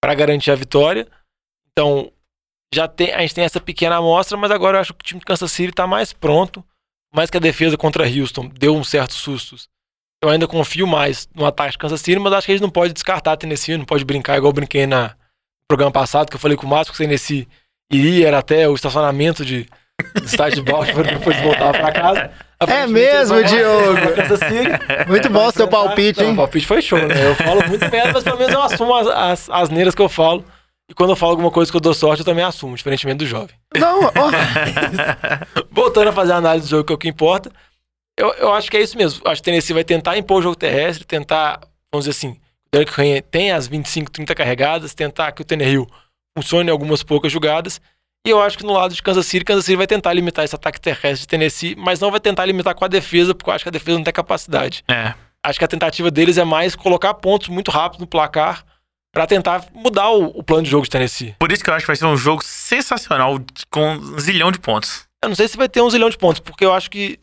para 0.02 0.14
garantir 0.14 0.50
a 0.50 0.54
vitória. 0.54 1.06
Então, 1.72 2.10
já 2.74 2.88
tem, 2.88 3.12
a 3.12 3.20
gente 3.20 3.34
tem 3.34 3.44
essa 3.44 3.60
pequena 3.60 3.96
amostra, 3.96 4.36
mas 4.38 4.50
agora 4.50 4.78
eu 4.78 4.80
acho 4.80 4.94
que 4.94 5.00
o 5.02 5.06
time 5.06 5.20
de 5.20 5.26
Kansas 5.26 5.52
City 5.52 5.70
está 5.70 5.86
mais 5.86 6.12
pronto. 6.14 6.64
Mais 7.14 7.30
que 7.30 7.36
a 7.36 7.40
defesa 7.40 7.76
contra 7.76 8.08
Houston 8.08 8.48
deu 8.48 8.76
uns 8.76 8.88
certos 8.88 9.16
sustos. 9.16 9.68
Eu 10.22 10.30
ainda 10.30 10.46
confio 10.46 10.86
mais 10.86 11.28
no 11.34 11.44
ataque 11.44 11.72
de 11.72 11.78
Kansas 11.78 12.00
City, 12.00 12.18
mas 12.18 12.32
acho 12.32 12.46
que 12.46 12.52
a 12.52 12.54
gente 12.54 12.62
não 12.62 12.70
pode 12.70 12.92
descartar 12.92 13.32
a 13.32 13.36
Tennessee, 13.36 13.76
não 13.76 13.84
pode 13.84 14.04
brincar 14.04 14.36
igual 14.36 14.50
eu 14.50 14.54
brinquei 14.54 14.86
na, 14.86 15.08
no 15.08 15.14
programa 15.68 15.92
passado, 15.92 16.30
que 16.30 16.36
eu 16.36 16.40
falei 16.40 16.56
que 16.56 16.64
o 16.64 16.68
máximo 16.68 16.96
que 16.96 17.02
o 17.02 17.06
Tennessee 17.06 17.46
iria 17.92 18.28
era 18.28 18.38
até 18.38 18.68
o 18.68 18.74
estacionamento 18.74 19.44
de, 19.44 19.68
do 20.14 20.24
estádio 20.24 20.62
de 20.62 20.70
Baltimore 20.70 21.06
depois 21.12 21.38
voltava 21.40 21.72
para 21.72 21.92
casa. 21.92 22.30
Aparentemente, 22.58 23.06
mesmo, 23.06 23.44
Diogo? 23.44 24.12
Kansas 24.16 24.38
City. 24.40 25.08
Muito 25.08 25.28
bom 25.28 25.50
seu 25.50 25.68
palpite, 25.68 26.24
hein? 26.24 26.32
O 26.32 26.36
palpite 26.36 26.66
foi 26.66 26.80
show, 26.80 26.98
né? 26.98 27.30
Eu 27.30 27.34
falo 27.34 27.66
muito 27.68 27.90
merda, 27.90 28.12
mas 28.14 28.24
pelo 28.24 28.38
menos 28.38 28.54
eu 28.54 28.62
assumo 28.62 28.94
as, 28.94 29.06
as, 29.06 29.50
as 29.50 29.68
neiras 29.68 29.94
que 29.94 30.00
eu 30.00 30.08
falo. 30.08 30.42
E 30.88 30.94
quando 30.94 31.10
eu 31.10 31.16
falo 31.16 31.32
alguma 31.32 31.50
coisa 31.50 31.70
que 31.70 31.76
eu 31.76 31.80
dou 31.80 31.92
sorte, 31.92 32.20
eu 32.20 32.24
também 32.24 32.44
assumo, 32.44 32.76
diferentemente 32.76 33.18
do 33.18 33.26
jovem. 33.26 33.56
Não, 33.76 34.04
ó, 34.04 34.12
Voltando 35.70 36.08
a 36.08 36.12
fazer 36.12 36.32
a 36.32 36.36
análise 36.36 36.66
do 36.66 36.70
jogo, 36.70 36.84
que 36.84 36.92
é 36.92 36.94
o 36.94 36.98
que 36.98 37.08
importa, 37.08 37.50
eu, 38.16 38.32
eu 38.34 38.52
acho 38.52 38.70
que 38.70 38.76
é 38.76 38.80
isso 38.80 38.96
mesmo. 38.96 39.20
Acho 39.26 39.42
que 39.42 39.48
o 39.48 39.52
Tennessee 39.52 39.74
vai 39.74 39.84
tentar 39.84 40.16
impor 40.16 40.38
o 40.38 40.42
jogo 40.42 40.56
terrestre, 40.56 41.04
tentar, 41.04 41.60
vamos 41.92 42.06
dizer 42.06 42.10
assim, 42.10 42.28
o 42.28 42.38
Derrick 42.72 43.00
Henry 43.00 43.20
tem 43.20 43.50
as 43.50 43.66
25, 43.66 44.10
30 44.10 44.34
carregadas, 44.34 44.94
tentar 44.94 45.32
que 45.32 45.42
o 45.42 45.44
Tannehill 45.44 45.86
funcione 46.36 46.68
em 46.68 46.72
algumas 46.72 47.02
poucas 47.02 47.32
jogadas. 47.32 47.80
E 48.26 48.30
eu 48.30 48.40
acho 48.40 48.56
que 48.56 48.64
no 48.64 48.72
lado 48.72 48.94
de 48.94 49.02
Kansas 49.02 49.26
City, 49.26 49.44
Kansas 49.44 49.64
City 49.64 49.76
vai 49.76 49.86
tentar 49.86 50.12
limitar 50.12 50.44
esse 50.44 50.54
ataque 50.54 50.80
terrestre 50.80 51.20
de 51.20 51.28
Tennessee, 51.28 51.76
mas 51.76 52.00
não 52.00 52.10
vai 52.10 52.20
tentar 52.20 52.44
limitar 52.44 52.74
com 52.74 52.84
a 52.84 52.88
defesa, 52.88 53.34
porque 53.34 53.50
eu 53.50 53.54
acho 53.54 53.64
que 53.64 53.68
a 53.68 53.72
defesa 53.72 53.98
não 53.98 54.04
tem 54.04 54.12
capacidade. 54.12 54.84
É. 54.88 55.14
Acho 55.42 55.58
que 55.58 55.64
a 55.64 55.68
tentativa 55.68 56.10
deles 56.10 56.38
é 56.38 56.44
mais 56.44 56.74
colocar 56.74 57.14
pontos 57.14 57.48
muito 57.48 57.70
rápido 57.70 58.00
no 58.00 58.06
placar 58.06 58.64
pra 59.16 59.26
tentar 59.26 59.64
mudar 59.74 60.10
o, 60.10 60.26
o 60.26 60.42
plano 60.42 60.62
de 60.62 60.68
jogo 60.68 60.84
de 60.84 60.90
Tennessee. 60.90 61.34
Por 61.38 61.50
isso 61.50 61.64
que 61.64 61.70
eu 61.70 61.74
acho 61.74 61.84
que 61.84 61.86
vai 61.86 61.96
ser 61.96 62.04
um 62.04 62.18
jogo 62.18 62.44
sensacional 62.44 63.40
com 63.70 63.92
um 63.94 64.18
zilhão 64.20 64.52
de 64.52 64.58
pontos. 64.58 65.04
Eu 65.24 65.30
não 65.30 65.34
sei 65.36 65.48
se 65.48 65.56
vai 65.56 65.70
ter 65.70 65.80
um 65.80 65.88
zilhão 65.88 66.10
de 66.10 66.18
pontos, 66.18 66.38
porque 66.40 66.66
eu 66.66 66.74
acho 66.74 66.90
que. 66.90 67.18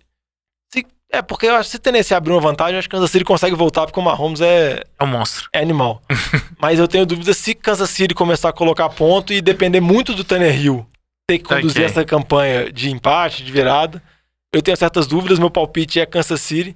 se- 0.74 0.88
é, 1.12 1.22
porque 1.22 1.46
eu 1.46 1.54
acho 1.56 1.70
que 1.70 1.74
se 1.74 1.80
Tennessee 1.80 2.16
abrir 2.18 2.32
uma 2.32 2.41
vantagem, 2.41 2.74
eu 2.74 2.80
acho 2.80 2.89
que 2.89 2.96
Kansas 2.96 3.12
City 3.12 3.24
consegue 3.24 3.56
voltar, 3.56 3.86
porque 3.86 4.00
o 4.00 4.04
Mahomes 4.04 4.41
é, 4.41 4.82
É 5.00 5.04
um 5.04 5.08
monstro. 5.08 5.48
é 5.54 5.60
animal. 5.60 6.02
Mas 6.60 6.80
eu 6.80 6.88
tenho 6.88 7.06
dúvida 7.06 7.32
se 7.32 7.54
Kansas 7.54 7.91
City 7.91 8.16
começar 8.16 8.50
a 8.50 8.54
colocar 8.54 8.89
ponto 8.89 9.32
e 9.32 9.39
depender 9.39 9.80
muito 9.80 10.16
do 10.16 10.24
Tannehill 10.24 10.84
ter 11.30 11.38
que 11.38 11.44
conduzir 11.46 11.84
Ok. 11.84 11.86
essa 11.86 12.04
campanha 12.04 12.72
de 12.72 12.89
empate, 12.89 13.44
de 13.44 13.52
virada. 13.52 14.02
Eu 14.52 14.64
tenho 14.64 14.76
certas 14.76 15.06
dúvidas, 15.06 15.38
meu 15.38 15.52
palpite 15.52 16.00
é 16.00 16.06
Kansas 16.08 16.41
City. 16.41 16.76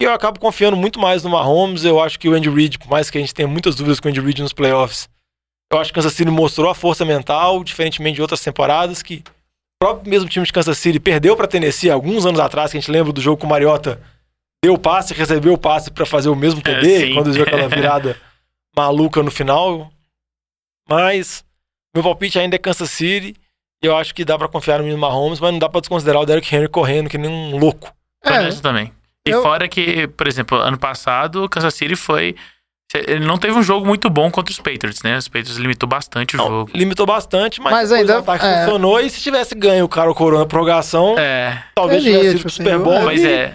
E 0.00 0.04
eu 0.04 0.12
acabo 0.12 0.40
confiando 0.40 0.76
muito 0.76 0.98
mais 0.98 1.22
no 1.22 1.30
Mahomes. 1.30 1.84
Eu 1.84 2.00
acho 2.00 2.18
que 2.18 2.28
o 2.28 2.34
Andy 2.34 2.50
Reid, 2.50 2.78
por 2.78 2.88
mais 2.88 3.08
que 3.10 3.18
a 3.18 3.20
gente 3.20 3.34
tenha 3.34 3.46
muitas 3.48 3.74
dúvidas 3.76 4.00
com 4.00 4.08
o 4.08 4.10
Andy 4.10 4.20
Reid 4.20 4.42
nos 4.42 4.52
playoffs, 4.52 5.08
eu 5.72 5.78
acho 5.78 5.90
que 5.90 5.94
Kansas 5.94 6.12
City 6.12 6.30
mostrou 6.30 6.68
a 6.70 6.74
força 6.74 7.04
mental, 7.04 7.62
diferentemente 7.64 8.16
de 8.16 8.22
outras 8.22 8.40
temporadas, 8.42 9.02
que 9.02 9.22
o 9.24 9.84
próprio 9.84 10.10
mesmo 10.10 10.28
time 10.28 10.44
de 10.44 10.52
Kansas 10.52 10.76
City 10.78 10.98
perdeu 11.00 11.36
para 11.36 11.46
Tennessee 11.48 11.90
alguns 11.90 12.26
anos 12.26 12.40
atrás, 12.40 12.70
que 12.70 12.78
a 12.78 12.80
gente 12.80 12.90
lembra 12.90 13.12
do 13.12 13.20
jogo 13.20 13.38
com 13.40 13.46
o 13.46 13.50
Mariota, 13.50 14.00
deu 14.62 14.74
o 14.74 14.78
passe, 14.78 15.14
recebeu 15.14 15.52
o 15.54 15.58
passe 15.58 15.90
para 15.90 16.04
fazer 16.04 16.28
o 16.28 16.36
mesmo 16.36 16.60
É, 16.60 16.62
TD, 16.62 17.06
sim. 17.06 17.14
quando 17.14 17.32
deu 17.32 17.42
aquela 17.44 17.68
virada 17.68 18.16
maluca 18.76 19.22
no 19.22 19.30
final. 19.30 19.90
Mas 20.88 21.44
meu 21.94 22.02
palpite 22.02 22.38
ainda 22.38 22.56
é 22.56 22.58
Kansas 22.58 22.90
City. 22.90 23.34
E 23.82 23.86
eu 23.86 23.96
acho 23.96 24.14
que 24.14 24.24
dá 24.24 24.38
pra 24.38 24.46
confiar 24.48 24.78
no 24.78 24.84
menino 24.84 25.00
Mahomes, 25.00 25.40
mas 25.40 25.50
não 25.50 25.58
dá 25.58 25.68
pra 25.68 25.80
desconsiderar 25.80 26.22
o 26.22 26.26
Derrick 26.26 26.54
Henry 26.54 26.68
correndo 26.68 27.10
que 27.10 27.18
nem 27.18 27.28
um 27.28 27.58
louco. 27.58 27.92
Tô 28.22 28.30
É. 28.32 28.42
nessa 28.44 28.62
também. 28.62 28.92
E 29.26 29.30
Eu- 29.30 29.42
fora 29.42 29.68
que, 29.68 30.08
por 30.08 30.26
exemplo, 30.26 30.58
ano 30.58 30.76
passado, 30.78 31.44
o 31.44 31.48
Kansas 31.48 31.74
City 31.74 31.94
foi. 31.96 32.34
Ele 32.94 33.24
não 33.24 33.38
teve 33.38 33.54
um 33.54 33.62
jogo 33.62 33.86
muito 33.86 34.10
bom 34.10 34.30
contra 34.30 34.52
os 34.52 34.58
Patriots, 34.58 35.02
né? 35.02 35.16
Os 35.16 35.26
Patriots 35.26 35.56
limitou 35.56 35.88
bastante 35.88 36.34
o 36.34 36.38
Não, 36.38 36.46
jogo. 36.48 36.70
limitou 36.74 37.06
bastante, 37.06 37.58
mas, 37.60 37.72
Mas 37.72 37.92
ainda- 37.92 38.16
o 38.16 38.18
ataque 38.18 38.44
é. 38.44 38.64
funcionou. 38.64 39.00
E 39.00 39.08
se 39.08 39.20
tivesse 39.22 39.54
ganho 39.54 39.84
o 39.86 39.88
cara 39.88 40.10
o 40.10 40.14
Corona 40.14 40.44
prorrogação, 40.44 41.18
É, 41.18 41.62
talvez 41.74 42.02
Teria, 42.02 42.18
tivesse 42.18 42.30
sido 42.32 42.38
tipo 42.38 42.50
Super 42.50 42.74
assim, 42.74 42.84
eu- 42.98 43.02
mas 43.04 43.24
é. 43.24 43.54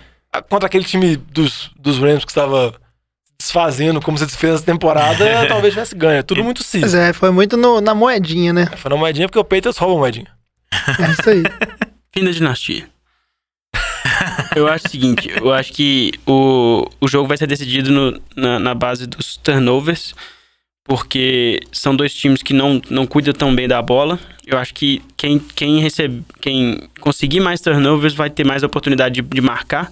Contra 0.50 0.66
aquele 0.68 0.84
time 0.86 1.16
dos, 1.18 1.70
dos 1.78 1.98
Rams 2.00 2.24
que 2.26 2.32
estava 2.32 2.74
desfazendo 3.40 4.02
como 4.02 4.18
se 4.18 4.26
desfez 4.26 4.56
essa 4.56 4.64
temporada, 4.66 5.18
talvez 5.48 5.74
tivesse 5.74 5.96
ganho. 5.96 6.20
É 6.20 6.24
tudo 6.24 6.44
muito 6.44 6.58
Pois 6.58 6.68
simples. 6.68 6.94
é, 6.96 7.14
foi 7.14 7.30
muito 7.32 7.56
no- 7.58 7.80
na 7.82 7.94
moedinha, 7.94 8.52
né? 8.54 8.66
Foi 8.78 8.90
na 8.90 8.98
moedinha 8.98 9.28
porque 9.28 9.40
o 9.40 9.44
Patriots 9.44 9.78
rouba 9.78 9.96
a 9.96 9.98
moedinha. 10.00 10.28
É 10.72 11.12
isso 11.12 11.30
aí. 11.30 11.44
Fim 12.14 12.24
da 12.26 12.32
dinastia. 12.32 12.88
Eu 14.58 14.68
acho 14.68 14.88
o 14.88 14.90
seguinte, 14.90 15.30
eu 15.36 15.54
acho 15.54 15.72
que 15.74 16.12
o, 16.26 16.88
o 17.00 17.08
jogo 17.08 17.28
vai 17.28 17.38
ser 17.38 17.48
decidido 17.48 17.92
no- 17.92 18.22
na, 18.36 18.60
na 18.60 18.74
base 18.74 19.06
dos 19.08 19.38
turnovers, 19.38 20.14
porque 20.84 21.60
são 21.72 21.96
dois 21.96 22.14
times 22.14 22.42
que 22.42 22.54
não, 22.54 22.82
não 22.90 23.06
cuidam 23.06 23.34
tão 23.34 23.54
bem 23.54 23.68
da 23.68 23.82
bola. 23.82 24.20
Eu 24.46 24.58
acho 24.58 24.74
que 24.74 25.02
quem, 25.18 25.38
quem, 25.40 25.80
recebe, 25.80 26.24
quem 26.42 26.88
conseguir 27.02 27.40
mais 27.42 27.60
turnovers 27.60 28.14
vai 28.14 28.30
ter 28.30 28.46
mais 28.46 28.64
oportunidade 28.64 29.22
de, 29.22 29.22
de 29.22 29.42
marcar. 29.42 29.92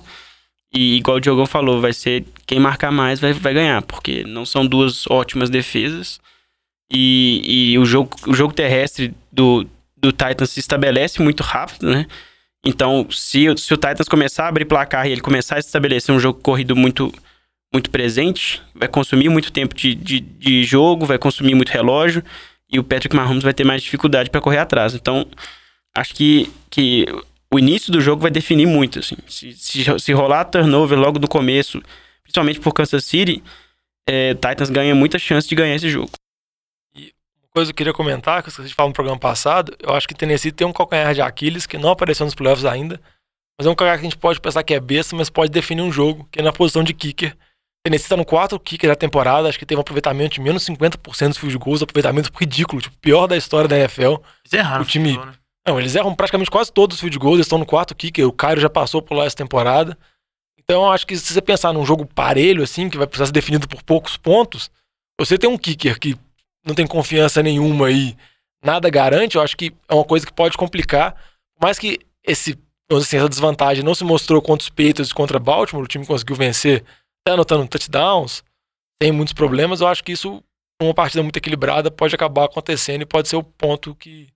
E 0.73 0.95
igual 0.97 1.17
o 1.17 1.19
Diogão 1.21 1.45
falou, 1.45 1.79
vai 1.81 1.93
ser 1.93 2.25
quem 2.47 2.59
marcar 2.59 2.91
mais 2.91 3.19
vai, 3.19 3.33
vai 3.33 3.53
ganhar, 3.53 3.81
porque 3.81 4.23
não 4.23 4.45
são 4.45 4.65
duas 4.65 5.05
ótimas 5.09 5.49
defesas. 5.49 6.19
E, 6.91 7.71
e 7.73 7.79
o, 7.79 7.85
jogo, 7.85 8.11
o 8.27 8.33
jogo 8.33 8.53
terrestre 8.53 9.13
do, 9.31 9.65
do 9.97 10.11
Titans 10.11 10.51
se 10.51 10.59
estabelece 10.59 11.21
muito 11.21 11.41
rápido, 11.43 11.89
né? 11.89 12.05
Então, 12.65 13.05
se, 13.11 13.47
o- 13.49 13.57
se 13.57 13.73
o 13.73 13.77
Titans 13.77 14.07
começar 14.09 14.45
a 14.45 14.47
abrir 14.47 14.65
placar 14.65 15.07
e 15.07 15.11
ele 15.11 15.21
começar 15.21 15.55
a 15.55 15.59
estabelecer 15.59 16.13
um 16.13 16.19
jogo 16.19 16.39
corrido 16.41 16.75
muito, 16.75 17.13
muito 17.71 17.89
presente, 17.89 18.61
vai 18.73 18.87
consumir 18.87 19.29
muito 19.29 19.51
tempo 19.51 19.75
de, 19.75 19.93
de, 19.93 20.19
de 20.19 20.63
jogo, 20.63 21.05
vai 21.05 21.17
consumir 21.19 21.53
muito 21.55 21.69
relógio, 21.69 22.23
e 22.71 22.79
o 22.79 22.83
Patrick 22.83 23.15
Mahomes 23.15 23.43
vai 23.43 23.53
ter 23.53 23.63
mais 23.63 23.83
dificuldade 23.83 24.29
para 24.29 24.41
correr 24.41 24.57
atrás. 24.57 24.95
Então, 24.95 25.27
acho 25.95 26.13
que, 26.15 26.49
que 26.69 27.05
o 27.53 27.59
início 27.59 27.91
do 27.91 28.01
jogo 28.01 28.21
vai 28.23 28.31
definir 28.31 28.65
muito, 28.65 28.97
assim. 28.99 29.15
Se, 29.27 29.53
se, 29.53 29.83
se 29.99 30.11
rolar 30.13 30.45
turnover 30.45 30.97
logo 30.97 31.19
do 31.19 31.27
começo, 31.27 31.81
principalmente 32.23 32.59
por 32.59 32.73
Kansas 32.73 33.05
City, 33.05 33.43
é, 34.09 34.33
Titans 34.33 34.69
ganha 34.71 34.95
muita 34.95 35.19
chance 35.19 35.47
de 35.47 35.53
ganhar 35.55 35.75
esse 35.75 35.89
jogo. 35.89 36.11
Coisa 37.55 37.71
que 37.71 37.73
eu 37.73 37.77
queria 37.77 37.93
comentar, 37.93 38.41
que 38.43 38.49
eu 38.49 38.51
esqueci 38.51 38.67
de 38.67 38.75
falar 38.75 38.89
no 38.89 38.93
programa 38.93 39.17
passado, 39.17 39.73
eu 39.79 39.93
acho 39.93 40.05
que 40.07 40.13
Tennessee 40.13 40.51
tem 40.51 40.67
um 40.67 40.73
calcanhar 40.73 41.13
de 41.13 41.21
Aquiles 41.21 41.65
que 41.65 41.77
não 41.77 41.89
apareceu 41.89 42.25
nos 42.25 42.35
playoffs 42.35 42.65
ainda, 42.65 42.99
mas 43.57 43.65
é 43.65 43.69
um 43.69 43.75
calcanhar 43.75 43.97
que 43.97 44.05
a 44.05 44.09
gente 44.09 44.17
pode 44.17 44.41
pensar 44.41 44.61
que 44.61 44.73
é 44.73 44.79
besta, 44.79 45.15
mas 45.15 45.29
pode 45.29 45.51
definir 45.51 45.81
um 45.81 45.89
jogo, 45.91 46.27
que 46.29 46.39
é 46.39 46.43
na 46.43 46.51
posição 46.51 46.83
de 46.83 46.93
kicker. 46.93 47.33
Tennessee 47.85 48.09
tá 48.09 48.17
no 48.17 48.25
quarto 48.25 48.59
kicker 48.59 48.89
da 48.89 48.95
temporada, 48.95 49.47
acho 49.47 49.57
que 49.57 49.65
teve 49.65 49.79
um 49.79 49.81
aproveitamento 49.83 50.33
de 50.35 50.41
menos 50.41 50.65
50% 50.65 51.29
dos 51.29 51.37
field 51.37 51.57
goals, 51.57 51.81
aproveitamento 51.81 52.29
ridículo, 52.37 52.81
tipo, 52.81 52.97
pior 52.97 53.25
da 53.25 53.37
história 53.37 53.69
da 53.69 53.77
NFL. 53.77 54.15
Eles 54.43 54.53
erraram. 54.53 54.81
O 54.81 54.85
time- 54.85 55.13
futebol, 55.13 55.25
né? 55.27 55.33
Não, 55.65 55.79
eles 55.79 55.95
erram 55.95 56.13
praticamente 56.13 56.51
quase 56.51 56.73
todos 56.73 56.95
os 56.95 56.99
field 56.99 57.17
goals, 57.17 57.35
eles 57.35 57.45
estão 57.45 57.57
no 57.57 57.65
quarto 57.65 57.95
kicker, 57.95 58.27
o 58.27 58.33
Cairo 58.33 58.59
já 58.59 58.69
passou 58.69 59.01
por 59.01 59.15
lá 59.15 59.23
essa 59.25 59.35
temporada. 59.37 59.97
Então, 60.59 60.83
eu 60.83 60.91
acho 60.91 61.07
que 61.07 61.15
se 61.15 61.31
você 61.31 61.41
pensar 61.41 61.71
num 61.71 61.85
jogo 61.85 62.05
parelho, 62.05 62.63
assim, 62.63 62.89
que 62.89 62.97
vai 62.97 63.07
precisar 63.07 63.27
ser 63.27 63.31
definido 63.31 63.65
por 63.65 63.81
poucos 63.81 64.17
pontos, 64.17 64.69
você 65.17 65.37
tem 65.37 65.49
um 65.49 65.57
kicker 65.57 65.97
que 65.97 66.17
não 66.65 66.73
tem 66.73 66.87
confiança 66.87 67.43
nenhuma 67.43 67.91
e 67.91 68.15
nada 68.63 68.89
garante, 68.89 69.35
eu 69.35 69.41
acho 69.41 69.55
que 69.55 69.73
é 69.87 69.93
uma 69.93 70.03
coisa 70.03 70.25
que 70.25 70.33
pode 70.33 70.57
complicar. 70.57 71.13
Por 71.57 71.65
mais 71.67 71.77
que 71.77 71.99
esse, 72.23 72.57
assim, 72.91 73.17
essa 73.17 73.29
desvantagem 73.29 73.83
não 73.83 73.93
se 73.93 74.03
mostrou 74.03 74.41
contra 74.41 74.63
os 74.63 74.69
Patriots 74.69 75.09
e 75.11 75.13
contra 75.13 75.39
Baltimore, 75.39 75.85
o 75.85 75.87
time 75.87 76.05
conseguiu 76.05 76.35
vencer, 76.35 76.83
até 77.21 77.33
anotando 77.33 77.67
touchdowns, 77.67 78.43
tem 78.99 79.11
muitos 79.11 79.33
problemas, 79.33 79.81
eu 79.81 79.87
acho 79.87 80.03
que 80.03 80.11
isso, 80.11 80.43
uma 80.81 80.93
partida 80.93 81.21
muito 81.21 81.37
equilibrada, 81.37 81.91
pode 81.91 82.15
acabar 82.15 82.45
acontecendo 82.45 83.03
e 83.03 83.05
pode 83.05 83.27
ser 83.27 83.35
o 83.35 83.43
ponto 83.43 83.93
que 83.95 84.27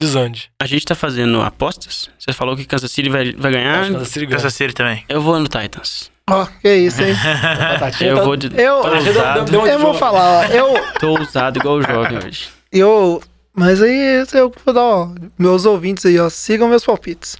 desande. 0.00 0.50
A 0.60 0.66
gente 0.66 0.84
tá 0.84 0.94
fazendo 0.94 1.40
apostas. 1.40 2.10
Você 2.18 2.32
falou 2.32 2.56
que 2.56 2.64
Kansas 2.64 2.90
City 2.90 3.08
vai, 3.08 3.32
vai 3.32 3.52
ganhar. 3.52 3.90
Kansas 3.90 4.08
City 4.08 4.26
ganha. 4.26 4.36
Kansas 4.36 4.54
City 4.54 4.74
também. 4.74 5.04
Eu 5.08 5.20
vou 5.20 5.38
no 5.38 5.48
Titans. 5.48 6.10
Ó, 6.28 6.44
que 6.60 6.74
isso, 6.74 7.02
hein? 7.02 7.14
Eu 8.00 8.24
vou 8.24 8.36
de. 8.36 8.48
Eu, 8.48 8.82
de 9.44 9.54
eu 9.54 9.78
vou 9.78 9.94
falar, 9.94 10.40
ó. 10.40 10.44
Eu, 10.52 10.74
Tô 10.98 11.10
ousado 11.10 11.58
igual 11.58 11.76
o 11.76 11.82
jovem 11.82 12.18
hoje. 12.18 12.48
eu. 12.72 13.22
Mas 13.54 13.80
aí 13.80 14.26
eu 14.34 14.52
vou 14.64 14.74
dar, 14.74 14.82
ó. 14.82 15.08
Meus 15.38 15.64
ouvintes 15.64 16.04
aí, 16.04 16.18
ó. 16.18 16.28
Sigam 16.28 16.68
meus 16.68 16.84
palpites. 16.84 17.38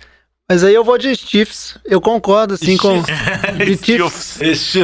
Mas 0.48 0.62
aí 0.62 0.72
eu 0.72 0.84
vou 0.84 0.96
de 0.96 1.14
Chiefs. 1.16 1.76
Eu 1.84 2.00
concordo, 2.00 2.54
assim, 2.54 2.76
com. 2.76 3.02
De 3.02 3.76
Chiefs. 3.84 4.38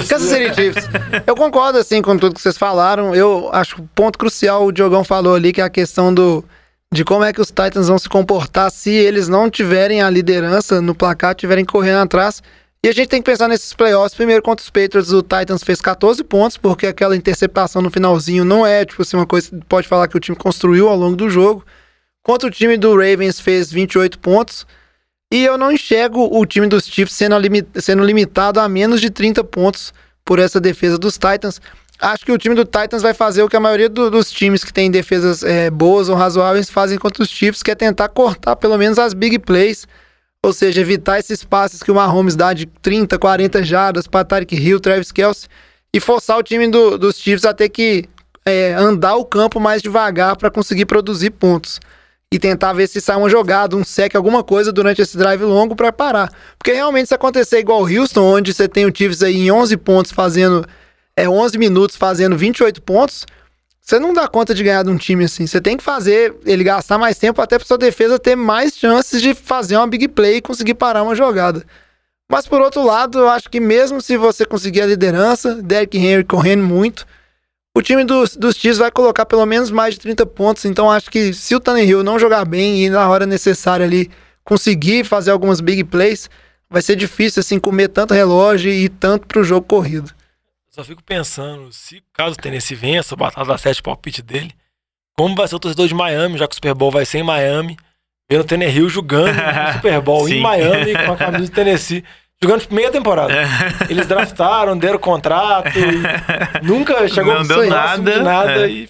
Kansas 0.08 0.28
City 0.28 0.54
Chiefs. 0.54 0.88
Eu 1.24 1.36
concordo, 1.36 1.78
assim, 1.78 2.02
com 2.02 2.18
tudo 2.18 2.34
que 2.34 2.42
vocês 2.42 2.58
falaram. 2.58 3.14
Eu 3.14 3.48
acho 3.52 3.76
que 3.76 3.80
o 3.80 3.88
ponto 3.94 4.18
crucial, 4.18 4.66
o 4.66 4.72
Diogão 4.72 5.04
falou 5.04 5.36
ali, 5.36 5.52
que 5.52 5.60
é 5.60 5.64
a 5.64 5.70
questão 5.70 6.12
do 6.12 6.44
de 6.92 7.04
como 7.04 7.24
é 7.24 7.32
que 7.32 7.40
os 7.40 7.48
Titans 7.48 7.88
vão 7.88 7.98
se 7.98 8.08
comportar 8.08 8.70
se 8.70 8.90
eles 8.90 9.26
não 9.26 9.48
tiverem 9.48 10.02
a 10.02 10.10
liderança 10.10 10.82
no 10.82 10.94
placar, 10.94 11.34
tiverem 11.34 11.64
correndo 11.64 12.00
atrás. 12.00 12.42
E 12.84 12.88
a 12.88 12.92
gente 12.92 13.08
tem 13.08 13.22
que 13.22 13.30
pensar 13.30 13.46
nesses 13.46 13.72
playoffs. 13.72 14.14
Primeiro, 14.14 14.42
contra 14.42 14.62
os 14.62 14.68
Patriots, 14.70 15.12
o 15.12 15.22
Titans 15.22 15.62
fez 15.62 15.80
14 15.80 16.24
pontos, 16.24 16.56
porque 16.56 16.86
aquela 16.88 17.14
interceptação 17.16 17.80
no 17.80 17.90
finalzinho 17.90 18.44
não 18.44 18.66
é, 18.66 18.84
tipo 18.84 19.02
assim, 19.02 19.16
uma 19.16 19.26
coisa 19.26 19.50
que 19.50 19.64
pode 19.66 19.86
falar 19.86 20.08
que 20.08 20.16
o 20.16 20.20
time 20.20 20.36
construiu 20.36 20.88
ao 20.88 20.96
longo 20.96 21.14
do 21.14 21.30
jogo. 21.30 21.64
Contra 22.24 22.48
o 22.48 22.50
time 22.50 22.76
do 22.76 22.90
Ravens 22.96 23.38
fez 23.38 23.70
28 23.70 24.18
pontos. 24.18 24.66
E 25.32 25.44
eu 25.44 25.56
não 25.56 25.70
enxergo 25.70 26.28
o 26.36 26.44
time 26.44 26.66
dos 26.66 26.84
Chiefs 26.84 27.14
sendo, 27.14 27.36
sendo 27.80 28.04
limitado 28.04 28.58
a 28.60 28.68
menos 28.68 29.00
de 29.00 29.10
30 29.10 29.44
pontos 29.44 29.94
por 30.24 30.38
essa 30.40 30.60
defesa 30.60 30.98
dos 30.98 31.14
Titans. 31.14 31.60
Acho 32.00 32.24
que 32.24 32.32
o 32.32 32.38
time 32.38 32.54
do 32.56 32.64
Titans 32.64 33.00
vai 33.00 33.14
fazer 33.14 33.42
o 33.44 33.48
que 33.48 33.56
a 33.56 33.60
maioria 33.60 33.88
do- 33.88 34.10
dos 34.10 34.30
times 34.30 34.64
que 34.64 34.72
têm 34.72 34.90
defesas 34.90 35.44
é, 35.44 35.70
boas 35.70 36.08
ou 36.08 36.16
razoáveis 36.16 36.68
fazem 36.68 36.98
contra 36.98 37.22
os 37.22 37.28
Chiefs, 37.30 37.62
que 37.62 37.70
é 37.70 37.74
tentar 37.76 38.08
cortar 38.08 38.56
pelo 38.56 38.76
menos 38.76 38.98
as 38.98 39.14
big 39.14 39.38
plays. 39.38 39.86
Ou 40.44 40.52
seja, 40.52 40.80
evitar 40.80 41.18
esses 41.20 41.44
passes 41.44 41.82
que 41.82 41.90
o 41.90 41.94
Mahomes 41.94 42.34
dá 42.34 42.52
de 42.52 42.66
30, 42.66 43.16
40 43.18 43.62
jardas 43.62 44.06
para 44.06 44.24
Tyreek 44.24 44.56
Hill, 44.56 44.80
Travis 44.80 45.12
Kelce, 45.12 45.46
e 45.94 46.00
forçar 46.00 46.36
o 46.38 46.42
time 46.42 46.68
do- 46.68 46.98
dos 46.98 47.16
Chiefs 47.16 47.44
a 47.44 47.54
ter 47.54 47.68
que 47.68 48.08
é, 48.44 48.74
andar 48.74 49.14
o 49.14 49.24
campo 49.24 49.60
mais 49.60 49.80
devagar 49.80 50.36
para 50.36 50.50
conseguir 50.50 50.84
produzir 50.86 51.30
pontos 51.30 51.78
e 52.32 52.40
tentar 52.40 52.72
ver 52.72 52.88
se 52.88 53.00
sai 53.00 53.16
uma 53.16 53.28
jogada, 53.30 53.76
um 53.76 53.84
sec, 53.84 54.16
alguma 54.16 54.42
coisa 54.42 54.72
durante 54.72 55.00
esse 55.00 55.16
drive 55.16 55.42
longo 55.44 55.76
para 55.76 55.92
parar. 55.92 56.28
Porque 56.58 56.72
realmente 56.72 57.06
se 57.08 57.14
acontecer 57.14 57.60
igual 57.60 57.82
o 57.82 57.86
Houston, 57.86 58.22
onde 58.22 58.52
você 58.52 58.66
tem 58.66 58.84
o 58.84 58.92
Chiefs 58.92 59.22
aí 59.22 59.42
em 59.42 59.50
11 59.52 59.76
pontos 59.76 60.10
fazendo 60.10 60.66
é 61.16 61.28
11 61.28 61.56
minutos 61.58 61.94
fazendo 61.94 62.36
28 62.36 62.82
pontos, 62.82 63.26
você 63.82 63.98
não 63.98 64.14
dá 64.14 64.28
conta 64.28 64.54
de 64.54 64.62
ganhar 64.62 64.84
de 64.84 64.90
um 64.90 64.96
time 64.96 65.24
assim. 65.24 65.44
Você 65.44 65.60
tem 65.60 65.76
que 65.76 65.82
fazer 65.82 66.34
ele 66.46 66.62
gastar 66.62 66.98
mais 66.98 67.18
tempo 67.18 67.42
até 67.42 67.58
para 67.58 67.66
sua 67.66 67.76
defesa 67.76 68.16
ter 68.16 68.36
mais 68.36 68.76
chances 68.76 69.20
de 69.20 69.34
fazer 69.34 69.76
uma 69.76 69.88
big 69.88 70.06
play 70.06 70.36
e 70.36 70.40
conseguir 70.40 70.74
parar 70.74 71.02
uma 71.02 71.16
jogada. 71.16 71.64
Mas 72.30 72.46
por 72.46 72.60
outro 72.60 72.84
lado, 72.84 73.18
eu 73.18 73.28
acho 73.28 73.50
que 73.50 73.58
mesmo 73.58 74.00
se 74.00 74.16
você 74.16 74.46
conseguir 74.46 74.82
a 74.82 74.86
liderança, 74.86 75.56
Derrick 75.56 75.98
Henry 75.98 76.22
correndo 76.22 76.62
muito, 76.62 77.04
o 77.76 77.82
time 77.82 78.04
dos, 78.04 78.36
dos 78.36 78.54
Chiefs 78.54 78.78
vai 78.78 78.90
colocar 78.90 79.26
pelo 79.26 79.44
menos 79.44 79.70
mais 79.70 79.94
de 79.94 80.00
30 80.00 80.26
pontos. 80.26 80.64
Então 80.64 80.88
acho 80.88 81.10
que 81.10 81.34
se 81.34 81.54
o 81.54 81.60
Tannehill 81.60 82.04
não 82.04 82.20
jogar 82.20 82.44
bem 82.44 82.84
e 82.84 82.88
na 82.88 83.08
hora 83.08 83.26
necessária 83.26 83.84
ali 83.84 84.08
conseguir 84.44 85.04
fazer 85.04 85.32
algumas 85.32 85.60
big 85.60 85.82
plays, 85.84 86.30
vai 86.70 86.80
ser 86.80 86.94
difícil 86.94 87.40
assim 87.40 87.58
comer 87.58 87.88
tanto 87.88 88.14
relógio 88.14 88.70
e 88.70 88.88
tanto 88.88 89.26
pro 89.26 89.42
jogo 89.42 89.66
corrido. 89.66 90.12
Só 90.74 90.82
fico 90.82 91.02
pensando, 91.02 91.70
se 91.70 92.02
caso 92.14 92.32
o 92.32 92.36
Tennessee 92.36 92.74
vença, 92.74 93.14
o 93.14 93.16
Batata 93.16 93.44
dá 93.44 93.58
7 93.58 93.82
palpite 93.82 94.22
dele, 94.22 94.54
como 95.14 95.34
vai 95.34 95.46
ser 95.46 95.56
o 95.56 95.58
torcedor 95.58 95.86
de 95.86 95.94
Miami, 95.94 96.38
já 96.38 96.48
que 96.48 96.52
o 96.52 96.54
Super 96.54 96.72
Bowl 96.72 96.90
vai 96.90 97.04
ser 97.04 97.18
em 97.18 97.22
Miami, 97.22 97.76
vendo 98.30 98.40
o 98.40 98.44
Tannehill 98.44 98.88
jogando 98.88 99.36
no 99.36 99.72
Super 99.74 100.00
Bowl 100.00 100.26
em. 100.26 100.40
Miami 100.40 100.94
com 100.94 101.12
a 101.12 101.16
camisa 101.16 101.44
do 101.44 101.54
Tennessee, 101.54 102.02
jogando 102.42 102.66
meia 102.70 102.90
temporada. 102.90 103.34
Eles 103.90 104.06
draftaram, 104.06 104.78
deram 104.78 104.98
contrato, 104.98 105.78
e 105.78 106.66
nunca 106.66 107.06
chegou 107.06 107.34
Não 107.34 107.46
deu 107.46 107.68
nada, 107.68 108.10
de 108.10 108.20
nada 108.20 108.66
é. 108.66 108.70
e 108.70 108.88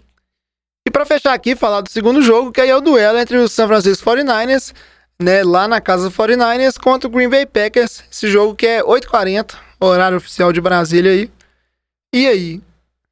E 0.86 0.90
pra 0.92 1.04
fechar 1.04 1.34
aqui, 1.34 1.56
falar 1.56 1.80
do 1.80 1.90
segundo 1.90 2.22
jogo, 2.22 2.52
que 2.52 2.60
aí 2.60 2.70
é 2.70 2.76
o 2.76 2.80
duelo 2.80 3.18
entre 3.18 3.36
os 3.38 3.50
San 3.50 3.66
Francisco 3.66 4.08
49ers, 4.08 4.72
né, 5.20 5.42
lá 5.42 5.66
na 5.66 5.80
casa 5.80 6.08
do 6.08 6.14
49ers, 6.14 6.78
contra 6.80 7.08
o 7.08 7.10
Green 7.10 7.28
Bay 7.28 7.44
Packers. 7.44 8.04
Esse 8.08 8.30
jogo 8.30 8.54
que 8.54 8.68
é 8.68 8.84
8h40, 8.84 9.56
horário 9.80 10.18
oficial 10.18 10.52
de 10.52 10.60
Brasília 10.60 11.10
aí. 11.10 11.41
E 12.12 12.26
aí? 12.26 12.60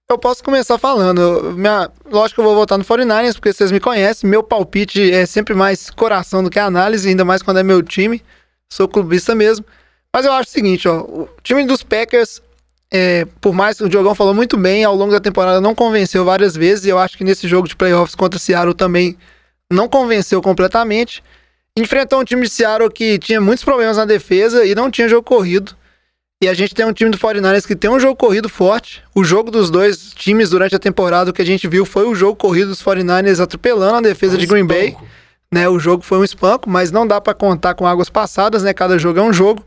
Eu 0.09 0.19
posso 0.19 0.43
começar 0.43 0.77
falando. 0.77 1.53
Minha, 1.57 1.91
lógico 2.11 2.37
que 2.37 2.41
eu 2.41 2.45
vou 2.45 2.55
votar 2.55 2.77
no 2.77 2.85
49ers, 2.85 3.35
porque 3.35 3.53
vocês 3.53 3.71
me 3.71 3.81
conhecem. 3.81 4.29
Meu 4.29 4.43
palpite 4.43 5.13
é 5.13 5.25
sempre 5.25 5.55
mais 5.55 5.89
coração 5.89 6.43
do 6.43 6.51
que 6.51 6.59
análise, 6.59 7.09
ainda 7.09 7.25
mais 7.25 7.43
quando 7.43 7.59
é 7.59 7.63
meu 7.63 7.83
time. 7.83 8.23
Sou 8.69 8.89
clubista 8.89 9.35
mesmo. 9.35 9.65
Mas 10.13 10.27
eu 10.27 10.33
acho 10.33 10.49
o 10.49 10.53
seguinte, 10.53 10.89
ó. 10.89 11.01
O 11.01 11.29
time 11.43 11.65
dos 11.65 11.83
Packers 11.83 12.43
é, 12.93 13.25
por 13.41 13.55
mais 13.55 13.79
que 13.79 13.85
o 13.85 13.89
Diogão 13.89 14.15
falou 14.15 14.35
muito 14.35 14.57
bem, 14.57 14.83
ao 14.83 14.97
longo 14.97 15.13
da 15.13 15.21
temporada 15.21 15.61
não 15.61 15.75
convenceu 15.75 16.25
várias 16.25 16.57
vezes, 16.57 16.85
e 16.85 16.89
eu 16.89 16.99
acho 16.99 17.17
que 17.17 17.23
nesse 17.23 17.47
jogo 17.47 17.69
de 17.69 17.77
playoffs 17.77 18.17
contra 18.17 18.37
o 18.37 18.41
Seattle 18.41 18.75
também 18.75 19.17
não 19.71 19.89
convenceu 19.89 20.43
completamente. 20.43 21.23
Enfrentou 21.79 22.21
um 22.21 22.25
time 22.25 22.43
de 22.43 22.49
Seattle 22.49 22.91
que 22.91 23.19
tinha 23.19 23.41
muitos 23.41 23.65
problemas 23.65 23.97
na 23.97 24.05
defesa 24.05 24.65
e 24.65 24.75
não 24.75 24.91
tinha 24.91 25.09
jogo 25.09 25.23
corrido. 25.23 25.77
E 26.43 26.49
a 26.49 26.55
gente 26.55 26.75
tem 26.75 26.87
um 26.87 26.93
time 26.93 27.11
do 27.11 27.19
49ers 27.19 27.67
que 27.67 27.77
tem 27.77 27.91
um 27.91 28.01
jogo 28.01 28.17
corrido 28.17 28.49
forte. 28.49 29.03
O 29.15 29.23
jogo 29.23 29.51
dos 29.51 29.69
dois 29.69 30.15
times 30.15 30.49
durante 30.49 30.75
a 30.75 30.79
temporada, 30.79 31.31
o 31.31 31.35
que 31.35 31.43
a 31.43 31.45
gente 31.45 31.69
viu 31.69 31.85
foi 31.85 32.07
o 32.07 32.15
jogo 32.15 32.35
corrido 32.35 32.69
dos 32.69 32.83
49ers 32.83 33.41
atropelando 33.41 33.97
a 33.97 34.01
defesa 34.01 34.39
de 34.39 34.47
Green 34.47 34.65
Bay 34.65 34.89
espanco. 34.89 35.07
né? 35.53 35.69
O 35.69 35.79
jogo 35.79 36.03
foi 36.03 36.17
um 36.17 36.25
espanco, 36.25 36.71
mas 36.71 36.91
não 36.91 37.07
dá 37.07 37.21
pra 37.21 37.35
contar 37.35 37.75
com 37.75 37.87
águas 37.87 38.09
passadas, 38.09 38.63
né? 38.63 38.73
Cada 38.73 38.99
jogo 38.99 39.19
é 39.19 39.23
um 39.23 39.35
jogo, 39.35 39.63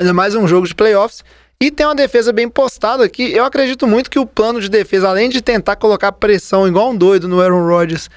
ainda 0.00 0.12
mais 0.12 0.34
um 0.34 0.48
jogo 0.48 0.66
de 0.66 0.74
playoffs. 0.74 1.22
E 1.60 1.70
tem 1.70 1.86
uma 1.86 1.94
defesa 1.94 2.32
bem 2.32 2.48
postada 2.48 3.08
que 3.08 3.32
eu 3.32 3.44
acredito 3.44 3.86
muito 3.86 4.10
que 4.10 4.18
o 4.18 4.26
plano 4.26 4.60
de 4.60 4.68
defesa, 4.68 5.08
além 5.08 5.28
de 5.28 5.40
tentar 5.40 5.76
colocar 5.76 6.10
pressão 6.10 6.66
igual 6.66 6.90
um 6.90 6.96
doido 6.96 7.28
no 7.28 7.40
Aaron 7.40 7.64
Rodgers 7.64 8.10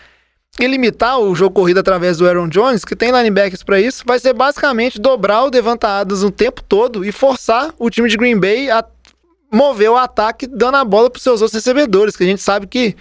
e 0.60 0.68
limitar 0.68 1.18
o 1.20 1.34
jogo 1.34 1.55
corrido 1.55 1.80
através 1.80 2.18
do 2.18 2.28
Aaron 2.28 2.49
Jones, 2.49 2.84
que 2.84 2.95
tem 2.95 3.12
linebackers 3.12 3.64
pra 3.64 3.80
isso, 3.80 4.03
vai 4.05 4.20
ser 4.20 4.34
basicamente 4.34 4.99
dobrar 4.99 5.45
o 5.45 5.49
Devonta 5.49 5.88
Adams 5.88 6.22
o 6.22 6.30
tempo 6.30 6.62
todo 6.62 7.05
e 7.05 7.12
forçar 7.14 7.74
o 7.80 7.89
time 7.89 8.10
de 8.10 8.18
Green 8.18 8.38
Bay 8.38 8.70
a 8.70 8.84
mover 9.51 9.89
o 9.89 9.95
ataque 9.95 10.45
dando 10.45 10.76
a 10.76 10.84
bola 10.84 11.10
pros 11.10 11.24
seus 11.24 11.41
outros 11.41 11.55
recebedores, 11.55 12.16
que 12.18 12.24
a 12.24 12.28
gente 12.28 12.41
sabe 12.41 12.68
que 12.68 12.95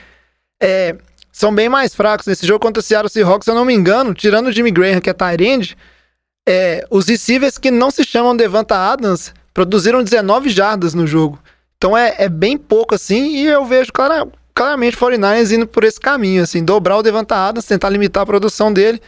é, 0.63 0.97
são 1.33 1.53
bem 1.53 1.69
mais 1.69 1.95
fracos. 1.95 2.27
Nesse 2.27 2.47
jogo 2.47 2.61
contra 2.61 2.81
o 2.81 2.83
Seattle 2.83 3.11
Seahawks, 3.11 3.45
se 3.45 3.51
eu 3.51 3.55
não 3.57 3.65
me 3.65 3.75
engano, 3.75 4.15
tirando 4.15 4.47
o 4.47 4.53
Jimmy 4.53 4.71
Graham, 4.71 5.01
que 5.01 5.11
é 5.11 5.15
end, 5.41 5.77
é, 6.49 6.87
os 6.91 7.09
receivers 7.09 7.59
que 7.59 7.71
não 7.71 7.91
se 7.91 8.05
chamam 8.05 8.37
Devonta 8.37 8.77
Adams 8.77 9.35
produziram 9.53 10.03
19 10.03 10.49
jardas 10.49 10.95
no 10.95 11.07
jogo. 11.07 11.39
Então 11.77 11.97
é, 11.97 12.15
é 12.19 12.29
bem 12.29 12.57
pouco 12.57 12.95
assim, 12.95 13.37
e 13.37 13.47
eu 13.47 13.65
vejo 13.65 13.93
clara, 13.93 14.27
claramente 14.59 14.97
o 14.97 14.99
49ers 14.99 15.55
indo 15.55 15.69
por 15.69 15.85
esse 15.85 16.01
caminho, 16.01 16.43
assim, 16.43 16.65
dobrar 16.65 16.97
o 16.97 17.03
Devonta 17.03 17.37
Adams, 17.37 17.65
tentar 17.65 17.89
limitar 17.91 18.25
a 18.25 18.27
produção 18.27 18.73
dele 18.73 19.01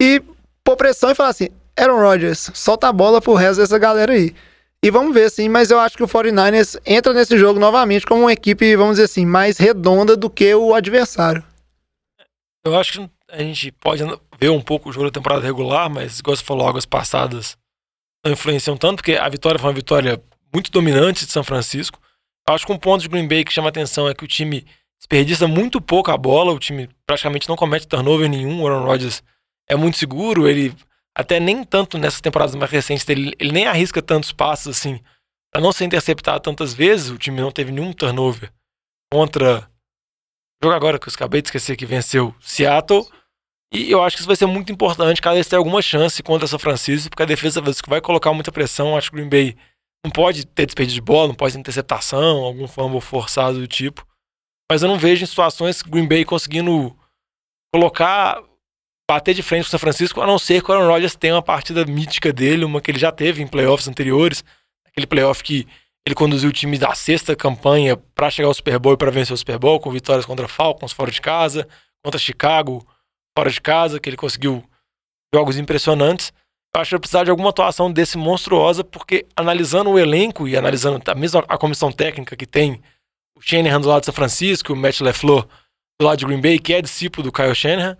e 0.00 0.22
pôr 0.64 0.76
pressão 0.76 1.10
e 1.10 1.14
falar 1.14 1.28
assim, 1.28 1.50
Aaron 1.76 2.00
Rodgers, 2.00 2.50
solta 2.54 2.88
a 2.88 2.92
bola 2.92 3.20
pro 3.20 3.34
resto 3.34 3.60
dessa 3.60 3.78
galera 3.78 4.14
aí. 4.14 4.34
E 4.82 4.90
vamos 4.90 5.12
ver, 5.12 5.30
sim, 5.30 5.46
mas 5.46 5.70
eu 5.70 5.78
acho 5.78 5.94
que 5.94 6.02
o 6.02 6.08
49ers 6.08 6.80
entra 6.86 7.12
nesse 7.12 7.36
jogo 7.36 7.60
novamente 7.60 8.06
como 8.06 8.22
uma 8.22 8.32
equipe, 8.32 8.74
vamos 8.76 8.92
dizer 8.92 9.04
assim, 9.04 9.26
mais 9.26 9.58
redonda 9.58 10.16
do 10.16 10.30
que 10.30 10.54
o 10.54 10.72
adversário. 10.72 11.44
Eu 12.64 12.74
acho 12.74 12.92
que 12.92 13.10
a 13.28 13.42
gente 13.42 13.72
pode 13.72 14.02
ver 14.40 14.48
um 14.48 14.62
pouco 14.62 14.88
o 14.88 14.92
jogo 14.92 15.04
da 15.04 15.12
temporada 15.12 15.44
regular, 15.44 15.90
mas, 15.90 16.18
igual 16.18 16.34
você 16.34 16.42
falou, 16.42 16.66
águas 16.66 16.86
passadas 16.86 17.58
não 18.24 18.32
influenciam 18.32 18.74
tanto, 18.74 18.96
porque 18.96 19.16
a 19.16 19.28
vitória 19.28 19.60
foi 19.60 19.68
uma 19.68 19.76
vitória 19.76 20.18
muito 20.50 20.70
dominante 20.70 21.26
de 21.26 21.32
São 21.32 21.44
Francisco. 21.44 22.00
Eu 22.48 22.54
acho 22.54 22.64
que 22.64 22.72
um 22.72 22.78
ponto 22.78 23.02
de 23.02 23.08
Green 23.08 23.28
Bay 23.28 23.44
que 23.44 23.52
chama 23.52 23.68
atenção 23.68 24.08
é 24.08 24.14
que 24.14 24.24
o 24.24 24.28
time 24.28 24.64
desperdiça 25.04 25.46
muito 25.46 25.82
pouco 25.82 26.10
a 26.10 26.16
bola, 26.16 26.52
o 26.52 26.58
time 26.58 26.88
praticamente 27.06 27.46
não 27.46 27.56
comete 27.56 27.86
turnover 27.86 28.28
nenhum. 28.28 28.62
O 28.62 28.66
Aaron 28.66 28.86
Rodgers 28.86 29.22
é 29.68 29.76
muito 29.76 29.98
seguro, 29.98 30.48
ele 30.48 30.74
até 31.14 31.38
nem 31.38 31.62
tanto 31.62 31.98
nessas 31.98 32.22
temporadas 32.22 32.54
mais 32.54 32.70
recentes 32.70 33.04
dele, 33.04 33.32
ele 33.38 33.52
nem 33.52 33.66
arrisca 33.66 34.00
tantos 34.02 34.32
passos 34.32 34.76
assim, 34.76 34.98
para 35.52 35.62
não 35.62 35.72
ser 35.72 35.84
interceptado 35.84 36.40
tantas 36.40 36.72
vezes. 36.72 37.10
O 37.10 37.18
time 37.18 37.40
não 37.40 37.52
teve 37.52 37.70
nenhum 37.70 37.92
turnover 37.92 38.50
contra 39.12 39.68
jogo 40.62 40.74
agora 40.74 40.98
que 40.98 41.06
eu 41.06 41.12
acabei 41.14 41.42
de 41.42 41.48
esquecer 41.48 41.76
que 41.76 41.84
venceu 41.84 42.34
Seattle. 42.40 43.06
E 43.72 43.90
eu 43.90 44.02
acho 44.02 44.16
que 44.16 44.20
isso 44.20 44.26
vai 44.26 44.36
ser 44.36 44.46
muito 44.46 44.72
importante 44.72 45.20
caso 45.20 45.36
eles 45.36 45.48
tenham 45.48 45.60
alguma 45.60 45.82
chance 45.82 46.22
contra 46.22 46.46
São 46.46 46.58
Francisco, 46.58 47.10
porque 47.10 47.24
a 47.24 47.26
defesa 47.26 47.62
vai 47.86 48.00
colocar 48.00 48.32
muita 48.32 48.50
pressão. 48.50 48.96
Acho 48.96 49.10
que 49.10 49.16
o 49.16 49.18
Green 49.18 49.28
Bay 49.28 49.56
Não 50.04 50.10
pode 50.10 50.46
ter 50.46 50.66
desperdício 50.66 51.00
de 51.00 51.04
bola, 51.04 51.28
não 51.28 51.34
pode 51.34 51.54
ter 51.54 51.60
interceptação, 51.60 52.38
algum 52.38 52.66
fumble 52.66 53.00
forçado 53.00 53.58
do 53.58 53.66
tipo. 53.66 54.06
Mas 54.70 54.82
eu 54.82 54.88
não 54.88 54.98
vejo 54.98 55.24
em 55.24 55.26
situações 55.26 55.82
Green 55.82 56.08
Bay 56.08 56.24
conseguindo 56.24 56.96
colocar, 57.72 58.42
bater 59.08 59.34
de 59.34 59.42
frente 59.42 59.64
com 59.64 59.68
o 59.68 59.70
São 59.70 59.80
Francisco, 59.80 60.20
a 60.20 60.26
não 60.26 60.38
ser 60.38 60.62
que 60.62 60.70
o 60.70 60.74
Aaron 60.74 60.88
Rodgers 60.88 61.16
tenha 61.16 61.34
uma 61.34 61.42
partida 61.42 61.84
mítica 61.84 62.32
dele, 62.32 62.64
uma 62.64 62.80
que 62.80 62.90
ele 62.90 62.98
já 62.98 63.12
teve 63.12 63.42
em 63.42 63.46
playoffs 63.46 63.88
anteriores, 63.88 64.44
aquele 64.86 65.06
playoff 65.06 65.42
que 65.42 65.66
ele 66.06 66.14
conduziu 66.14 66.50
o 66.50 66.52
time 66.52 66.78
da 66.78 66.94
sexta 66.94 67.34
campanha 67.34 67.96
para 67.96 68.30
chegar 68.30 68.48
ao 68.48 68.54
Super 68.54 68.78
Bowl 68.78 68.94
e 68.94 68.96
para 68.96 69.10
vencer 69.10 69.32
o 69.32 69.36
Super 69.36 69.58
Bowl, 69.58 69.80
com 69.80 69.90
vitórias 69.90 70.26
contra 70.26 70.46
Falcons 70.46 70.92
fora 70.92 71.10
de 71.10 71.20
casa, 71.20 71.66
contra 72.04 72.18
Chicago 72.18 72.86
fora 73.36 73.50
de 73.50 73.60
casa, 73.60 73.98
que 73.98 74.08
ele 74.08 74.16
conseguiu 74.16 74.62
jogos 75.34 75.58
impressionantes. 75.58 76.32
Eu 76.74 76.80
acho 76.80 76.90
que 76.90 76.94
vai 76.94 77.00
precisar 77.00 77.24
de 77.24 77.30
alguma 77.30 77.50
atuação 77.50 77.90
desse 77.90 78.18
monstruosa, 78.18 78.84
porque 78.84 79.26
analisando 79.34 79.90
o 79.90 79.98
elenco 79.98 80.46
e 80.46 80.56
analisando 80.56 81.02
a 81.06 81.14
mesma 81.14 81.44
a 81.48 81.56
comissão 81.56 81.90
técnica 81.90 82.36
que 82.36 82.46
tem 82.46 82.80
o 83.36 83.40
Shanahan 83.40 83.80
do 83.80 83.88
lado 83.88 84.00
de 84.00 84.06
São 84.06 84.14
Francisco, 84.14 84.72
o 84.72 84.76
Matt 84.76 85.00
LeFleur 85.00 85.46
do 86.00 86.06
lado 86.06 86.18
de 86.18 86.24
Green 86.26 86.40
Bay, 86.40 86.58
que 86.58 86.72
é 86.72 86.82
discípulo 86.82 87.24
do 87.24 87.32
Kyle 87.32 87.54
Shanahan, 87.54 87.96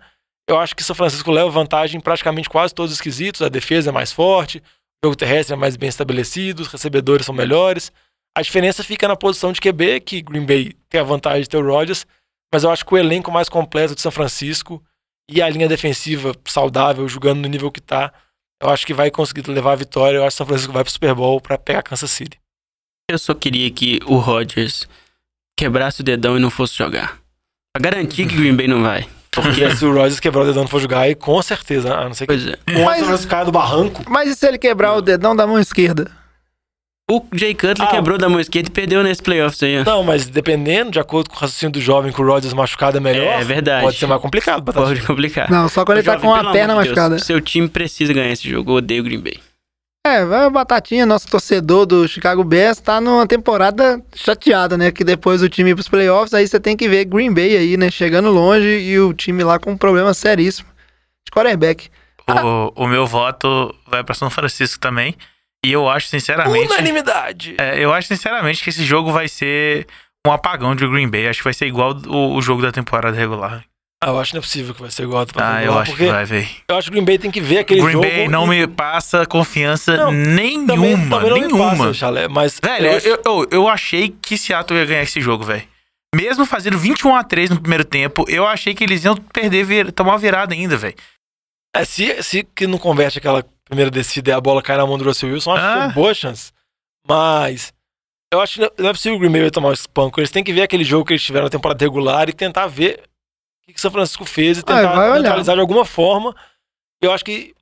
eu 0.47 0.57
acho 0.57 0.75
que 0.75 0.83
São 0.83 0.95
Francisco 0.95 1.31
leva 1.31 1.49
vantagem 1.49 1.97
em 1.97 2.01
praticamente 2.01 2.49
quase 2.49 2.73
todos 2.73 2.93
os 2.93 3.01
quesitos. 3.01 3.41
A 3.41 3.49
defesa 3.49 3.89
é 3.89 3.91
mais 3.91 4.11
forte, 4.11 4.59
o 5.03 5.07
jogo 5.07 5.15
terrestre 5.15 5.53
é 5.53 5.57
mais 5.57 5.75
bem 5.75 5.89
estabelecido, 5.89 6.61
os 6.61 6.67
recebedores 6.67 7.25
são 7.25 7.33
melhores. 7.33 7.91
A 8.37 8.41
diferença 8.41 8.83
fica 8.83 9.07
na 9.07 9.15
posição 9.15 9.51
de 9.51 9.61
QB, 9.61 10.01
que 10.01 10.21
Green 10.21 10.45
Bay 10.45 10.73
tem 10.89 11.01
a 11.01 11.03
vantagem 11.03 11.41
de 11.41 11.49
ter 11.49 11.57
o 11.57 11.65
Rodgers, 11.65 12.05
mas 12.53 12.63
eu 12.63 12.69
acho 12.69 12.85
que 12.85 12.93
o 12.93 12.97
elenco 12.97 13.31
mais 13.31 13.49
completo 13.49 13.95
de 13.95 14.01
São 14.01 14.11
Francisco 14.11 14.83
e 15.29 15.41
a 15.41 15.49
linha 15.49 15.67
defensiva 15.67 16.35
saudável, 16.45 17.07
jogando 17.07 17.41
no 17.41 17.47
nível 17.47 17.71
que 17.71 17.81
tá, 17.81 18.13
eu 18.61 18.69
acho 18.69 18.85
que 18.85 18.93
vai 18.93 19.09
conseguir 19.09 19.49
levar 19.49 19.73
a 19.73 19.77
vitória. 19.77 20.17
Eu 20.17 20.23
acho 20.23 20.35
que 20.35 20.37
São 20.37 20.47
Francisco 20.47 20.73
vai 20.73 20.83
pro 20.83 20.93
Super 20.93 21.15
Bowl 21.15 21.41
para 21.41 21.57
pegar 21.57 21.81
Kansas 21.81 22.11
City. 22.11 22.39
Eu 23.09 23.17
só 23.17 23.33
queria 23.33 23.69
que 23.71 23.99
o 24.05 24.17
Rodgers 24.17 24.87
quebrasse 25.57 26.01
o 26.01 26.03
dedão 26.03 26.37
e 26.37 26.39
não 26.39 26.49
fosse 26.49 26.75
jogar. 26.77 27.17
Pra 27.73 27.81
garantir 27.91 28.27
que 28.27 28.35
Green 28.35 28.55
Bay 28.55 28.67
não 28.67 28.81
vai. 28.81 29.07
Porque 29.31 29.69
se 29.75 29.85
o 29.85 29.93
Rodgers 29.93 30.19
quebrar 30.19 30.41
o 30.43 30.45
dedão 30.45 30.61
e 30.61 30.65
não 30.65 30.69
for 30.69 30.79
jogar, 30.79 30.99
aí 31.01 31.15
com 31.15 31.41
certeza, 31.41 31.93
a 31.93 32.05
não 32.05 32.13
ser 32.13 32.25
que 32.27 32.33
Pois 32.33 32.47
é. 32.47 32.53
o 32.79 32.85
Mas- 32.85 33.01
Rodgers 33.01 33.25
caia 33.25 33.45
do 33.45 33.51
barranco. 33.51 34.03
Mas 34.09 34.29
e 34.29 34.35
se 34.35 34.47
ele 34.47 34.57
quebrar 34.57 34.93
o 34.93 35.01
dedão 35.01 35.35
da 35.35 35.45
mão 35.45 35.59
esquerda? 35.59 36.09
O 37.11 37.23
Jay 37.35 37.53
Cutler 37.53 37.81
Ah. 37.81 37.87
quebrou 37.87 38.17
da 38.17 38.27
mão 38.27 38.39
esquerda 38.39 38.67
e 38.67 38.71
perdeu 38.71 39.03
nesse 39.03 39.21
playoffs 39.21 39.61
aí, 39.61 39.79
ó. 39.79 39.83
Não, 39.83 40.03
mas 40.03 40.25
dependendo, 40.25 40.89
de 40.89 40.99
acordo 40.99 41.29
com 41.29 41.35
o 41.35 41.39
raciocínio 41.39 41.73
do 41.73 41.79
jovem, 41.79 42.11
que 42.11 42.19
o 42.19 42.25
Rodgers 42.25 42.51
machucado 42.51 42.97
é 42.97 42.99
melhor, 42.99 43.39
É 43.39 43.43
verdade. 43.43 43.83
pode 43.83 43.97
ser 43.99 44.07
mais 44.07 44.19
complicado. 44.19 44.63
pra 44.63 44.73
Pode 44.73 45.01
complicar. 45.03 45.47
Não, 45.51 45.69
só 45.69 45.85
quando 45.85 45.99
ele 45.99 46.05
tá 46.07 46.13
Jovem, 46.13 46.29
com 46.31 46.35
pelo 46.35 46.49
a 46.49 46.51
perna 46.51 46.73
Deus, 46.73 46.85
machucada. 46.87 47.19
Seu 47.19 47.39
time 47.39 47.67
precisa 47.69 48.11
ganhar 48.11 48.31
esse 48.31 48.49
jogo. 48.49 48.71
Eu 48.71 48.75
odeio 48.77 49.03
Green 49.03 49.19
Bay. 49.19 49.37
É, 50.05 50.23
vai 50.23 50.45
o 50.45 50.51
Batatinha, 50.51 51.03
nosso 51.03 51.27
torcedor 51.27 51.87
do 51.87 52.07
Chicago 52.07 52.43
Bears, 52.43 52.79
tá 52.79 53.01
numa 53.01 53.25
temporada 53.25 53.99
chateada, 54.13 54.77
né? 54.77 54.91
Que 54.91 55.03
depois 55.03 55.41
do 55.41 55.49
time 55.49 55.71
ir 55.71 55.73
pros 55.73 55.89
playoffs, 55.89 56.31
aí 56.31 56.47
você 56.47 56.59
tem 56.59 56.77
que 56.77 56.87
ver 56.87 57.05
Green 57.05 57.33
Bay 57.33 57.57
aí, 57.57 57.75
né? 57.75 57.89
Chegando 57.89 58.29
longe 58.29 58.67
e 58.67 58.99
o 58.99 59.15
time 59.15 59.43
lá 59.43 59.57
com 59.57 59.71
um 59.71 59.77
problema 59.77 60.13
seríssimo 60.13 60.69
de 61.25 61.31
quarterback. 61.31 61.89
O, 62.29 62.83
o 62.83 62.87
meu 62.87 63.07
voto 63.07 63.73
vai 63.87 64.03
pra 64.03 64.13
São 64.13 64.29
Francisco 64.29 64.79
também. 64.79 65.15
E 65.65 65.71
eu 65.71 65.89
acho, 65.89 66.07
sinceramente. 66.07 66.71
Unanimidade. 66.71 67.55
É, 67.59 67.79
eu 67.79 67.91
acho, 67.91 68.07
sinceramente, 68.07 68.63
que 68.63 68.69
esse 68.69 68.83
jogo 68.83 69.11
vai 69.11 69.27
ser 69.27 69.87
um 70.27 70.31
apagão 70.31 70.75
de 70.75 70.87
Green 70.87 71.09
Bay. 71.09 71.27
Acho 71.27 71.39
que 71.39 71.45
vai 71.45 71.53
ser 71.53 71.65
igual 71.65 71.95
o, 72.05 72.35
o 72.35 72.41
jogo 72.43 72.61
da 72.61 72.71
temporada 72.71 73.17
regular. 73.17 73.65
Ah, 74.07 74.09
eu 74.11 74.19
acho 74.19 74.29
que 74.31 74.35
não 74.35 74.39
é 74.39 74.41
possível 74.43 74.75
que 74.75 74.81
vai 74.81 74.91
ser 74.91 75.01
igual 75.01 75.23
a 75.23 75.25
temporada 75.25 75.57
Ah, 75.57 75.63
eu 75.63 75.79
acho 75.79 75.95
que 75.95 76.05
vai, 76.05 76.25
velho. 76.25 76.47
eu 76.69 76.75
acho 76.77 76.85
que 76.85 76.91
o 76.91 76.93
Green 76.93 77.05
Bay 77.05 77.17
tem 77.17 77.31
que 77.31 77.41
ver 77.41 77.57
aquele 77.59 77.81
Green 77.81 77.93
jogo. 77.93 78.05
Bay 78.07 78.27
não 78.27 78.45
e- 78.53 78.59
me 78.59 78.67
passa 78.67 79.25
confiança 79.25 79.97
Não, 79.97 80.11
nenhuma. 80.11 80.67
também, 80.75 81.09
também 81.09 81.29
não 81.31 81.39
me 81.39 81.47
nenhuma. 81.47 81.69
passa, 81.87 81.93
Chalé, 81.95 82.27
mas 82.27 82.59
Velho, 82.63 82.85
eu 82.85 82.99
eu, 82.99 83.21
eu, 83.25 83.47
eu, 83.51 83.67
achei 83.67 84.09
que 84.21 84.37
Seattle 84.37 84.77
ia 84.79 84.85
ganhar 84.85 85.01
esse 85.01 85.19
jogo, 85.19 85.43
velho. 85.43 85.63
Mesmo 86.15 86.45
fazendo 86.45 86.77
21 86.77 87.15
a 87.15 87.23
3 87.23 87.49
no 87.49 87.59
primeiro 87.59 87.83
tempo, 87.83 88.25
eu 88.29 88.45
achei 88.45 88.75
que 88.75 88.83
eles 88.83 89.03
iam 89.03 89.15
perder, 89.15 89.63
vir- 89.65 89.91
tomar 89.91 90.17
virada 90.17 90.53
ainda, 90.53 90.77
velho. 90.77 90.93
É, 91.75 91.83
se, 91.83 92.21
se 92.21 92.43
que 92.55 92.67
não 92.67 92.77
converte 92.77 93.17
aquela 93.17 93.43
primeira 93.65 93.89
descida 93.89 94.29
e 94.29 94.33
a 94.33 94.39
bola 94.39 94.61
cai 94.61 94.77
na 94.77 94.85
mão 94.85 94.97
do 94.99 95.03
Russell 95.03 95.29
Wilson, 95.33 95.53
acho 95.53 95.61
que 95.63 95.67
Ah. 95.79 95.85
tem 95.87 95.93
boa 95.95 96.13
chance. 96.13 96.51
Mas 97.07 97.73
eu 98.31 98.39
acho 98.39 98.53
que 98.53 98.61
não- 98.61 98.89
é 98.89 98.93
possível 98.93 99.17
o 99.17 99.19
Green 99.19 99.31
Bay 99.31 99.41
vai 99.41 99.51
tomar 99.51 99.69
um 99.69 99.73
espanco. 99.73 100.19
Eles 100.19 100.29
têm 100.31 100.43
que 100.43 100.53
ver 100.53 100.61
aquele 100.61 100.83
jogo 100.83 101.05
que 101.05 101.13
eles 101.13 101.23
tiveram 101.23 101.45
na 101.45 101.49
temporada 101.49 101.83
regular 101.83 102.29
e 102.29 102.33
tentar 102.33 102.67
ver 102.67 103.01
que, 103.73 103.79
São 103.81 103.91
Francisco 103.91 104.25
fez 104.25 104.57
e 104.57 104.61
Ah, 104.61 104.63
tentar 104.63 104.79
olhar. 104.93 105.13
neutralizar 105.15 105.55
de 105.55 105.61
alguma 105.61 105.85
forma. 105.85 106.35
Eu 107.01 107.11
acho 107.11 107.23
que 107.25 107.53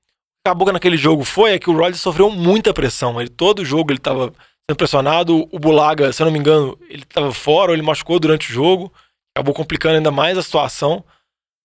acabou 0.46 0.68
que 0.68 0.74
naquele 0.74 0.98
jogo 0.98 1.24
foi 1.24 1.54
é 1.54 1.60
que 1.60 1.70
o 1.70 1.74
Rodgers 1.74 2.02
sofreu 2.02 2.30
muita 2.30 2.74
pressão. 2.74 3.20
Ele, 3.20 3.30
todo 3.30 3.64
jogo 3.66 3.92
ele 3.92 4.00
tava 4.00 4.34
sendo 4.70 4.78
pressionado. 4.78 5.48
O 5.52 5.60
Bulaga, 5.60 6.12
se 6.12 6.22
eu 6.22 6.26
não 6.26 6.32
me 6.32 6.40
engano, 6.40 6.78
ele 6.90 7.06
tava 7.06 7.32
fora 7.34 7.72
ou 7.72 7.76
ele 7.76 7.82
machucou 7.82 8.20
durante 8.20 8.50
o 8.50 8.54
jogo. 8.54 8.92
Acabou 9.36 9.54
complicando 9.54 9.96
ainda 9.96 10.12
mais 10.12 10.38
a 10.38 10.44
situação. 10.44 11.04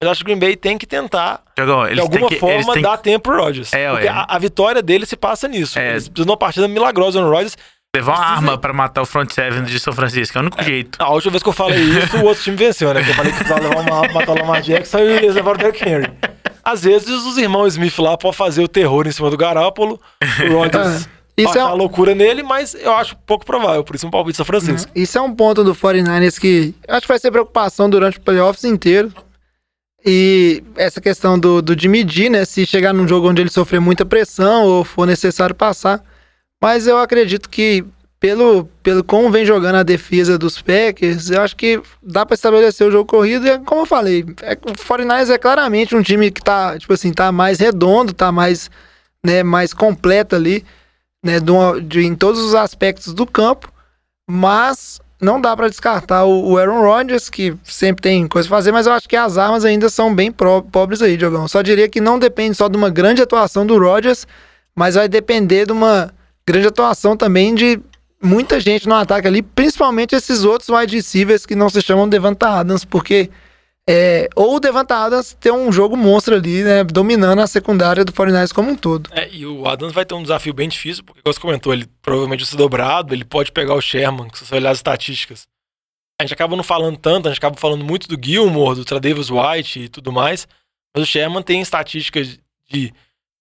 Mas 0.00 0.06
eu 0.06 0.10
acho 0.12 0.20
que 0.20 0.24
o 0.24 0.26
Green 0.26 0.38
Bay 0.38 0.56
tem 0.56 0.78
que 0.78 0.86
tentar 0.86 1.42
Jogão, 1.58 1.92
de 1.92 2.00
alguma 2.00 2.28
que. 2.28 2.34
Eles 2.34 2.40
forma 2.40 2.72
têm 2.72 2.82
dar 2.82 2.96
tempo 2.98 3.24
pro 3.24 3.42
Rodgers. 3.42 3.72
É, 3.72 3.90
porque 3.90 4.06
ué. 4.06 4.12
a, 4.12 4.26
a 4.28 4.38
vitória 4.38 4.80
dele 4.80 5.04
se 5.04 5.16
passa 5.16 5.48
nisso. 5.48 5.76
É. 5.78 5.90
Eles 5.90 6.08
precisam 6.08 6.24
de 6.26 6.30
uma 6.30 6.36
partida 6.36 6.68
milagrosa 6.68 7.20
no 7.20 7.28
Rodgers. 7.28 7.56
Levar 7.96 8.16
uma 8.16 8.24
arma 8.24 8.58
pra 8.58 8.72
matar 8.72 9.02
o 9.02 9.06
front 9.06 9.30
seven 9.30 9.64
de 9.64 9.78
São 9.80 9.92
Francisco. 9.92 10.36
É 10.36 10.40
o 10.40 10.42
único 10.42 10.62
jeito. 10.62 10.98
A 11.00 11.10
última 11.10 11.32
vez 11.32 11.42
que 11.42 11.48
eu 11.48 11.52
falei 11.52 11.80
isso, 11.98 12.16
o 12.18 12.24
outro 12.24 12.42
time 12.42 12.56
venceu, 12.56 12.92
né? 12.92 13.02
Que 13.02 13.10
eu 13.10 13.14
falei 13.14 13.32
que 13.32 13.38
precisava 13.38 13.68
levar 13.68 13.80
uma, 13.80 14.12
matar 14.12 14.32
o 14.32 14.38
Lamar 14.38 14.62
Jackson 14.62 14.98
e 14.98 15.12
eles 15.16 15.34
levaram 15.34 15.56
o 15.56 15.58
Derrick 15.58 15.88
Henry. 15.88 16.12
Às 16.62 16.82
vezes 16.82 17.08
os 17.08 17.38
irmãos 17.38 17.68
Smith 17.68 17.98
lá 17.98 18.16
podem 18.18 18.36
fazer 18.36 18.62
o 18.62 18.68
terror 18.68 19.06
em 19.06 19.12
cima 19.12 19.30
do 19.30 19.36
Garoppolo. 19.36 19.98
O 20.50 20.52
Rodgers 20.52 21.08
Isso 21.34 21.56
é, 21.56 21.64
uma 21.64 21.72
loucura 21.72 22.14
nele, 22.14 22.42
mas 22.42 22.74
eu 22.74 22.92
acho 22.92 23.16
pouco 23.24 23.46
provável. 23.46 23.82
Por 23.82 23.96
isso 23.96 24.06
um 24.06 24.10
palpite 24.10 24.32
de 24.32 24.36
São 24.36 24.46
Francisco. 24.46 24.90
isso 24.94 25.16
é 25.16 25.20
um 25.20 25.34
ponto 25.34 25.64
do 25.64 25.74
49ers 25.74 26.38
que 26.38 26.74
eu 26.86 26.94
acho 26.94 27.02
que 27.02 27.08
vai 27.08 27.18
ser 27.18 27.30
preocupação 27.30 27.88
durante 27.88 28.18
o 28.18 28.20
playoffs 28.20 28.64
inteiro. 28.64 29.10
E 30.04 30.62
essa 30.76 31.00
questão 31.00 31.38
do, 31.38 31.60
do 31.62 31.74
de 31.74 31.88
medir, 31.88 32.30
né? 32.30 32.44
Se 32.44 32.66
chegar 32.66 32.92
num 32.92 33.08
jogo 33.08 33.28
onde 33.30 33.40
ele 33.40 33.50
sofrer 33.50 33.80
muita 33.80 34.04
pressão 34.04 34.64
ou 34.64 34.84
for 34.84 35.06
necessário 35.06 35.54
passar. 35.54 36.02
Mas 36.62 36.86
eu 36.86 36.98
acredito 36.98 37.48
que, 37.48 37.84
pelo, 38.18 38.64
pelo 38.82 39.04
como 39.04 39.30
vem 39.30 39.44
jogando 39.46 39.76
a 39.76 39.82
defesa 39.82 40.36
dos 40.36 40.60
Packers, 40.60 41.30
eu 41.30 41.40
acho 41.40 41.54
que 41.56 41.80
dá 42.02 42.26
pra 42.26 42.34
estabelecer 42.34 42.86
o 42.86 42.90
jogo 42.90 43.04
corrido. 43.06 43.46
E 43.46 43.50
é 43.50 43.58
como 43.58 43.82
eu 43.82 43.86
falei, 43.86 44.24
é, 44.42 44.52
o 44.54 44.74
49ers 44.74 45.30
é 45.30 45.38
claramente 45.38 45.94
um 45.94 46.02
time 46.02 46.30
que 46.30 46.42
tá, 46.42 46.76
tipo 46.78 46.92
assim, 46.92 47.12
tá 47.12 47.30
mais 47.30 47.58
redondo, 47.60 48.12
tá 48.12 48.32
mais, 48.32 48.70
né, 49.24 49.42
mais 49.42 49.72
completo 49.72 50.34
ali, 50.34 50.64
né, 51.24 51.38
de 51.38 51.50
uma- 51.50 51.80
de- 51.80 52.04
em 52.04 52.14
todos 52.14 52.40
os 52.40 52.54
aspectos 52.54 53.12
do 53.14 53.24
campo. 53.26 53.72
Mas 54.28 55.00
não 55.20 55.40
dá 55.40 55.56
pra 55.56 55.68
descartar 55.68 56.24
o, 56.24 56.50
o 56.52 56.58
Aaron 56.58 56.82
Rodgers, 56.82 57.30
que 57.30 57.56
sempre 57.64 58.02
tem 58.02 58.26
coisa 58.28 58.48
pra 58.48 58.58
fazer, 58.58 58.72
mas 58.72 58.86
eu 58.86 58.92
acho 58.92 59.08
que 59.08 59.16
as 59.16 59.38
armas 59.38 59.64
ainda 59.64 59.88
são 59.88 60.14
bem 60.14 60.30
pobres 60.32 61.02
aí, 61.02 61.16
Diogão. 61.16 61.46
Só 61.48 61.62
diria 61.62 61.88
que 61.88 62.00
não 62.00 62.18
depende 62.18 62.56
só 62.56 62.68
de 62.68 62.76
uma 62.76 62.90
grande 62.90 63.22
atuação 63.22 63.64
do 63.64 63.78
Rodgers, 63.78 64.26
mas 64.76 64.96
vai 64.96 65.08
depender 65.08 65.66
de 65.66 65.72
uma 65.72 66.12
grande 66.48 66.66
atuação 66.66 67.14
também 67.14 67.54
de 67.54 67.78
muita 68.22 68.58
gente 68.58 68.88
no 68.88 68.94
ataque 68.94 69.28
ali, 69.28 69.42
principalmente 69.42 70.14
esses 70.14 70.44
outros 70.44 70.70
wide 70.70 70.96
receivers 70.96 71.44
que 71.44 71.54
não 71.54 71.68
se 71.68 71.82
chamam 71.82 72.08
Devanta 72.08 72.48
Adams, 72.48 72.86
porque 72.86 73.30
é, 73.86 74.28
ou 74.34 74.56
o 74.56 74.60
Devanta 74.60 74.96
Adams 74.96 75.36
tem 75.38 75.52
um 75.52 75.70
jogo 75.70 75.94
monstro 75.94 76.34
ali, 76.34 76.62
né, 76.62 76.84
dominando 76.84 77.40
a 77.40 77.46
secundária 77.46 78.02
do 78.02 78.12
49ers 78.12 78.52
como 78.52 78.70
um 78.70 78.76
todo. 78.76 79.10
É, 79.12 79.28
e 79.30 79.44
o 79.44 79.68
Adams 79.68 79.92
vai 79.92 80.06
ter 80.06 80.14
um 80.14 80.22
desafio 80.22 80.54
bem 80.54 80.68
difícil, 80.68 81.04
porque, 81.04 81.20
como 81.22 81.32
você 81.34 81.40
comentou, 81.40 81.72
ele 81.72 81.86
provavelmente 82.00 82.40
vai 82.40 82.50
ser 82.50 82.56
dobrado, 82.56 83.14
ele 83.14 83.24
pode 83.24 83.52
pegar 83.52 83.74
o 83.74 83.80
Sherman, 83.80 84.28
se 84.32 84.46
você 84.46 84.54
olhar 84.54 84.70
as 84.70 84.78
estatísticas. 84.78 85.46
A 86.20 86.24
gente 86.24 86.32
acaba 86.32 86.56
não 86.56 86.64
falando 86.64 86.96
tanto, 86.96 87.28
a 87.28 87.30
gente 87.30 87.38
acaba 87.38 87.56
falando 87.56 87.84
muito 87.84 88.08
do 88.08 88.18
Gilmore, 88.22 88.74
do 88.74 88.84
Tradeus 88.84 89.30
White 89.30 89.80
e 89.80 89.88
tudo 89.88 90.10
mais, 90.10 90.48
mas 90.94 91.04
o 91.04 91.06
Sherman 91.06 91.42
tem 91.42 91.60
estatísticas 91.60 92.38
de 92.68 92.92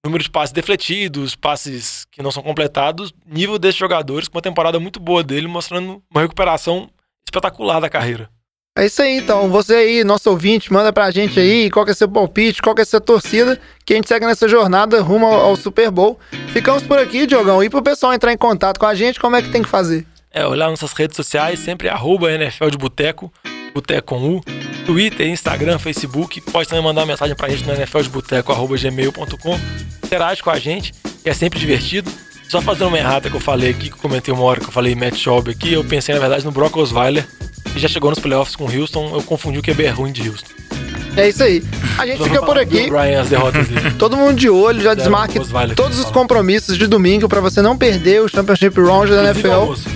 número 0.06 0.24
de 0.24 0.30
passes 0.30 0.54
defletidos, 0.54 1.36
passes 1.36 2.06
que 2.12 2.22
não 2.22 2.32
são 2.32 2.44
completados, 2.44 3.14
nível 3.26 3.60
desses 3.60 3.78
jogadores, 3.78 4.28
com 4.28 4.38
uma 4.38 4.42
temporada 4.42 4.80
muito 4.80 5.00
boa 5.00 5.24
dele, 5.24 5.48
mostrando 5.48 6.02
uma 6.10 6.22
recuperação 6.22 6.90
espetacular 7.28 7.80
da 7.80 7.90
carreira. 7.90 8.30
É 8.78 8.86
isso 8.86 9.02
aí, 9.02 9.18
então. 9.18 9.50
Você 9.50 9.74
aí, 9.74 10.04
nosso 10.04 10.30
ouvinte, 10.30 10.72
manda 10.72 10.94
pra 10.94 11.10
gente 11.10 11.40
aí 11.40 11.68
qual 11.72 11.84
que 11.84 11.92
é 11.92 11.96
seu 11.96 12.08
palpite, 12.08 12.62
qual 12.62 12.76
que 12.76 12.82
é 12.84 12.86
sua 12.86 13.02
torcida, 13.02 13.60
que 13.84 13.94
a 13.94 13.96
gente 13.96 14.08
segue 14.08 14.26
nessa 14.26 14.48
jornada 14.48 15.02
rumo 15.02 15.26
ao, 15.26 15.34
ao 15.34 15.56
Super 15.56 15.90
Bowl. 15.90 16.20
Ficamos 16.54 16.84
por 16.84 17.00
aqui, 17.00 17.26
Diogão. 17.26 17.64
E 17.64 17.72
pro 17.72 17.82
pessoal 17.82 18.14
entrar 18.14 18.32
em 18.32 18.38
contato 18.38 18.80
com 18.80 18.86
a 18.86 18.94
gente, 18.94 19.20
como 19.20 19.36
é 19.36 19.42
que 19.42 19.50
tem 19.50 19.64
que 19.64 19.70
fazer? 19.70 20.06
É, 20.32 20.46
olhar 20.46 20.70
nossas 20.70 20.94
redes 20.94 21.16
sociais, 21.16 21.60
sempre 21.60 21.90
arroba 21.90 22.32
NFL 22.32 22.70
de 22.70 22.78
Boteco, 22.78 23.34
Boteco 23.78 24.16
com 24.16 24.38
U, 24.38 24.42
Twitter, 24.88 25.28
Instagram, 25.28 25.78
Facebook. 25.78 26.42
Pode 26.42 26.68
também 26.68 26.84
mandar 26.84 27.02
uma 27.02 27.08
mensagem 27.08 27.36
pra 27.36 27.48
gente 27.48 27.64
no 27.64 27.74
nfldeboteco.gmail.com. 27.74 29.60
Interage 30.04 30.42
com 30.42 30.50
a 30.50 30.58
gente, 30.58 30.94
que 31.24 31.30
é 31.30 31.34
sempre 31.34 31.60
divertido. 31.60 32.10
Só 32.50 32.60
fazendo 32.60 32.88
uma 32.88 32.98
errata 32.98 33.30
que 33.30 33.36
eu 33.36 33.40
falei 33.40 33.70
aqui, 33.70 33.90
que 33.90 33.96
eu 33.96 34.00
comentei 34.00 34.34
uma 34.34 34.44
hora 34.44 34.60
que 34.60 34.66
eu 34.68 34.72
falei 34.72 34.96
Matt 34.96 35.16
Schaub 35.16 35.50
aqui, 35.50 35.74
eu 35.74 35.84
pensei 35.84 36.16
na 36.16 36.22
verdade 36.22 36.44
no 36.46 36.52
Brock 36.52 36.76
Osweiler, 36.78 37.28
que 37.72 37.78
já 37.78 37.88
chegou 37.88 38.10
nos 38.10 38.20
playoffs 38.20 38.56
com 38.56 38.64
o 38.64 38.74
Houston, 38.74 39.12
eu 39.14 39.22
confundi 39.22 39.60
o 39.60 39.62
QB 39.62 39.86
ruim 39.90 40.12
de 40.12 40.28
Houston. 40.28 40.50
É 41.18 41.28
isso 41.30 41.44
aí. 41.44 41.64
A 42.00 42.06
gente 42.08 42.24
fica 42.24 42.42
por 42.42 42.58
aqui. 42.58 42.90
Ryan, 42.90 43.22
as 43.22 43.30
derrotas 43.30 43.68
dele. 43.68 43.92
Todo 44.00 44.16
mundo 44.16 44.36
de 44.36 44.50
olho, 44.50 44.82
já 44.82 44.94
desmarque 44.94 45.40
todos 45.76 46.00
os 46.00 46.06
compromissos 46.10 46.78
de 46.78 46.88
domingo 46.88 47.28
pra 47.28 47.42
você 47.42 47.62
não 47.62 47.78
perder 47.78 48.22
o 48.22 48.30
Championship 48.30 48.80
Round 48.80 49.12
da 49.12 49.22
Inclusive 49.22 49.48
NFL. 49.48 49.52
almoço. 49.52 49.90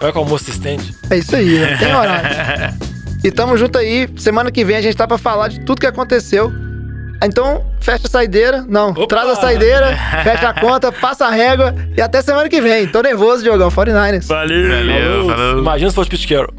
Vai 0.00 0.12
com 0.12 0.18
o 0.18 0.22
almoço 0.22 0.44
assistente. 0.48 0.94
É 1.08 1.18
isso 1.18 1.34
aí, 1.36 1.58
né? 1.58 1.76
tem 1.78 1.94
horário. 1.94 2.76
E 3.26 3.30
tamo 3.32 3.56
junto 3.56 3.76
aí. 3.76 4.08
Semana 4.16 4.52
que 4.52 4.64
vem 4.64 4.76
a 4.76 4.80
gente 4.80 4.96
tá 4.96 5.04
pra 5.04 5.18
falar 5.18 5.48
de 5.48 5.58
tudo 5.58 5.80
que 5.80 5.86
aconteceu. 5.86 6.52
Então, 7.20 7.66
fecha 7.80 8.06
a 8.06 8.08
saideira. 8.08 8.64
Não, 8.68 8.90
Opa! 8.90 9.06
traz 9.08 9.30
a 9.30 9.34
saideira, 9.34 9.96
fecha 10.22 10.48
a 10.48 10.54
conta, 10.54 10.92
passa 10.92 11.26
a 11.26 11.30
régua. 11.30 11.74
E 11.96 12.00
até 12.00 12.22
semana 12.22 12.48
que 12.48 12.60
vem. 12.60 12.86
Tô 12.86 13.02
nervoso, 13.02 13.42
Diogão. 13.42 13.68
49ers. 13.68 14.28
Valeu, 14.28 15.26
falou. 15.26 15.58
Imagina 15.58 15.90
se 15.90 15.96
fosse 15.96 16.26
Carroll. 16.28 16.54